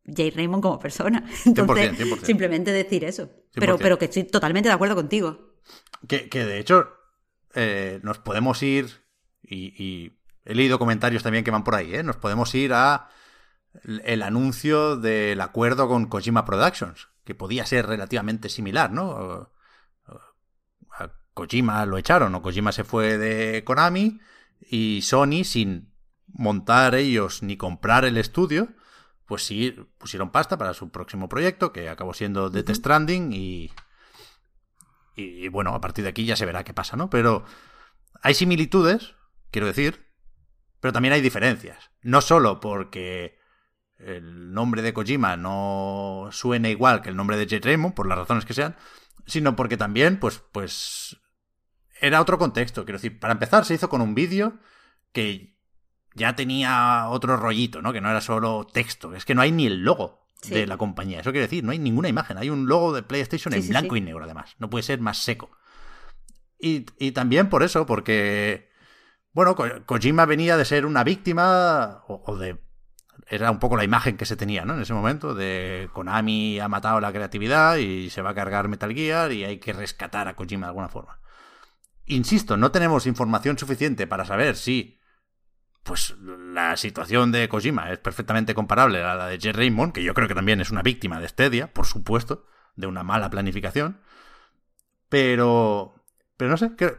Jay 0.06 0.32
Raymond 0.32 0.64
como 0.64 0.80
persona. 0.80 1.24
Entonces, 1.46 1.92
simplemente 2.24 2.72
decir 2.72 3.04
eso. 3.04 3.30
Pero, 3.54 3.78
pero 3.78 4.00
que 4.00 4.06
estoy 4.06 4.24
totalmente 4.24 4.70
de 4.70 4.76
acuerdo 4.76 4.96
contigo. 4.96 5.54
Que, 6.08 6.28
que 6.28 6.44
de 6.44 6.60
hecho, 6.60 6.90
eh, 7.54 8.00
nos 8.04 8.20
podemos 8.20 8.62
ir, 8.64 9.04
y, 9.44 10.14
he 10.46 10.56
leído 10.56 10.80
comentarios 10.80 11.24
también 11.24 11.44
que 11.44 11.52
van 11.52 11.64
por 11.64 11.76
ahí, 11.76 11.96
¿eh? 11.96 12.04
nos 12.04 12.18
podemos 12.18 12.54
ir 12.56 12.74
a 12.74 13.10
el 14.04 14.22
anuncio 14.22 14.98
del 14.98 15.42
acuerdo 15.42 15.88
con 15.88 16.08
Kojima 16.08 16.46
Productions, 16.46 17.10
que 17.24 17.36
podía 17.36 17.66
ser 17.66 17.88
relativamente 17.88 18.50
similar, 18.50 18.92
¿no? 18.92 19.50
A 21.00 21.12
Kojima 21.34 21.86
lo 21.86 21.98
echaron, 21.98 22.36
o 22.36 22.42
Kojima 22.42 22.72
se 22.72 22.84
fue 22.84 23.18
de 23.18 23.64
Konami 23.64 24.20
y 24.60 25.02
Sony, 25.02 25.44
sin 25.44 25.92
montar 26.28 26.96
ellos 26.96 27.44
ni 27.44 27.58
comprar 27.58 28.06
el 28.06 28.18
estudio, 28.18 28.70
pues 29.26 29.44
sí 29.44 29.76
pusieron 29.98 30.32
pasta 30.32 30.58
para 30.58 30.74
su 30.74 30.90
próximo 30.90 31.30
proyecto, 31.30 31.72
que 31.72 31.90
acabó 31.90 32.14
siendo 32.14 32.50
Death 32.50 32.70
Stranding 32.72 33.34
y 33.34 33.72
y, 35.16 35.48
bueno, 35.48 35.76
a 35.76 35.82
partir 35.82 36.04
de 36.04 36.10
aquí 36.10 36.26
ya 36.26 36.36
se 36.36 36.46
verá 36.46 36.64
qué 36.64 36.74
pasa, 36.74 36.98
¿no? 36.98 37.10
Pero 37.10 37.46
hay 38.22 38.34
similitudes, 38.34 39.16
quiero 39.52 39.68
decir, 39.68 40.08
pero 40.80 40.92
también 40.92 41.14
hay 41.14 41.22
diferencias. 41.22 41.92
No 42.02 42.22
solo 42.22 42.60
porque 42.60 43.38
el 43.98 44.54
nombre 44.54 44.82
de 44.82 44.94
Kojima 44.94 45.38
no 45.38 46.30
suene 46.32 46.72
igual 46.72 47.02
que 47.02 47.10
el 47.10 47.16
nombre 47.16 47.38
de 47.38 47.46
Jet 47.46 47.66
Raymond, 47.66 47.94
por 47.94 48.08
las 48.08 48.18
razones 48.18 48.46
que 48.46 48.54
sean, 48.54 48.76
sino 49.26 49.56
porque 49.56 49.78
también, 49.78 50.20
pues, 50.20 50.44
pues, 50.52 51.18
era 52.02 52.22
otro 52.22 52.38
contexto. 52.38 52.84
Quiero 52.86 52.98
decir, 52.98 53.20
para 53.20 53.34
empezar, 53.34 53.66
se 53.66 53.76
hizo 53.76 53.90
con 53.90 54.02
un 54.02 54.16
vídeo 54.16 54.60
que 55.12 55.58
ya 56.16 56.36
tenía 56.36 57.08
otro 57.10 57.38
rollito, 57.38 57.82
¿no? 57.82 57.94
Que 57.94 58.02
no 58.02 58.10
era 58.10 58.22
solo 58.22 58.68
texto. 58.72 59.16
Es 59.16 59.26
que 59.26 59.36
no 59.36 59.42
hay 59.42 59.52
ni 59.52 59.68
el 59.68 59.84
logo 59.84 60.23
de 60.50 60.68
la 60.68 60.78
compañía. 60.78 61.20
Eso 61.20 61.32
quiere 61.32 61.48
decir, 61.48 61.64
no 61.64 61.72
hay 61.72 61.80
ninguna 61.80 62.10
imagen. 62.10 62.38
Hay 62.38 62.50
un 62.50 62.68
logo 62.68 62.94
de 62.94 63.04
PlayStation 63.04 63.52
Sí, 63.52 63.58
en 63.58 63.64
sí, 63.64 63.70
blanco 63.70 63.96
y 63.96 64.02
negro, 64.02 64.24
además. 64.24 64.56
No 64.60 64.70
puede 64.70 64.84
ser 64.84 65.00
más 65.00 65.18
seco. 65.18 65.52
Y, 66.60 66.86
y 66.98 67.12
también 67.12 67.50
por 67.50 67.64
eso, 67.64 67.86
porque. 67.86 68.70
Bueno, 69.32 69.56
Ko- 69.56 69.84
Kojima 69.86 70.26
venía 70.26 70.58
de 70.58 70.66
ser 70.66 70.86
una 70.86 71.04
víctima, 71.04 72.04
o, 72.08 72.24
o 72.26 72.38
de. 72.38 72.58
Era 73.28 73.52
un 73.52 73.60
poco 73.60 73.78
la 73.78 73.84
imagen 73.84 74.18
que 74.18 74.26
se 74.26 74.36
tenía, 74.36 74.66
¿no? 74.66 74.74
En 74.76 74.82
ese 74.82 74.94
momento, 74.94 75.34
de 75.34 75.90
Konami 75.94 76.60
ha 76.60 76.68
matado 76.68 77.00
la 77.00 77.12
creatividad 77.14 77.78
y 77.78 78.10
se 78.10 78.22
va 78.22 78.32
a 78.32 78.36
cargar 78.36 78.68
Metal 78.68 78.94
Gear 78.94 79.32
y 79.32 79.44
hay 79.44 79.60
que 79.60 79.74
rescatar 79.74 80.28
a 80.28 80.36
Kojima 80.36 80.68
de 80.68 80.70
alguna 80.72 80.90
forma. 80.90 81.20
Insisto, 82.06 82.58
no 82.58 82.72
tenemos 82.72 83.08
información 83.08 83.58
suficiente 83.58 84.08
para 84.08 84.26
saber 84.26 84.56
si 84.58 85.00
pues 85.84 86.16
la 86.20 86.78
situación 86.78 87.32
de 87.32 87.50
Kojima 87.50 87.92
es 87.92 88.00
perfectamente 88.00 88.54
comparable 88.56 89.04
a 89.04 89.16
la 89.16 89.28
de 89.28 89.38
Jet 89.38 89.56
Raymond, 89.56 89.94
que 89.94 90.04
yo 90.04 90.14
creo 90.14 90.28
que 90.28 90.36
también 90.36 90.62
es 90.62 90.72
una 90.72 90.82
víctima 90.82 91.20
de 91.20 91.28
Stadia, 91.28 91.74
por 91.74 91.86
supuesto, 91.86 92.46
de 92.76 92.88
una 92.88 93.04
mala 93.04 93.30
planificación. 93.30 94.00
Pero, 95.10 95.94
pero 96.38 96.52
no 96.52 96.58
sé, 96.58 96.76
que 96.76 96.98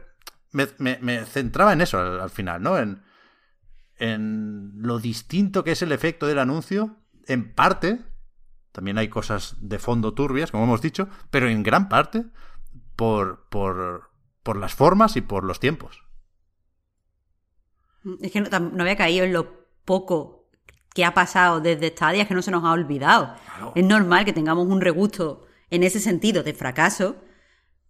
me, 0.51 0.67
me- 0.77 0.99
me 1.01 1.25
centraba 1.25 1.73
en 1.73 1.81
eso 1.81 1.99
al, 1.99 2.19
al 2.19 2.29
final, 2.29 2.61
¿no? 2.61 2.77
En, 2.77 3.03
en 3.97 4.73
lo 4.81 4.99
distinto 4.99 5.63
que 5.63 5.71
es 5.71 5.81
el 5.81 5.91
efecto 5.91 6.27
del 6.27 6.39
anuncio, 6.39 6.97
en 7.27 7.53
parte, 7.53 8.01
también 8.71 8.97
hay 8.97 9.09
cosas 9.09 9.55
de 9.61 9.79
fondo 9.79 10.13
turbias, 10.13 10.51
como 10.51 10.65
hemos 10.65 10.81
dicho, 10.81 11.09
pero 11.31 11.49
en 11.49 11.63
gran 11.63 11.89
parte 11.89 12.25
por, 12.95 13.47
por, 13.49 14.11
por 14.43 14.57
las 14.57 14.75
formas 14.75 15.17
y 15.17 15.21
por 15.21 15.43
los 15.43 15.59
tiempos. 15.59 16.04
Es 18.21 18.31
que 18.31 18.41
no, 18.41 18.81
había 18.81 18.95
caído 18.95 19.25
en 19.25 19.33
lo 19.33 19.65
poco 19.85 20.47
que 20.93 21.03
ha 21.05 21.13
pasado 21.13 21.59
desde 21.59 21.89
Stadia, 21.89 22.21
es 22.23 22.27
que 22.27 22.33
no 22.35 22.41
se 22.41 22.51
nos 22.51 22.63
ha 22.63 22.71
olvidado. 22.71 23.35
Claro. 23.45 23.71
Es 23.75 23.83
normal 23.83 24.25
que 24.25 24.33
tengamos 24.33 24.67
un 24.67 24.79
regusto 24.81 25.45
en 25.69 25.83
ese 25.83 25.99
sentido 25.99 26.41
de 26.43 26.53
fracaso, 26.53 27.17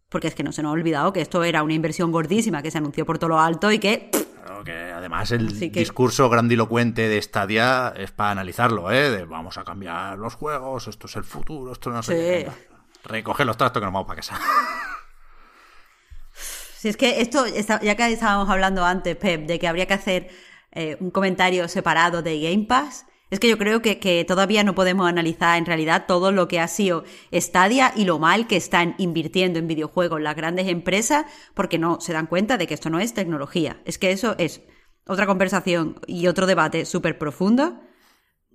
porque 0.10 0.28
es 0.28 0.36
que 0.36 0.44
no 0.44 0.52
se 0.52 0.64
nos 0.64 0.70
ha 0.72 0.74
olvidado 0.74 1.14
que 1.14 1.22
esto 1.22 1.44
era 1.44 1.62
una 1.64 1.74
inversión 1.74 2.12
gordísima 2.12 2.62
que 2.62 2.72
se 2.72 2.78
anunció 2.78 3.06
por 3.06 3.18
todo 3.20 3.30
lo 3.30 3.40
alto 3.40 3.72
y 3.72 3.80
que 3.80 4.10
Claro 4.44 4.64
que 4.64 4.72
además 4.92 5.32
el 5.32 5.58
que- 5.60 5.70
discurso 5.80 6.30
grandilocuente 6.30 7.08
de 7.10 7.22
Stadia 7.22 7.94
es 7.98 8.12
para 8.12 8.32
analizarlo, 8.32 8.92
¿eh? 8.92 9.10
De 9.10 9.26
vamos 9.26 9.58
a 9.58 9.64
cambiar 9.64 10.18
los 10.18 10.36
juegos, 10.36 10.88
esto 10.88 11.08
es 11.08 11.16
el 11.16 11.24
futuro, 11.24 11.72
esto 11.74 11.90
no 11.90 12.02
sé 12.04 12.14
Sí. 12.14 12.20
qué. 12.20 12.38
Venga, 12.44 12.54
Recoge 13.04 13.46
los 13.46 13.58
trastos 13.58 13.82
que 13.82 13.86
nos 13.86 13.94
vamos 13.94 14.08
para 14.08 14.18
casa. 14.18 14.40
Si 16.78 16.90
es 16.90 16.98
que 16.98 17.22
esto, 17.22 17.46
ya 17.48 17.96
que 17.96 18.12
estábamos 18.12 18.50
hablando 18.50 18.84
antes, 18.86 19.16
Pep, 19.16 19.46
de 19.48 19.60
que 19.60 19.68
habría 19.68 19.88
que 19.88 19.94
hacer 19.94 20.30
eh, 20.72 20.98
un 21.00 21.10
comentario 21.12 21.68
separado 21.68 22.22
de 22.22 22.40
Game 22.40 22.66
Pass, 22.66 23.06
es 23.32 23.40
que 23.40 23.50
yo 23.50 23.58
creo 23.58 23.82
que, 23.82 24.00
que 24.00 24.24
todavía 24.24 24.64
no 24.64 24.76
podemos 24.76 25.08
analizar 25.08 25.58
en 25.58 25.66
realidad 25.66 26.06
todo 26.08 26.32
lo 26.32 26.48
que 26.48 26.60
ha 26.60 26.68
sido 26.68 27.04
Stadia 27.34 27.92
y 27.96 28.06
lo 28.06 28.20
mal 28.20 28.48
que 28.48 28.56
están 28.56 28.94
invirtiendo 28.98 29.58
en 29.58 29.68
videojuegos 29.68 30.22
las 30.22 30.36
grandes 30.36 30.68
empresas 30.68 31.26
porque 31.54 31.80
no 31.80 32.00
se 32.02 32.14
dan 32.14 32.28
cuenta 32.28 32.58
de 32.58 32.68
que 32.68 32.76
esto 32.76 32.90
no 32.90 33.00
es 33.00 33.14
tecnología. 33.14 33.82
Es 33.86 33.98
que 33.98 34.12
eso 34.12 34.36
es 34.38 34.62
otra 35.08 35.26
conversación 35.26 36.00
y 36.08 36.28
otro 36.28 36.46
debate 36.46 36.86
súper 36.86 37.18
profundo 37.18 37.82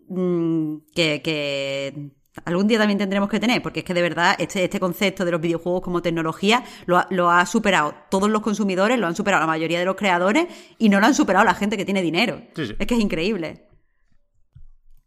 mm, 0.09 0.77
que, 0.95 1.21
que 1.23 2.13
algún 2.45 2.69
día 2.69 2.79
también 2.79 2.99
tendremos 2.99 3.29
que 3.29 3.41
tener, 3.41 3.63
porque 3.63 3.81
es 3.81 3.85
que 3.85 3.95
de 3.95 4.03
verdad 4.03 4.37
este, 4.39 4.65
este 4.65 4.81
concepto 4.81 5.25
de 5.25 5.33
los 5.33 5.41
videojuegos 5.41 5.83
como 5.83 6.03
tecnología 6.03 6.65
lo 6.87 6.99
ha, 6.99 7.07
lo 7.11 7.31
ha 7.31 7.45
superado 7.47 7.95
todos 8.11 8.31
los 8.31 8.43
consumidores, 8.43 8.99
lo 8.99 9.07
han 9.07 9.17
superado 9.17 9.43
la 9.43 9.47
mayoría 9.47 9.79
de 9.79 9.85
los 9.85 9.97
creadores 9.97 10.47
y 10.79 10.89
no 10.89 11.01
lo 11.01 11.07
han 11.07 11.15
superado 11.15 11.45
la 11.45 11.55
gente 11.55 11.77
que 11.77 11.85
tiene 11.85 12.03
dinero. 12.03 12.43
Sí, 12.55 12.67
sí. 12.67 12.77
Es 12.79 12.87
que 12.87 12.95
es 12.95 13.01
increíble. 13.01 13.69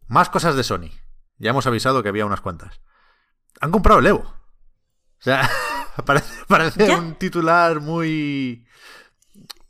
Más 0.08 0.30
cosas 0.30 0.56
de 0.56 0.64
Sony. 0.64 0.90
Ya 1.38 1.50
hemos 1.50 1.66
avisado 1.66 2.04
que 2.04 2.10
había 2.10 2.26
unas 2.26 2.42
cuantas. 2.42 2.82
Han 3.62 3.72
comprado 3.72 4.00
el 4.00 4.08
Evo. 4.08 4.20
O 4.20 5.24
sea, 5.24 5.50
parece, 6.06 6.96
un 6.96 7.16
titular 7.16 7.80
muy. 7.80 8.63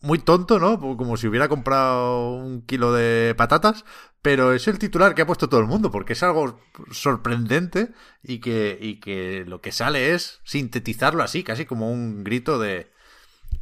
Muy 0.03 0.19
tonto, 0.19 0.59
¿no? 0.59 0.79
Como 0.79 1.17
si 1.17 1.27
hubiera 1.27 1.47
comprado 1.47 2.33
un 2.33 2.61
kilo 2.61 2.93
de 2.93 3.33
patatas. 3.35 3.85
Pero 4.21 4.53
es 4.53 4.67
el 4.67 4.79
titular 4.79 5.15
que 5.15 5.21
ha 5.21 5.25
puesto 5.25 5.49
todo 5.49 5.59
el 5.59 5.65
mundo, 5.67 5.91
porque 5.91 6.13
es 6.13 6.23
algo 6.23 6.59
sorprendente 6.91 7.89
y 8.21 8.39
que, 8.39 8.77
y 8.79 8.99
que 8.99 9.43
lo 9.47 9.59
que 9.59 9.71
sale 9.71 10.13
es 10.13 10.39
sintetizarlo 10.45 11.23
así, 11.23 11.43
casi 11.43 11.65
como 11.65 11.91
un 11.91 12.23
grito 12.23 12.59
de. 12.59 12.91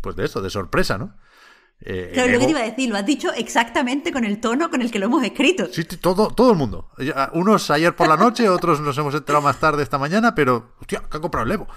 Pues 0.01 0.15
de 0.15 0.25
eso, 0.25 0.41
de 0.41 0.49
sorpresa, 0.49 0.97
¿no? 0.97 1.15
Eh, 1.83 2.11
Claro, 2.13 2.31
lo 2.31 2.39
que 2.39 2.45
te 2.45 2.51
iba 2.51 2.59
a 2.59 2.63
decir, 2.69 2.89
lo 2.89 2.97
has 2.97 3.05
dicho 3.05 3.33
exactamente 3.33 4.11
con 4.11 4.23
el 4.23 4.39
tono 4.39 4.69
con 4.69 4.81
el 4.81 4.91
que 4.91 4.99
lo 4.99 5.07
hemos 5.07 5.23
escrito. 5.23 5.67
Sí, 5.71 5.83
todo, 5.83 6.29
todo 6.29 6.51
el 6.51 6.57
mundo. 6.57 6.89
Ya, 6.99 7.31
Unos 7.33 7.71
ayer 7.71 7.95
por 7.95 8.07
la 8.07 8.17
noche, 8.17 8.47
otros 8.49 8.79
nos 8.81 8.97
hemos 8.97 9.15
enterado 9.15 9.41
más 9.43 9.59
tarde 9.59 9.81
esta 9.81 9.97
mañana, 9.97 10.35
pero, 10.35 10.75
hostia, 10.79 10.99
que 11.09 11.17
han 11.17 11.21
comprado 11.21 11.45
el 11.47 11.51
Evo. 11.53 11.67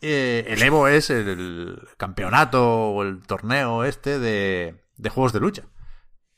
Eh, 0.00 0.44
el 0.48 0.62
Evo 0.62 0.88
es 0.88 1.10
el 1.10 1.88
campeonato 1.96 2.90
o 2.90 3.02
el 3.02 3.22
torneo 3.22 3.84
este 3.84 4.18
de, 4.18 4.84
de 4.96 5.10
juegos 5.10 5.32
de 5.32 5.40
lucha. 5.40 5.64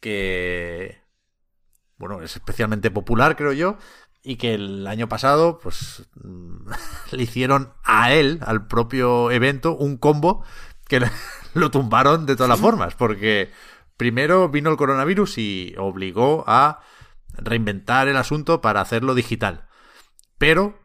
Que, 0.01 1.03
bueno, 1.99 2.23
es 2.23 2.37
especialmente 2.37 2.91
popular, 2.91 3.37
creo 3.37 3.53
yo, 3.53 3.77
y 4.23 4.37
que 4.37 4.55
el 4.55 4.87
año 4.87 5.09
pasado, 5.09 5.59
pues, 5.59 6.09
le 7.13 7.23
hicieron 7.23 7.75
a 7.85 8.13
él, 8.13 8.41
al 8.43 8.67
propio 8.67 9.31
evento, 9.31 9.77
un 9.77 9.97
combo 9.97 10.45
que 10.89 11.01
lo 11.55 11.71
tumbaron 11.71 12.27
de 12.27 12.37
todas 12.37 12.51
las 12.51 12.61
formas, 12.61 12.95
porque 12.95 13.51
primero 13.97 14.49
vino 14.49 14.71
el 14.71 14.77
coronavirus 14.77 15.39
y 15.39 15.75
obligó 15.79 16.45
a 16.47 16.81
reinventar 17.35 18.09
el 18.09 18.17
asunto 18.17 18.61
para 18.61 18.81
hacerlo 18.81 19.15
digital. 19.15 19.69
Pero 20.39 20.79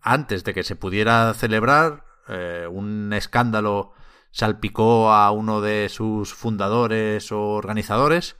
antes 0.00 0.44
de 0.44 0.54
que 0.54 0.62
se 0.62 0.76
pudiera 0.76 1.32
celebrar, 1.34 2.04
eh, 2.28 2.66
un 2.70 3.12
escándalo 3.12 3.92
salpicó 4.30 5.12
a 5.12 5.30
uno 5.30 5.60
de 5.60 5.88
sus 5.88 6.34
fundadores 6.34 7.30
o 7.32 7.40
organizadores, 7.50 8.36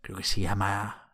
creo 0.00 0.16
que 0.16 0.24
se 0.24 0.40
llama 0.40 1.04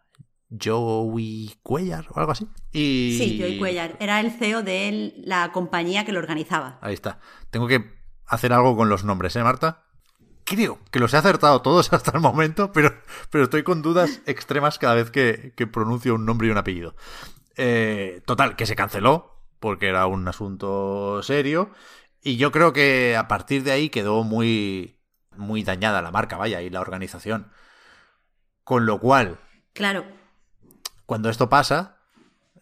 Joey 0.50 1.58
Cuellar 1.62 2.06
o 2.10 2.18
algo 2.18 2.32
así. 2.32 2.46
Y... 2.72 3.16
Sí, 3.18 3.38
Joey 3.40 3.58
Cuellar. 3.58 3.96
Era 4.00 4.20
el 4.20 4.30
CEO 4.30 4.62
de 4.62 5.14
la 5.24 5.52
compañía 5.52 6.04
que 6.04 6.12
lo 6.12 6.18
organizaba. 6.18 6.78
Ahí 6.82 6.94
está. 6.94 7.20
Tengo 7.50 7.66
que 7.66 8.00
hacer 8.26 8.52
algo 8.52 8.76
con 8.76 8.88
los 8.88 9.04
nombres, 9.04 9.34
¿eh, 9.36 9.42
Marta? 9.42 9.84
Creo 10.44 10.80
que 10.90 10.98
los 10.98 11.14
he 11.14 11.16
acertado 11.16 11.62
todos 11.62 11.92
hasta 11.92 12.12
el 12.12 12.20
momento, 12.20 12.72
pero, 12.72 12.94
pero 13.30 13.44
estoy 13.44 13.62
con 13.62 13.82
dudas 13.82 14.20
extremas 14.26 14.78
cada 14.78 14.94
vez 14.94 15.10
que, 15.10 15.52
que 15.56 15.66
pronuncio 15.66 16.14
un 16.14 16.26
nombre 16.26 16.48
y 16.48 16.50
un 16.50 16.58
apellido. 16.58 16.94
Eh, 17.56 18.22
total, 18.26 18.56
que 18.56 18.66
se 18.66 18.76
canceló 18.76 19.29
porque 19.60 19.88
era 19.88 20.06
un 20.06 20.26
asunto 20.26 21.22
serio 21.22 21.70
y 22.22 22.36
yo 22.36 22.50
creo 22.50 22.72
que 22.72 23.16
a 23.16 23.28
partir 23.28 23.62
de 23.62 23.72
ahí 23.72 23.88
quedó 23.90 24.24
muy, 24.24 24.98
muy 25.36 25.62
dañada 25.62 26.02
la 26.02 26.10
marca, 26.10 26.36
vaya, 26.36 26.60
y 26.62 26.70
la 26.70 26.80
organización. 26.80 27.50
Con 28.64 28.86
lo 28.86 28.98
cual, 29.00 29.38
Claro. 29.72 30.04
cuando 31.06 31.30
esto 31.30 31.48
pasa, 31.48 31.98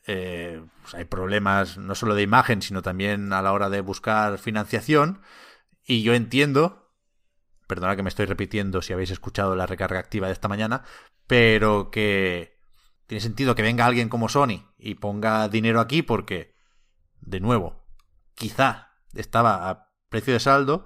eh, 0.07 0.63
pues 0.83 0.95
hay 0.95 1.05
problemas 1.05 1.77
no 1.79 1.95
solo 1.95 2.15
de 2.15 2.23
imagen, 2.23 2.63
sino 2.63 2.83
también 2.83 3.33
a 3.33 3.43
la 3.43 3.53
hora 3.53 3.69
de 3.69 3.81
buscar 3.81 4.39
financiación. 4.39 5.23
Y 5.85 6.03
yo 6.03 6.15
entiendo, 6.15 6.93
perdona 7.67 7.97
que 7.97 8.03
me 8.03 8.09
estoy 8.09 8.27
repitiendo 8.27 8.81
si 8.81 8.93
habéis 8.93 9.11
escuchado 9.11 9.57
la 9.57 9.67
recarga 9.67 9.99
activa 9.99 10.29
de 10.29 10.33
esta 10.33 10.49
mañana, 10.49 10.85
pero 11.27 11.91
que 11.91 12.59
tiene 13.07 13.21
sentido 13.21 13.55
que 13.55 13.63
venga 13.63 13.87
alguien 13.87 14.09
como 14.09 14.29
Sony 14.29 14.67
y 14.79 14.95
ponga 14.95 15.49
dinero 15.49 15.81
aquí 15.81 16.03
porque, 16.03 16.55
de 17.21 17.41
nuevo, 17.41 17.85
quizá 18.35 18.93
estaba 19.15 19.69
a 19.69 19.89
precio 20.09 20.33
de 20.33 20.41
saldo 20.41 20.85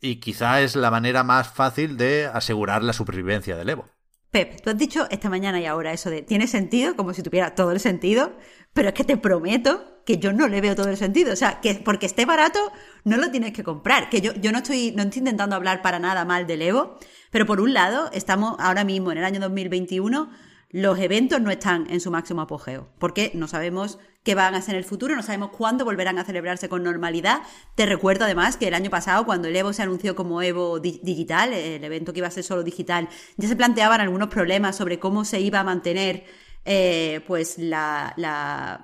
y 0.00 0.16
quizá 0.16 0.60
es 0.62 0.76
la 0.76 0.90
manera 0.90 1.24
más 1.24 1.48
fácil 1.48 1.96
de 1.96 2.26
asegurar 2.26 2.82
la 2.82 2.92
supervivencia 2.92 3.56
del 3.56 3.70
Evo. 3.70 3.86
Pep, 4.30 4.60
tú 4.62 4.70
has 4.70 4.78
dicho 4.78 5.08
esta 5.10 5.28
mañana 5.28 5.60
y 5.60 5.66
ahora 5.66 5.92
eso 5.92 6.08
de 6.08 6.22
tiene 6.22 6.46
sentido, 6.46 6.94
como 6.94 7.12
si 7.12 7.22
tuviera 7.22 7.56
todo 7.56 7.72
el 7.72 7.80
sentido, 7.80 8.32
pero 8.72 8.88
es 8.88 8.94
que 8.94 9.02
te 9.02 9.16
prometo 9.16 10.02
que 10.06 10.18
yo 10.18 10.32
no 10.32 10.46
le 10.46 10.60
veo 10.60 10.76
todo 10.76 10.88
el 10.88 10.96
sentido. 10.96 11.32
O 11.32 11.36
sea, 11.36 11.60
que 11.60 11.74
porque 11.84 12.06
esté 12.06 12.26
barato, 12.26 12.60
no 13.04 13.16
lo 13.16 13.30
tienes 13.32 13.52
que 13.52 13.64
comprar. 13.64 14.08
Que 14.08 14.20
yo, 14.20 14.32
yo 14.34 14.52
no 14.52 14.58
estoy, 14.58 14.92
no 14.92 15.02
estoy 15.02 15.18
intentando 15.18 15.56
hablar 15.56 15.82
para 15.82 15.98
nada 15.98 16.24
mal 16.24 16.46
del 16.46 16.62
Evo, 16.62 16.96
pero 17.32 17.44
por 17.44 17.60
un 17.60 17.74
lado, 17.74 18.08
estamos 18.12 18.54
ahora 18.60 18.84
mismo 18.84 19.10
en 19.10 19.18
el 19.18 19.24
año 19.24 19.40
2021, 19.40 20.30
los 20.70 20.98
eventos 21.00 21.40
no 21.40 21.50
están 21.50 21.90
en 21.90 22.00
su 22.00 22.12
máximo 22.12 22.42
apogeo, 22.42 22.88
porque 23.00 23.32
no 23.34 23.48
sabemos 23.48 23.98
qué 24.22 24.34
van 24.34 24.54
a 24.54 24.60
ser 24.60 24.74
en 24.74 24.78
el 24.80 24.84
futuro, 24.84 25.16
no 25.16 25.22
sabemos 25.22 25.50
cuándo 25.50 25.84
volverán 25.84 26.18
a 26.18 26.24
celebrarse 26.24 26.68
con 26.68 26.82
normalidad. 26.82 27.40
Te 27.74 27.86
recuerdo 27.86 28.24
además 28.24 28.56
que 28.58 28.68
el 28.68 28.74
año 28.74 28.90
pasado, 28.90 29.24
cuando 29.24 29.48
el 29.48 29.56
Evo 29.56 29.72
se 29.72 29.82
anunció 29.82 30.14
como 30.14 30.42
Evo 30.42 30.78
di- 30.78 31.00
Digital, 31.02 31.52
el 31.54 31.82
evento 31.82 32.12
que 32.12 32.18
iba 32.18 32.28
a 32.28 32.30
ser 32.30 32.44
solo 32.44 32.62
digital, 32.62 33.08
ya 33.38 33.48
se 33.48 33.56
planteaban 33.56 34.00
algunos 34.00 34.28
problemas 34.28 34.76
sobre 34.76 34.98
cómo 34.98 35.24
se 35.24 35.40
iba 35.40 35.60
a 35.60 35.64
mantener 35.64 36.24
eh, 36.66 37.22
pues 37.26 37.56
la, 37.56 38.12
la 38.18 38.82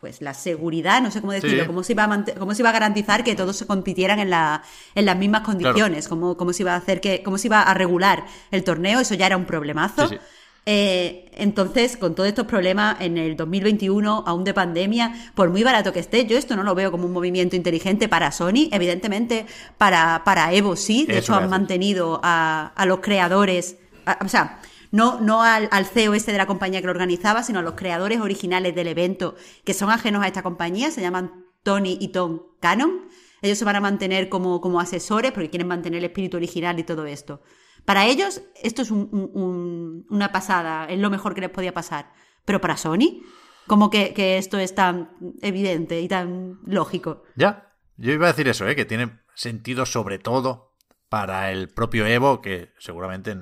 pues 0.00 0.22
la 0.22 0.32
seguridad, 0.32 1.02
no 1.02 1.10
sé 1.10 1.20
cómo 1.20 1.32
decirlo, 1.32 1.62
Sí. 1.62 1.66
cómo, 1.66 1.82
se 1.82 1.92
iba 1.92 2.04
a 2.04 2.24
cómo 2.38 2.54
se 2.54 2.62
iba 2.62 2.70
a 2.70 2.72
garantizar 2.72 3.22
que 3.22 3.34
todos 3.34 3.56
se 3.56 3.66
compitieran 3.66 4.18
en, 4.18 4.30
la, 4.30 4.62
en 4.94 5.04
las 5.04 5.16
mismas 5.18 5.42
condiciones, 5.42 6.08
cómo, 6.08 6.38
cómo 6.38 6.54
se 6.54 6.62
iba 6.62 6.72
a 6.72 6.76
hacer 6.76 7.02
que, 7.02 7.22
cómo 7.22 7.36
se 7.36 7.48
iba 7.48 7.60
a 7.62 7.74
regular 7.74 8.24
el 8.50 8.64
torneo, 8.64 9.00
eso 9.00 9.14
ya 9.14 9.26
era 9.26 9.36
un 9.36 9.44
problemazo. 9.44 10.08
Sí, 10.08 10.14
sí. 10.14 10.20
Eh, 10.66 11.30
entonces, 11.34 11.96
con 11.96 12.14
todos 12.14 12.28
estos 12.28 12.46
problemas 12.46 13.00
en 13.00 13.16
el 13.18 13.36
2021, 13.36 14.24
aún 14.26 14.44
de 14.44 14.54
pandemia, 14.54 15.14
por 15.34 15.50
muy 15.50 15.62
barato 15.62 15.92
que 15.92 16.00
esté, 16.00 16.26
yo 16.26 16.36
esto 16.36 16.54
no 16.56 16.62
lo 16.62 16.74
veo 16.74 16.90
como 16.90 17.06
un 17.06 17.12
movimiento 17.12 17.56
inteligente 17.56 18.08
para 18.08 18.30
Sony. 18.30 18.68
Evidentemente, 18.70 19.46
para, 19.78 20.22
para 20.24 20.52
Evo 20.52 20.76
sí. 20.76 21.06
De 21.06 21.18
hecho, 21.18 21.34
han 21.34 21.48
mantenido 21.48 22.20
a, 22.22 22.72
a, 22.76 22.86
los 22.86 23.00
creadores. 23.00 23.78
o 24.22 24.28
sea, 24.28 24.60
no, 24.90 25.20
no 25.20 25.42
al, 25.42 25.68
al, 25.70 25.86
CEO 25.86 26.14
este 26.14 26.32
de 26.32 26.38
la 26.38 26.46
compañía 26.46 26.80
que 26.80 26.86
lo 26.86 26.92
organizaba, 26.92 27.42
sino 27.42 27.60
a 27.60 27.62
los 27.62 27.74
creadores 27.74 28.20
originales 28.20 28.74
del 28.74 28.88
evento, 28.88 29.36
que 29.64 29.72
son 29.72 29.90
ajenos 29.90 30.22
a 30.22 30.26
esta 30.26 30.42
compañía, 30.42 30.90
se 30.90 31.00
llaman 31.00 31.46
Tony 31.62 31.96
y 32.00 32.08
Tom 32.08 32.40
Cannon. 32.60 33.08
Ellos 33.42 33.56
se 33.56 33.64
van 33.64 33.76
a 33.76 33.80
mantener 33.80 34.28
como, 34.28 34.60
como 34.60 34.80
asesores 34.80 35.32
porque 35.32 35.48
quieren 35.48 35.68
mantener 35.68 35.98
el 35.98 36.04
espíritu 36.04 36.36
original 36.36 36.78
y 36.78 36.84
todo 36.84 37.06
esto. 37.06 37.40
Para 37.84 38.06
ellos, 38.06 38.42
esto 38.62 38.82
es 38.82 38.90
una 38.90 40.32
pasada, 40.32 40.86
es 40.86 40.98
lo 40.98 41.10
mejor 41.10 41.34
que 41.34 41.40
les 41.40 41.50
podía 41.50 41.74
pasar. 41.74 42.12
Pero 42.44 42.60
para 42.60 42.76
Sony, 42.76 43.22
como 43.66 43.90
que, 43.90 44.38
esto 44.38 44.58
es 44.58 44.74
tan 44.74 45.10
evidente 45.42 46.00
y 46.00 46.08
tan 46.08 46.58
lógico. 46.66 47.22
Ya, 47.36 47.72
yo 47.96 48.12
iba 48.12 48.26
a 48.26 48.32
decir 48.32 48.48
eso, 48.48 48.66
¿eh? 48.66 48.74
que 48.74 48.84
tiene 48.84 49.20
sentido 49.34 49.86
sobre 49.86 50.18
todo 50.18 50.74
para 51.08 51.52
el 51.52 51.68
propio 51.68 52.06
Evo, 52.06 52.40
que 52.40 52.72
seguramente 52.78 53.36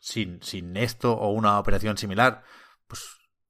sin, 0.00 0.76
esto 0.76 1.12
o 1.12 1.30
una 1.30 1.58
operación 1.58 1.98
similar, 1.98 2.42
pues 2.86 3.02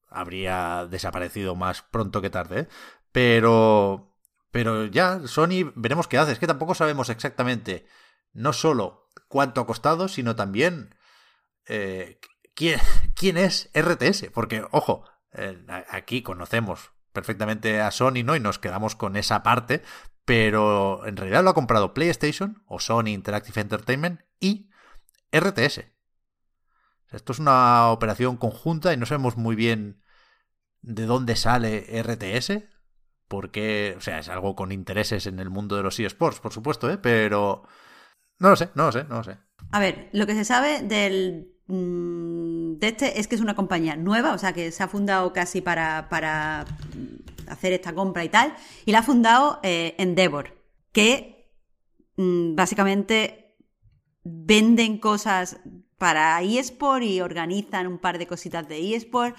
habría 0.08 0.86
desaparecido 0.90 1.54
más 1.54 1.82
pronto 1.82 2.22
que 2.22 2.30
tarde. 2.30 2.60
¿eh? 2.60 2.68
Pero, 3.12 4.16
pero 4.50 4.86
ya, 4.86 5.20
Sony, 5.26 5.72
veremos 5.74 6.08
qué 6.08 6.18
hace. 6.18 6.32
Es 6.32 6.38
que 6.38 6.46
tampoco 6.46 6.74
sabemos 6.74 7.08
exactamente, 7.08 7.86
no 8.32 8.52
solo 8.52 9.05
cuánto 9.28 9.60
ha 9.60 9.66
costado, 9.66 10.08
sino 10.08 10.36
también 10.36 10.94
eh, 11.66 12.18
¿quién, 12.56 13.36
es 13.36 13.70
RTS. 13.74 14.30
Porque, 14.32 14.64
ojo, 14.70 15.04
eh, 15.32 15.64
aquí 15.90 16.22
conocemos 16.22 16.92
perfectamente 17.12 17.80
a 17.80 17.90
Sony, 17.90 18.24
¿no? 18.24 18.36
Y 18.36 18.40
nos 18.40 18.58
quedamos 18.58 18.96
con 18.96 19.16
esa 19.16 19.42
parte, 19.42 19.82
pero 20.24 21.06
en 21.06 21.16
realidad 21.16 21.44
lo 21.44 21.50
ha 21.50 21.54
comprado 21.54 21.94
PlayStation 21.94 22.62
o 22.66 22.80
Sony 22.80 23.08
Interactive 23.08 23.60
Entertainment 23.60 24.20
y 24.40 24.70
RTS. 25.32 25.84
Esto 27.12 27.32
es 27.32 27.38
una 27.38 27.90
operación 27.90 28.36
conjunta 28.36 28.92
y 28.92 28.96
no 28.96 29.06
sabemos 29.06 29.36
muy 29.36 29.54
bien 29.54 30.02
de 30.82 31.06
dónde 31.06 31.36
sale 31.36 32.02
RTS, 32.02 32.64
porque, 33.28 33.94
o 33.96 34.00
sea, 34.00 34.18
es 34.18 34.28
algo 34.28 34.54
con 34.54 34.72
intereses 34.72 35.26
en 35.26 35.38
el 35.38 35.50
mundo 35.50 35.76
de 35.76 35.82
los 35.82 35.98
eSports, 35.98 36.40
por 36.40 36.52
supuesto, 36.52 36.90
¿eh? 36.90 36.98
Pero 36.98 37.62
no 38.38 38.50
lo 38.50 38.56
sé, 38.56 38.70
no 38.74 38.86
lo 38.86 38.92
sé, 38.92 39.04
no 39.04 39.16
lo 39.16 39.24
sé. 39.24 39.36
A 39.70 39.80
ver, 39.80 40.08
lo 40.12 40.26
que 40.26 40.34
se 40.34 40.44
sabe 40.44 40.82
del 40.82 41.54
mm, 41.66 42.78
de 42.78 42.88
este 42.88 43.20
es 43.20 43.28
que 43.28 43.34
es 43.34 43.40
una 43.40 43.54
compañía 43.54 43.96
nueva, 43.96 44.32
o 44.32 44.38
sea 44.38 44.52
que 44.52 44.70
se 44.70 44.82
ha 44.82 44.88
fundado 44.88 45.32
casi 45.32 45.60
para, 45.60 46.08
para 46.08 46.66
hacer 47.48 47.72
esta 47.72 47.94
compra 47.94 48.24
y 48.24 48.28
tal, 48.28 48.54
y 48.84 48.92
la 48.92 49.00
ha 49.00 49.02
fundado 49.02 49.60
eh, 49.62 49.94
Endeavor, 49.98 50.56
que 50.92 51.52
mm, 52.16 52.54
básicamente 52.54 53.56
venden 54.24 54.98
cosas 54.98 55.58
para 55.98 56.42
eSport 56.42 57.02
y 57.02 57.20
organizan 57.20 57.86
un 57.86 57.98
par 57.98 58.18
de 58.18 58.26
cositas 58.26 58.68
de 58.68 58.94
eSport. 58.94 59.36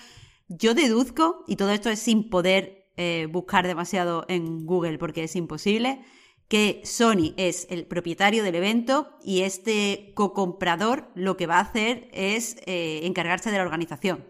Yo 0.48 0.74
deduzco, 0.74 1.44
y 1.48 1.56
todo 1.56 1.72
esto 1.72 1.90
es 1.90 2.00
sin 2.00 2.30
poder 2.30 2.90
eh, 2.96 3.28
buscar 3.30 3.68
demasiado 3.68 4.26
en 4.28 4.66
Google 4.66 4.98
porque 4.98 5.26
es 5.26 5.36
imposible, 5.36 6.02
que 6.48 6.82
Sony 6.86 7.34
es 7.38 7.68
el 7.70 7.86
propietario 7.86 8.44
del 8.44 8.56
evento 8.56 9.18
y 9.24 9.42
este 9.42 10.14
co-comprador 10.16 11.10
lo 11.14 11.36
que 11.36 11.48
va 11.48 11.58
a 11.58 11.62
hacer 11.62 12.10
es 12.14 12.58
eh, 12.66 13.02
encargarse 13.04 13.52
de 13.52 13.58
la 13.58 13.64
organización. 13.64 14.26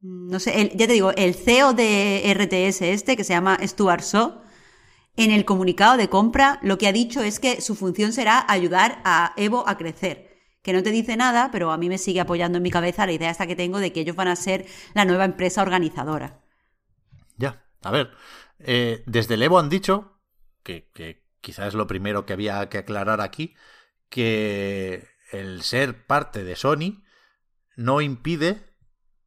No 0.00 0.38
sé, 0.38 0.72
ya 0.74 0.86
te 0.86 0.92
digo, 0.92 1.10
el 1.12 1.34
CEO 1.34 1.72
de 1.72 2.22
RTS 2.32 2.82
este, 2.82 3.16
que 3.16 3.24
se 3.24 3.32
llama 3.32 3.58
Stuart 3.62 4.02
Shaw, 4.02 4.42
en 5.16 5.30
el 5.30 5.44
comunicado 5.44 5.96
de 5.96 6.08
compra 6.08 6.60
lo 6.62 6.78
que 6.78 6.86
ha 6.86 6.92
dicho 6.92 7.22
es 7.22 7.40
que 7.40 7.60
su 7.60 7.74
función 7.74 8.12
será 8.12 8.44
ayudar 8.48 9.00
a 9.04 9.32
Evo 9.36 9.66
a 9.66 9.78
crecer. 9.78 10.36
Que 10.62 10.72
no 10.72 10.82
te 10.82 10.90
dice 10.90 11.16
nada, 11.16 11.50
pero 11.52 11.72
a 11.72 11.78
mí 11.78 11.88
me 11.88 11.96
sigue 11.96 12.20
apoyando 12.20 12.58
en 12.58 12.62
mi 12.62 12.70
cabeza 12.70 13.06
la 13.06 13.12
idea 13.12 13.30
esta 13.30 13.46
que 13.46 13.56
tengo 13.56 13.78
de 13.78 13.92
que 13.92 14.00
ellos 14.00 14.16
van 14.16 14.28
a 14.28 14.36
ser 14.36 14.66
la 14.94 15.04
nueva 15.04 15.24
empresa 15.24 15.62
organizadora. 15.62 16.42
Ya, 17.36 17.64
a 17.82 17.90
ver, 17.90 18.10
eh, 18.58 19.02
desde 19.06 19.34
el 19.34 19.42
Evo 19.42 19.58
han 19.58 19.68
dicho 19.68 20.20
que, 20.62 20.90
que 20.92 21.25
quizás 21.46 21.68
es 21.68 21.74
lo 21.74 21.86
primero 21.86 22.26
que 22.26 22.32
había 22.32 22.68
que 22.68 22.78
aclarar 22.78 23.20
aquí, 23.20 23.54
que 24.08 25.06
el 25.30 25.62
ser 25.62 26.04
parte 26.04 26.42
de 26.42 26.56
Sony 26.56 27.04
no 27.76 28.00
impide 28.00 28.64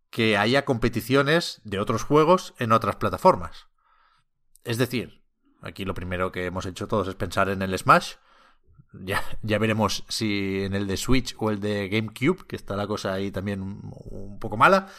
que 0.09 0.35
haya 0.35 0.65
competiciones 0.65 1.61
de 1.63 1.79
otros 1.79 2.03
juegos 2.03 2.55
en 2.59 2.73
otras 2.73 2.97
plataformas. 2.97 3.67
Es 4.65 4.77
decir, 4.77 5.23
aquí 5.61 5.85
lo 5.85 5.93
primero 5.93 6.33
que 6.33 6.45
hemos 6.45 6.65
hecho 6.65 6.89
todos 6.89 7.07
es 7.07 7.15
pensar 7.15 7.47
en 7.47 7.61
el 7.61 7.77
Smash. 7.79 8.15
Ya, 8.91 9.23
ya 9.41 9.57
veremos 9.57 10.03
si 10.09 10.63
en 10.63 10.73
el 10.73 10.87
de 10.87 10.97
Switch 10.97 11.37
o 11.37 11.51
el 11.51 11.61
de 11.61 11.87
GameCube, 11.87 12.45
que 12.47 12.57
está 12.57 12.75
la 12.75 12.85
cosa 12.87 13.13
ahí 13.13 13.31
también 13.31 13.61
un 13.61 14.39
poco 14.39 14.57
mala. 14.57 14.89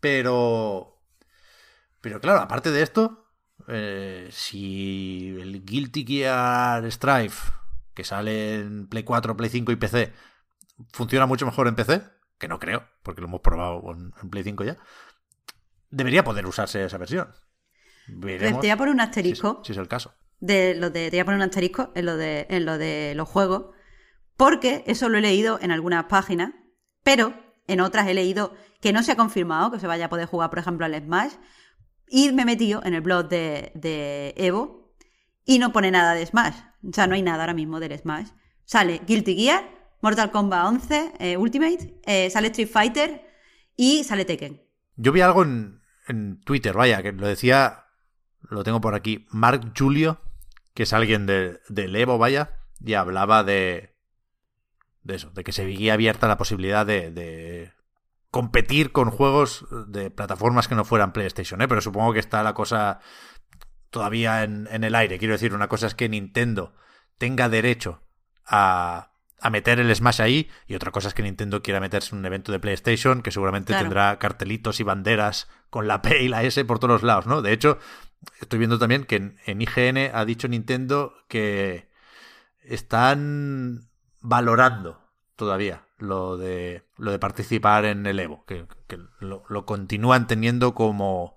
Pero. 0.00 0.98
Pero 2.00 2.22
claro, 2.22 2.40
aparte 2.40 2.70
de 2.70 2.80
esto, 2.80 3.29
eh, 3.68 4.28
si 4.30 5.36
el 5.40 5.64
Guilty 5.64 6.04
Gear 6.04 6.90
Strife, 6.90 7.52
que 7.94 8.04
sale 8.04 8.56
en 8.56 8.86
Play 8.86 9.04
4, 9.04 9.36
Play 9.36 9.50
5 9.50 9.72
y 9.72 9.76
PC, 9.76 10.12
funciona 10.92 11.26
mucho 11.26 11.46
mejor 11.46 11.68
en 11.68 11.74
PC, 11.74 12.02
que 12.38 12.48
no 12.48 12.58
creo, 12.58 12.84
porque 13.02 13.20
lo 13.20 13.26
hemos 13.26 13.40
probado 13.40 13.82
en, 13.92 14.30
Play 14.30 14.44
5 14.44 14.64
ya, 14.64 14.78
debería 15.90 16.24
poder 16.24 16.46
usarse 16.46 16.84
esa 16.84 16.98
versión. 16.98 17.28
te 18.06 18.52
voy 18.52 18.70
a 18.70 18.76
poner 18.76 18.94
un 18.94 19.00
asterisco. 19.00 19.62
Si, 19.64 19.72
es 19.72 19.78
el 19.78 19.88
caso. 19.88 20.14
De 20.38 20.74
lo 20.74 20.90
de, 20.90 21.10
te 21.10 21.16
voy 21.16 21.20
a 21.20 21.24
poner 21.24 21.38
un 21.38 21.44
asterisco 21.44 21.92
en 21.94 22.06
lo 22.06 22.16
de, 22.16 22.46
en 22.48 22.64
lo 22.64 22.78
de 22.78 23.14
los 23.14 23.28
juegos, 23.28 23.74
porque 24.36 24.84
eso 24.86 25.08
lo 25.08 25.18
he 25.18 25.20
leído 25.20 25.58
en 25.60 25.70
algunas 25.70 26.04
páginas, 26.04 26.52
pero 27.02 27.34
en 27.66 27.80
otras 27.80 28.08
he 28.08 28.14
leído 28.14 28.54
que 28.80 28.92
no 28.92 29.02
se 29.02 29.12
ha 29.12 29.16
confirmado 29.16 29.70
que 29.70 29.78
se 29.78 29.86
vaya 29.86 30.06
a 30.06 30.08
poder 30.08 30.26
jugar, 30.26 30.50
por 30.50 30.58
ejemplo, 30.58 30.86
al 30.86 30.94
Smash, 30.94 31.34
y 32.10 32.32
me 32.32 32.42
he 32.42 32.44
metido 32.44 32.82
en 32.84 32.94
el 32.94 33.00
blog 33.00 33.28
de, 33.28 34.34
Evo 34.36 34.92
y 35.44 35.58
no 35.58 35.72
pone 35.72 35.90
nada 35.90 36.14
de 36.14 36.26
Smash. 36.26 36.56
O 36.86 36.92
sea, 36.92 37.06
no 37.06 37.14
hay 37.14 37.22
nada 37.22 37.44
ahora 37.44 37.54
mismo 37.54 37.80
del 37.80 37.96
Smash. 37.96 38.28
Sale 38.64 39.00
Guilty 39.06 39.36
Gear, 39.36 39.64
Mortal 40.02 40.30
Kombat 40.30 40.66
11, 40.66 41.12
eh, 41.18 41.36
Ultimate, 41.36 42.00
eh, 42.04 42.28
sale 42.30 42.48
Street 42.48 42.68
Fighter 42.68 43.26
y 43.76 44.04
sale 44.04 44.24
Tekken. 44.24 44.62
Yo 44.96 45.12
vi 45.12 45.20
algo 45.20 45.44
en, 45.44 45.80
Twitter, 46.44 46.74
vaya, 46.74 47.02
que 47.02 47.12
lo 47.12 47.28
decía, 47.28 47.86
lo 48.42 48.64
tengo 48.64 48.80
por 48.80 48.96
aquí, 48.96 49.26
Mark 49.30 49.72
Julio, 49.78 50.20
que 50.74 50.82
es 50.82 50.92
alguien 50.92 51.26
del 51.26 51.60
de 51.68 52.00
Evo, 52.00 52.18
vaya, 52.18 52.58
y 52.84 52.94
hablaba 52.94 53.44
de, 53.44 53.94
de 55.04 55.14
eso, 55.14 55.30
de 55.30 55.44
que 55.44 55.52
se 55.52 55.64
veía 55.64 55.94
abierta 55.94 56.26
la 56.26 56.36
posibilidad 56.36 56.84
de 56.84 57.72
competir 58.30 58.92
con 58.92 59.10
juegos 59.10 59.66
de 59.88 60.10
plataformas 60.10 60.68
que 60.68 60.74
no 60.74 60.84
fueran 60.84 61.12
PlayStation, 61.12 61.60
¿eh? 61.62 61.68
pero 61.68 61.80
supongo 61.80 62.12
que 62.12 62.20
está 62.20 62.42
la 62.42 62.54
cosa 62.54 63.00
todavía 63.90 64.44
en, 64.44 64.68
el 64.84 64.94
aire. 64.94 65.18
Quiero 65.18 65.34
decir, 65.34 65.52
una 65.52 65.68
cosa 65.68 65.88
es 65.88 65.94
que 65.94 66.08
Nintendo 66.08 66.74
tenga 67.18 67.48
derecho 67.48 68.02
a, 68.46 69.12
a, 69.40 69.50
meter 69.50 69.80
el 69.80 69.94
Smash 69.94 70.22
ahí 70.22 70.48
y 70.68 70.76
otra 70.76 70.92
cosa 70.92 71.08
es 71.08 71.14
que 71.14 71.22
Nintendo 71.22 71.60
quiera 71.60 71.80
meterse 71.80 72.14
en 72.14 72.20
un 72.20 72.26
evento 72.26 72.52
de 72.52 72.60
PlayStation 72.60 73.22
que 73.22 73.32
seguramente 73.32 73.74
tendrá 73.74 74.16
cartelitos 74.20 74.78
y 74.78 74.84
banderas 74.84 75.48
con 75.68 75.88
la 75.88 76.00
P 76.00 76.22
y 76.22 76.28
la 76.28 76.44
S 76.44 76.64
por 76.64 76.78
todos 76.78 76.92
los 76.92 77.02
lados, 77.02 77.26
¿no? 77.26 77.42
De 77.42 77.52
hecho, 77.52 77.78
estoy 78.40 78.60
viendo 78.60 78.78
también 78.78 79.04
que 79.04 79.16
en, 79.16 79.38
en 79.44 79.60
IGN 79.60 80.14
ha 80.14 80.24
dicho 80.24 80.46
Nintendo 80.46 81.14
que 81.26 81.90
están 82.62 83.90
valorando 84.20 85.00
todavía 85.34 85.89
lo 86.00 86.36
de, 86.36 86.84
lo 86.96 87.12
de 87.12 87.18
participar 87.18 87.84
en 87.84 88.06
el 88.06 88.18
Evo, 88.18 88.44
que, 88.46 88.66
lo, 89.20 89.66
continúan 89.66 90.26
teniendo 90.26 90.74
como, 90.74 91.36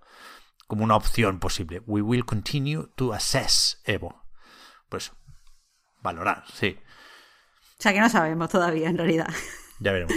como 0.68 0.84
una 0.84 0.96
opción 0.96 1.40
posible. 1.40 1.82
We 1.86 2.02
will 2.02 2.26
continue 2.26 2.88
to 2.96 3.14
assess 3.14 3.82
Evo. 3.86 4.24
Pues 4.90 5.12
valorar, 6.02 6.44
sí. 6.54 6.80
O 7.80 7.82
sea 7.84 7.94
que 7.94 8.00
no 8.00 8.10
sabemos 8.10 8.50
todavía, 8.50 8.90
en 8.90 8.98
realidad. 8.98 9.28
Ya 9.80 9.92
veremos. 9.92 10.14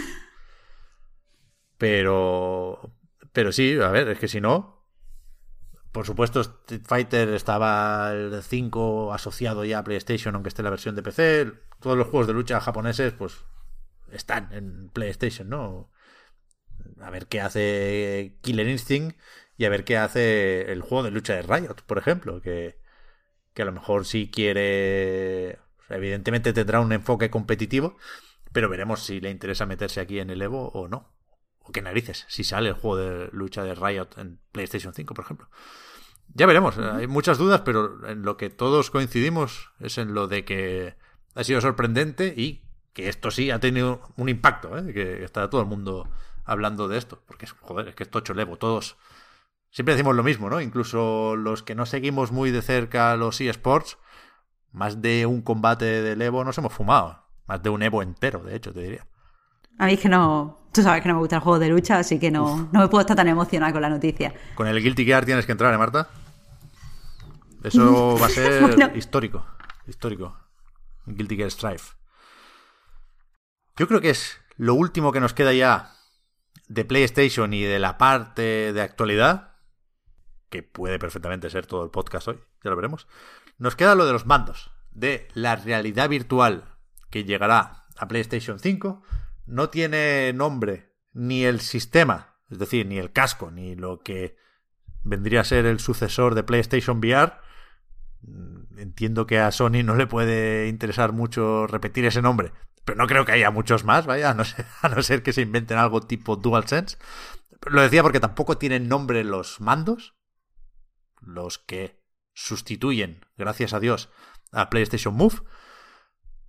Pero, 1.76 2.94
pero 3.32 3.50
sí, 3.50 3.76
a 3.80 3.88
ver, 3.88 4.08
es 4.08 4.18
que 4.18 4.28
si 4.28 4.40
no, 4.40 4.86
por 5.90 6.06
supuesto, 6.06 6.42
Street 6.42 6.82
Fighter 6.84 7.30
estaba 7.30 8.12
el 8.12 8.42
5 8.42 9.12
asociado 9.12 9.64
ya 9.64 9.78
a 9.78 9.82
PlayStation, 9.82 10.34
aunque 10.34 10.50
esté 10.50 10.62
la 10.62 10.70
versión 10.70 10.94
de 10.94 11.02
PC. 11.02 11.52
Todos 11.80 11.96
los 11.96 12.08
juegos 12.08 12.26
de 12.26 12.34
lucha 12.34 12.60
japoneses, 12.60 13.12
pues 13.14 13.44
están 14.12 14.52
en 14.52 14.88
PlayStation, 14.90 15.48
¿no? 15.48 15.90
A 17.00 17.10
ver 17.10 17.26
qué 17.26 17.40
hace 17.40 18.36
Killer 18.42 18.68
Instinct 18.68 19.18
y 19.56 19.64
a 19.64 19.70
ver 19.70 19.84
qué 19.84 19.96
hace 19.96 20.72
el 20.72 20.82
juego 20.82 21.02
de 21.04 21.10
lucha 21.10 21.34
de 21.34 21.42
Riot, 21.42 21.76
por 21.86 21.98
ejemplo, 21.98 22.40
que, 22.40 22.78
que 23.54 23.62
a 23.62 23.64
lo 23.64 23.72
mejor 23.72 24.04
sí 24.04 24.30
quiere... 24.30 25.58
evidentemente 25.88 26.52
tendrá 26.52 26.80
un 26.80 26.92
enfoque 26.92 27.30
competitivo, 27.30 27.96
pero 28.52 28.68
veremos 28.68 29.02
si 29.02 29.20
le 29.20 29.30
interesa 29.30 29.66
meterse 29.66 30.00
aquí 30.00 30.20
en 30.20 30.30
el 30.30 30.42
Evo 30.42 30.68
o 30.68 30.88
no. 30.88 31.14
o 31.60 31.72
qué 31.72 31.82
narices, 31.82 32.26
si 32.28 32.44
sale 32.44 32.68
el 32.68 32.74
juego 32.74 32.96
de 32.96 33.28
lucha 33.32 33.62
de 33.64 33.74
Riot 33.74 34.08
en 34.18 34.40
PlayStation 34.52 34.94
5, 34.94 35.14
por 35.14 35.24
ejemplo. 35.24 35.48
Ya 36.34 36.46
veremos, 36.46 36.76
hay 36.78 37.06
muchas 37.06 37.38
dudas, 37.38 37.62
pero 37.64 38.06
en 38.06 38.22
lo 38.22 38.36
que 38.36 38.50
todos 38.50 38.90
coincidimos 38.90 39.70
es 39.80 39.96
en 39.96 40.12
lo 40.12 40.26
de 40.26 40.44
que 40.44 40.96
ha 41.34 41.44
sido 41.44 41.60
sorprendente 41.60 42.34
y 42.36 42.65
que 42.96 43.10
esto 43.10 43.30
sí 43.30 43.50
ha 43.50 43.60
tenido 43.60 44.00
un 44.16 44.30
impacto, 44.30 44.78
¿eh? 44.78 44.94
que 44.94 45.22
está 45.22 45.50
todo 45.50 45.60
el 45.60 45.66
mundo 45.66 46.08
hablando 46.46 46.88
de 46.88 46.96
esto, 46.96 47.22
porque 47.26 47.46
joder, 47.46 47.88
es 47.88 47.94
que 47.94 48.04
es 48.04 48.10
tocho 48.10 48.32
levo, 48.32 48.56
todos 48.56 48.96
siempre 49.70 49.94
decimos 49.94 50.16
lo 50.16 50.22
mismo, 50.22 50.48
¿no? 50.48 50.62
Incluso 50.62 51.36
los 51.36 51.62
que 51.62 51.74
no 51.74 51.84
seguimos 51.84 52.32
muy 52.32 52.50
de 52.50 52.62
cerca 52.62 53.14
los 53.16 53.38
eSports, 53.38 53.98
más 54.72 55.02
de 55.02 55.26
un 55.26 55.42
combate 55.42 55.84
del 55.84 56.22
Evo 56.22 56.42
nos 56.42 56.56
hemos 56.56 56.72
fumado, 56.72 57.22
más 57.46 57.62
de 57.62 57.68
un 57.68 57.82
Evo 57.82 58.00
entero, 58.00 58.38
de 58.38 58.56
hecho, 58.56 58.72
te 58.72 58.80
diría. 58.80 59.06
A 59.78 59.84
mí 59.84 59.92
es 59.92 60.00
que 60.00 60.08
no, 60.08 60.56
tú 60.72 60.80
sabes 60.80 61.02
que 61.02 61.08
no 61.08 61.16
me 61.16 61.20
gusta 61.20 61.36
el 61.36 61.42
juego 61.42 61.58
de 61.58 61.68
lucha, 61.68 61.98
así 61.98 62.18
que 62.18 62.30
no, 62.30 62.70
no 62.72 62.80
me 62.80 62.88
puedo 62.88 63.02
estar 63.02 63.14
tan 63.14 63.28
emocionada 63.28 63.74
con 63.74 63.82
la 63.82 63.90
noticia. 63.90 64.32
Con 64.54 64.68
el 64.68 64.82
Guilty 64.82 65.04
Gear 65.04 65.26
tienes 65.26 65.44
que 65.44 65.52
entrar, 65.52 65.74
¿eh, 65.74 65.76
Marta? 65.76 66.08
Eso 67.62 68.16
va 68.18 68.24
a 68.24 68.28
ser 68.30 68.96
histórico, 68.96 69.44
histórico. 69.86 70.34
Guilty 71.04 71.36
Gear 71.36 71.50
Strife. 71.50 72.05
Yo 73.76 73.86
creo 73.86 74.00
que 74.00 74.10
es 74.10 74.40
lo 74.56 74.74
último 74.74 75.12
que 75.12 75.20
nos 75.20 75.34
queda 75.34 75.52
ya 75.52 75.92
de 76.68 76.84
PlayStation 76.84 77.52
y 77.52 77.62
de 77.62 77.78
la 77.78 77.98
parte 77.98 78.72
de 78.72 78.80
actualidad, 78.80 79.52
que 80.48 80.62
puede 80.62 80.98
perfectamente 80.98 81.50
ser 81.50 81.66
todo 81.66 81.84
el 81.84 81.90
podcast 81.90 82.28
hoy, 82.28 82.40
ya 82.64 82.70
lo 82.70 82.76
veremos. 82.76 83.06
Nos 83.58 83.76
queda 83.76 83.94
lo 83.94 84.06
de 84.06 84.12
los 84.12 84.26
mandos, 84.26 84.70
de 84.92 85.28
la 85.34 85.56
realidad 85.56 86.08
virtual 86.08 86.64
que 87.10 87.24
llegará 87.24 87.86
a 87.96 88.08
PlayStation 88.08 88.58
5. 88.58 89.02
No 89.46 89.68
tiene 89.68 90.32
nombre 90.32 90.94
ni 91.12 91.44
el 91.44 91.60
sistema, 91.60 92.36
es 92.50 92.58
decir, 92.58 92.86
ni 92.86 92.98
el 92.98 93.12
casco, 93.12 93.50
ni 93.50 93.74
lo 93.74 94.00
que 94.00 94.36
vendría 95.02 95.42
a 95.42 95.44
ser 95.44 95.66
el 95.66 95.80
sucesor 95.80 96.34
de 96.34 96.42
PlayStation 96.42 96.98
VR. 96.98 97.34
Mm, 98.22 98.78
entiendo 98.78 99.26
que 99.26 99.38
a 99.38 99.52
Sony 99.52 99.82
no 99.84 99.96
le 99.96 100.06
puede 100.06 100.68
interesar 100.68 101.12
mucho 101.12 101.66
repetir 101.66 102.06
ese 102.06 102.22
nombre, 102.22 102.52
pero 102.86 102.96
no 102.96 103.08
creo 103.08 103.24
que 103.24 103.32
haya 103.32 103.50
muchos 103.50 103.84
más, 103.84 104.06
vaya, 104.06 104.30
a 104.30 104.34
no 104.34 104.44
ser, 104.44 104.64
a 104.80 104.88
no 104.88 105.02
ser 105.02 105.22
que 105.22 105.34
se 105.34 105.42
inventen 105.42 105.76
algo 105.76 106.00
tipo 106.00 106.36
DualSense. 106.36 106.96
Lo 107.66 107.82
decía 107.82 108.02
porque 108.02 108.20
tampoco 108.20 108.56
tienen 108.56 108.88
nombre 108.88 109.24
los 109.24 109.60
mandos, 109.60 110.14
los 111.20 111.58
que 111.58 112.00
sustituyen, 112.32 113.26
gracias 113.36 113.72
a 113.72 113.80
Dios, 113.80 114.08
a 114.52 114.70
PlayStation 114.70 115.14
Move. 115.14 115.42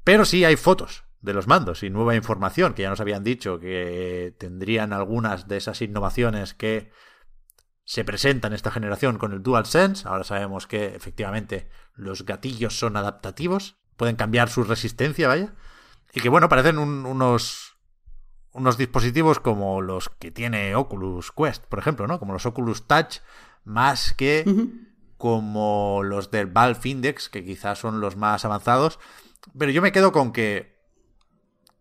Pero 0.04 0.26
sí 0.26 0.46
hay 0.46 0.58
fotos 0.58 1.06
de 1.22 1.34
los 1.34 1.48
mandos 1.48 1.82
y 1.82 1.90
nueva 1.90 2.16
información 2.16 2.76
que 2.76 2.84
ya 2.84 2.90
nos 2.92 3.02
habían 3.02 3.24
dicho 3.24 3.60
que 3.60 4.36
tendrían 4.38 4.94
algunas 4.94 5.48
de 5.48 5.58
esas 5.58 5.82
innovaciones 5.82 6.54
que 6.54 6.92
se 7.84 8.06
presentan 8.06 8.54
esta 8.54 8.70
generación 8.70 9.18
con 9.18 9.34
el 9.34 9.42
DualSense. 9.42 10.08
Ahora 10.08 10.24
sabemos 10.24 10.68
que 10.68 10.96
efectivamente 10.96 11.68
los 11.96 12.26
gatillos 12.26 12.78
son 12.78 12.96
adaptativos, 12.96 13.78
pueden 13.96 14.18
cambiar 14.18 14.50
su 14.50 14.64
resistencia, 14.64 15.28
vaya. 15.28 15.56
Y 16.14 16.22
que 16.22 16.30
bueno, 16.30 16.50
parecen 16.50 16.78
unos 16.78 17.78
unos 18.58 18.78
dispositivos 18.78 19.40
como 19.40 19.82
los 19.82 20.10
que 20.10 20.32
tiene 20.32 20.76
Oculus 20.76 21.32
Quest, 21.32 21.64
por 21.66 21.78
ejemplo, 21.78 22.08
¿no? 22.08 22.20
Como 22.20 22.34
los 22.34 22.46
Oculus 22.48 22.88
Touch, 22.88 23.20
más 23.64 24.14
que 24.14 24.44
como 25.18 26.02
los 26.04 26.32
del 26.32 26.48
Valve 26.48 26.80
Index, 26.84 27.30
que 27.30 27.46
quizás 27.46 27.78
son 27.78 28.02
los 28.02 28.16
más 28.16 28.46
avanzados. 28.46 29.00
Pero 29.58 29.72
yo 29.72 29.82
me 29.82 29.92
quedo 29.92 30.12
con 30.12 30.34
que 30.34 30.76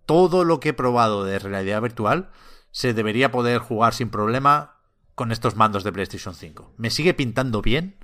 todo 0.04 0.44
lo 0.44 0.60
que 0.60 0.70
he 0.70 0.74
probado 0.74 1.24
de 1.24 1.38
realidad 1.38 1.80
virtual 1.80 2.30
se 2.72 2.92
debería 2.92 3.30
poder 3.30 3.58
jugar 3.58 3.94
sin 3.94 4.10
problema 4.10 4.76
con 5.14 5.32
estos 5.32 5.56
mandos 5.56 5.82
de 5.82 5.92
PlayStation 5.92 6.34
5. 6.34 6.74
Me 6.76 6.90
sigue 6.90 7.14
pintando 7.14 7.62
bien 7.62 7.96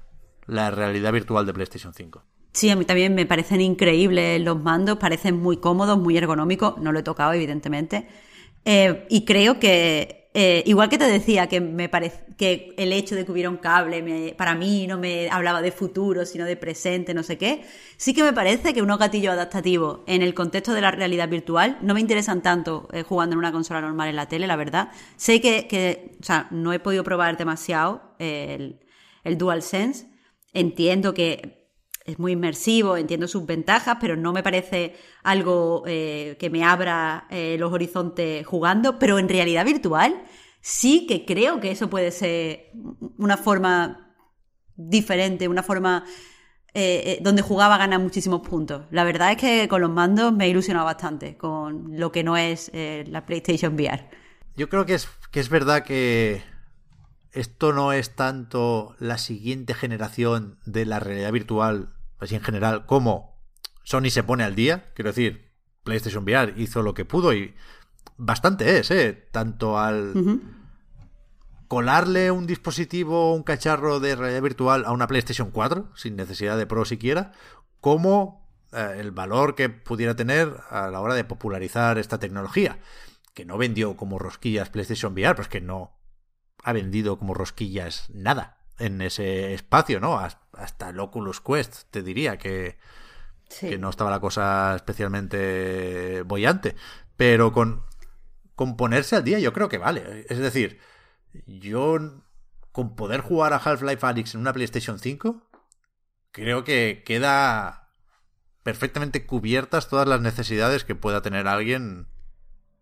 la 0.47 0.71
realidad 0.71 1.13
virtual 1.13 1.45
de 1.45 1.53
PlayStation 1.53 1.93
5. 1.93 2.25
Sí, 2.53 2.69
a 2.69 2.77
mí 2.77 2.85
también 2.85 3.15
me 3.15 3.25
parecen 3.27 3.61
increíbles 3.63 4.41
los 4.43 4.63
mandos, 4.63 4.99
parecen 4.99 5.37
muy 5.39 5.57
cómodos, 5.57 5.99
muy 5.99 6.17
ergonómicos. 6.19 6.79
No 6.79 6.93
lo 6.93 6.99
he 6.99 7.03
tocado, 7.03 7.33
evidentemente. 7.33 8.07
Eh, 8.65 9.07
y 9.09 9.25
creo 9.25 9.59
que, 9.59 10.31
eh, 10.35 10.63
igual 10.67 10.89
que 10.91 10.99
te 10.99 11.05
decía 11.05 11.49
que 11.49 11.61
me 11.61 11.91
que 12.37 12.75
el 12.77 12.93
hecho 12.93 13.15
de 13.15 13.25
que 13.25 13.33
hubiera 13.33 13.51
un 13.51 13.57
cable 13.57 14.35
para 14.37 14.55
mí 14.55 14.87
no 14.87 14.99
me 14.99 15.31
hablaba 15.31 15.63
de 15.63 15.73
futuro, 15.73 16.27
sino 16.27 16.45
de 16.45 16.57
presente, 16.57 17.15
no 17.15 17.23
sé 17.23 17.39
qué, 17.39 17.65
sí 17.97 18.15
que 18.15 18.23
me 18.23 18.33
parece 18.33 18.75
que 18.75 18.83
unos 18.83 18.99
gatillos 18.99 19.33
adaptativos 19.33 20.01
en 20.07 20.23
el 20.23 20.35
contexto 20.35 20.75
de 20.75 20.81
la 20.81 20.91
realidad 20.91 21.29
virtual 21.29 21.79
no 21.83 21.95
me 21.95 22.01
interesan 22.01 22.43
tanto 22.43 22.89
eh, 22.93 23.03
jugando 23.03 23.35
en 23.35 23.39
una 23.39 23.53
consola 23.53 23.81
normal 23.81 24.09
en 24.09 24.17
la 24.17 24.29
tele, 24.29 24.47
la 24.47 24.57
verdad. 24.57 24.91
Sé 25.17 25.41
que, 25.41 25.67
que 25.69 26.17
o 26.21 26.25
sea, 26.25 26.49
no 26.51 26.73
he 26.73 26.79
podido 26.81 27.05
probar 27.05 27.37
demasiado 27.37 28.15
el, 28.19 28.81
el 29.25 29.39
DualSense. 29.39 30.07
Entiendo 30.55 31.15
que 31.15 31.62
es 32.05 32.19
muy 32.19 32.33
inmersivo, 32.33 32.97
entiendo 32.97 33.29
sus 33.29 33.47
ventajas, 33.47 33.99
pero 34.01 34.17
no 34.17 34.33
me 34.33 34.43
parece 34.43 34.97
algo 35.23 35.85
eh, 35.87 36.37
que 36.39 36.51
me 36.51 36.65
abra 36.65 37.27
eh, 37.31 37.57
los 37.59 37.73
horizontes 37.73 38.47
jugando, 38.47 38.99
pero 38.99 39.19
en 39.19 39.29
realidad 39.29 39.65
virtual 39.65 40.23
sí 40.61 41.07
que 41.07 41.25
creo 41.25 41.61
que 41.61 41.71
eso 41.71 41.89
puede 41.89 42.11
ser 42.11 42.71
una 43.19 43.37
forma 43.37 44.15
diferente, 44.75 45.49
una 45.49 45.63
forma 45.63 46.05
eh, 46.75 47.19
donde 47.21 47.43
jugaba 47.43 47.79
gana 47.79 47.99
muchísimos 47.99 48.41
puntos. 48.41 48.87
La 48.91 49.05
verdad 49.05 49.33
es 49.33 49.37
que 49.37 49.69
con 49.69 49.81
los 49.81 49.91
mandos 49.91 50.33
me 50.33 50.47
he 50.47 50.49
ilusionado 50.49 50.87
bastante 50.87 51.37
con 51.37 51.99
lo 51.99 52.11
que 52.11 52.25
no 52.25 52.37
es 52.37 52.71
la 52.73 53.27
PlayStation 53.27 53.75
VR. 53.75 54.09
Yo 54.57 54.69
creo 54.69 54.87
que 54.87 54.95
es, 54.95 55.09
que 55.31 55.41
es 55.41 55.49
verdad 55.49 55.85
que 55.85 56.43
esto 57.33 57.73
no 57.73 57.93
es 57.93 58.15
tanto 58.15 58.95
la 58.99 59.19
siguiente 59.19 59.75
generación 59.75 60.59
de 60.67 60.85
la 60.85 61.01
realidad 61.01 61.33
virtual, 61.33 61.95
así 62.19 62.35
en 62.35 62.43
general, 62.43 62.87
como 62.87 63.43
Sony 63.85 64.11
se 64.11 64.23
pone 64.23 64.45
al 64.45 64.55
día. 64.55 64.93
Quiero 64.95 65.11
decir, 65.11 65.53
PlayStation 65.83 66.25
VR 66.25 66.55
hizo 66.57 66.83
lo 66.83 66.95
que 66.95 67.05
pudo 67.05 67.33
y 67.33 67.55
bastante 68.17 68.79
es, 68.79 68.91
¿eh? 68.91 69.29
Tanto 69.33 69.79
al 69.79 70.41
colarle 71.69 72.31
un 72.31 72.47
dispositivo, 72.47 73.35
un 73.35 73.43
cacharro 73.45 73.99
de 73.99 74.15
realidad 74.15 74.43
virtual 74.43 74.85
a 74.85 74.93
una 74.93 75.07
PlayStation 75.07 75.51
4, 75.51 75.93
sin 75.97 76.17
necesidad 76.17 76.59
de 76.59 76.67
Pro 76.67 76.85
siquiera, 76.85 77.33
como 77.81 78.47
eh, 78.73 78.97
el 78.99 79.11
valor 79.11 79.55
que 79.55 79.71
pudiera 79.71 80.15
tener 80.15 80.55
a 80.69 80.89
la 80.91 81.01
hora 81.01 81.15
de 81.15 81.25
popularizar 81.25 81.97
esta 81.97 82.19
tecnología. 82.19 82.79
Que 83.33 83.47
no 83.47 83.57
vendió 83.57 83.97
como 83.97 84.19
rosquillas 84.19 84.69
PlayStation 84.69 85.15
VR, 85.15 85.35
pues 85.35 85.49
que 85.49 85.63
no, 85.63 86.02
ha 86.63 86.73
vendido 86.73 87.19
como 87.19 87.35
rosquillas 87.35 88.09
nada 88.11 88.59
en 88.79 89.01
ese 89.01 89.55
espacio, 89.55 90.01
¿no? 90.01 90.19
Hasta 90.19 90.91
el 90.91 91.01
Oculus 91.01 91.41
Quest, 91.41 91.85
te 91.91 92.03
diría 92.03 92.39
que, 92.39 92.79
que 93.61 93.79
no 93.79 93.91
estaba 93.91 94.11
la 94.11 94.21
cosa 94.21 94.75
especialmente 94.75 96.23
bollante. 96.23 96.77
Pero 97.17 97.53
con, 97.53 97.85
con 98.55 98.77
ponerse 98.77 99.17
al 99.17 99.25
día 99.25 99.39
yo 99.39 99.53
creo 99.53 99.69
que 99.69 99.79
vale. 99.79 100.27
Es 100.29 100.39
decir, 100.39 100.81
yo 101.47 101.99
con 102.73 102.97
poder 102.97 103.21
jugar 103.21 103.53
a 103.53 103.57
Half-Life 103.57 104.07
Alyx 104.07 104.35
en 104.35 104.41
una 104.41 104.53
PlayStation 104.53 104.99
5, 104.99 105.49
creo 106.31 106.65
que 106.65 107.03
queda 107.05 107.91
perfectamente 108.63 109.27
cubiertas 109.27 109.89
todas 109.89 110.09
las 110.09 110.21
necesidades 110.21 110.85
que 110.85 110.95
pueda 110.95 111.21
tener 111.23 111.47
alguien 111.49 112.09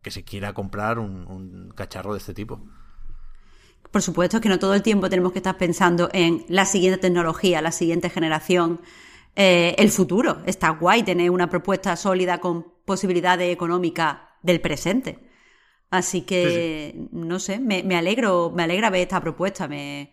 que 0.03 0.11
se 0.11 0.25
quiera 0.25 0.55
comprar 0.55 0.99
un 0.99 1.73
cacharro 1.75 2.13
de 2.13 2.19
este 2.19 2.35
tipo. 2.35 2.65
Por 3.91 4.03
supuesto 4.03 4.41
que 4.41 4.49
no 4.49 4.59
todo 4.59 4.75
el 4.75 4.83
tiempo 4.83 5.11
tenemos 5.11 5.33
que 5.33 5.39
estar 5.39 5.59
pensando 5.59 6.11
en 6.13 6.45
la 6.49 6.65
siguiente 6.65 6.99
tecnología, 6.99 7.61
la 7.61 7.73
siguiente 7.73 8.09
generación, 8.09 8.81
eh, 9.35 9.75
el 9.79 9.91
futuro. 9.91 10.43
Está 10.47 10.71
guay 10.71 11.03
tener 11.03 11.31
una 11.31 11.51
propuesta 11.51 11.97
sólida 11.97 12.39
con 12.39 12.67
posibilidades 12.85 13.53
económicas 13.53 14.19
del 14.43 14.61
presente. 14.61 15.31
Así 15.91 16.23
que, 16.23 17.09
no 17.11 17.41
sé, 17.41 17.59
me, 17.59 17.97
alegro, 17.97 18.53
me 18.55 18.63
alegra 18.63 18.91
ver 18.91 19.03
esta 19.03 19.21
propuesta. 19.21 19.67
Me... 19.67 20.13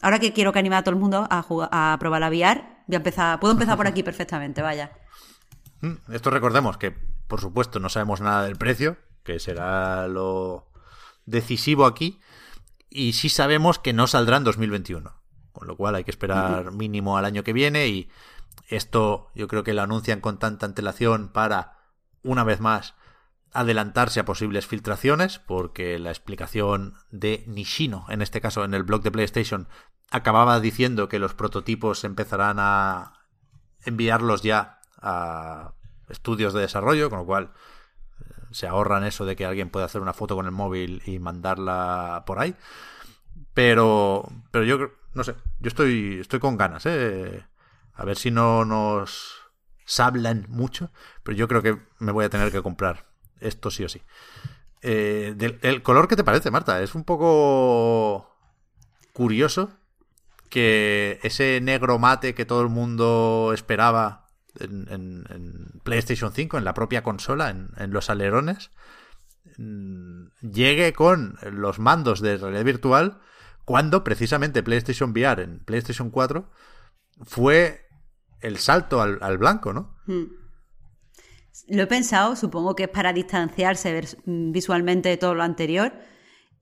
Ahora 0.00 0.20
que 0.20 0.32
quiero 0.32 0.52
que 0.52 0.60
anime 0.60 0.76
a 0.76 0.84
todo 0.84 0.94
el 0.94 1.00
mundo 1.00 1.26
a, 1.28 1.42
jugar, 1.42 1.68
a 1.72 1.96
probar 1.98 2.20
la 2.20 2.28
VR, 2.28 2.62
voy 2.86 2.94
a 2.94 2.98
empezar, 2.98 3.40
puedo 3.40 3.52
empezar 3.52 3.76
por 3.76 3.88
aquí 3.88 4.02
perfectamente, 4.04 4.62
vaya. 4.62 4.92
Mm, 5.80 6.12
esto 6.12 6.30
recordemos 6.30 6.78
que, 6.78 6.92
por 7.26 7.40
supuesto, 7.40 7.80
no 7.80 7.88
sabemos 7.88 8.20
nada 8.20 8.44
del 8.44 8.56
precio, 8.56 8.98
que 9.24 9.40
será 9.40 10.06
lo 10.06 10.70
decisivo 11.26 11.84
aquí, 11.84 12.20
y 12.90 13.12
sí 13.12 13.28
sabemos 13.28 13.78
que 13.78 13.92
no 13.92 14.06
saldrá 14.06 14.36
en 14.36 14.44
2021. 14.44 15.14
Con 15.52 15.66
lo 15.66 15.76
cual 15.76 15.96
hay 15.96 16.04
que 16.04 16.10
esperar 16.10 16.72
mínimo 16.72 17.18
al 17.18 17.24
año 17.24 17.42
que 17.42 17.52
viene 17.52 17.88
y 17.88 18.08
esto 18.68 19.28
yo 19.34 19.48
creo 19.48 19.64
que 19.64 19.74
lo 19.74 19.82
anuncian 19.82 20.20
con 20.20 20.38
tanta 20.38 20.66
antelación 20.66 21.28
para, 21.28 21.78
una 22.22 22.44
vez 22.44 22.60
más, 22.60 22.94
adelantarse 23.52 24.20
a 24.20 24.24
posibles 24.24 24.66
filtraciones, 24.66 25.38
porque 25.38 25.98
la 25.98 26.10
explicación 26.10 26.94
de 27.10 27.44
Nishino, 27.46 28.06
en 28.08 28.22
este 28.22 28.40
caso 28.40 28.64
en 28.64 28.74
el 28.74 28.84
blog 28.84 29.02
de 29.02 29.10
PlayStation, 29.10 29.68
acababa 30.10 30.60
diciendo 30.60 31.08
que 31.08 31.18
los 31.18 31.34
prototipos 31.34 32.04
empezarán 32.04 32.58
a 32.60 33.14
enviarlos 33.84 34.42
ya 34.42 34.80
a 35.00 35.72
estudios 36.08 36.52
de 36.52 36.60
desarrollo, 36.60 37.10
con 37.10 37.20
lo 37.20 37.26
cual 37.26 37.52
se 38.50 38.66
ahorran 38.66 39.04
eso 39.04 39.24
de 39.26 39.36
que 39.36 39.46
alguien 39.46 39.70
pueda 39.70 39.86
hacer 39.86 40.00
una 40.00 40.12
foto 40.12 40.36
con 40.36 40.46
el 40.46 40.52
móvil 40.52 41.02
y 41.06 41.18
mandarla 41.18 42.24
por 42.26 42.38
ahí. 42.38 42.54
Pero, 43.54 44.28
pero 44.50 44.64
yo 44.64 44.90
no 45.14 45.24
sé, 45.24 45.34
yo 45.60 45.68
estoy, 45.68 46.18
estoy 46.20 46.38
con 46.40 46.56
ganas, 46.56 46.86
¿eh? 46.86 47.44
A 47.94 48.04
ver 48.04 48.16
si 48.16 48.30
no 48.30 48.64
nos 48.64 49.36
sablan 49.84 50.46
mucho, 50.48 50.92
pero 51.22 51.36
yo 51.36 51.48
creo 51.48 51.62
que 51.62 51.78
me 51.98 52.12
voy 52.12 52.24
a 52.24 52.30
tener 52.30 52.52
que 52.52 52.62
comprar 52.62 53.06
esto 53.40 53.70
sí 53.70 53.84
o 53.84 53.88
sí. 53.88 54.02
Eh, 54.82 55.34
¿El 55.62 55.82
color 55.82 56.06
qué 56.06 56.16
te 56.16 56.24
parece, 56.24 56.50
Marta? 56.50 56.82
Es 56.82 56.94
un 56.94 57.04
poco 57.04 58.36
curioso 59.12 59.70
que 60.50 61.18
ese 61.22 61.60
negro 61.60 61.98
mate 61.98 62.34
que 62.34 62.44
todo 62.44 62.62
el 62.62 62.68
mundo 62.68 63.50
esperaba 63.52 64.27
en, 64.60 65.80
PlayStation 65.82 66.32
5, 66.32 66.58
en 66.58 66.64
la 66.64 66.74
propia 66.74 67.02
consola, 67.02 67.50
en, 67.50 67.90
los 67.90 68.10
alerones, 68.10 68.70
mm, 69.56 70.26
llegue 70.40 70.92
con 70.92 71.38
los 71.52 71.78
mandos 71.78 72.20
de 72.20 72.36
realidad 72.36 72.64
virtual 72.64 73.20
cuando 73.64 74.02
precisamente 74.02 74.62
PlayStation 74.62 75.10
VR 75.10 75.42
en 75.42 75.58
PlayStation 75.58 76.10
4 76.10 76.50
fue 77.22 77.86
el 78.40 78.56
salto 78.58 79.02
al, 79.02 79.38
blanco, 79.38 79.72
¿no? 79.72 79.94
Hmm. 80.06 80.24
Lo 81.68 81.82
he 81.82 81.86
pensado, 81.86 82.36
supongo 82.36 82.74
que 82.74 82.84
es 82.84 82.88
para 82.88 83.12
distanciarse 83.12 84.16
visualmente 84.24 85.08
de 85.08 85.16
todo 85.16 85.34
lo 85.34 85.42
anterior. 85.42 85.92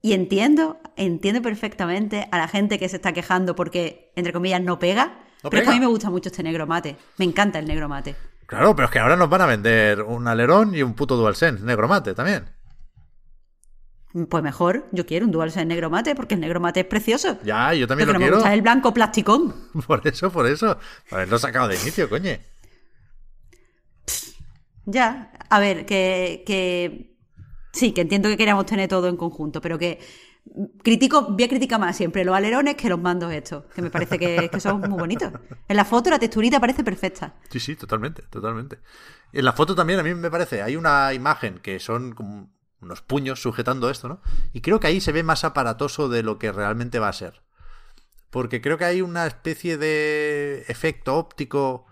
Y 0.01 0.13
entiendo, 0.13 0.79
entiendo 0.95 1.41
perfectamente 1.41 2.27
a 2.31 2.37
la 2.37 2.47
gente 2.47 2.79
que 2.79 2.89
se 2.89 2.97
está 2.97 3.13
quejando 3.13 3.55
porque, 3.55 4.11
entre 4.15 4.33
comillas, 4.33 4.61
no 4.61 4.79
pega. 4.79 5.26
Pero 5.41 5.57
es 5.57 5.63
que 5.63 5.69
a 5.69 5.73
mí 5.73 5.79
me 5.79 5.87
gusta 5.87 6.09
mucho 6.09 6.29
este 6.29 6.43
negro 6.43 6.67
mate. 6.67 6.97
Me 7.17 7.25
encanta 7.25 7.59
el 7.59 7.65
negro 7.65 7.87
mate. 7.87 8.15
Claro, 8.45 8.75
pero 8.75 8.85
es 8.85 8.91
que 8.91 8.99
ahora 8.99 9.15
nos 9.15 9.29
van 9.29 9.41
a 9.41 9.45
vender 9.45 10.01
un 10.01 10.27
alerón 10.27 10.73
y 10.73 10.81
un 10.81 10.93
puto 10.93 11.17
DualSense 11.17 11.63
negro 11.63 11.87
mate 11.87 12.13
también. 12.13 12.45
Pues 14.29 14.41
mejor, 14.41 14.87
yo 14.91 15.05
quiero 15.05 15.25
un 15.25 15.31
DualSense 15.31 15.65
negro 15.65 15.89
mate 15.89 16.15
porque 16.15 16.35
el 16.35 16.41
negro 16.41 16.59
mate 16.59 16.79
es 16.79 16.85
precioso. 16.85 17.37
Ya, 17.43 17.73
yo 17.73 17.87
también 17.87 18.07
lo, 18.07 18.13
que 18.13 18.19
quiero. 18.19 18.31
Me 18.31 18.37
gusta 18.37 18.53
el 18.53 18.61
blanco 18.61 18.93
plasticón. 18.93 19.53
Por 19.87 20.07
eso, 20.07 20.31
por 20.31 20.47
eso. 20.47 20.77
Haberlo 21.11 21.37
sacado 21.37 21.67
de 21.67 21.75
inicio, 21.75 22.09
coño. 22.09 22.31
Ya, 24.85 25.33
a 25.49 25.59
ver, 25.59 25.85
que, 25.85 26.43
que 26.47 27.17
sí, 27.73 27.91
que 27.91 28.01
entiendo 28.01 28.29
que 28.29 28.37
queríamos 28.37 28.65
tener 28.65 28.87
todo 28.87 29.09
en 29.09 29.17
conjunto, 29.17 29.59
pero 29.59 29.77
que 29.77 29.99
critico, 30.83 31.23
voy 31.23 31.43
a 31.43 31.47
criticar 31.47 31.79
más 31.79 31.95
siempre 31.95 32.23
los 32.25 32.35
alerones 32.35 32.75
que 32.75 32.89
los 32.89 32.99
mandos 32.99 33.31
estos, 33.33 33.65
que 33.73 33.81
me 33.81 33.89
parece 33.89 34.17
que, 34.17 34.59
son 34.59 34.81
muy 34.81 34.99
bonitos. 34.99 35.31
En 35.67 35.75
la 35.75 35.85
foto 35.85 36.09
la 36.09 36.19
texturita 36.19 36.59
parece 36.59 36.83
perfecta. 36.83 37.35
Sí, 37.49 37.59
sí, 37.59 37.75
totalmente, 37.75 38.23
totalmente. 38.23 38.79
En 39.33 39.45
la 39.45 39.53
foto 39.53 39.75
también 39.75 39.99
a 39.99 40.03
mí 40.03 40.13
me 40.13 40.31
parece, 40.31 40.61
hay 40.61 40.75
una 40.75 41.13
imagen 41.13 41.59
que 41.59 41.79
son 41.79 42.13
como 42.13 42.51
unos 42.81 43.01
puños 43.01 43.41
sujetando 43.41 43.89
esto, 43.89 44.07
¿no? 44.07 44.21
Y 44.53 44.61
creo 44.61 44.79
que 44.79 44.87
ahí 44.87 45.01
se 45.01 45.11
ve 45.11 45.23
más 45.23 45.43
aparatoso 45.43 46.09
de 46.09 46.23
lo 46.23 46.37
que 46.37 46.51
realmente 46.51 46.99
va 46.99 47.09
a 47.09 47.13
ser. 47.13 47.41
Porque 48.29 48.61
creo 48.61 48.77
que 48.77 48.85
hay 48.85 49.01
una 49.01 49.25
especie 49.25 49.77
de 49.77 50.65
efecto 50.67 51.15
óptico 51.15 51.85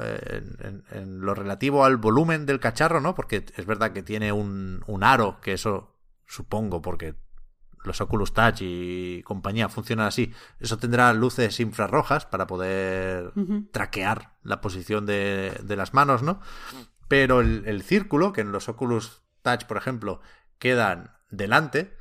eh, 0.00 0.42
en, 0.90 1.20
lo 1.20 1.34
relativo 1.34 1.84
al 1.84 1.96
volumen 1.96 2.46
del 2.46 2.60
cacharro, 2.60 3.00
¿no? 3.00 3.14
Porque 3.14 3.44
es 3.56 3.66
verdad 3.66 3.92
que 3.92 4.02
tiene 4.02 4.32
un, 4.32 4.82
un 4.86 5.04
aro, 5.04 5.40
que 5.40 5.52
eso 5.52 5.96
supongo, 6.26 6.82
porque 6.82 7.16
los 7.84 8.00
Oculus 8.00 8.32
Touch 8.32 8.58
y 8.60 9.22
compañía 9.22 9.68
funcionan 9.68 10.06
así. 10.06 10.32
Eso 10.60 10.78
tendrá 10.78 11.12
luces 11.12 11.60
infrarrojas 11.60 12.26
para 12.26 12.46
poder 12.46 13.32
traquear 13.72 14.36
la 14.42 14.60
posición 14.60 15.06
de, 15.06 15.58
de, 15.62 15.76
las 15.76 15.94
manos, 15.94 16.22
¿no? 16.22 16.40
Pero 17.08 17.40
el, 17.40 17.64
el, 17.66 17.82
círculo, 17.82 18.32
que 18.32 18.42
en 18.42 18.52
los 18.52 18.68
Oculus 18.68 19.22
Touch, 19.42 19.64
por 19.64 19.76
ejemplo, 19.76 20.20
quedan 20.58 21.12
delante, 21.30 21.96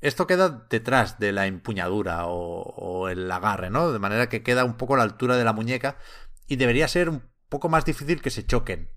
esto 0.00 0.26
queda 0.26 0.66
detrás 0.70 1.18
de 1.18 1.32
la 1.32 1.46
empuñadura 1.46 2.26
o, 2.26 2.62
o, 2.62 3.08
el 3.08 3.30
agarre, 3.30 3.70
¿no? 3.70 3.92
De 3.92 3.98
manera 3.98 4.28
que 4.28 4.42
queda 4.42 4.64
un 4.64 4.76
poco 4.76 4.94
a 4.94 4.98
la 4.98 5.02
altura 5.02 5.36
de 5.36 5.44
la 5.44 5.52
muñeca 5.52 5.96
y 6.46 6.56
debería 6.56 6.88
ser 6.88 7.08
un 7.08 7.22
poco 7.48 7.68
más 7.68 7.84
difícil 7.84 8.22
que 8.22 8.30
se 8.30 8.46
choquen 8.46 8.90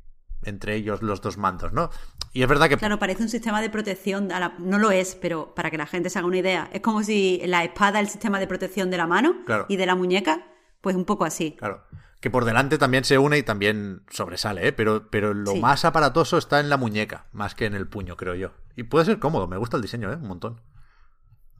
entre 0.43 0.76
ellos 0.76 1.01
los 1.01 1.22
dos 1.22 1.38
mandos, 1.38 1.73
¿no? 1.73 1.89
Y 2.34 2.41
es 2.41 2.47
verdad 2.47 2.69
que... 2.69 2.77
Claro, 2.77 2.99
parece 2.99 3.23
un 3.23 3.30
sistema 3.30 3.61
de 3.61 3.69
protección, 3.69 4.30
no 4.59 4.80
lo 4.80 4.91
es, 4.91 5.15
pero 5.15 5.53
para 5.53 5.69
que 5.69 5.77
la 5.77 5.85
gente 5.85 6.09
se 6.09 6.19
haga 6.19 6.27
una 6.27 6.38
idea, 6.38 6.69
es 6.72 6.81
como 6.81 7.03
si 7.03 7.41
la 7.45 7.63
espada 7.63 7.99
es 7.99 8.07
el 8.07 8.11
sistema 8.11 8.39
de 8.39 8.47
protección 8.47 8.89
de 8.89 8.97
la 8.97 9.07
mano 9.07 9.35
y 9.68 9.76
de 9.76 9.85
la 9.85 9.95
muñeca, 9.95 10.47
pues 10.80 10.95
un 10.95 11.05
poco 11.05 11.26
así. 11.26 11.55
Claro, 11.57 11.84
que 12.22 12.30
por 12.30 12.45
delante 12.45 12.77
también 12.77 13.03
se 13.03 13.18
une 13.18 13.39
y 13.39 13.43
también 13.43 14.03
sobresale, 14.09 14.68
¿eh? 14.68 14.72
pero, 14.72 15.09
pero 15.09 15.34
lo 15.34 15.55
más 15.55 15.85
aparatoso 15.85 16.38
está 16.38 16.59
en 16.59 16.69
la 16.69 16.77
muñeca, 16.77 17.26
más 17.34 17.55
que 17.55 17.65
en 17.65 17.73
el 17.73 17.88
puño, 17.88 18.15
creo 18.15 18.35
yo. 18.35 18.51
Y 18.76 18.84
puede 18.84 19.05
ser 19.05 19.19
cómodo, 19.19 19.47
me 19.47 19.57
gusta 19.57 19.76
el 19.77 19.81
diseño, 19.81 20.11
¿eh? 20.11 20.15
Un 20.15 20.27
montón. 20.27 20.61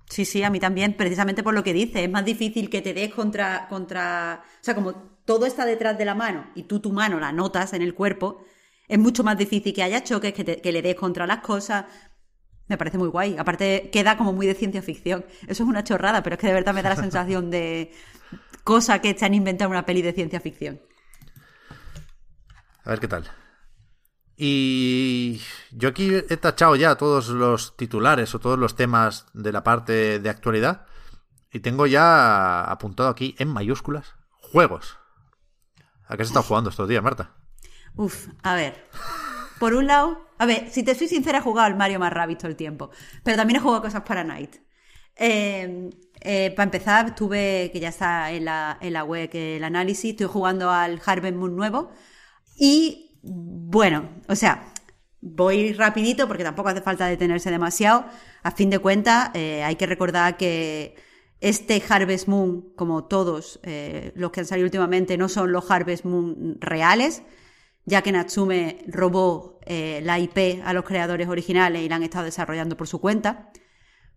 Sí, 0.08 0.26
sí, 0.26 0.44
a 0.44 0.50
mí 0.50 0.60
también, 0.60 0.96
precisamente 0.98 1.42
por 1.42 1.54
lo 1.54 1.64
que 1.64 1.74
dice, 1.74 2.04
es 2.04 2.12
más 2.12 2.26
difícil 2.26 2.70
que 2.70 2.82
te 2.82 2.94
des 2.94 3.14
contra, 3.14 3.68
contra, 3.70 4.44
o 4.44 4.64
sea, 4.64 4.76
como 4.76 4.94
todo 5.26 5.46
está 5.46 5.66
detrás 5.66 5.98
de 5.98 6.06
la 6.06 6.16
mano 6.16 6.48
y 6.54 6.64
tú 6.64 6.80
tu 6.80 6.92
mano 6.92 7.20
la 7.20 7.32
notas 7.32 7.74
en 7.74 7.82
el 7.82 7.94
cuerpo, 7.94 8.44
es 8.92 9.00
mucho 9.00 9.24
más 9.24 9.38
difícil 9.38 9.74
que 9.74 9.84
haya 9.84 10.04
choques, 10.04 10.34
que, 10.34 10.72
le 10.72 10.82
des 10.82 10.96
contra 10.96 11.26
las 11.26 11.40
cosas. 11.40 11.86
Me 12.68 12.78
parece 12.78 12.98
muy 12.98 13.08
guay. 13.08 13.38
Aparte, 13.38 13.90
queda 13.90 14.18
como 14.18 14.34
muy 14.34 14.46
de 14.46 14.54
ciencia 14.54 14.82
ficción. 14.82 15.24
Eso 15.44 15.64
es 15.64 15.70
una 15.70 15.86
chorrada, 15.86 16.22
pero 16.22 16.34
es 16.34 16.42
que 16.42 16.48
de 16.48 16.54
verdad 16.54 16.74
me 16.74 16.84
da 16.84 16.90
la 16.90 16.96
sensación 17.08 17.50
de 17.50 17.94
cosa 18.66 19.00
que 19.00 19.18
se 19.18 19.24
han 19.24 19.34
inventado 19.34 19.70
en 19.70 19.78
una 19.78 19.86
peli 19.86 20.02
de 20.02 20.12
ciencia 20.12 20.42
ficción. 20.42 20.82
A 22.84 22.90
ver 22.90 23.00
qué 23.00 23.08
tal. 23.08 23.32
Y 24.36 25.42
yo 25.72 25.88
aquí 25.88 26.14
he 26.14 26.36
tachado 26.36 26.76
ya 26.76 26.96
todos 26.96 27.30
los 27.30 27.78
titulares 27.78 28.36
o 28.36 28.40
todos 28.40 28.60
los 28.60 28.76
temas 28.76 29.26
de 29.34 29.54
la 29.54 29.64
parte 29.64 30.20
de 30.20 30.30
actualidad. 30.30 30.86
Y 31.50 31.62
tengo 31.62 31.88
ya 31.88 32.66
apuntado 32.66 33.08
aquí 33.08 33.36
en 33.40 33.48
mayúsculas 33.48 34.16
juegos. 34.32 34.98
¿A 36.08 36.18
qué 36.18 36.26
se 36.26 36.32
está 36.32 36.42
jugando 36.44 36.70
estos 36.70 36.90
días, 36.90 37.02
Marta? 37.02 37.41
Uf, 37.96 38.28
a 38.44 38.56
ver. 38.56 38.76
Por 39.60 39.74
un 39.74 39.88
lado, 39.88 40.28
a 40.38 40.46
ver, 40.46 40.70
si 40.72 40.84
te 40.84 40.96
soy 40.96 41.08
sincera, 41.08 41.38
he 41.38 41.42
jugado 41.42 41.68
al 41.68 41.78
Mario 41.78 42.00
más 42.00 42.12
Rabbids 42.12 42.40
todo 42.40 42.50
el 42.50 42.56
tiempo. 42.58 42.90
Pero 43.24 43.38
también 43.38 43.58
he 43.58 43.60
jugado 43.62 43.84
cosas 43.84 44.02
para 44.02 44.24
Night. 44.24 44.56
Eh, 45.16 45.90
eh, 46.22 46.52
para 46.56 46.64
empezar, 46.64 47.08
estuve, 47.08 47.70
que 47.72 47.80
ya 47.80 47.90
está 47.90 48.32
en 48.32 48.46
la, 48.46 48.78
en 48.82 48.94
la 48.94 49.04
web 49.04 49.30
el 49.34 49.64
análisis, 49.64 50.12
estoy 50.12 50.28
jugando 50.28 50.72
al 50.72 51.00
Harvest 51.06 51.36
Moon 51.36 51.56
nuevo. 51.56 51.92
Y 52.58 53.20
bueno, 53.22 54.10
o 54.28 54.36
sea, 54.36 54.74
voy 55.22 55.74
rapidito 55.74 56.28
porque 56.28 56.44
tampoco 56.44 56.70
hace 56.70 56.82
falta 56.82 57.06
detenerse 57.06 57.52
demasiado. 57.52 58.06
A 58.44 58.52
fin 58.52 58.70
de 58.70 58.80
cuentas, 58.80 59.30
eh, 59.36 59.64
hay 59.64 59.76
que 59.76 59.86
recordar 59.86 60.38
que 60.38 60.96
este 61.40 61.84
Harvest 61.88 62.28
Moon, 62.28 62.74
como 62.76 63.06
todos 63.06 63.60
los 64.16 64.32
que 64.32 64.40
han 64.40 64.46
salido 64.46 64.66
últimamente, 64.66 65.18
no 65.18 65.30
son 65.30 65.52
los 65.52 65.70
Harvest 65.70 66.06
Moon 66.06 66.58
reales 66.60 67.24
ya 67.86 68.02
que 68.02 68.12
Natsume 68.12 68.84
robó 68.88 69.60
eh, 69.66 70.02
la 70.04 70.20
IP 70.20 70.62
a 70.64 70.74
los 70.74 70.86
creadores 70.86 71.28
originales 71.28 71.82
y 71.82 71.90
la 71.90 71.96
han 71.96 72.04
estado 72.04 72.26
desarrollando 72.26 72.78
por 72.78 72.88
su 72.88 73.00
cuenta. 73.00 73.52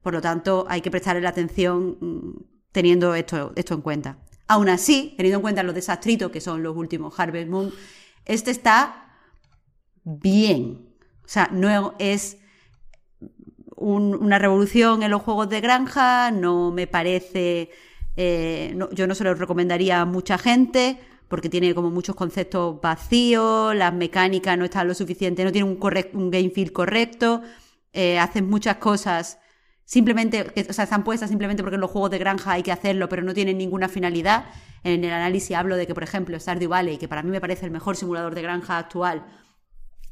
Por 0.02 0.12
lo 0.12 0.20
tanto, 0.20 0.66
hay 0.68 0.80
que 0.80 0.90
prestarle 0.90 1.22
la 1.22 1.30
atención 1.30 1.96
mm, 2.00 2.44
teniendo 2.72 3.14
esto, 3.14 3.52
esto 3.56 3.74
en 3.74 3.80
cuenta. 3.80 4.18
Aún 4.46 4.68
así, 4.68 5.14
teniendo 5.16 5.38
en 5.38 5.42
cuenta 5.42 5.62
los 5.62 5.74
desastritos 5.74 6.30
que 6.30 6.40
son 6.40 6.62
los 6.62 6.76
últimos 6.76 7.18
Harvest 7.18 7.48
Moon, 7.48 7.72
este 8.24 8.50
está 8.50 9.18
bien. 10.04 10.94
O 11.24 11.28
sea, 11.28 11.48
no 11.50 11.94
es 11.98 12.38
una 13.76 14.38
revolución 14.38 15.02
en 15.02 15.10
los 15.10 15.22
juegos 15.22 15.48
de 15.48 15.60
granja, 15.60 16.30
no 16.30 16.70
me 16.70 16.86
parece... 16.86 17.70
Eh, 18.16 18.78
yo 18.92 19.08
no 19.08 19.14
se 19.16 19.24
lo 19.24 19.34
recomendaría 19.34 20.00
a 20.00 20.04
mucha 20.04 20.38
gente, 20.38 21.00
porque 21.28 21.48
tiene 21.48 21.74
como 21.74 21.90
muchos 21.90 22.14
conceptos 22.14 22.80
vacíos, 22.80 23.74
las 23.74 23.92
mecánicas 23.92 24.56
no 24.58 24.64
están 24.64 24.88
lo 24.88 24.94
suficiente, 24.94 25.44
no 25.44 25.52
tiene 25.52 25.68
un, 25.68 25.78
un 26.12 26.30
game 26.30 26.50
feel 26.50 26.72
correcto, 26.72 27.42
eh, 27.92 28.18
hacen 28.18 28.48
muchas 28.48 28.76
cosas 28.76 29.38
simplemente, 29.84 30.52
o 30.68 30.72
sea, 30.72 30.84
están 30.84 31.04
puestas 31.04 31.28
simplemente 31.28 31.62
porque 31.62 31.76
en 31.76 31.80
los 31.80 31.90
juegos 31.90 32.10
de 32.10 32.18
granja 32.18 32.52
hay 32.52 32.62
que 32.62 32.72
hacerlo, 32.72 33.08
pero 33.08 33.22
no 33.22 33.34
tienen 33.34 33.58
ninguna 33.58 33.88
finalidad. 33.88 34.46
En 34.82 35.04
el 35.04 35.12
análisis 35.12 35.56
hablo 35.56 35.76
de 35.76 35.86
que, 35.86 35.94
por 35.94 36.02
ejemplo, 36.02 36.38
Stardew 36.38 36.68
Valley, 36.68 36.98
que 36.98 37.08
para 37.08 37.22
mí 37.22 37.30
me 37.30 37.40
parece 37.40 37.66
el 37.66 37.72
mejor 37.72 37.96
simulador 37.96 38.34
de 38.34 38.42
granja 38.42 38.78
actual, 38.78 39.26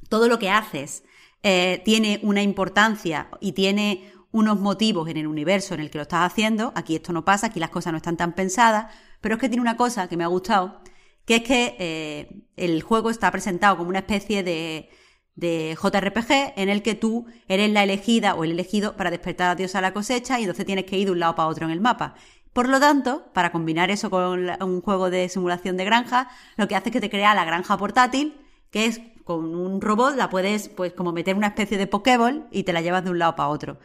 todo 0.09 0.29
lo 0.29 0.39
que 0.39 0.51
haces 0.51 1.05
eh, 1.43 1.83
tiene 1.85 2.21
una 2.23 2.43
importancia 2.43 3.29
y 3.41 3.53
tiene 3.53 4.13
unos 4.31 4.61
motivos 4.61 5.09
en 5.09 5.17
el 5.19 5.27
universo 5.27 5.75
en 5.75 5.81
el 5.81 5.91
que 5.91 5.99
lo 5.99 6.03
estás 6.03 6.31
haciendo. 6.31 6.73
Aquí 6.75 6.97
esto 6.97 7.13
no 7.13 7.25
pasa, 7.25 7.49
aquí 7.49 7.61
las 7.61 7.71
cosas 7.71 7.93
no 7.93 7.99
están 7.99 8.17
tan 8.17 8.35
pensadas, 8.35 8.95
pero 9.21 9.35
es 9.35 9.41
que 9.41 9.49
tiene 9.49 9.61
una 9.61 9.77
cosa 9.77 10.09
que 10.09 10.17
me 10.17 10.25
ha 10.25 10.29
gustado, 10.29 10.81
que 11.25 11.37
es 11.37 11.43
que 11.43 11.77
eh, 11.79 12.43
el 12.57 12.83
juego 12.83 13.11
está 13.11 13.31
presentado 13.31 13.77
como 13.77 13.89
una 13.89 14.01
especie 14.01 14.43
de, 14.43 14.91
de 15.35 15.77
JRPG 15.81 16.55
en 16.57 16.69
el 16.69 16.83
que 16.83 16.95
tú 16.95 17.27
eres 17.49 17.71
la 17.71 17.85
elegida 17.85 18.35
o 18.35 18.45
el 18.45 18.53
elegido 18.53 18.97
para 18.97 19.11
despertar 19.11 19.51
a 19.51 19.55
Dios 19.55 19.75
a 19.75 19.81
la 19.81 19.93
cosecha 19.93 20.39
y 20.39 20.43
entonces 20.43 20.67
tienes 20.67 20.85
que 20.85 20.99
ir 20.99 21.07
de 21.07 21.13
un 21.13 21.21
lado 21.21 21.35
para 21.35 21.49
otro 21.49 21.67
en 21.67 21.73
el 21.73 21.81
mapa. 21.81 22.15
Por 22.53 22.69
lo 22.69 22.81
tanto, 22.81 23.33
para 23.33 23.51
combinar 23.51 23.91
eso 23.91 24.11
con 24.11 24.51
un 24.63 24.81
juego 24.83 25.09
de 25.09 25.29
simulación 25.29 25.77
de 25.77 25.87
granja, 25.87 26.29
lo 26.57 26.69
que 26.69 26.77
hace 26.77 26.91
es 26.91 26.93
que 26.93 27.01
te 27.01 27.09
crea 27.09 27.35
la 27.35 27.47
granja 27.47 27.79
portátil, 27.79 28.37
que 28.71 28.85
es 28.85 29.01
con 29.25 29.55
un 29.55 29.81
robot 29.81 30.17
la 30.17 30.29
puedes, 30.29 30.69
pues, 30.69 30.93
como 30.93 31.13
meter 31.13 31.37
una 31.37 31.49
especie 31.49 31.79
de 31.79 31.87
Pokéball 31.87 32.49
y 32.51 32.65
te 32.65 32.73
la 32.73 32.83
llevas 32.83 33.05
de 33.05 33.11
un 33.11 33.19
lado 33.19 33.37
para 33.37 33.49
otro. 33.49 33.79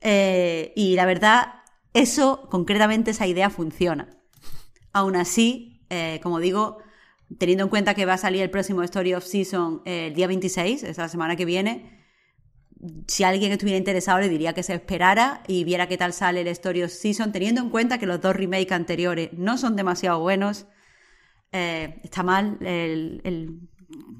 Eh, 0.00 0.72
y 0.76 0.94
la 0.94 1.06
verdad, 1.06 1.54
eso, 1.92 2.48
concretamente, 2.50 3.10
esa 3.10 3.26
idea 3.26 3.50
funciona. 3.50 4.08
Aún 4.92 5.16
así, 5.16 5.77
eh, 5.90 6.20
como 6.22 6.38
digo, 6.40 6.78
teniendo 7.38 7.64
en 7.64 7.70
cuenta 7.70 7.94
que 7.94 8.06
va 8.06 8.14
a 8.14 8.18
salir 8.18 8.42
el 8.42 8.50
próximo 8.50 8.82
Story 8.82 9.14
of 9.14 9.24
Season 9.24 9.82
el 9.84 10.14
día 10.14 10.26
26, 10.26 10.82
esa 10.82 11.08
semana 11.08 11.36
que 11.36 11.44
viene, 11.44 11.98
si 13.06 13.24
alguien 13.24 13.52
estuviera 13.52 13.78
interesado 13.78 14.20
le 14.20 14.28
diría 14.28 14.52
que 14.52 14.62
se 14.62 14.74
esperara 14.74 15.42
y 15.46 15.64
viera 15.64 15.88
qué 15.88 15.96
tal 15.96 16.12
sale 16.12 16.42
el 16.42 16.48
Story 16.48 16.82
of 16.84 16.92
Season, 16.92 17.32
teniendo 17.32 17.60
en 17.60 17.70
cuenta 17.70 17.98
que 17.98 18.06
los 18.06 18.20
dos 18.20 18.36
remakes 18.36 18.72
anteriores 18.72 19.30
no 19.32 19.58
son 19.58 19.76
demasiado 19.76 20.20
buenos. 20.20 20.66
Eh, 21.50 22.00
está 22.04 22.22
mal, 22.22 22.58
el, 22.60 23.60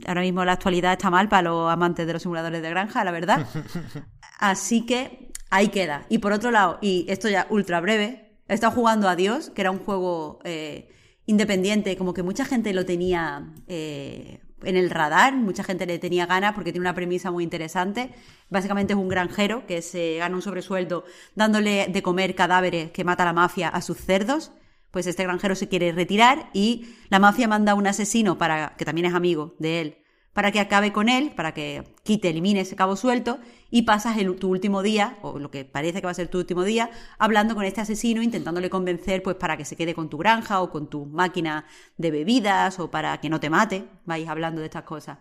ahora 0.06 0.22
mismo 0.22 0.44
la 0.44 0.52
actualidad 0.52 0.92
está 0.92 1.10
mal 1.10 1.28
para 1.28 1.42
los 1.42 1.70
amantes 1.70 2.06
de 2.06 2.12
los 2.12 2.22
simuladores 2.22 2.62
de 2.62 2.70
granja, 2.70 3.04
la 3.04 3.12
verdad. 3.12 3.46
Así 4.38 4.86
que 4.86 5.30
ahí 5.50 5.68
queda. 5.68 6.06
Y 6.08 6.18
por 6.18 6.32
otro 6.32 6.50
lado, 6.50 6.78
y 6.80 7.06
esto 7.08 7.28
ya 7.28 7.46
ultra 7.50 7.80
breve, 7.80 8.40
he 8.48 8.54
estado 8.54 8.72
jugando 8.72 9.08
a 9.08 9.16
Dios, 9.16 9.50
que 9.50 9.60
era 9.60 9.70
un 9.70 9.78
juego 9.78 10.40
eh, 10.44 10.88
independiente, 11.28 11.96
como 11.98 12.14
que 12.14 12.22
mucha 12.22 12.46
gente 12.46 12.72
lo 12.72 12.86
tenía 12.86 13.52
eh, 13.66 14.40
en 14.62 14.76
el 14.78 14.88
radar, 14.88 15.36
mucha 15.36 15.62
gente 15.62 15.84
le 15.84 15.98
tenía 15.98 16.24
ganas 16.24 16.54
porque 16.54 16.72
tiene 16.72 16.84
una 16.84 16.94
premisa 16.94 17.30
muy 17.30 17.44
interesante. 17.44 18.10
Básicamente 18.48 18.94
es 18.94 18.98
un 18.98 19.08
granjero 19.08 19.66
que 19.66 19.82
se 19.82 20.16
gana 20.16 20.34
un 20.34 20.40
sobresueldo 20.40 21.04
dándole 21.34 21.86
de 21.86 22.02
comer 22.02 22.34
cadáveres 22.34 22.90
que 22.92 23.04
mata 23.04 23.26
la 23.26 23.34
mafia 23.34 23.68
a 23.68 23.82
sus 23.82 23.98
cerdos. 23.98 24.52
Pues 24.90 25.06
este 25.06 25.22
granjero 25.22 25.54
se 25.54 25.68
quiere 25.68 25.92
retirar 25.92 26.48
y 26.54 26.86
la 27.10 27.18
mafia 27.18 27.46
manda 27.46 27.72
a 27.72 27.74
un 27.74 27.86
asesino 27.86 28.38
para 28.38 28.74
que 28.78 28.86
también 28.86 29.06
es 29.06 29.14
amigo 29.14 29.54
de 29.58 29.80
él 29.82 29.98
para 30.38 30.52
que 30.52 30.60
acabe 30.60 30.92
con 30.92 31.08
él, 31.08 31.32
para 31.34 31.52
que 31.52 31.82
quite, 32.04 32.28
elimine 32.28 32.60
ese 32.60 32.76
cabo 32.76 32.94
suelto 32.94 33.40
y 33.70 33.82
pasas 33.82 34.16
tu 34.38 34.48
último 34.48 34.82
día, 34.82 35.18
o 35.22 35.38
lo 35.38 35.50
que 35.50 35.64
parece 35.64 36.00
que 36.00 36.06
va 36.06 36.10
a 36.10 36.14
ser 36.14 36.28
tu 36.28 36.38
último 36.38 36.64
día, 36.64 36.90
hablando 37.18 37.54
con 37.54 37.64
este 37.64 37.80
asesino, 37.80 38.22
intentándole 38.22 38.70
convencer 38.70 39.22
pues 39.22 39.36
para 39.36 39.56
que 39.56 39.64
se 39.64 39.76
quede 39.76 39.94
con 39.94 40.08
tu 40.08 40.16
granja 40.18 40.62
o 40.62 40.70
con 40.70 40.88
tu 40.88 41.04
máquina 41.04 41.66
de 41.96 42.10
bebidas 42.10 42.78
o 42.80 42.90
para 42.90 43.20
que 43.20 43.28
no 43.28 43.40
te 43.40 43.50
mate, 43.50 43.88
vais 44.06 44.28
hablando 44.28 44.60
de 44.60 44.66
estas 44.66 44.84
cosas. 44.84 45.18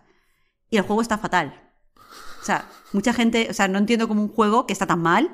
Y 0.70 0.76
el 0.76 0.82
juego 0.82 1.02
está 1.02 1.18
fatal. 1.18 1.70
O 2.40 2.44
sea, 2.44 2.68
mucha 2.92 3.12
gente, 3.12 3.48
o 3.50 3.54
sea, 3.54 3.68
no 3.68 3.78
entiendo 3.78 4.08
cómo 4.08 4.22
un 4.22 4.28
juego 4.28 4.66
que 4.66 4.72
está 4.72 4.86
tan 4.86 5.00
mal 5.00 5.30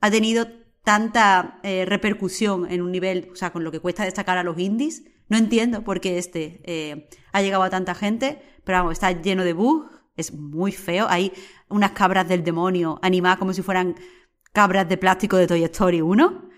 ha 0.00 0.10
tenido 0.10 0.46
tanta 0.82 1.60
eh, 1.62 1.84
repercusión 1.86 2.70
en 2.70 2.82
un 2.82 2.92
nivel, 2.92 3.30
o 3.32 3.36
sea, 3.36 3.52
con 3.52 3.64
lo 3.64 3.72
que 3.72 3.80
cuesta 3.80 4.04
destacar 4.04 4.38
a 4.38 4.44
los 4.44 4.58
indies. 4.58 5.04
No 5.28 5.38
entiendo 5.38 5.82
por 5.82 6.00
qué 6.00 6.18
este 6.18 6.60
eh, 6.64 7.08
ha 7.32 7.42
llegado 7.42 7.62
a 7.62 7.70
tanta 7.70 7.94
gente, 7.94 8.42
pero 8.64 8.78
vamos, 8.78 8.92
está 8.92 9.10
lleno 9.12 9.44
de 9.44 9.54
bugs, 9.54 9.90
es 10.16 10.32
muy 10.32 10.72
feo. 10.72 11.06
Hay 11.08 11.32
unas 11.68 11.92
cabras 11.92 12.28
del 12.28 12.44
demonio 12.44 12.98
animadas 13.02 13.38
como 13.38 13.52
si 13.52 13.62
fueran 13.62 13.96
cabras 14.52 14.88
de 14.88 14.96
plástico 14.96 15.36
de 15.36 15.46
Toy 15.46 15.64
Story 15.64 16.00
1. 16.00 16.48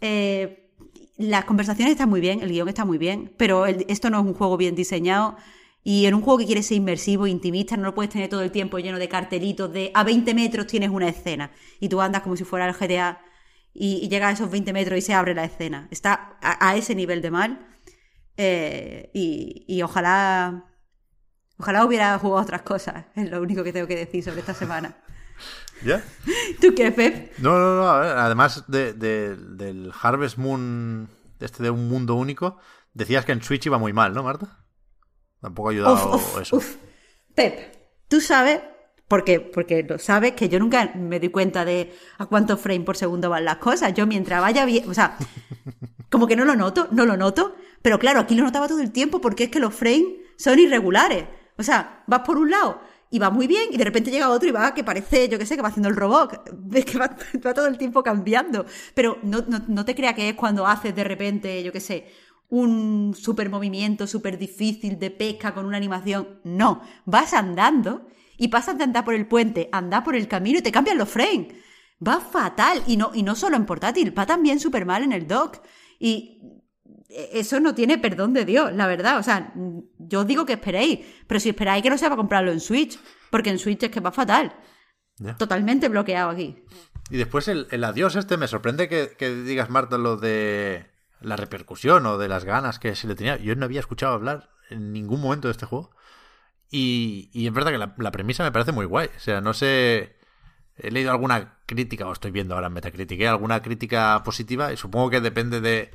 Eh, 0.00 0.70
las 1.16 1.44
conversaciones 1.44 1.92
están 1.92 2.08
muy 2.08 2.20
bien, 2.20 2.42
el 2.42 2.50
guion 2.50 2.68
está 2.68 2.84
muy 2.84 2.98
bien, 2.98 3.34
pero 3.36 3.66
esto 3.66 4.08
no 4.10 4.20
es 4.20 4.26
un 4.26 4.34
juego 4.34 4.56
bien 4.56 4.74
diseñado. 4.74 5.36
Y 5.82 6.06
en 6.06 6.14
un 6.14 6.22
juego 6.22 6.38
que 6.38 6.46
quiere 6.46 6.62
ser 6.62 6.76
inmersivo, 6.76 7.26
intimista, 7.26 7.76
no 7.76 7.84
lo 7.84 7.94
puedes 7.94 8.12
tener 8.12 8.28
todo 8.28 8.42
el 8.42 8.50
tiempo 8.52 8.78
lleno 8.78 8.98
de 8.98 9.08
cartelitos 9.08 9.72
de 9.72 9.90
a 9.94 10.04
20 10.04 10.34
metros 10.34 10.66
tienes 10.66 10.90
una 10.90 11.08
escena 11.08 11.50
y 11.80 11.88
tú 11.88 12.00
andas 12.00 12.22
como 12.22 12.36
si 12.36 12.44
fuera 12.44 12.68
el 12.68 12.74
GTA 12.74 13.20
y, 13.72 14.08
llegas 14.08 14.30
a 14.30 14.32
esos 14.32 14.50
20 14.50 14.72
metros 14.72 14.98
y 14.98 15.02
se 15.02 15.14
abre 15.14 15.34
la 15.34 15.44
escena. 15.44 15.88
Está 15.90 16.36
a, 16.40 16.76
ese 16.76 16.94
nivel 16.94 17.22
de 17.22 17.30
mal. 17.30 17.66
Eh, 18.36 19.10
y, 19.14 19.64
y, 19.66 19.82
ojalá 19.82 20.67
Ojalá 21.58 21.84
hubiera 21.84 22.18
jugado 22.18 22.42
otras 22.42 22.62
cosas, 22.62 23.06
es 23.14 23.30
lo 23.30 23.42
único 23.42 23.64
que 23.64 23.72
tengo 23.72 23.86
que 23.86 23.96
decir 23.96 24.22
sobre 24.22 24.40
esta 24.40 24.54
semana. 24.54 24.96
¿Ya? 25.84 26.02
¿Tú 26.60 26.74
qué, 26.74 26.90
Pep? 26.90 27.38
No, 27.38 27.58
no, 27.58 27.76
no. 27.76 27.88
Además 27.88 28.64
del 28.68 29.92
Harvest 30.00 30.38
Moon, 30.38 31.08
este 31.40 31.62
de 31.62 31.70
un 31.70 31.88
mundo 31.88 32.14
único, 32.14 32.58
decías 32.94 33.24
que 33.24 33.32
en 33.32 33.42
Switch 33.42 33.66
iba 33.66 33.78
muy 33.78 33.92
mal, 33.92 34.14
¿no, 34.14 34.22
Marta? 34.22 34.64
Tampoco 35.40 35.68
ha 35.68 35.72
ayudado 35.72 36.20
eso. 36.40 36.60
Pep, 37.34 37.74
tú 38.08 38.20
sabes, 38.20 38.60
porque, 39.06 39.40
porque 39.40 39.84
lo 39.84 39.98
sabes, 39.98 40.32
que 40.32 40.48
yo 40.48 40.58
nunca 40.58 40.92
me 40.94 41.20
doy 41.20 41.28
cuenta 41.30 41.64
de 41.64 41.94
a 42.18 42.26
cuántos 42.26 42.60
frames 42.60 42.84
por 42.84 42.96
segundo 42.96 43.30
van 43.30 43.44
las 43.44 43.56
cosas. 43.56 43.94
Yo 43.94 44.06
mientras 44.06 44.40
vaya 44.40 44.64
bien, 44.64 44.88
o 44.88 44.94
sea, 44.94 45.16
como 46.10 46.26
que 46.26 46.36
no 46.36 46.44
lo 46.44 46.56
noto, 46.56 46.88
no 46.90 47.06
lo 47.06 47.16
noto, 47.16 47.54
pero 47.82 47.98
claro, 47.98 48.20
aquí 48.20 48.34
lo 48.34 48.44
notaba 48.44 48.68
todo 48.68 48.80
el 48.80 48.90
tiempo 48.90 49.20
porque 49.20 49.44
es 49.44 49.50
que 49.50 49.60
los 49.60 49.74
frames 49.74 50.06
son 50.36 50.58
irregulares. 50.58 51.24
O 51.58 51.62
sea, 51.62 52.04
vas 52.06 52.20
por 52.20 52.38
un 52.38 52.50
lado 52.50 52.80
y 53.10 53.18
va 53.18 53.30
muy 53.30 53.46
bien 53.46 53.70
y 53.72 53.76
de 53.76 53.84
repente 53.84 54.10
llega 54.10 54.30
otro 54.30 54.48
y 54.48 54.52
va 54.52 54.74
que 54.74 54.84
parece, 54.84 55.28
yo 55.28 55.38
qué 55.38 55.46
sé, 55.46 55.56
que 55.56 55.62
va 55.62 55.68
haciendo 55.68 55.88
el 55.88 55.96
robot. 55.96 56.50
Que 56.86 56.98
va, 56.98 57.54
todo 57.54 57.66
el 57.66 57.78
tiempo 57.78 58.02
cambiando. 58.02 58.66
Pero 58.94 59.18
no, 59.22 59.44
no, 59.66 59.84
te 59.84 59.94
creas 59.94 60.14
que 60.14 60.28
es 60.28 60.34
cuando 60.34 60.66
haces 60.66 60.94
de 60.94 61.04
repente, 61.04 61.62
yo 61.62 61.72
qué 61.72 61.80
sé, 61.80 62.06
un 62.48 63.14
super 63.14 63.50
movimiento 63.50 64.06
súper 64.06 64.38
difícil 64.38 64.98
de 64.98 65.10
pesca 65.10 65.52
con 65.54 65.66
una 65.66 65.76
animación. 65.76 66.40
No, 66.44 66.82
vas 67.04 67.34
andando 67.34 68.06
y 68.36 68.48
pasas 68.48 68.78
de 68.78 68.84
andar 68.84 69.04
por 69.04 69.14
el 69.14 69.26
puente, 69.26 69.68
andar 69.72 70.04
por 70.04 70.14
el 70.14 70.28
camino 70.28 70.58
y 70.58 70.62
te 70.62 70.72
cambian 70.72 70.98
los 70.98 71.08
frames. 71.08 71.54
Va 72.06 72.20
fatal. 72.20 72.82
Y 72.86 72.96
no, 72.96 73.10
y 73.14 73.22
no 73.22 73.34
solo 73.34 73.56
en 73.56 73.66
portátil, 73.66 74.16
va 74.16 74.26
también 74.26 74.60
súper 74.60 74.86
mal 74.86 75.02
en 75.02 75.12
el 75.12 75.26
dock. 75.26 75.58
Y 75.98 76.57
eso 77.08 77.58
no 77.60 77.74
tiene 77.74 77.98
perdón 77.98 78.34
de 78.34 78.44
Dios, 78.44 78.72
la 78.72 78.86
verdad. 78.86 79.18
O 79.18 79.22
sea, 79.22 79.52
yo 79.98 80.20
os 80.20 80.26
digo 80.26 80.44
que 80.44 80.54
esperéis, 80.54 81.00
pero 81.26 81.40
si 81.40 81.48
esperáis 81.48 81.82
que 81.82 81.90
no 81.90 81.98
sea 81.98 82.08
para 82.08 82.18
comprarlo 82.18 82.52
en 82.52 82.60
Switch, 82.60 82.98
porque 83.30 83.50
en 83.50 83.58
Switch 83.58 83.82
es 83.82 83.90
que 83.90 84.00
va 84.00 84.12
fatal. 84.12 84.54
Totalmente 85.36 85.88
bloqueado 85.88 86.30
aquí. 86.30 86.64
Y 87.10 87.16
después 87.16 87.48
el, 87.48 87.66
adiós 87.82 88.14
este, 88.16 88.36
me 88.36 88.46
sorprende 88.46 88.88
que, 88.88 89.30
digas, 89.30 89.70
Marta, 89.70 89.98
lo 89.98 90.16
de 90.16 90.90
la 91.20 91.36
repercusión 91.36 92.06
o 92.06 92.18
de 92.18 92.28
las 92.28 92.44
ganas 92.44 92.78
que 92.78 92.94
se 92.94 93.08
le 93.08 93.14
tenía. 93.14 93.36
Yo 93.36 93.56
no 93.56 93.64
había 93.64 93.80
escuchado 93.80 94.12
hablar 94.12 94.50
en 94.70 94.92
ningún 94.92 95.20
momento 95.20 95.48
de 95.48 95.52
este 95.52 95.66
juego. 95.66 95.90
Y, 96.70 97.30
y 97.32 97.46
es 97.46 97.52
verdad 97.52 97.72
que 97.72 98.02
la, 98.02 98.12
premisa 98.12 98.44
me 98.44 98.52
parece 98.52 98.72
muy 98.72 98.84
guay. 98.84 99.08
O 99.16 99.20
sea, 99.20 99.40
no 99.40 99.54
sé... 99.54 100.16
He 100.80 100.92
leído 100.92 101.10
alguna 101.10 101.58
crítica, 101.66 102.06
o 102.06 102.12
estoy 102.12 102.30
viendo 102.30 102.54
ahora 102.54 102.68
en 102.68 102.72
Metacritic, 102.74 103.20
¿eh? 103.20 103.26
alguna 103.26 103.62
crítica 103.62 104.22
positiva, 104.22 104.72
y 104.72 104.76
supongo 104.76 105.10
que 105.10 105.20
depende 105.20 105.60
de 105.60 105.90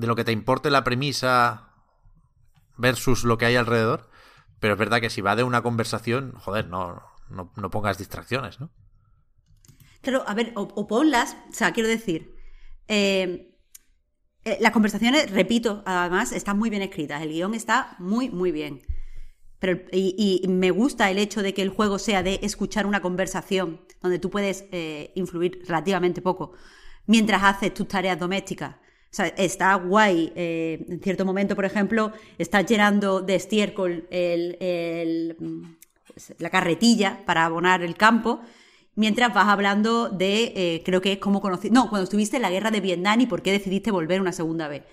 de 0.00 0.06
lo 0.06 0.16
que 0.16 0.24
te 0.24 0.32
importe 0.32 0.70
la 0.70 0.82
premisa 0.82 1.74
versus 2.76 3.24
lo 3.24 3.38
que 3.38 3.46
hay 3.46 3.56
alrededor. 3.56 4.08
Pero 4.58 4.74
es 4.74 4.78
verdad 4.78 5.00
que 5.00 5.10
si 5.10 5.20
va 5.20 5.36
de 5.36 5.42
una 5.42 5.62
conversación, 5.62 6.32
joder, 6.36 6.66
no, 6.66 7.02
no, 7.28 7.70
pongas 7.70 7.98
distracciones, 7.98 8.60
¿no? 8.60 8.70
Claro, 10.02 10.24
a 10.26 10.34
ver, 10.34 10.52
o, 10.54 10.86
ponlas, 10.86 11.36
o 11.50 11.52
sea, 11.52 11.72
quiero 11.72 11.88
decir, 11.88 12.34
eh, 12.88 13.54
eh, 14.44 14.58
las 14.60 14.72
conversaciones, 14.72 15.30
repito, 15.30 15.82
además, 15.84 16.32
están 16.32 16.58
muy 16.58 16.70
bien 16.70 16.82
escritas, 16.82 17.20
el 17.22 17.30
guion 17.30 17.54
está 17.54 17.96
muy, 17.98 18.30
muy 18.30 18.50
bien. 18.50 18.80
Pero, 19.58 19.78
y, 19.92 20.42
me 20.48 20.70
gusta 20.70 21.10
el 21.10 21.18
hecho 21.18 21.42
de 21.42 21.52
que 21.52 21.60
el 21.60 21.68
juego 21.68 21.98
sea 21.98 22.22
de 22.22 22.40
escuchar 22.42 22.86
una 22.86 23.02
conversación 23.02 23.82
donde 24.00 24.18
tú 24.18 24.30
puedes 24.30 24.64
eh, 24.72 25.12
influir 25.14 25.62
relativamente 25.66 26.22
poco 26.22 26.54
mientras 27.06 27.42
haces 27.42 27.74
tus 27.74 27.88
tareas 27.88 28.18
domésticas. 28.18 28.76
O 29.10 29.14
sea, 29.14 29.26
está 29.26 29.74
guay. 29.74 30.32
Eh, 30.36 30.86
en 30.88 31.00
cierto 31.00 31.24
momento, 31.24 31.56
por 31.56 31.64
ejemplo, 31.64 32.12
estás 32.38 32.64
llenando 32.66 33.20
de 33.20 33.34
estiércol 33.34 34.06
pues, 34.08 36.32
la 36.38 36.50
carretilla 36.50 37.20
para 37.26 37.44
abonar 37.44 37.82
el 37.82 37.96
campo, 37.96 38.40
mientras 38.94 39.34
vas 39.34 39.48
hablando 39.48 40.08
de, 40.08 40.52
eh, 40.54 40.82
creo 40.84 41.00
que 41.00 41.12
es 41.12 41.18
como 41.18 41.40
conociste, 41.40 41.74
no, 41.74 41.88
cuando 41.88 42.04
estuviste 42.04 42.36
en 42.36 42.42
la 42.42 42.50
guerra 42.50 42.70
de 42.70 42.80
Vietnam 42.80 43.20
y 43.20 43.26
por 43.26 43.42
qué 43.42 43.50
decidiste 43.50 43.90
volver 43.90 44.20
una 44.20 44.32
segunda 44.32 44.68
vez. 44.68 44.84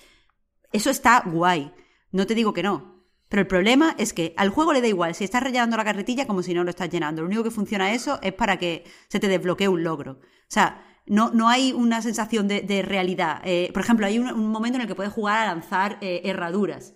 Eso 0.72 0.90
está 0.90 1.22
guay. 1.26 1.72
No 2.12 2.26
te 2.26 2.36
digo 2.36 2.54
que 2.54 2.64
no. 2.64 2.98
Pero 3.30 3.42
el 3.42 3.48
problema 3.48 3.94
es 3.98 4.14
que 4.14 4.34
al 4.38 4.50
juego 4.50 4.74
le 4.74 4.82
da 4.82 4.88
igual 4.88 5.14
si 5.14 5.26
estás 5.26 5.44
rellenando 5.44 5.76
la 5.76 5.84
carretilla 5.84 6.26
como 6.26 6.44
si 6.44 6.54
no 6.54 6.64
lo 6.64 6.70
estás 6.70 6.90
llenando. 6.90 7.22
Lo 7.22 7.28
único 7.28 7.44
que 7.44 7.52
funciona 7.52 7.94
eso 7.94 8.20
es 8.22 8.34
para 8.34 8.58
que 8.58 8.86
se 9.10 9.20
te 9.20 9.28
desbloquee 9.28 9.68
un 9.68 9.84
logro. 9.84 10.14
O 10.14 10.50
sea, 10.50 10.87
no, 11.08 11.32
no 11.32 11.50
hay 11.50 11.74
una 11.74 12.02
sensación 12.02 12.48
de, 12.48 12.82
realidad. 12.82 13.42
Eh, 13.44 13.70
por 13.74 13.82
ejemplo, 13.82 14.06
hay 14.06 14.20
un, 14.20 14.50
momento 14.50 14.78
en 14.78 14.82
el 14.82 14.88
que 14.88 14.96
puedes 14.96 15.14
jugar 15.14 15.40
a 15.40 15.46
lanzar 15.46 15.98
eh, 16.02 16.22
herraduras. 16.26 16.94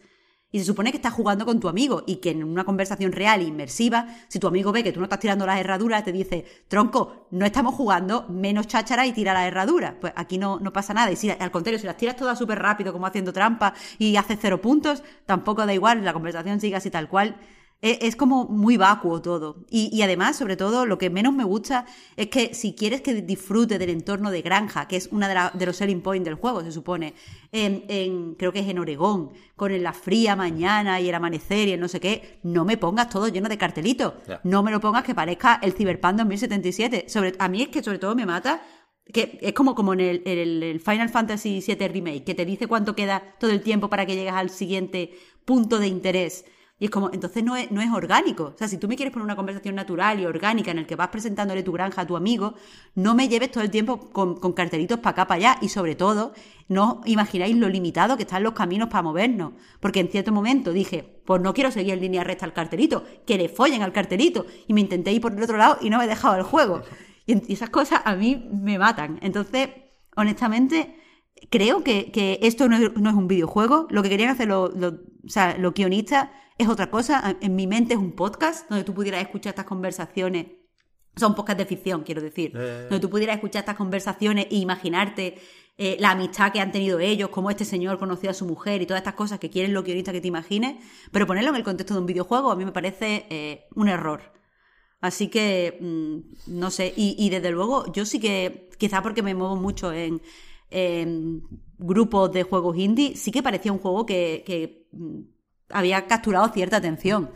Y 0.54 0.60
se 0.60 0.66
supone 0.66 0.92
que 0.92 0.98
estás 0.98 1.14
jugando 1.14 1.46
con 1.46 1.62
tu 1.62 1.70
amigo 1.70 2.04
y 2.06 2.18
que 2.18 2.32
en 2.32 2.44
una 2.44 2.66
conversación 2.66 3.14
real 3.14 3.40
e 3.40 3.46
inmersiva, 3.46 4.08
si 4.28 4.38
tu 4.38 4.48
amigo 4.48 4.74
ve 4.74 4.84
que 4.84 4.92
tú 4.92 5.00
no 5.00 5.06
estás 5.06 5.20
tirando 5.20 5.46
las 5.46 5.58
herraduras, 5.58 6.04
te 6.04 6.12
dice, 6.12 6.46
tronco, 6.68 7.28
no 7.32 7.46
estamos 7.46 7.74
jugando, 7.74 8.26
menos 8.28 8.68
cháchara 8.68 9.08
y 9.08 9.14
tira 9.14 9.34
las 9.34 9.48
herraduras. 9.48 9.94
Pues 10.02 10.12
aquí 10.18 10.38
no, 10.38 10.60
no 10.60 10.74
pasa 10.74 10.94
nada. 10.94 11.10
Y 11.10 11.16
si 11.16 11.30
al 11.30 11.52
contrario, 11.52 11.80
si 11.80 11.86
las 11.86 11.96
tiras 11.96 12.18
todas 12.18 12.38
súper 12.38 12.60
rápido, 12.60 12.92
como 12.92 13.08
haciendo 13.08 13.32
trampa 13.32 13.74
y 13.98 14.18
haces 14.18 14.40
cero 14.42 14.62
puntos, 14.62 15.04
tampoco 15.26 15.66
da 15.66 15.74
igual, 15.74 16.04
la 16.04 16.12
conversación 16.12 16.60
sigue 16.60 16.76
así 16.76 16.90
tal 16.90 17.08
cual. 17.08 17.38
Es, 17.82 18.16
como 18.16 18.45
muy 18.45 18.78
vacuo 18.78 19.24
todo. 19.24 19.66
Y, 19.70 19.99
además, 20.03 20.38
sobre 20.38 20.56
todo, 20.56 20.86
lo 20.86 20.99
que 20.99 21.10
menos 21.10 21.34
me 21.34 21.44
gusta 21.44 21.86
es 22.16 22.28
que 22.28 22.53
si 22.53 22.76
quieres 22.76 23.02
que 23.02 23.24
disfrute 23.24 23.80
del 23.80 23.90
entorno 23.90 24.30
de 24.30 24.44
granja, 24.44 24.88
que 24.88 24.98
es 24.98 25.10
una 25.12 25.52
de, 25.53 25.66
los 25.66 25.78
selling 25.78 26.02
points 26.02 26.26
del 26.26 26.36
juego, 26.36 26.62
se 26.62 26.72
supone, 26.72 27.16
en, 27.52 28.36
creo 28.36 28.53
que 28.53 28.60
es 28.60 28.68
en 28.68 28.78
Oregón, 28.78 29.32
con 29.56 29.82
la 29.82 29.94
fría 29.94 30.36
mañana 30.36 31.02
y 31.02 31.10
el 31.10 31.16
amanecer 31.16 31.70
y 31.70 31.72
el 31.72 31.80
no 31.80 31.88
sé 31.88 31.99
qué, 31.99 32.40
no 32.44 32.66
me 32.66 32.78
pongas 32.78 33.10
todo 33.10 33.28
lleno 33.30 33.49
de 33.49 33.58
cartelitos. 33.58 34.14
No 34.44 34.62
me 34.62 34.70
lo 34.70 34.80
pongas 34.80 35.03
que 35.03 35.16
parezca 35.16 35.60
el 35.64 35.74
Cyberpunk 35.74 36.18
2077. 36.18 37.06
Sobre, 37.08 37.34
a 37.40 37.48
mí 37.48 37.64
es 37.64 37.70
que 37.70 37.82
sobre 37.82 37.98
todo 37.98 38.14
me 38.16 38.28
mata 38.28 38.62
que 39.12 39.40
es 39.41 39.53
como, 39.53 39.74
como 39.76 39.94
en 39.94 39.99
el, 39.99 40.22
el, 40.26 40.80
Final 40.80 41.10
Fantasy 41.10 41.64
VII 41.66 41.88
Remake, 41.88 42.24
que 42.24 42.36
te 42.36 42.45
dice 42.45 42.68
cuánto 42.68 42.95
queda 42.95 43.36
todo 43.40 43.52
el 43.52 43.62
tiempo 43.62 43.90
para 43.90 44.06
que 44.06 44.16
llegues 44.16 44.34
al 44.34 44.52
siguiente 44.52 45.18
punto 45.44 45.80
de 45.80 45.88
interés. 45.88 46.45
Y 46.82 46.86
es 46.86 46.90
como, 46.90 47.12
entonces 47.14 47.44
no 47.44 47.56
es, 47.56 47.70
no 47.70 47.80
es 47.80 47.91
orgánico. 47.91 48.53
O 48.56 48.58
sea, 48.58 48.68
si 48.68 48.80
tú 48.80 48.88
me 48.88 48.95
quieres 48.95 49.14
poner 49.14 49.26
una 49.26 49.36
conversación 49.36 49.76
natural 49.76 50.20
y 50.20 50.26
orgánica 50.26 50.72
en 50.72 50.80
el 50.80 50.88
que 50.88 50.95
vas 50.95 51.10
presentándole 51.10 51.62
tu 51.62 51.72
granja 51.72 52.02
a 52.02 52.08
tu 52.08 52.18
amigo, 52.18 52.56
no 52.95 53.14
me 53.14 53.30
lleves 53.30 53.52
todo 53.52 53.64
el 53.64 53.70
tiempo 53.70 54.10
con, 54.10 54.36
cartelitos 54.53 54.98
para 54.98 55.12
acá, 55.12 55.28
para 55.28 55.38
allá. 55.38 55.58
Y 55.62 55.70
sobre 55.70 55.94
todo, 55.94 56.34
no 56.70 57.02
imagináis 57.06 57.56
lo 57.56 57.70
limitado 57.70 58.18
que 58.18 58.24
están 58.24 58.41
los 58.41 58.53
caminos 58.53 58.90
para 58.90 59.03
movernos. 59.03 59.53
Porque 59.80 59.99
en 59.99 60.08
cierto 60.08 60.32
momento 60.32 60.74
dije, 60.74 61.22
pues 61.24 61.40
no 61.40 61.53
quiero 61.53 61.70
seguir 61.70 61.94
en 61.94 62.02
línea 62.02 62.24
recta 62.24 62.48
al 62.48 62.53
cartelito, 62.53 63.06
que 63.28 63.38
le 63.38 63.48
follen 63.48 63.84
al 63.84 63.94
cartelito. 63.94 64.48
Y 64.68 64.74
me 64.74 64.82
intenté 64.82 65.12
ir 65.12 65.22
por 65.22 65.34
el 65.34 65.44
otro 65.44 65.58
lado 65.58 65.78
y 65.82 65.91
no 65.91 65.99
me 65.99 66.06
he 66.06 66.08
dejado 66.08 66.36
el 66.36 66.41
juego. 66.41 66.82
Y 67.28 67.53
esas 67.53 67.70
cosas 67.70 68.02
a 68.06 68.16
mí 68.16 68.49
me 68.52 68.80
matan. 68.80 69.20
Entonces, 69.22 69.70
honestamente, 70.16 70.95
creo 71.52 71.84
que, 71.84 72.40
esto 72.41 72.68
no 72.68 72.76
es, 72.76 72.90
un 72.95 73.28
videojuego. 73.28 73.86
Lo 73.91 74.02
que 74.02 74.10
querían 74.10 74.32
hacer 74.32 74.48
los, 74.48 74.72
o 74.72 75.30
sea, 75.30 75.56
los 75.60 75.76
guionistas 75.76 76.30
es 76.62 76.70
otra 76.70 76.90
cosa. 76.90 77.38
En 77.42 77.56
mi 77.56 77.68
mente 77.68 77.94
es 77.94 78.00
un 78.00 78.14
podcast 78.14 78.70
donde 78.70 78.84
tú 78.84 78.94
pudieras 78.94 79.22
escuchar 79.22 79.52
estas 79.52 79.66
conversaciones. 79.66 80.48
Son 81.16 81.36
podcasts 81.36 81.60
de 81.60 81.66
ficción, 81.66 82.04
quiero 82.04 82.22
decir. 82.22 82.54
Eh. 82.56 82.88
Donde 82.90 83.00
tú 83.00 83.10
pudieras 83.10 83.36
escuchar 83.36 83.62
estas 83.62 83.76
conversaciones 83.76 84.48
e 84.50 84.56
imaginarte 84.56 85.38
eh, 85.78 85.98
la 86.00 86.12
amistad 86.12 86.52
que 86.52 86.60
han 86.60 86.72
tenido 86.72 87.00
ellos, 87.00 87.30
cómo 87.30 87.50
este 87.50 87.66
señor 87.66 87.98
conoció 87.98 88.30
a 88.30 88.34
su 88.34 88.46
mujer 88.46 88.82
y 88.82 88.86
todas 88.86 89.02
estas 89.02 89.16
cosas 89.16 89.40
que 89.40 89.50
quieren 89.50 89.74
los 89.74 89.84
guionistas 89.84 90.14
que 90.14 90.22
te 90.22 90.28
imagines. 90.28 90.84
Pero 91.12 91.28
ponerlo 91.28 91.50
en 91.50 91.58
el 91.58 91.64
contexto 91.64 91.96
de 91.96 92.00
un 92.00 92.06
videojuego 92.06 92.52
a 92.52 92.56
mí 92.56 92.64
me 92.64 92.72
parece 92.72 93.26
eh, 93.30 93.66
un 93.76 93.90
error. 93.90 94.22
Así 95.02 95.30
que, 95.30 95.78
mm, 95.82 96.60
no 96.60 96.70
sé, 96.70 96.94
y, 96.96 97.28
desde 97.30 97.50
luego 97.50 97.92
yo 97.92 98.06
sí 98.06 98.20
que, 98.20 98.70
quizá 98.78 99.02
porque 99.02 99.24
me 99.24 99.34
muevo 99.34 99.56
mucho 99.56 99.92
en, 99.92 100.22
grupos 101.80 102.32
de 102.32 102.44
juegos 102.44 102.78
indie, 102.78 103.18
sí 103.18 103.32
que 103.32 103.44
parecía 103.44 103.74
un 103.74 103.80
juego 103.80 104.06
que 104.06 104.88
mm, 104.92 105.22
había 105.73 106.07
capturado 106.07 106.48
cierta 106.49 106.77
atención. 106.77 107.31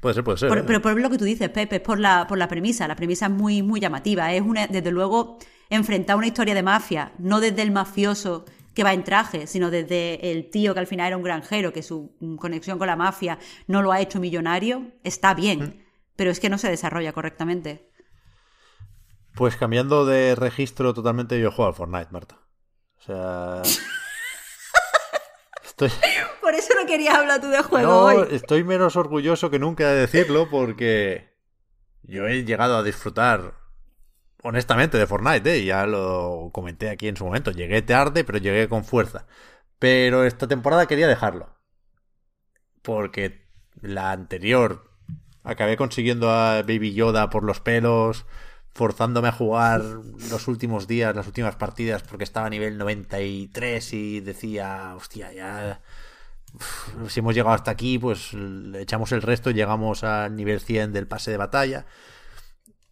Puede 0.00 0.14
ser, 0.14 0.24
puede 0.24 0.38
ser. 0.38 0.58
¿eh? 0.58 0.64
Pero 0.66 0.82
por 0.82 1.00
lo 1.00 1.10
que 1.10 1.18
tú 1.18 1.24
dices, 1.24 1.48
Pepe, 1.48 1.76
es 1.76 1.82
por 1.82 1.98
la, 1.98 2.26
por 2.26 2.36
la 2.36 2.48
premisa. 2.48 2.86
La 2.86 2.96
premisa 2.96 3.26
es 3.26 3.32
muy, 3.32 3.62
muy 3.62 3.80
llamativa. 3.80 4.32
Es 4.32 4.42
una, 4.42 4.66
desde 4.66 4.90
luego, 4.90 5.38
enfrentar 5.70 6.16
una 6.16 6.26
historia 6.26 6.54
de 6.54 6.62
mafia, 6.62 7.12
no 7.18 7.40
desde 7.40 7.62
el 7.62 7.70
mafioso 7.70 8.44
que 8.74 8.84
va 8.84 8.92
en 8.92 9.04
traje, 9.04 9.46
sino 9.46 9.70
desde 9.70 10.32
el 10.32 10.50
tío 10.50 10.74
que 10.74 10.80
al 10.80 10.86
final 10.86 11.06
era 11.06 11.16
un 11.16 11.22
granjero, 11.22 11.72
que 11.72 11.82
su 11.82 12.16
conexión 12.38 12.78
con 12.78 12.88
la 12.88 12.96
mafia 12.96 13.38
no 13.66 13.82
lo 13.82 13.92
ha 13.92 14.00
hecho 14.00 14.20
millonario, 14.20 14.92
está 15.04 15.32
bien. 15.32 15.84
Pero 16.16 16.30
es 16.30 16.40
que 16.40 16.50
no 16.50 16.58
se 16.58 16.68
desarrolla 16.68 17.12
correctamente. 17.12 17.90
Pues 19.34 19.56
cambiando 19.56 20.04
de 20.04 20.34
registro 20.34 20.94
totalmente, 20.94 21.40
yo 21.40 21.50
juego 21.50 21.68
al 21.68 21.74
Fortnite, 21.74 22.08
Marta. 22.10 22.38
O 22.98 23.02
sea. 23.02 23.62
Por 26.40 26.54
eso 26.54 26.74
no 26.80 26.86
querías 26.86 27.14
hablar 27.14 27.40
tú 27.40 27.48
de 27.48 27.62
juego 27.62 28.12
no, 28.12 28.22
Estoy 28.24 28.64
menos 28.64 28.96
orgulloso 28.96 29.50
que 29.50 29.58
nunca 29.58 29.88
de 29.88 30.00
decirlo 30.00 30.48
porque 30.50 31.34
yo 32.02 32.26
he 32.26 32.44
llegado 32.44 32.76
a 32.76 32.82
disfrutar 32.82 33.54
honestamente 34.42 34.98
de 34.98 35.06
Fortnite, 35.06 35.56
¿eh? 35.56 35.64
ya 35.64 35.86
lo 35.86 36.50
comenté 36.52 36.90
aquí 36.90 37.08
en 37.08 37.16
su 37.16 37.24
momento. 37.24 37.50
Llegué 37.50 37.82
tarde, 37.82 38.24
pero 38.24 38.38
llegué 38.38 38.68
con 38.68 38.84
fuerza. 38.84 39.26
Pero 39.78 40.24
esta 40.24 40.46
temporada 40.46 40.86
quería 40.86 41.08
dejarlo. 41.08 41.56
Porque 42.82 43.48
la 43.80 44.12
anterior 44.12 44.90
acabé 45.42 45.76
consiguiendo 45.76 46.30
a 46.30 46.62
Baby 46.62 46.92
Yoda 46.92 47.30
por 47.30 47.42
los 47.42 47.60
pelos, 47.60 48.26
forzándome 48.74 49.28
a 49.28 49.32
jugar 49.32 49.82
los 49.82 50.48
últimos 50.48 50.88
días, 50.88 51.14
las 51.14 51.26
últimas 51.26 51.56
partidas, 51.56 52.02
porque 52.02 52.24
estaba 52.24 52.46
a 52.46 52.50
nivel 52.50 52.76
93 52.76 53.92
y 53.92 54.20
decía, 54.20 54.94
hostia, 54.96 55.32
ya... 55.32 55.80
si 57.08 57.20
hemos 57.20 57.34
llegado 57.34 57.54
hasta 57.54 57.70
aquí, 57.70 57.98
pues 57.98 58.30
echamos 58.74 59.12
el 59.12 59.22
resto 59.22 59.50
y 59.50 59.54
llegamos 59.54 60.02
al 60.02 60.34
nivel 60.34 60.60
100 60.60 60.92
del 60.92 61.06
pase 61.06 61.30
de 61.30 61.36
batalla. 61.36 61.86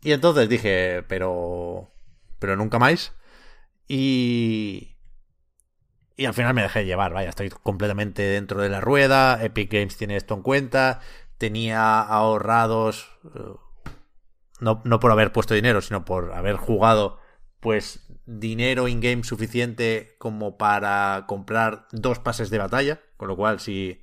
Y 0.01 0.13
entonces 0.13 0.49
dije, 0.49 1.05
pero... 1.09 1.91
Pero 2.39 2.57
nunca 2.57 2.79
más. 2.79 3.13
Y... 3.89 4.97
Y 6.17 6.27
al 6.27 6.35
final 6.35 6.55
me 6.55 6.63
dejé 6.63 6.85
llevar, 6.85 7.13
vaya, 7.13 7.31
estoy 7.31 7.49
completamente 7.51 8.23
dentro 8.23 8.61
de 8.61 8.69
la 8.69 8.81
rueda. 8.81 9.43
Epic 9.43 9.73
Games 9.73 9.97
tiene 9.97 10.17
esto 10.17 10.35
en 10.35 10.43
cuenta. 10.43 11.01
Tenía 11.39 12.01
ahorrados 12.01 13.11
no, 14.63 14.81
no 14.85 15.01
por 15.01 15.11
haber 15.11 15.33
puesto 15.33 15.55
dinero, 15.55 15.81
sino 15.81 16.05
por 16.05 16.33
haber 16.33 16.57
jugado, 16.57 17.19
pues 17.59 18.07
dinero 18.27 18.87
in-game 18.87 19.25
suficiente 19.25 20.15
como 20.19 20.57
para 20.57 21.25
comprar 21.27 21.89
dos 21.91 22.21
pases 22.21 22.49
de 22.49 22.59
batalla, 22.59 23.01
con 23.17 23.27
lo 23.27 23.37
cual 23.37 23.59
si 23.59 24.03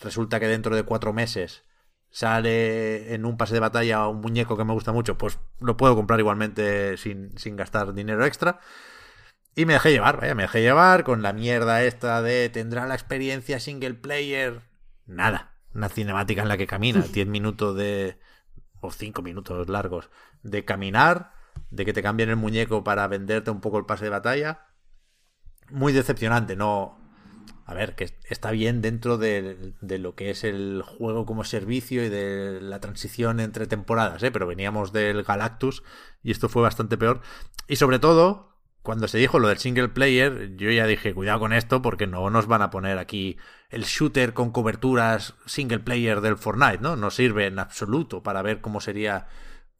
resulta 0.00 0.40
que 0.40 0.48
dentro 0.48 0.74
de 0.74 0.82
cuatro 0.84 1.12
meses 1.12 1.64
sale 2.08 3.14
en 3.14 3.26
un 3.26 3.36
pase 3.36 3.52
de 3.52 3.60
batalla 3.60 4.08
un 4.08 4.22
muñeco 4.22 4.56
que 4.56 4.64
me 4.64 4.72
gusta 4.72 4.92
mucho, 4.92 5.18
pues 5.18 5.38
lo 5.60 5.76
puedo 5.76 5.94
comprar 5.94 6.18
igualmente 6.18 6.96
sin, 6.96 7.36
sin 7.38 7.56
gastar 7.56 7.92
dinero 7.92 8.24
extra. 8.24 8.60
Y 9.54 9.66
me 9.66 9.74
dejé 9.74 9.90
llevar, 9.90 10.18
vaya, 10.18 10.34
me 10.34 10.44
dejé 10.44 10.62
llevar 10.62 11.04
con 11.04 11.20
la 11.20 11.34
mierda 11.34 11.82
esta 11.82 12.22
de 12.22 12.48
tendrá 12.48 12.86
la 12.86 12.94
experiencia 12.94 13.60
single 13.60 13.94
player. 13.94 14.62
Nada, 15.04 15.58
una 15.74 15.90
cinemática 15.90 16.40
en 16.40 16.48
la 16.48 16.56
que 16.56 16.66
camina, 16.66 17.00
10 17.12 17.26
minutos 17.26 17.76
de, 17.76 18.16
o 18.82 18.90
cinco 18.90 19.22
minutos 19.22 19.68
largos 19.68 20.10
de 20.42 20.64
caminar, 20.64 21.32
de 21.70 21.84
que 21.84 21.92
te 21.92 22.02
cambien 22.02 22.28
el 22.28 22.36
muñeco 22.36 22.84
para 22.84 23.06
venderte 23.08 23.50
un 23.50 23.60
poco 23.60 23.78
el 23.78 23.86
pase 23.86 24.04
de 24.04 24.10
batalla. 24.10 24.66
Muy 25.70 25.92
decepcionante, 25.92 26.56
no. 26.56 26.98
A 27.64 27.74
ver, 27.74 27.94
que 27.94 28.10
está 28.28 28.50
bien 28.50 28.82
dentro 28.82 29.18
de, 29.18 29.74
lo 29.80 30.14
que 30.14 30.30
es 30.30 30.44
el 30.44 30.82
juego 30.84 31.24
como 31.24 31.44
servicio 31.44 32.04
y 32.04 32.08
de 32.08 32.60
la 32.60 32.80
transición 32.80 33.40
entre 33.40 33.66
temporadas, 33.66 34.22
¿eh? 34.22 34.30
pero 34.30 34.46
veníamos 34.46 34.92
del 34.92 35.22
Galactus 35.22 35.82
y 36.22 36.32
esto 36.32 36.48
fue 36.48 36.62
bastante 36.62 36.98
peor. 36.98 37.22
Y 37.68 37.76
sobre 37.76 38.00
todo, 38.00 38.51
cuando 38.82 39.06
se 39.06 39.18
dijo 39.18 39.38
lo 39.38 39.48
del 39.48 39.58
single 39.58 39.88
player, 39.88 40.56
yo 40.56 40.70
ya 40.70 40.86
dije, 40.86 41.14
cuidado 41.14 41.40
con 41.40 41.52
esto 41.52 41.82
porque 41.82 42.06
no 42.06 42.28
nos 42.30 42.46
van 42.46 42.62
a 42.62 42.70
poner 42.70 42.98
aquí 42.98 43.38
el 43.70 43.84
shooter 43.84 44.34
con 44.34 44.50
coberturas 44.50 45.34
single 45.46 45.78
player 45.78 46.20
del 46.20 46.36
Fortnite, 46.36 46.78
¿no? 46.80 46.96
No 46.96 47.10
sirve 47.10 47.46
en 47.46 47.58
absoluto 47.60 48.22
para 48.22 48.42
ver 48.42 48.60
cómo 48.60 48.80
sería 48.80 49.28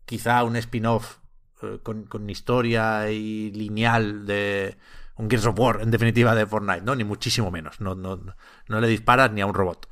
quizá 0.04 0.44
un 0.44 0.56
spin-off 0.56 1.18
eh, 1.62 1.80
con, 1.82 2.04
con, 2.04 2.30
historia 2.30 3.10
y 3.10 3.50
lineal 3.50 4.24
de 4.24 4.76
un 5.16 5.28
Gears 5.28 5.46
of 5.46 5.58
War, 5.58 5.80
en 5.82 5.90
definitiva, 5.90 6.34
de 6.36 6.46
Fortnite, 6.46 6.82
¿no? 6.82 6.94
Ni 6.94 7.04
muchísimo 7.04 7.50
menos. 7.50 7.80
No, 7.80 7.96
no, 7.96 8.20
no 8.68 8.80
le 8.80 8.86
disparas 8.86 9.32
ni 9.32 9.40
a 9.40 9.46
un 9.46 9.54
robot. 9.54 9.88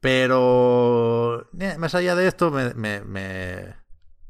Pero, 0.00 1.48
eh, 1.58 1.76
más 1.78 1.94
allá 1.94 2.16
de 2.16 2.26
esto, 2.26 2.50
me, 2.50 2.74
me, 2.74 3.02
me, 3.02 3.76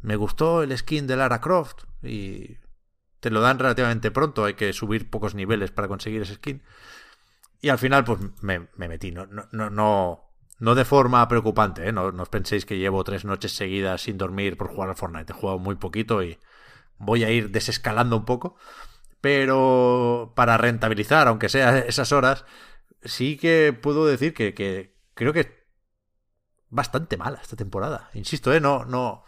me 0.02 0.16
gustó 0.16 0.62
el 0.62 0.76
skin 0.76 1.06
de 1.06 1.16
Lara 1.16 1.40
Croft 1.40 1.84
y 2.02 2.56
te 3.20 3.30
lo 3.30 3.40
dan 3.40 3.58
relativamente 3.58 4.10
pronto, 4.10 4.44
hay 4.44 4.54
que 4.54 4.72
subir 4.72 5.10
pocos 5.10 5.34
niveles 5.34 5.70
para 5.70 5.88
conseguir 5.88 6.22
ese 6.22 6.34
skin. 6.34 6.62
Y 7.60 7.68
al 7.68 7.78
final, 7.78 8.04
pues 8.04 8.20
me, 8.40 8.68
metí. 8.76 9.12
No, 9.12 9.26
no, 9.26 9.70
no, 9.70 10.30
no 10.58 10.74
de 10.74 10.84
forma 10.84 11.26
preocupante, 11.28 11.86
¿eh? 11.86 11.92
no, 11.92 12.06
os 12.06 12.28
penséis 12.28 12.64
que 12.64 12.78
llevo 12.78 13.04
tres 13.04 13.24
noches 13.24 13.52
seguidas 13.52 14.02
sin 14.02 14.16
dormir 14.16 14.56
por 14.56 14.68
jugar 14.68 14.88
al 14.88 14.96
Fortnite. 14.96 15.32
He 15.32 15.36
jugado 15.36 15.58
muy 15.58 15.76
poquito 15.76 16.22
y 16.22 16.38
voy 16.98 17.24
a 17.24 17.30
ir 17.30 17.50
desescalando 17.50 18.16
un 18.16 18.24
poco. 18.24 18.56
Pero 19.20 20.32
para 20.34 20.56
rentabilizar, 20.56 21.28
aunque 21.28 21.50
sea 21.50 21.78
esas 21.80 22.12
horas, 22.12 22.46
sí 23.04 23.36
que 23.36 23.76
puedo 23.78 24.06
decir 24.06 24.32
que, 24.32 24.54
que 24.54 24.96
creo 25.12 25.34
que 25.34 25.40
es 25.40 25.48
bastante 26.70 27.18
mala 27.18 27.38
esta 27.42 27.56
temporada. 27.56 28.08
Insisto, 28.14 28.54
¿eh? 28.54 28.60
no, 28.60 28.86
no, 28.86 29.24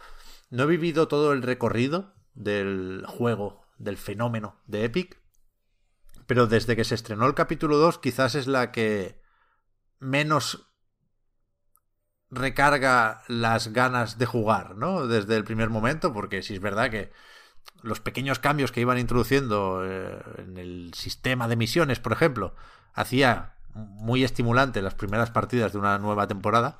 no 0.49 0.63
he 0.63 0.67
vivido 0.67 1.07
todo 1.07 1.33
el 1.33 1.43
recorrido 1.43 2.15
del 2.33 3.05
juego 3.07 3.62
del 3.77 3.97
fenómeno 3.97 4.61
de 4.67 4.85
Epic. 4.85 5.21
Pero 6.25 6.47
desde 6.47 6.75
que 6.75 6.83
se 6.83 6.95
estrenó 6.95 7.25
el 7.25 7.33
capítulo 7.33 7.77
2, 7.77 7.99
quizás 7.99 8.35
es 8.35 8.47
la 8.47 8.71
que 8.71 9.21
menos 9.99 10.69
recarga 12.29 13.23
las 13.27 13.73
ganas 13.73 14.17
de 14.17 14.25
jugar, 14.25 14.75
¿no? 14.75 15.07
Desde 15.07 15.35
el 15.35 15.43
primer 15.43 15.69
momento, 15.69 16.13
porque 16.13 16.41
si 16.41 16.53
es 16.53 16.59
verdad 16.59 16.89
que 16.89 17.11
los 17.81 17.99
pequeños 17.99 18.39
cambios 18.39 18.71
que 18.71 18.81
iban 18.81 18.97
introduciendo 18.97 19.83
eh, 19.85 20.21
en 20.37 20.57
el 20.57 20.93
sistema 20.93 21.47
de 21.47 21.55
misiones, 21.55 21.99
por 21.99 22.13
ejemplo, 22.13 22.55
hacía 22.93 23.55
muy 23.73 24.23
estimulante 24.23 24.81
las 24.81 24.95
primeras 24.95 25.31
partidas 25.31 25.73
de 25.73 25.79
una 25.79 25.97
nueva 25.97 26.27
temporada. 26.27 26.77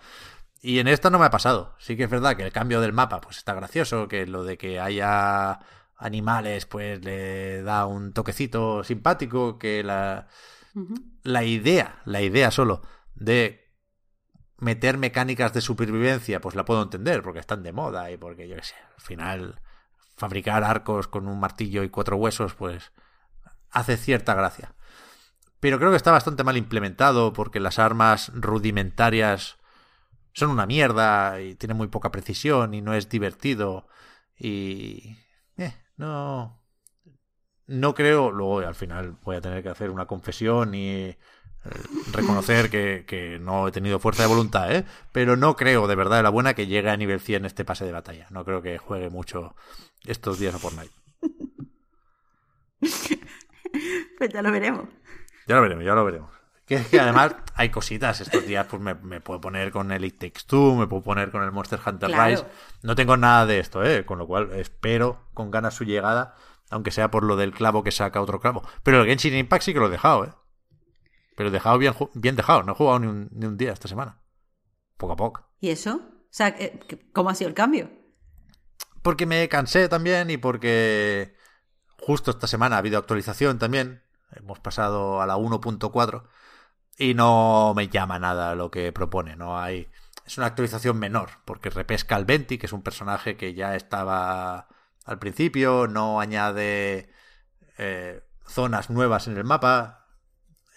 Y 0.61 0.79
en 0.79 0.87
esta 0.87 1.09
no 1.09 1.19
me 1.19 1.25
ha 1.25 1.31
pasado. 1.31 1.75
Sí 1.77 1.97
que 1.97 2.03
es 2.03 2.09
verdad 2.09 2.37
que 2.37 2.43
el 2.43 2.53
cambio 2.53 2.79
del 2.79 2.93
mapa 2.93 3.19
pues 3.19 3.37
está 3.37 3.53
gracioso, 3.53 4.07
que 4.07 4.25
lo 4.25 4.43
de 4.43 4.57
que 4.57 4.79
haya 4.79 5.59
animales 6.03 6.65
pues 6.65 7.03
le 7.03 7.63
da 7.63 7.85
un 7.85 8.13
toquecito 8.13 8.83
simpático, 8.83 9.57
que 9.57 9.83
la, 9.83 10.27
la 11.23 11.43
idea, 11.43 12.01
la 12.05 12.21
idea 12.21 12.51
solo 12.51 12.81
de 13.15 13.71
meter 14.57 14.97
mecánicas 14.97 15.53
de 15.53 15.61
supervivencia 15.61 16.41
pues 16.41 16.55
la 16.55 16.65
puedo 16.65 16.83
entender 16.83 17.23
porque 17.23 17.39
están 17.39 17.63
de 17.63 17.71
moda 17.71 18.11
y 18.11 18.17
porque 18.17 18.47
yo 18.47 18.55
qué 18.57 18.63
sé, 18.63 18.75
al 18.95 19.01
final 19.01 19.61
fabricar 20.15 20.63
arcos 20.63 21.07
con 21.07 21.27
un 21.27 21.39
martillo 21.39 21.83
y 21.83 21.89
cuatro 21.89 22.17
huesos 22.17 22.53
pues 22.53 22.91
hace 23.71 23.97
cierta 23.97 24.35
gracia. 24.35 24.75
Pero 25.59 25.79
creo 25.79 25.91
que 25.91 25.97
está 25.97 26.11
bastante 26.11 26.43
mal 26.43 26.57
implementado 26.57 27.31
porque 27.31 27.61
las 27.61 27.79
armas 27.79 28.29
rudimentarias 28.35 29.57
son 30.33 30.49
una 30.49 30.65
mierda 30.65 31.39
y 31.39 31.55
tienen 31.55 31.77
muy 31.77 31.87
poca 31.87 32.11
precisión 32.11 32.73
y 32.73 32.81
no 32.81 32.93
es 32.93 33.07
divertido 33.07 33.87
y 34.37 35.22
no 35.97 36.59
no 37.67 37.93
creo 37.93 38.31
luego 38.31 38.59
al 38.59 38.75
final 38.75 39.17
voy 39.23 39.37
a 39.37 39.41
tener 39.41 39.63
que 39.63 39.69
hacer 39.69 39.89
una 39.89 40.05
confesión 40.05 40.75
y 40.75 40.89
eh, 40.95 41.17
reconocer 42.11 42.69
que, 42.69 43.05
que, 43.07 43.39
no 43.39 43.67
he 43.67 43.71
tenido 43.71 43.99
fuerza 43.99 44.23
de 44.23 44.29
voluntad, 44.29 44.75
¿eh? 44.75 44.85
pero 45.11 45.37
no 45.37 45.55
creo 45.55 45.87
de 45.87 45.95
verdad 45.95 46.17
de 46.17 46.23
la 46.23 46.29
buena 46.29 46.53
que 46.55 46.67
llegue 46.67 46.89
a 46.89 46.97
nivel 46.97 47.21
100 47.21 47.45
este 47.45 47.63
pase 47.63 47.85
de 47.85 47.93
batalla. 47.93 48.27
No 48.31 48.43
creo 48.43 48.61
que 48.61 48.77
juegue 48.77 49.09
mucho 49.09 49.55
estos 50.05 50.39
días 50.39 50.53
a 50.53 50.59
Fortnite. 50.59 50.93
pues 54.17 54.29
ya 54.29 54.41
lo 54.41 54.51
veremos. 54.51 54.89
Ya 55.47 55.55
lo 55.55 55.61
veremos, 55.61 55.85
ya 55.85 55.95
lo 55.95 56.05
veremos. 56.05 56.42
Que 56.73 56.81
es 56.81 56.87
que 56.87 56.99
además 56.99 57.35
hay 57.53 57.69
cositas 57.69 58.19
estos 58.19 58.47
días, 58.47 58.65
pues 58.67 58.81
me, 58.81 59.21
puedo 59.21 59.39
poner 59.39 59.71
con 59.71 59.91
el 59.91 60.05
It 60.05 60.17
Takes 60.17 60.41
Two, 60.47 60.75
me 60.75 60.87
puedo 60.87 61.03
poner 61.03 61.29
con 61.29 61.43
el 61.43 61.51
Monster 61.51 61.79
Hunter 61.85 62.09
Rise. 62.09 62.45
No 62.81 62.95
tengo 62.95 63.15
nada 63.15 63.45
de 63.45 63.59
esto, 63.59 63.83
¿eh? 63.83 64.05
Con 64.05 64.17
lo 64.17 64.25
cual 64.25 64.51
espero 64.53 65.27
con 65.35 65.51
ganas 65.51 65.75
su 65.75 65.83
llegada, 65.83 66.35
aunque 66.71 66.89
sea 66.89 67.11
por 67.11 67.23
lo 67.23 67.35
del 67.35 67.53
clavo 67.53 67.83
que 67.83 67.91
saca 67.91 68.21
otro 68.21 68.39
clavo. 68.39 68.63
Pero 68.81 69.01
el 69.01 69.07
Genshin 69.07 69.35
Impact 69.35 69.63
sí 69.63 69.73
que 69.73 69.79
lo 69.79 69.85
he 69.85 69.91
dejado, 69.91 70.25
¿eh? 70.25 70.33
Pero 71.35 71.49
he 71.49 71.51
dejado 71.51 71.77
bien, 71.77 71.93
bien 72.15 72.35
dejado, 72.35 72.63
no 72.63 72.71
he 72.71 72.75
jugado 72.75 72.99
ni 72.99 73.07
un, 73.07 73.29
ni 73.31 73.45
un 73.45 73.55
día 73.55 73.71
esta 73.71 73.87
semana. 73.87 74.19
Poco 74.97 75.13
a 75.13 75.17
poco. 75.17 75.47
¿Y 75.59 75.69
eso? 75.69 75.97
O 75.97 76.27
sea, 76.31 76.55
¿cómo 77.13 77.29
ha 77.29 77.35
sido 77.35 77.49
el 77.49 77.53
cambio? 77.53 77.91
Porque 79.03 79.27
me 79.27 79.47
cansé 79.47 79.89
también 79.89 80.31
y 80.31 80.37
porque 80.37 81.35
justo 81.99 82.31
esta 82.31 82.47
semana 82.47 82.77
ha 82.77 82.79
habido 82.79 82.97
actualización 82.97 83.59
también. 83.59 84.01
Hemos 84.31 84.59
pasado 84.59 85.21
a 85.21 85.27
la 85.27 85.37
1.4 85.37 86.23
y 86.97 87.13
no 87.13 87.73
me 87.75 87.87
llama 87.87 88.19
nada 88.19 88.55
lo 88.55 88.71
que 88.71 88.91
propone. 88.91 89.35
No 89.35 89.59
hay. 89.59 89.89
Es 90.25 90.37
una 90.37 90.47
actualización 90.47 90.97
menor, 90.99 91.29
porque 91.45 91.69
repesca 91.69 92.15
al 92.15 92.25
Venti, 92.25 92.57
que 92.57 92.67
es 92.67 92.73
un 92.73 92.81
personaje 92.81 93.35
que 93.35 93.53
ya 93.53 93.75
estaba 93.75 94.67
al 95.05 95.19
principio, 95.19 95.87
no 95.87 96.21
añade 96.21 97.09
eh, 97.77 98.23
zonas 98.47 98.89
nuevas 98.89 99.27
en 99.27 99.37
el 99.37 99.43
mapa. 99.43 100.07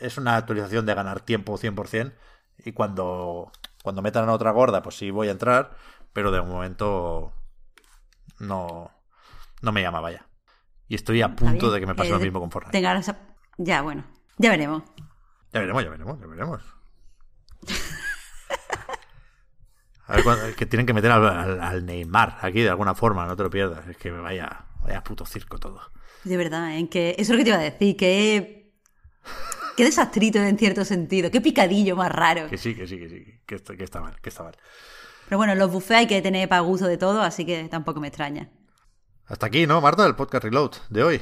Es 0.01 0.19
una 0.19 0.37
actualización 0.37 0.85
de 0.85 0.95
ganar 0.95 1.21
tiempo 1.21 1.57
100%. 1.57 2.13
Y 2.65 2.73
cuando, 2.73 3.53
cuando 3.83 4.03
metan 4.03 4.29
a 4.29 4.33
otra 4.33 4.51
gorda, 4.51 4.83
pues 4.83 4.97
sí 4.97 5.11
voy 5.11 5.29
a 5.29 5.33
entrar. 5.33 5.77
Pero 6.13 6.31
de 6.31 6.43
momento 6.43 7.33
no, 8.39 8.91
no 9.63 9.73
me 9.73 9.83
llama, 9.83 10.01
vaya. 10.01 10.27
Y 10.89 10.95
estoy 10.95 11.23
a 11.23 11.35
punto 11.35 11.71
de 11.71 11.81
que 11.81 11.87
me 11.87 11.95
pase 11.95 12.11
lo 12.11 12.17
eh, 12.17 12.25
mismo 12.25 12.41
con 12.41 12.51
Fortnite. 12.51 12.73
Ya, 13.59 13.83
bueno. 13.83 14.05
Ya 14.39 14.51
veremos. 14.51 14.83
Ya 15.57 15.61
veremos, 15.61 15.85
ya 15.85 15.91
veremos, 15.91 16.21
ya 16.21 16.27
veremos. 16.27 16.63
A 20.09 20.17
ver, 20.17 20.55
que 20.55 20.67
tienen 20.67 20.87
que 20.87 20.93
meter 20.93 21.11
al, 21.11 21.87
Neymar 21.87 22.39
aquí 22.43 22.61
de 22.61 22.69
alguna 22.69 22.95
forma, 22.95 23.25
no 23.27 23.37
te 23.37 23.43
lo 23.43 23.49
pierdas. 23.49 23.89
Es 23.89 23.97
que 23.97 24.11
vaya, 24.11 24.67
vaya 24.83 25.03
puto 25.03 25.25
circo 25.25 25.59
todo. 25.59 25.81
De 26.25 26.37
verdad, 26.37 26.77
en 26.77 26.89
que 26.89 27.17
eso 27.19 27.21
es 27.23 27.31
lo 27.31 27.37
que 27.39 27.45
te 27.45 27.51
iba 27.51 27.59
a 27.59 27.63
decir, 27.63 27.97
que 27.97 28.71
qué 29.79 29.85
desastrito 29.85 30.39
en 30.39 30.59
cierto 30.59 30.85
sentido, 30.85 31.31
qué 31.31 31.41
picadillo 31.41 31.97
más 31.97 32.13
raro. 32.13 32.49
Que 32.49 32.59
sí, 32.59 32.75
que 32.75 32.87
sí, 32.87 32.99
que 32.99 33.09
sí, 33.09 33.41
que, 33.47 33.57
que 33.57 33.85
está 33.85 34.03
mal, 34.03 34.21
que 34.21 34.29
está 34.29 34.43
mal. 34.43 34.57
Pero 35.29 35.39
bueno, 35.39 35.55
los 35.55 35.73
buffets 35.73 36.01
hay 36.01 36.07
que 36.07 36.21
tener 36.21 36.51
para 36.51 36.61
gusto 36.61 36.87
de 36.87 36.99
todo, 36.99 37.23
así 37.23 37.47
que 37.47 37.67
tampoco 37.71 37.99
me 37.99 38.09
extraña. 38.09 38.51
Hasta 39.25 39.47
aquí, 39.47 39.67
¿no, 39.67 39.81
Marta? 39.81 40.07
El 40.07 40.15
podcast 40.15 40.45
Reload 40.45 40.73
de 40.91 41.03
hoy. 41.03 41.21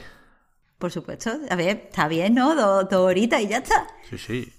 Por 0.85 0.93
supuesto. 0.93 1.31
A 1.49 1.57
ver, 1.57 1.85
está 1.87 2.09
bien, 2.09 2.35
¿no? 2.35 2.55
Dos, 2.55 2.93
horitas 2.93 3.41
y 3.41 3.49
ya 3.49 3.57
está. 3.57 3.87
Sí, 4.11 4.19
sí. 4.19 4.53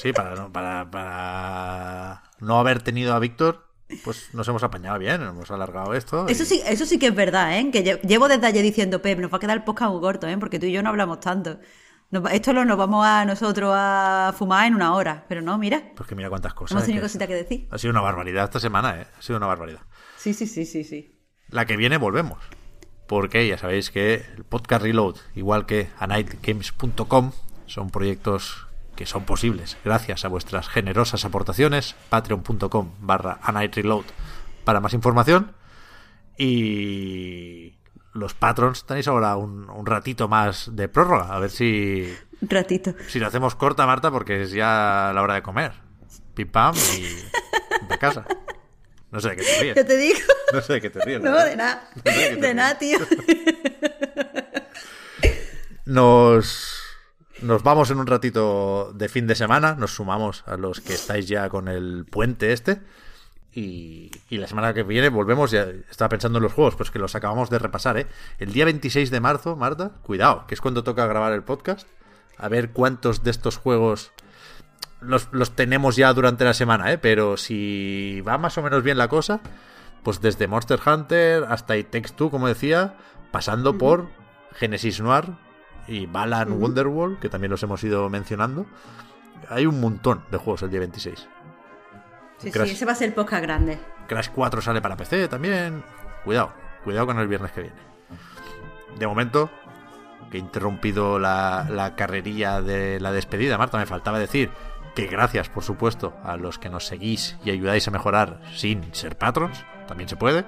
sí, 0.00 0.10
para 0.14 0.34
no, 0.34 0.50
para, 0.50 2.22
no 2.40 2.58
haber 2.58 2.80
tenido 2.80 3.12
a 3.12 3.18
Víctor, 3.18 3.68
pues 4.02 4.32
nos 4.32 4.48
hemos 4.48 4.62
apañado 4.62 4.98
bien, 4.98 5.20
hemos 5.20 5.50
alargado 5.50 5.92
esto. 5.92 6.26
Eso 6.26 6.46
sí, 6.46 6.62
eso 6.64 6.86
sí 6.86 6.98
que 6.98 7.08
es 7.08 7.14
verdad, 7.14 7.58
¿eh? 7.58 7.70
Que 7.70 8.00
llevo 8.02 8.28
desde 8.28 8.46
ayer 8.46 8.62
diciendo, 8.62 9.02
Pep, 9.02 9.18
nos 9.18 9.30
va 9.30 9.36
a 9.36 9.40
quedar 9.40 9.58
el 9.58 9.62
podcast 9.62 9.92
muy 9.92 10.00
corto, 10.00 10.26
¿eh? 10.26 10.38
Porque 10.38 10.58
tú 10.58 10.64
y 10.64 10.72
yo 10.72 10.82
no 10.82 10.88
hablamos 10.88 11.20
tanto. 11.20 11.58
esto 12.30 12.54
lo 12.54 12.64
nos 12.64 12.78
vamos 12.78 13.04
a 13.04 13.26
nosotros 13.26 13.74
a 13.76 14.32
fumar 14.34 14.68
en 14.68 14.74
una 14.74 14.94
hora, 14.94 15.26
pero 15.28 15.42
no, 15.42 15.58
mira. 15.58 15.82
Pues 15.94 16.08
que 16.08 16.14
mira 16.14 16.30
cuántas 16.30 16.54
cosas. 16.54 16.76
Hemos 16.76 16.86
tenido 16.86 17.02
cositas 17.02 17.28
que 17.28 17.34
decir. 17.34 17.68
Ha 17.70 17.76
sido 17.76 17.90
una 17.90 18.00
barbaridad 18.00 18.44
esta 18.44 18.58
semana, 18.58 19.02
¿eh? 19.02 19.06
Ha 19.18 19.20
sido 19.20 19.36
una 19.36 19.48
barbaridad. 19.48 19.82
Sí, 20.16 20.32
sí, 20.32 20.46
sí, 20.46 20.64
sí, 20.64 20.82
sí. 20.82 21.14
La 21.50 21.66
que 21.66 21.76
viene 21.76 21.98
volvemos 21.98 22.38
porque 23.12 23.46
ya 23.46 23.58
sabéis 23.58 23.90
que 23.90 24.24
el 24.38 24.44
podcast 24.44 24.82
Reload, 24.82 25.16
igual 25.34 25.66
que 25.66 25.90
anightgames.com, 25.98 27.32
son 27.66 27.90
proyectos 27.90 28.66
que 28.96 29.04
son 29.04 29.26
posibles 29.26 29.76
gracias 29.84 30.24
a 30.24 30.28
vuestras 30.28 30.70
generosas 30.70 31.26
aportaciones. 31.26 31.94
Patreon.com 32.08 32.92
barra 33.00 33.38
anightreload 33.42 34.06
para 34.64 34.80
más 34.80 34.94
información. 34.94 35.52
Y 36.38 37.74
los 38.14 38.32
patrons 38.32 38.86
tenéis 38.86 39.08
ahora 39.08 39.36
un, 39.36 39.84
ratito 39.84 40.26
más 40.26 40.74
de 40.74 40.88
prórroga. 40.88 41.36
A 41.36 41.38
ver 41.38 41.50
si. 41.50 42.10
ratito. 42.40 42.94
Si 43.08 43.18
lo 43.18 43.26
hacemos 43.26 43.54
corta, 43.56 43.84
Marta, 43.84 44.10
porque 44.10 44.40
es 44.40 44.52
ya 44.52 45.12
la 45.14 45.20
hora 45.20 45.34
de 45.34 45.42
comer. 45.42 45.72
Pim 46.32 46.48
pam 46.48 46.74
y 46.96 47.88
de 47.90 47.98
casa. 47.98 48.24
No 49.12 49.20
sé 49.20 49.28
de 49.28 49.36
qué 49.36 49.42
te 49.42 49.60
ríes. 49.60 49.76
Yo 49.76 49.86
te 49.86 49.96
digo. 49.98 50.18
No 50.54 50.60
sé 50.62 50.72
de 50.72 50.80
qué 50.80 50.90
te 50.90 51.00
ríes. 51.00 51.20
No, 51.20 51.44
de 51.44 51.54
nada. 51.54 51.88
de 52.02 52.54
nada, 52.54 52.78
tío. 52.78 52.98
Nos, 55.84 56.80
nos 57.42 57.62
vamos 57.62 57.90
en 57.90 57.98
un 57.98 58.06
ratito 58.06 58.92
de 58.94 59.10
fin 59.10 59.26
de 59.26 59.34
semana. 59.34 59.74
Nos 59.74 59.94
sumamos 59.94 60.44
a 60.46 60.56
los 60.56 60.80
que 60.80 60.94
estáis 60.94 61.28
ya 61.28 61.50
con 61.50 61.68
el 61.68 62.06
puente 62.10 62.52
este. 62.52 62.80
Y, 63.54 64.10
y, 64.30 64.38
la 64.38 64.46
semana 64.46 64.72
que 64.72 64.82
viene 64.82 65.10
volvemos. 65.10 65.50
Ya 65.50 65.68
estaba 65.90 66.08
pensando 66.08 66.38
en 66.38 66.44
los 66.44 66.54
juegos, 66.54 66.76
pues 66.76 66.90
que 66.90 66.98
los 66.98 67.14
acabamos 67.14 67.50
de 67.50 67.58
repasar, 67.58 67.98
¿eh? 67.98 68.06
El 68.38 68.54
día 68.54 68.64
26 68.64 69.10
de 69.10 69.20
marzo, 69.20 69.56
Marta, 69.56 69.90
cuidado, 70.02 70.46
que 70.46 70.54
es 70.54 70.60
cuando 70.62 70.84
toca 70.84 71.06
grabar 71.06 71.32
el 71.34 71.42
podcast. 71.42 71.86
A 72.38 72.48
ver 72.48 72.70
cuántos 72.70 73.22
de 73.22 73.30
estos 73.30 73.58
juegos 73.58 74.12
los, 75.02 75.28
los, 75.32 75.52
tenemos 75.52 75.96
ya 75.96 76.12
durante 76.12 76.44
la 76.44 76.54
semana, 76.54 76.92
¿eh? 76.92 76.98
Pero 76.98 77.36
si 77.36 78.20
va 78.26 78.38
más 78.38 78.56
o 78.58 78.62
menos 78.62 78.82
bien 78.82 78.98
la 78.98 79.08
cosa, 79.08 79.40
pues 80.02 80.20
desde 80.20 80.46
Monster 80.46 80.80
Hunter 80.84 81.44
hasta 81.48 81.76
It 81.76 81.90
Takes 81.90 82.10
Two, 82.16 82.30
como 82.30 82.48
decía, 82.48 82.94
pasando 83.30 83.78
por 83.78 84.08
Genesis 84.54 85.00
Noir 85.00 85.26
y 85.86 86.06
Balan 86.06 86.52
Wonderwall, 86.52 87.18
que 87.18 87.28
también 87.28 87.50
los 87.50 87.62
hemos 87.62 87.82
ido 87.84 88.08
mencionando. 88.08 88.66
Hay 89.48 89.66
un 89.66 89.80
montón 89.80 90.24
de 90.30 90.38
juegos 90.38 90.62
el 90.62 90.70
día 90.70 90.80
26. 90.80 91.28
Sí, 92.38 92.50
sí, 92.50 92.58
ese 92.58 92.84
va 92.84 92.92
a 92.92 92.96
ser 92.96 93.08
el 93.08 93.14
podcast 93.14 93.42
grande. 93.42 93.78
Crash 94.08 94.28
4 94.34 94.60
sale 94.60 94.82
para 94.82 94.96
PC 94.96 95.28
también. 95.28 95.84
Cuidado, 96.24 96.52
cuidado 96.84 97.06
con 97.06 97.18
el 97.18 97.28
viernes 97.28 97.52
que 97.52 97.62
viene. 97.62 97.76
De 98.98 99.06
momento, 99.06 99.50
que 100.30 100.38
he 100.38 100.40
interrumpido 100.40 101.18
la, 101.18 101.66
la 101.70 101.94
carrerilla 101.94 102.60
de 102.60 102.98
la 103.00 103.12
despedida, 103.12 103.58
Marta, 103.58 103.78
me 103.78 103.86
faltaba 103.86 104.18
decir 104.18 104.50
que 104.94 105.06
gracias, 105.06 105.48
por 105.48 105.64
supuesto, 105.64 106.16
a 106.24 106.36
los 106.36 106.58
que 106.58 106.68
nos 106.68 106.86
seguís 106.86 107.36
y 107.44 107.50
ayudáis 107.50 107.88
a 107.88 107.90
mejorar 107.90 108.40
sin 108.54 108.94
ser 108.94 109.16
patrons, 109.16 109.64
también 109.86 110.08
se 110.08 110.16
puede. 110.16 110.44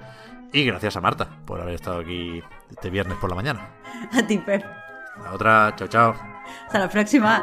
Y 0.53 0.65
gracias 0.65 0.97
a 0.97 1.01
Marta 1.01 1.29
por 1.45 1.61
haber 1.61 1.75
estado 1.75 2.01
aquí 2.01 2.43
este 2.71 2.91
viernes 2.91 3.19
por 3.19 3.31
la 3.31 3.37
mañana. 3.37 3.69
A 4.13 4.25
ti, 4.27 4.39
Per. 4.39 4.65
La 5.23 5.33
otra, 5.33 5.75
chao, 5.77 5.89
chao. 5.89 6.15
Hasta 6.67 6.79
la 6.79 6.89
próxima. 6.89 7.43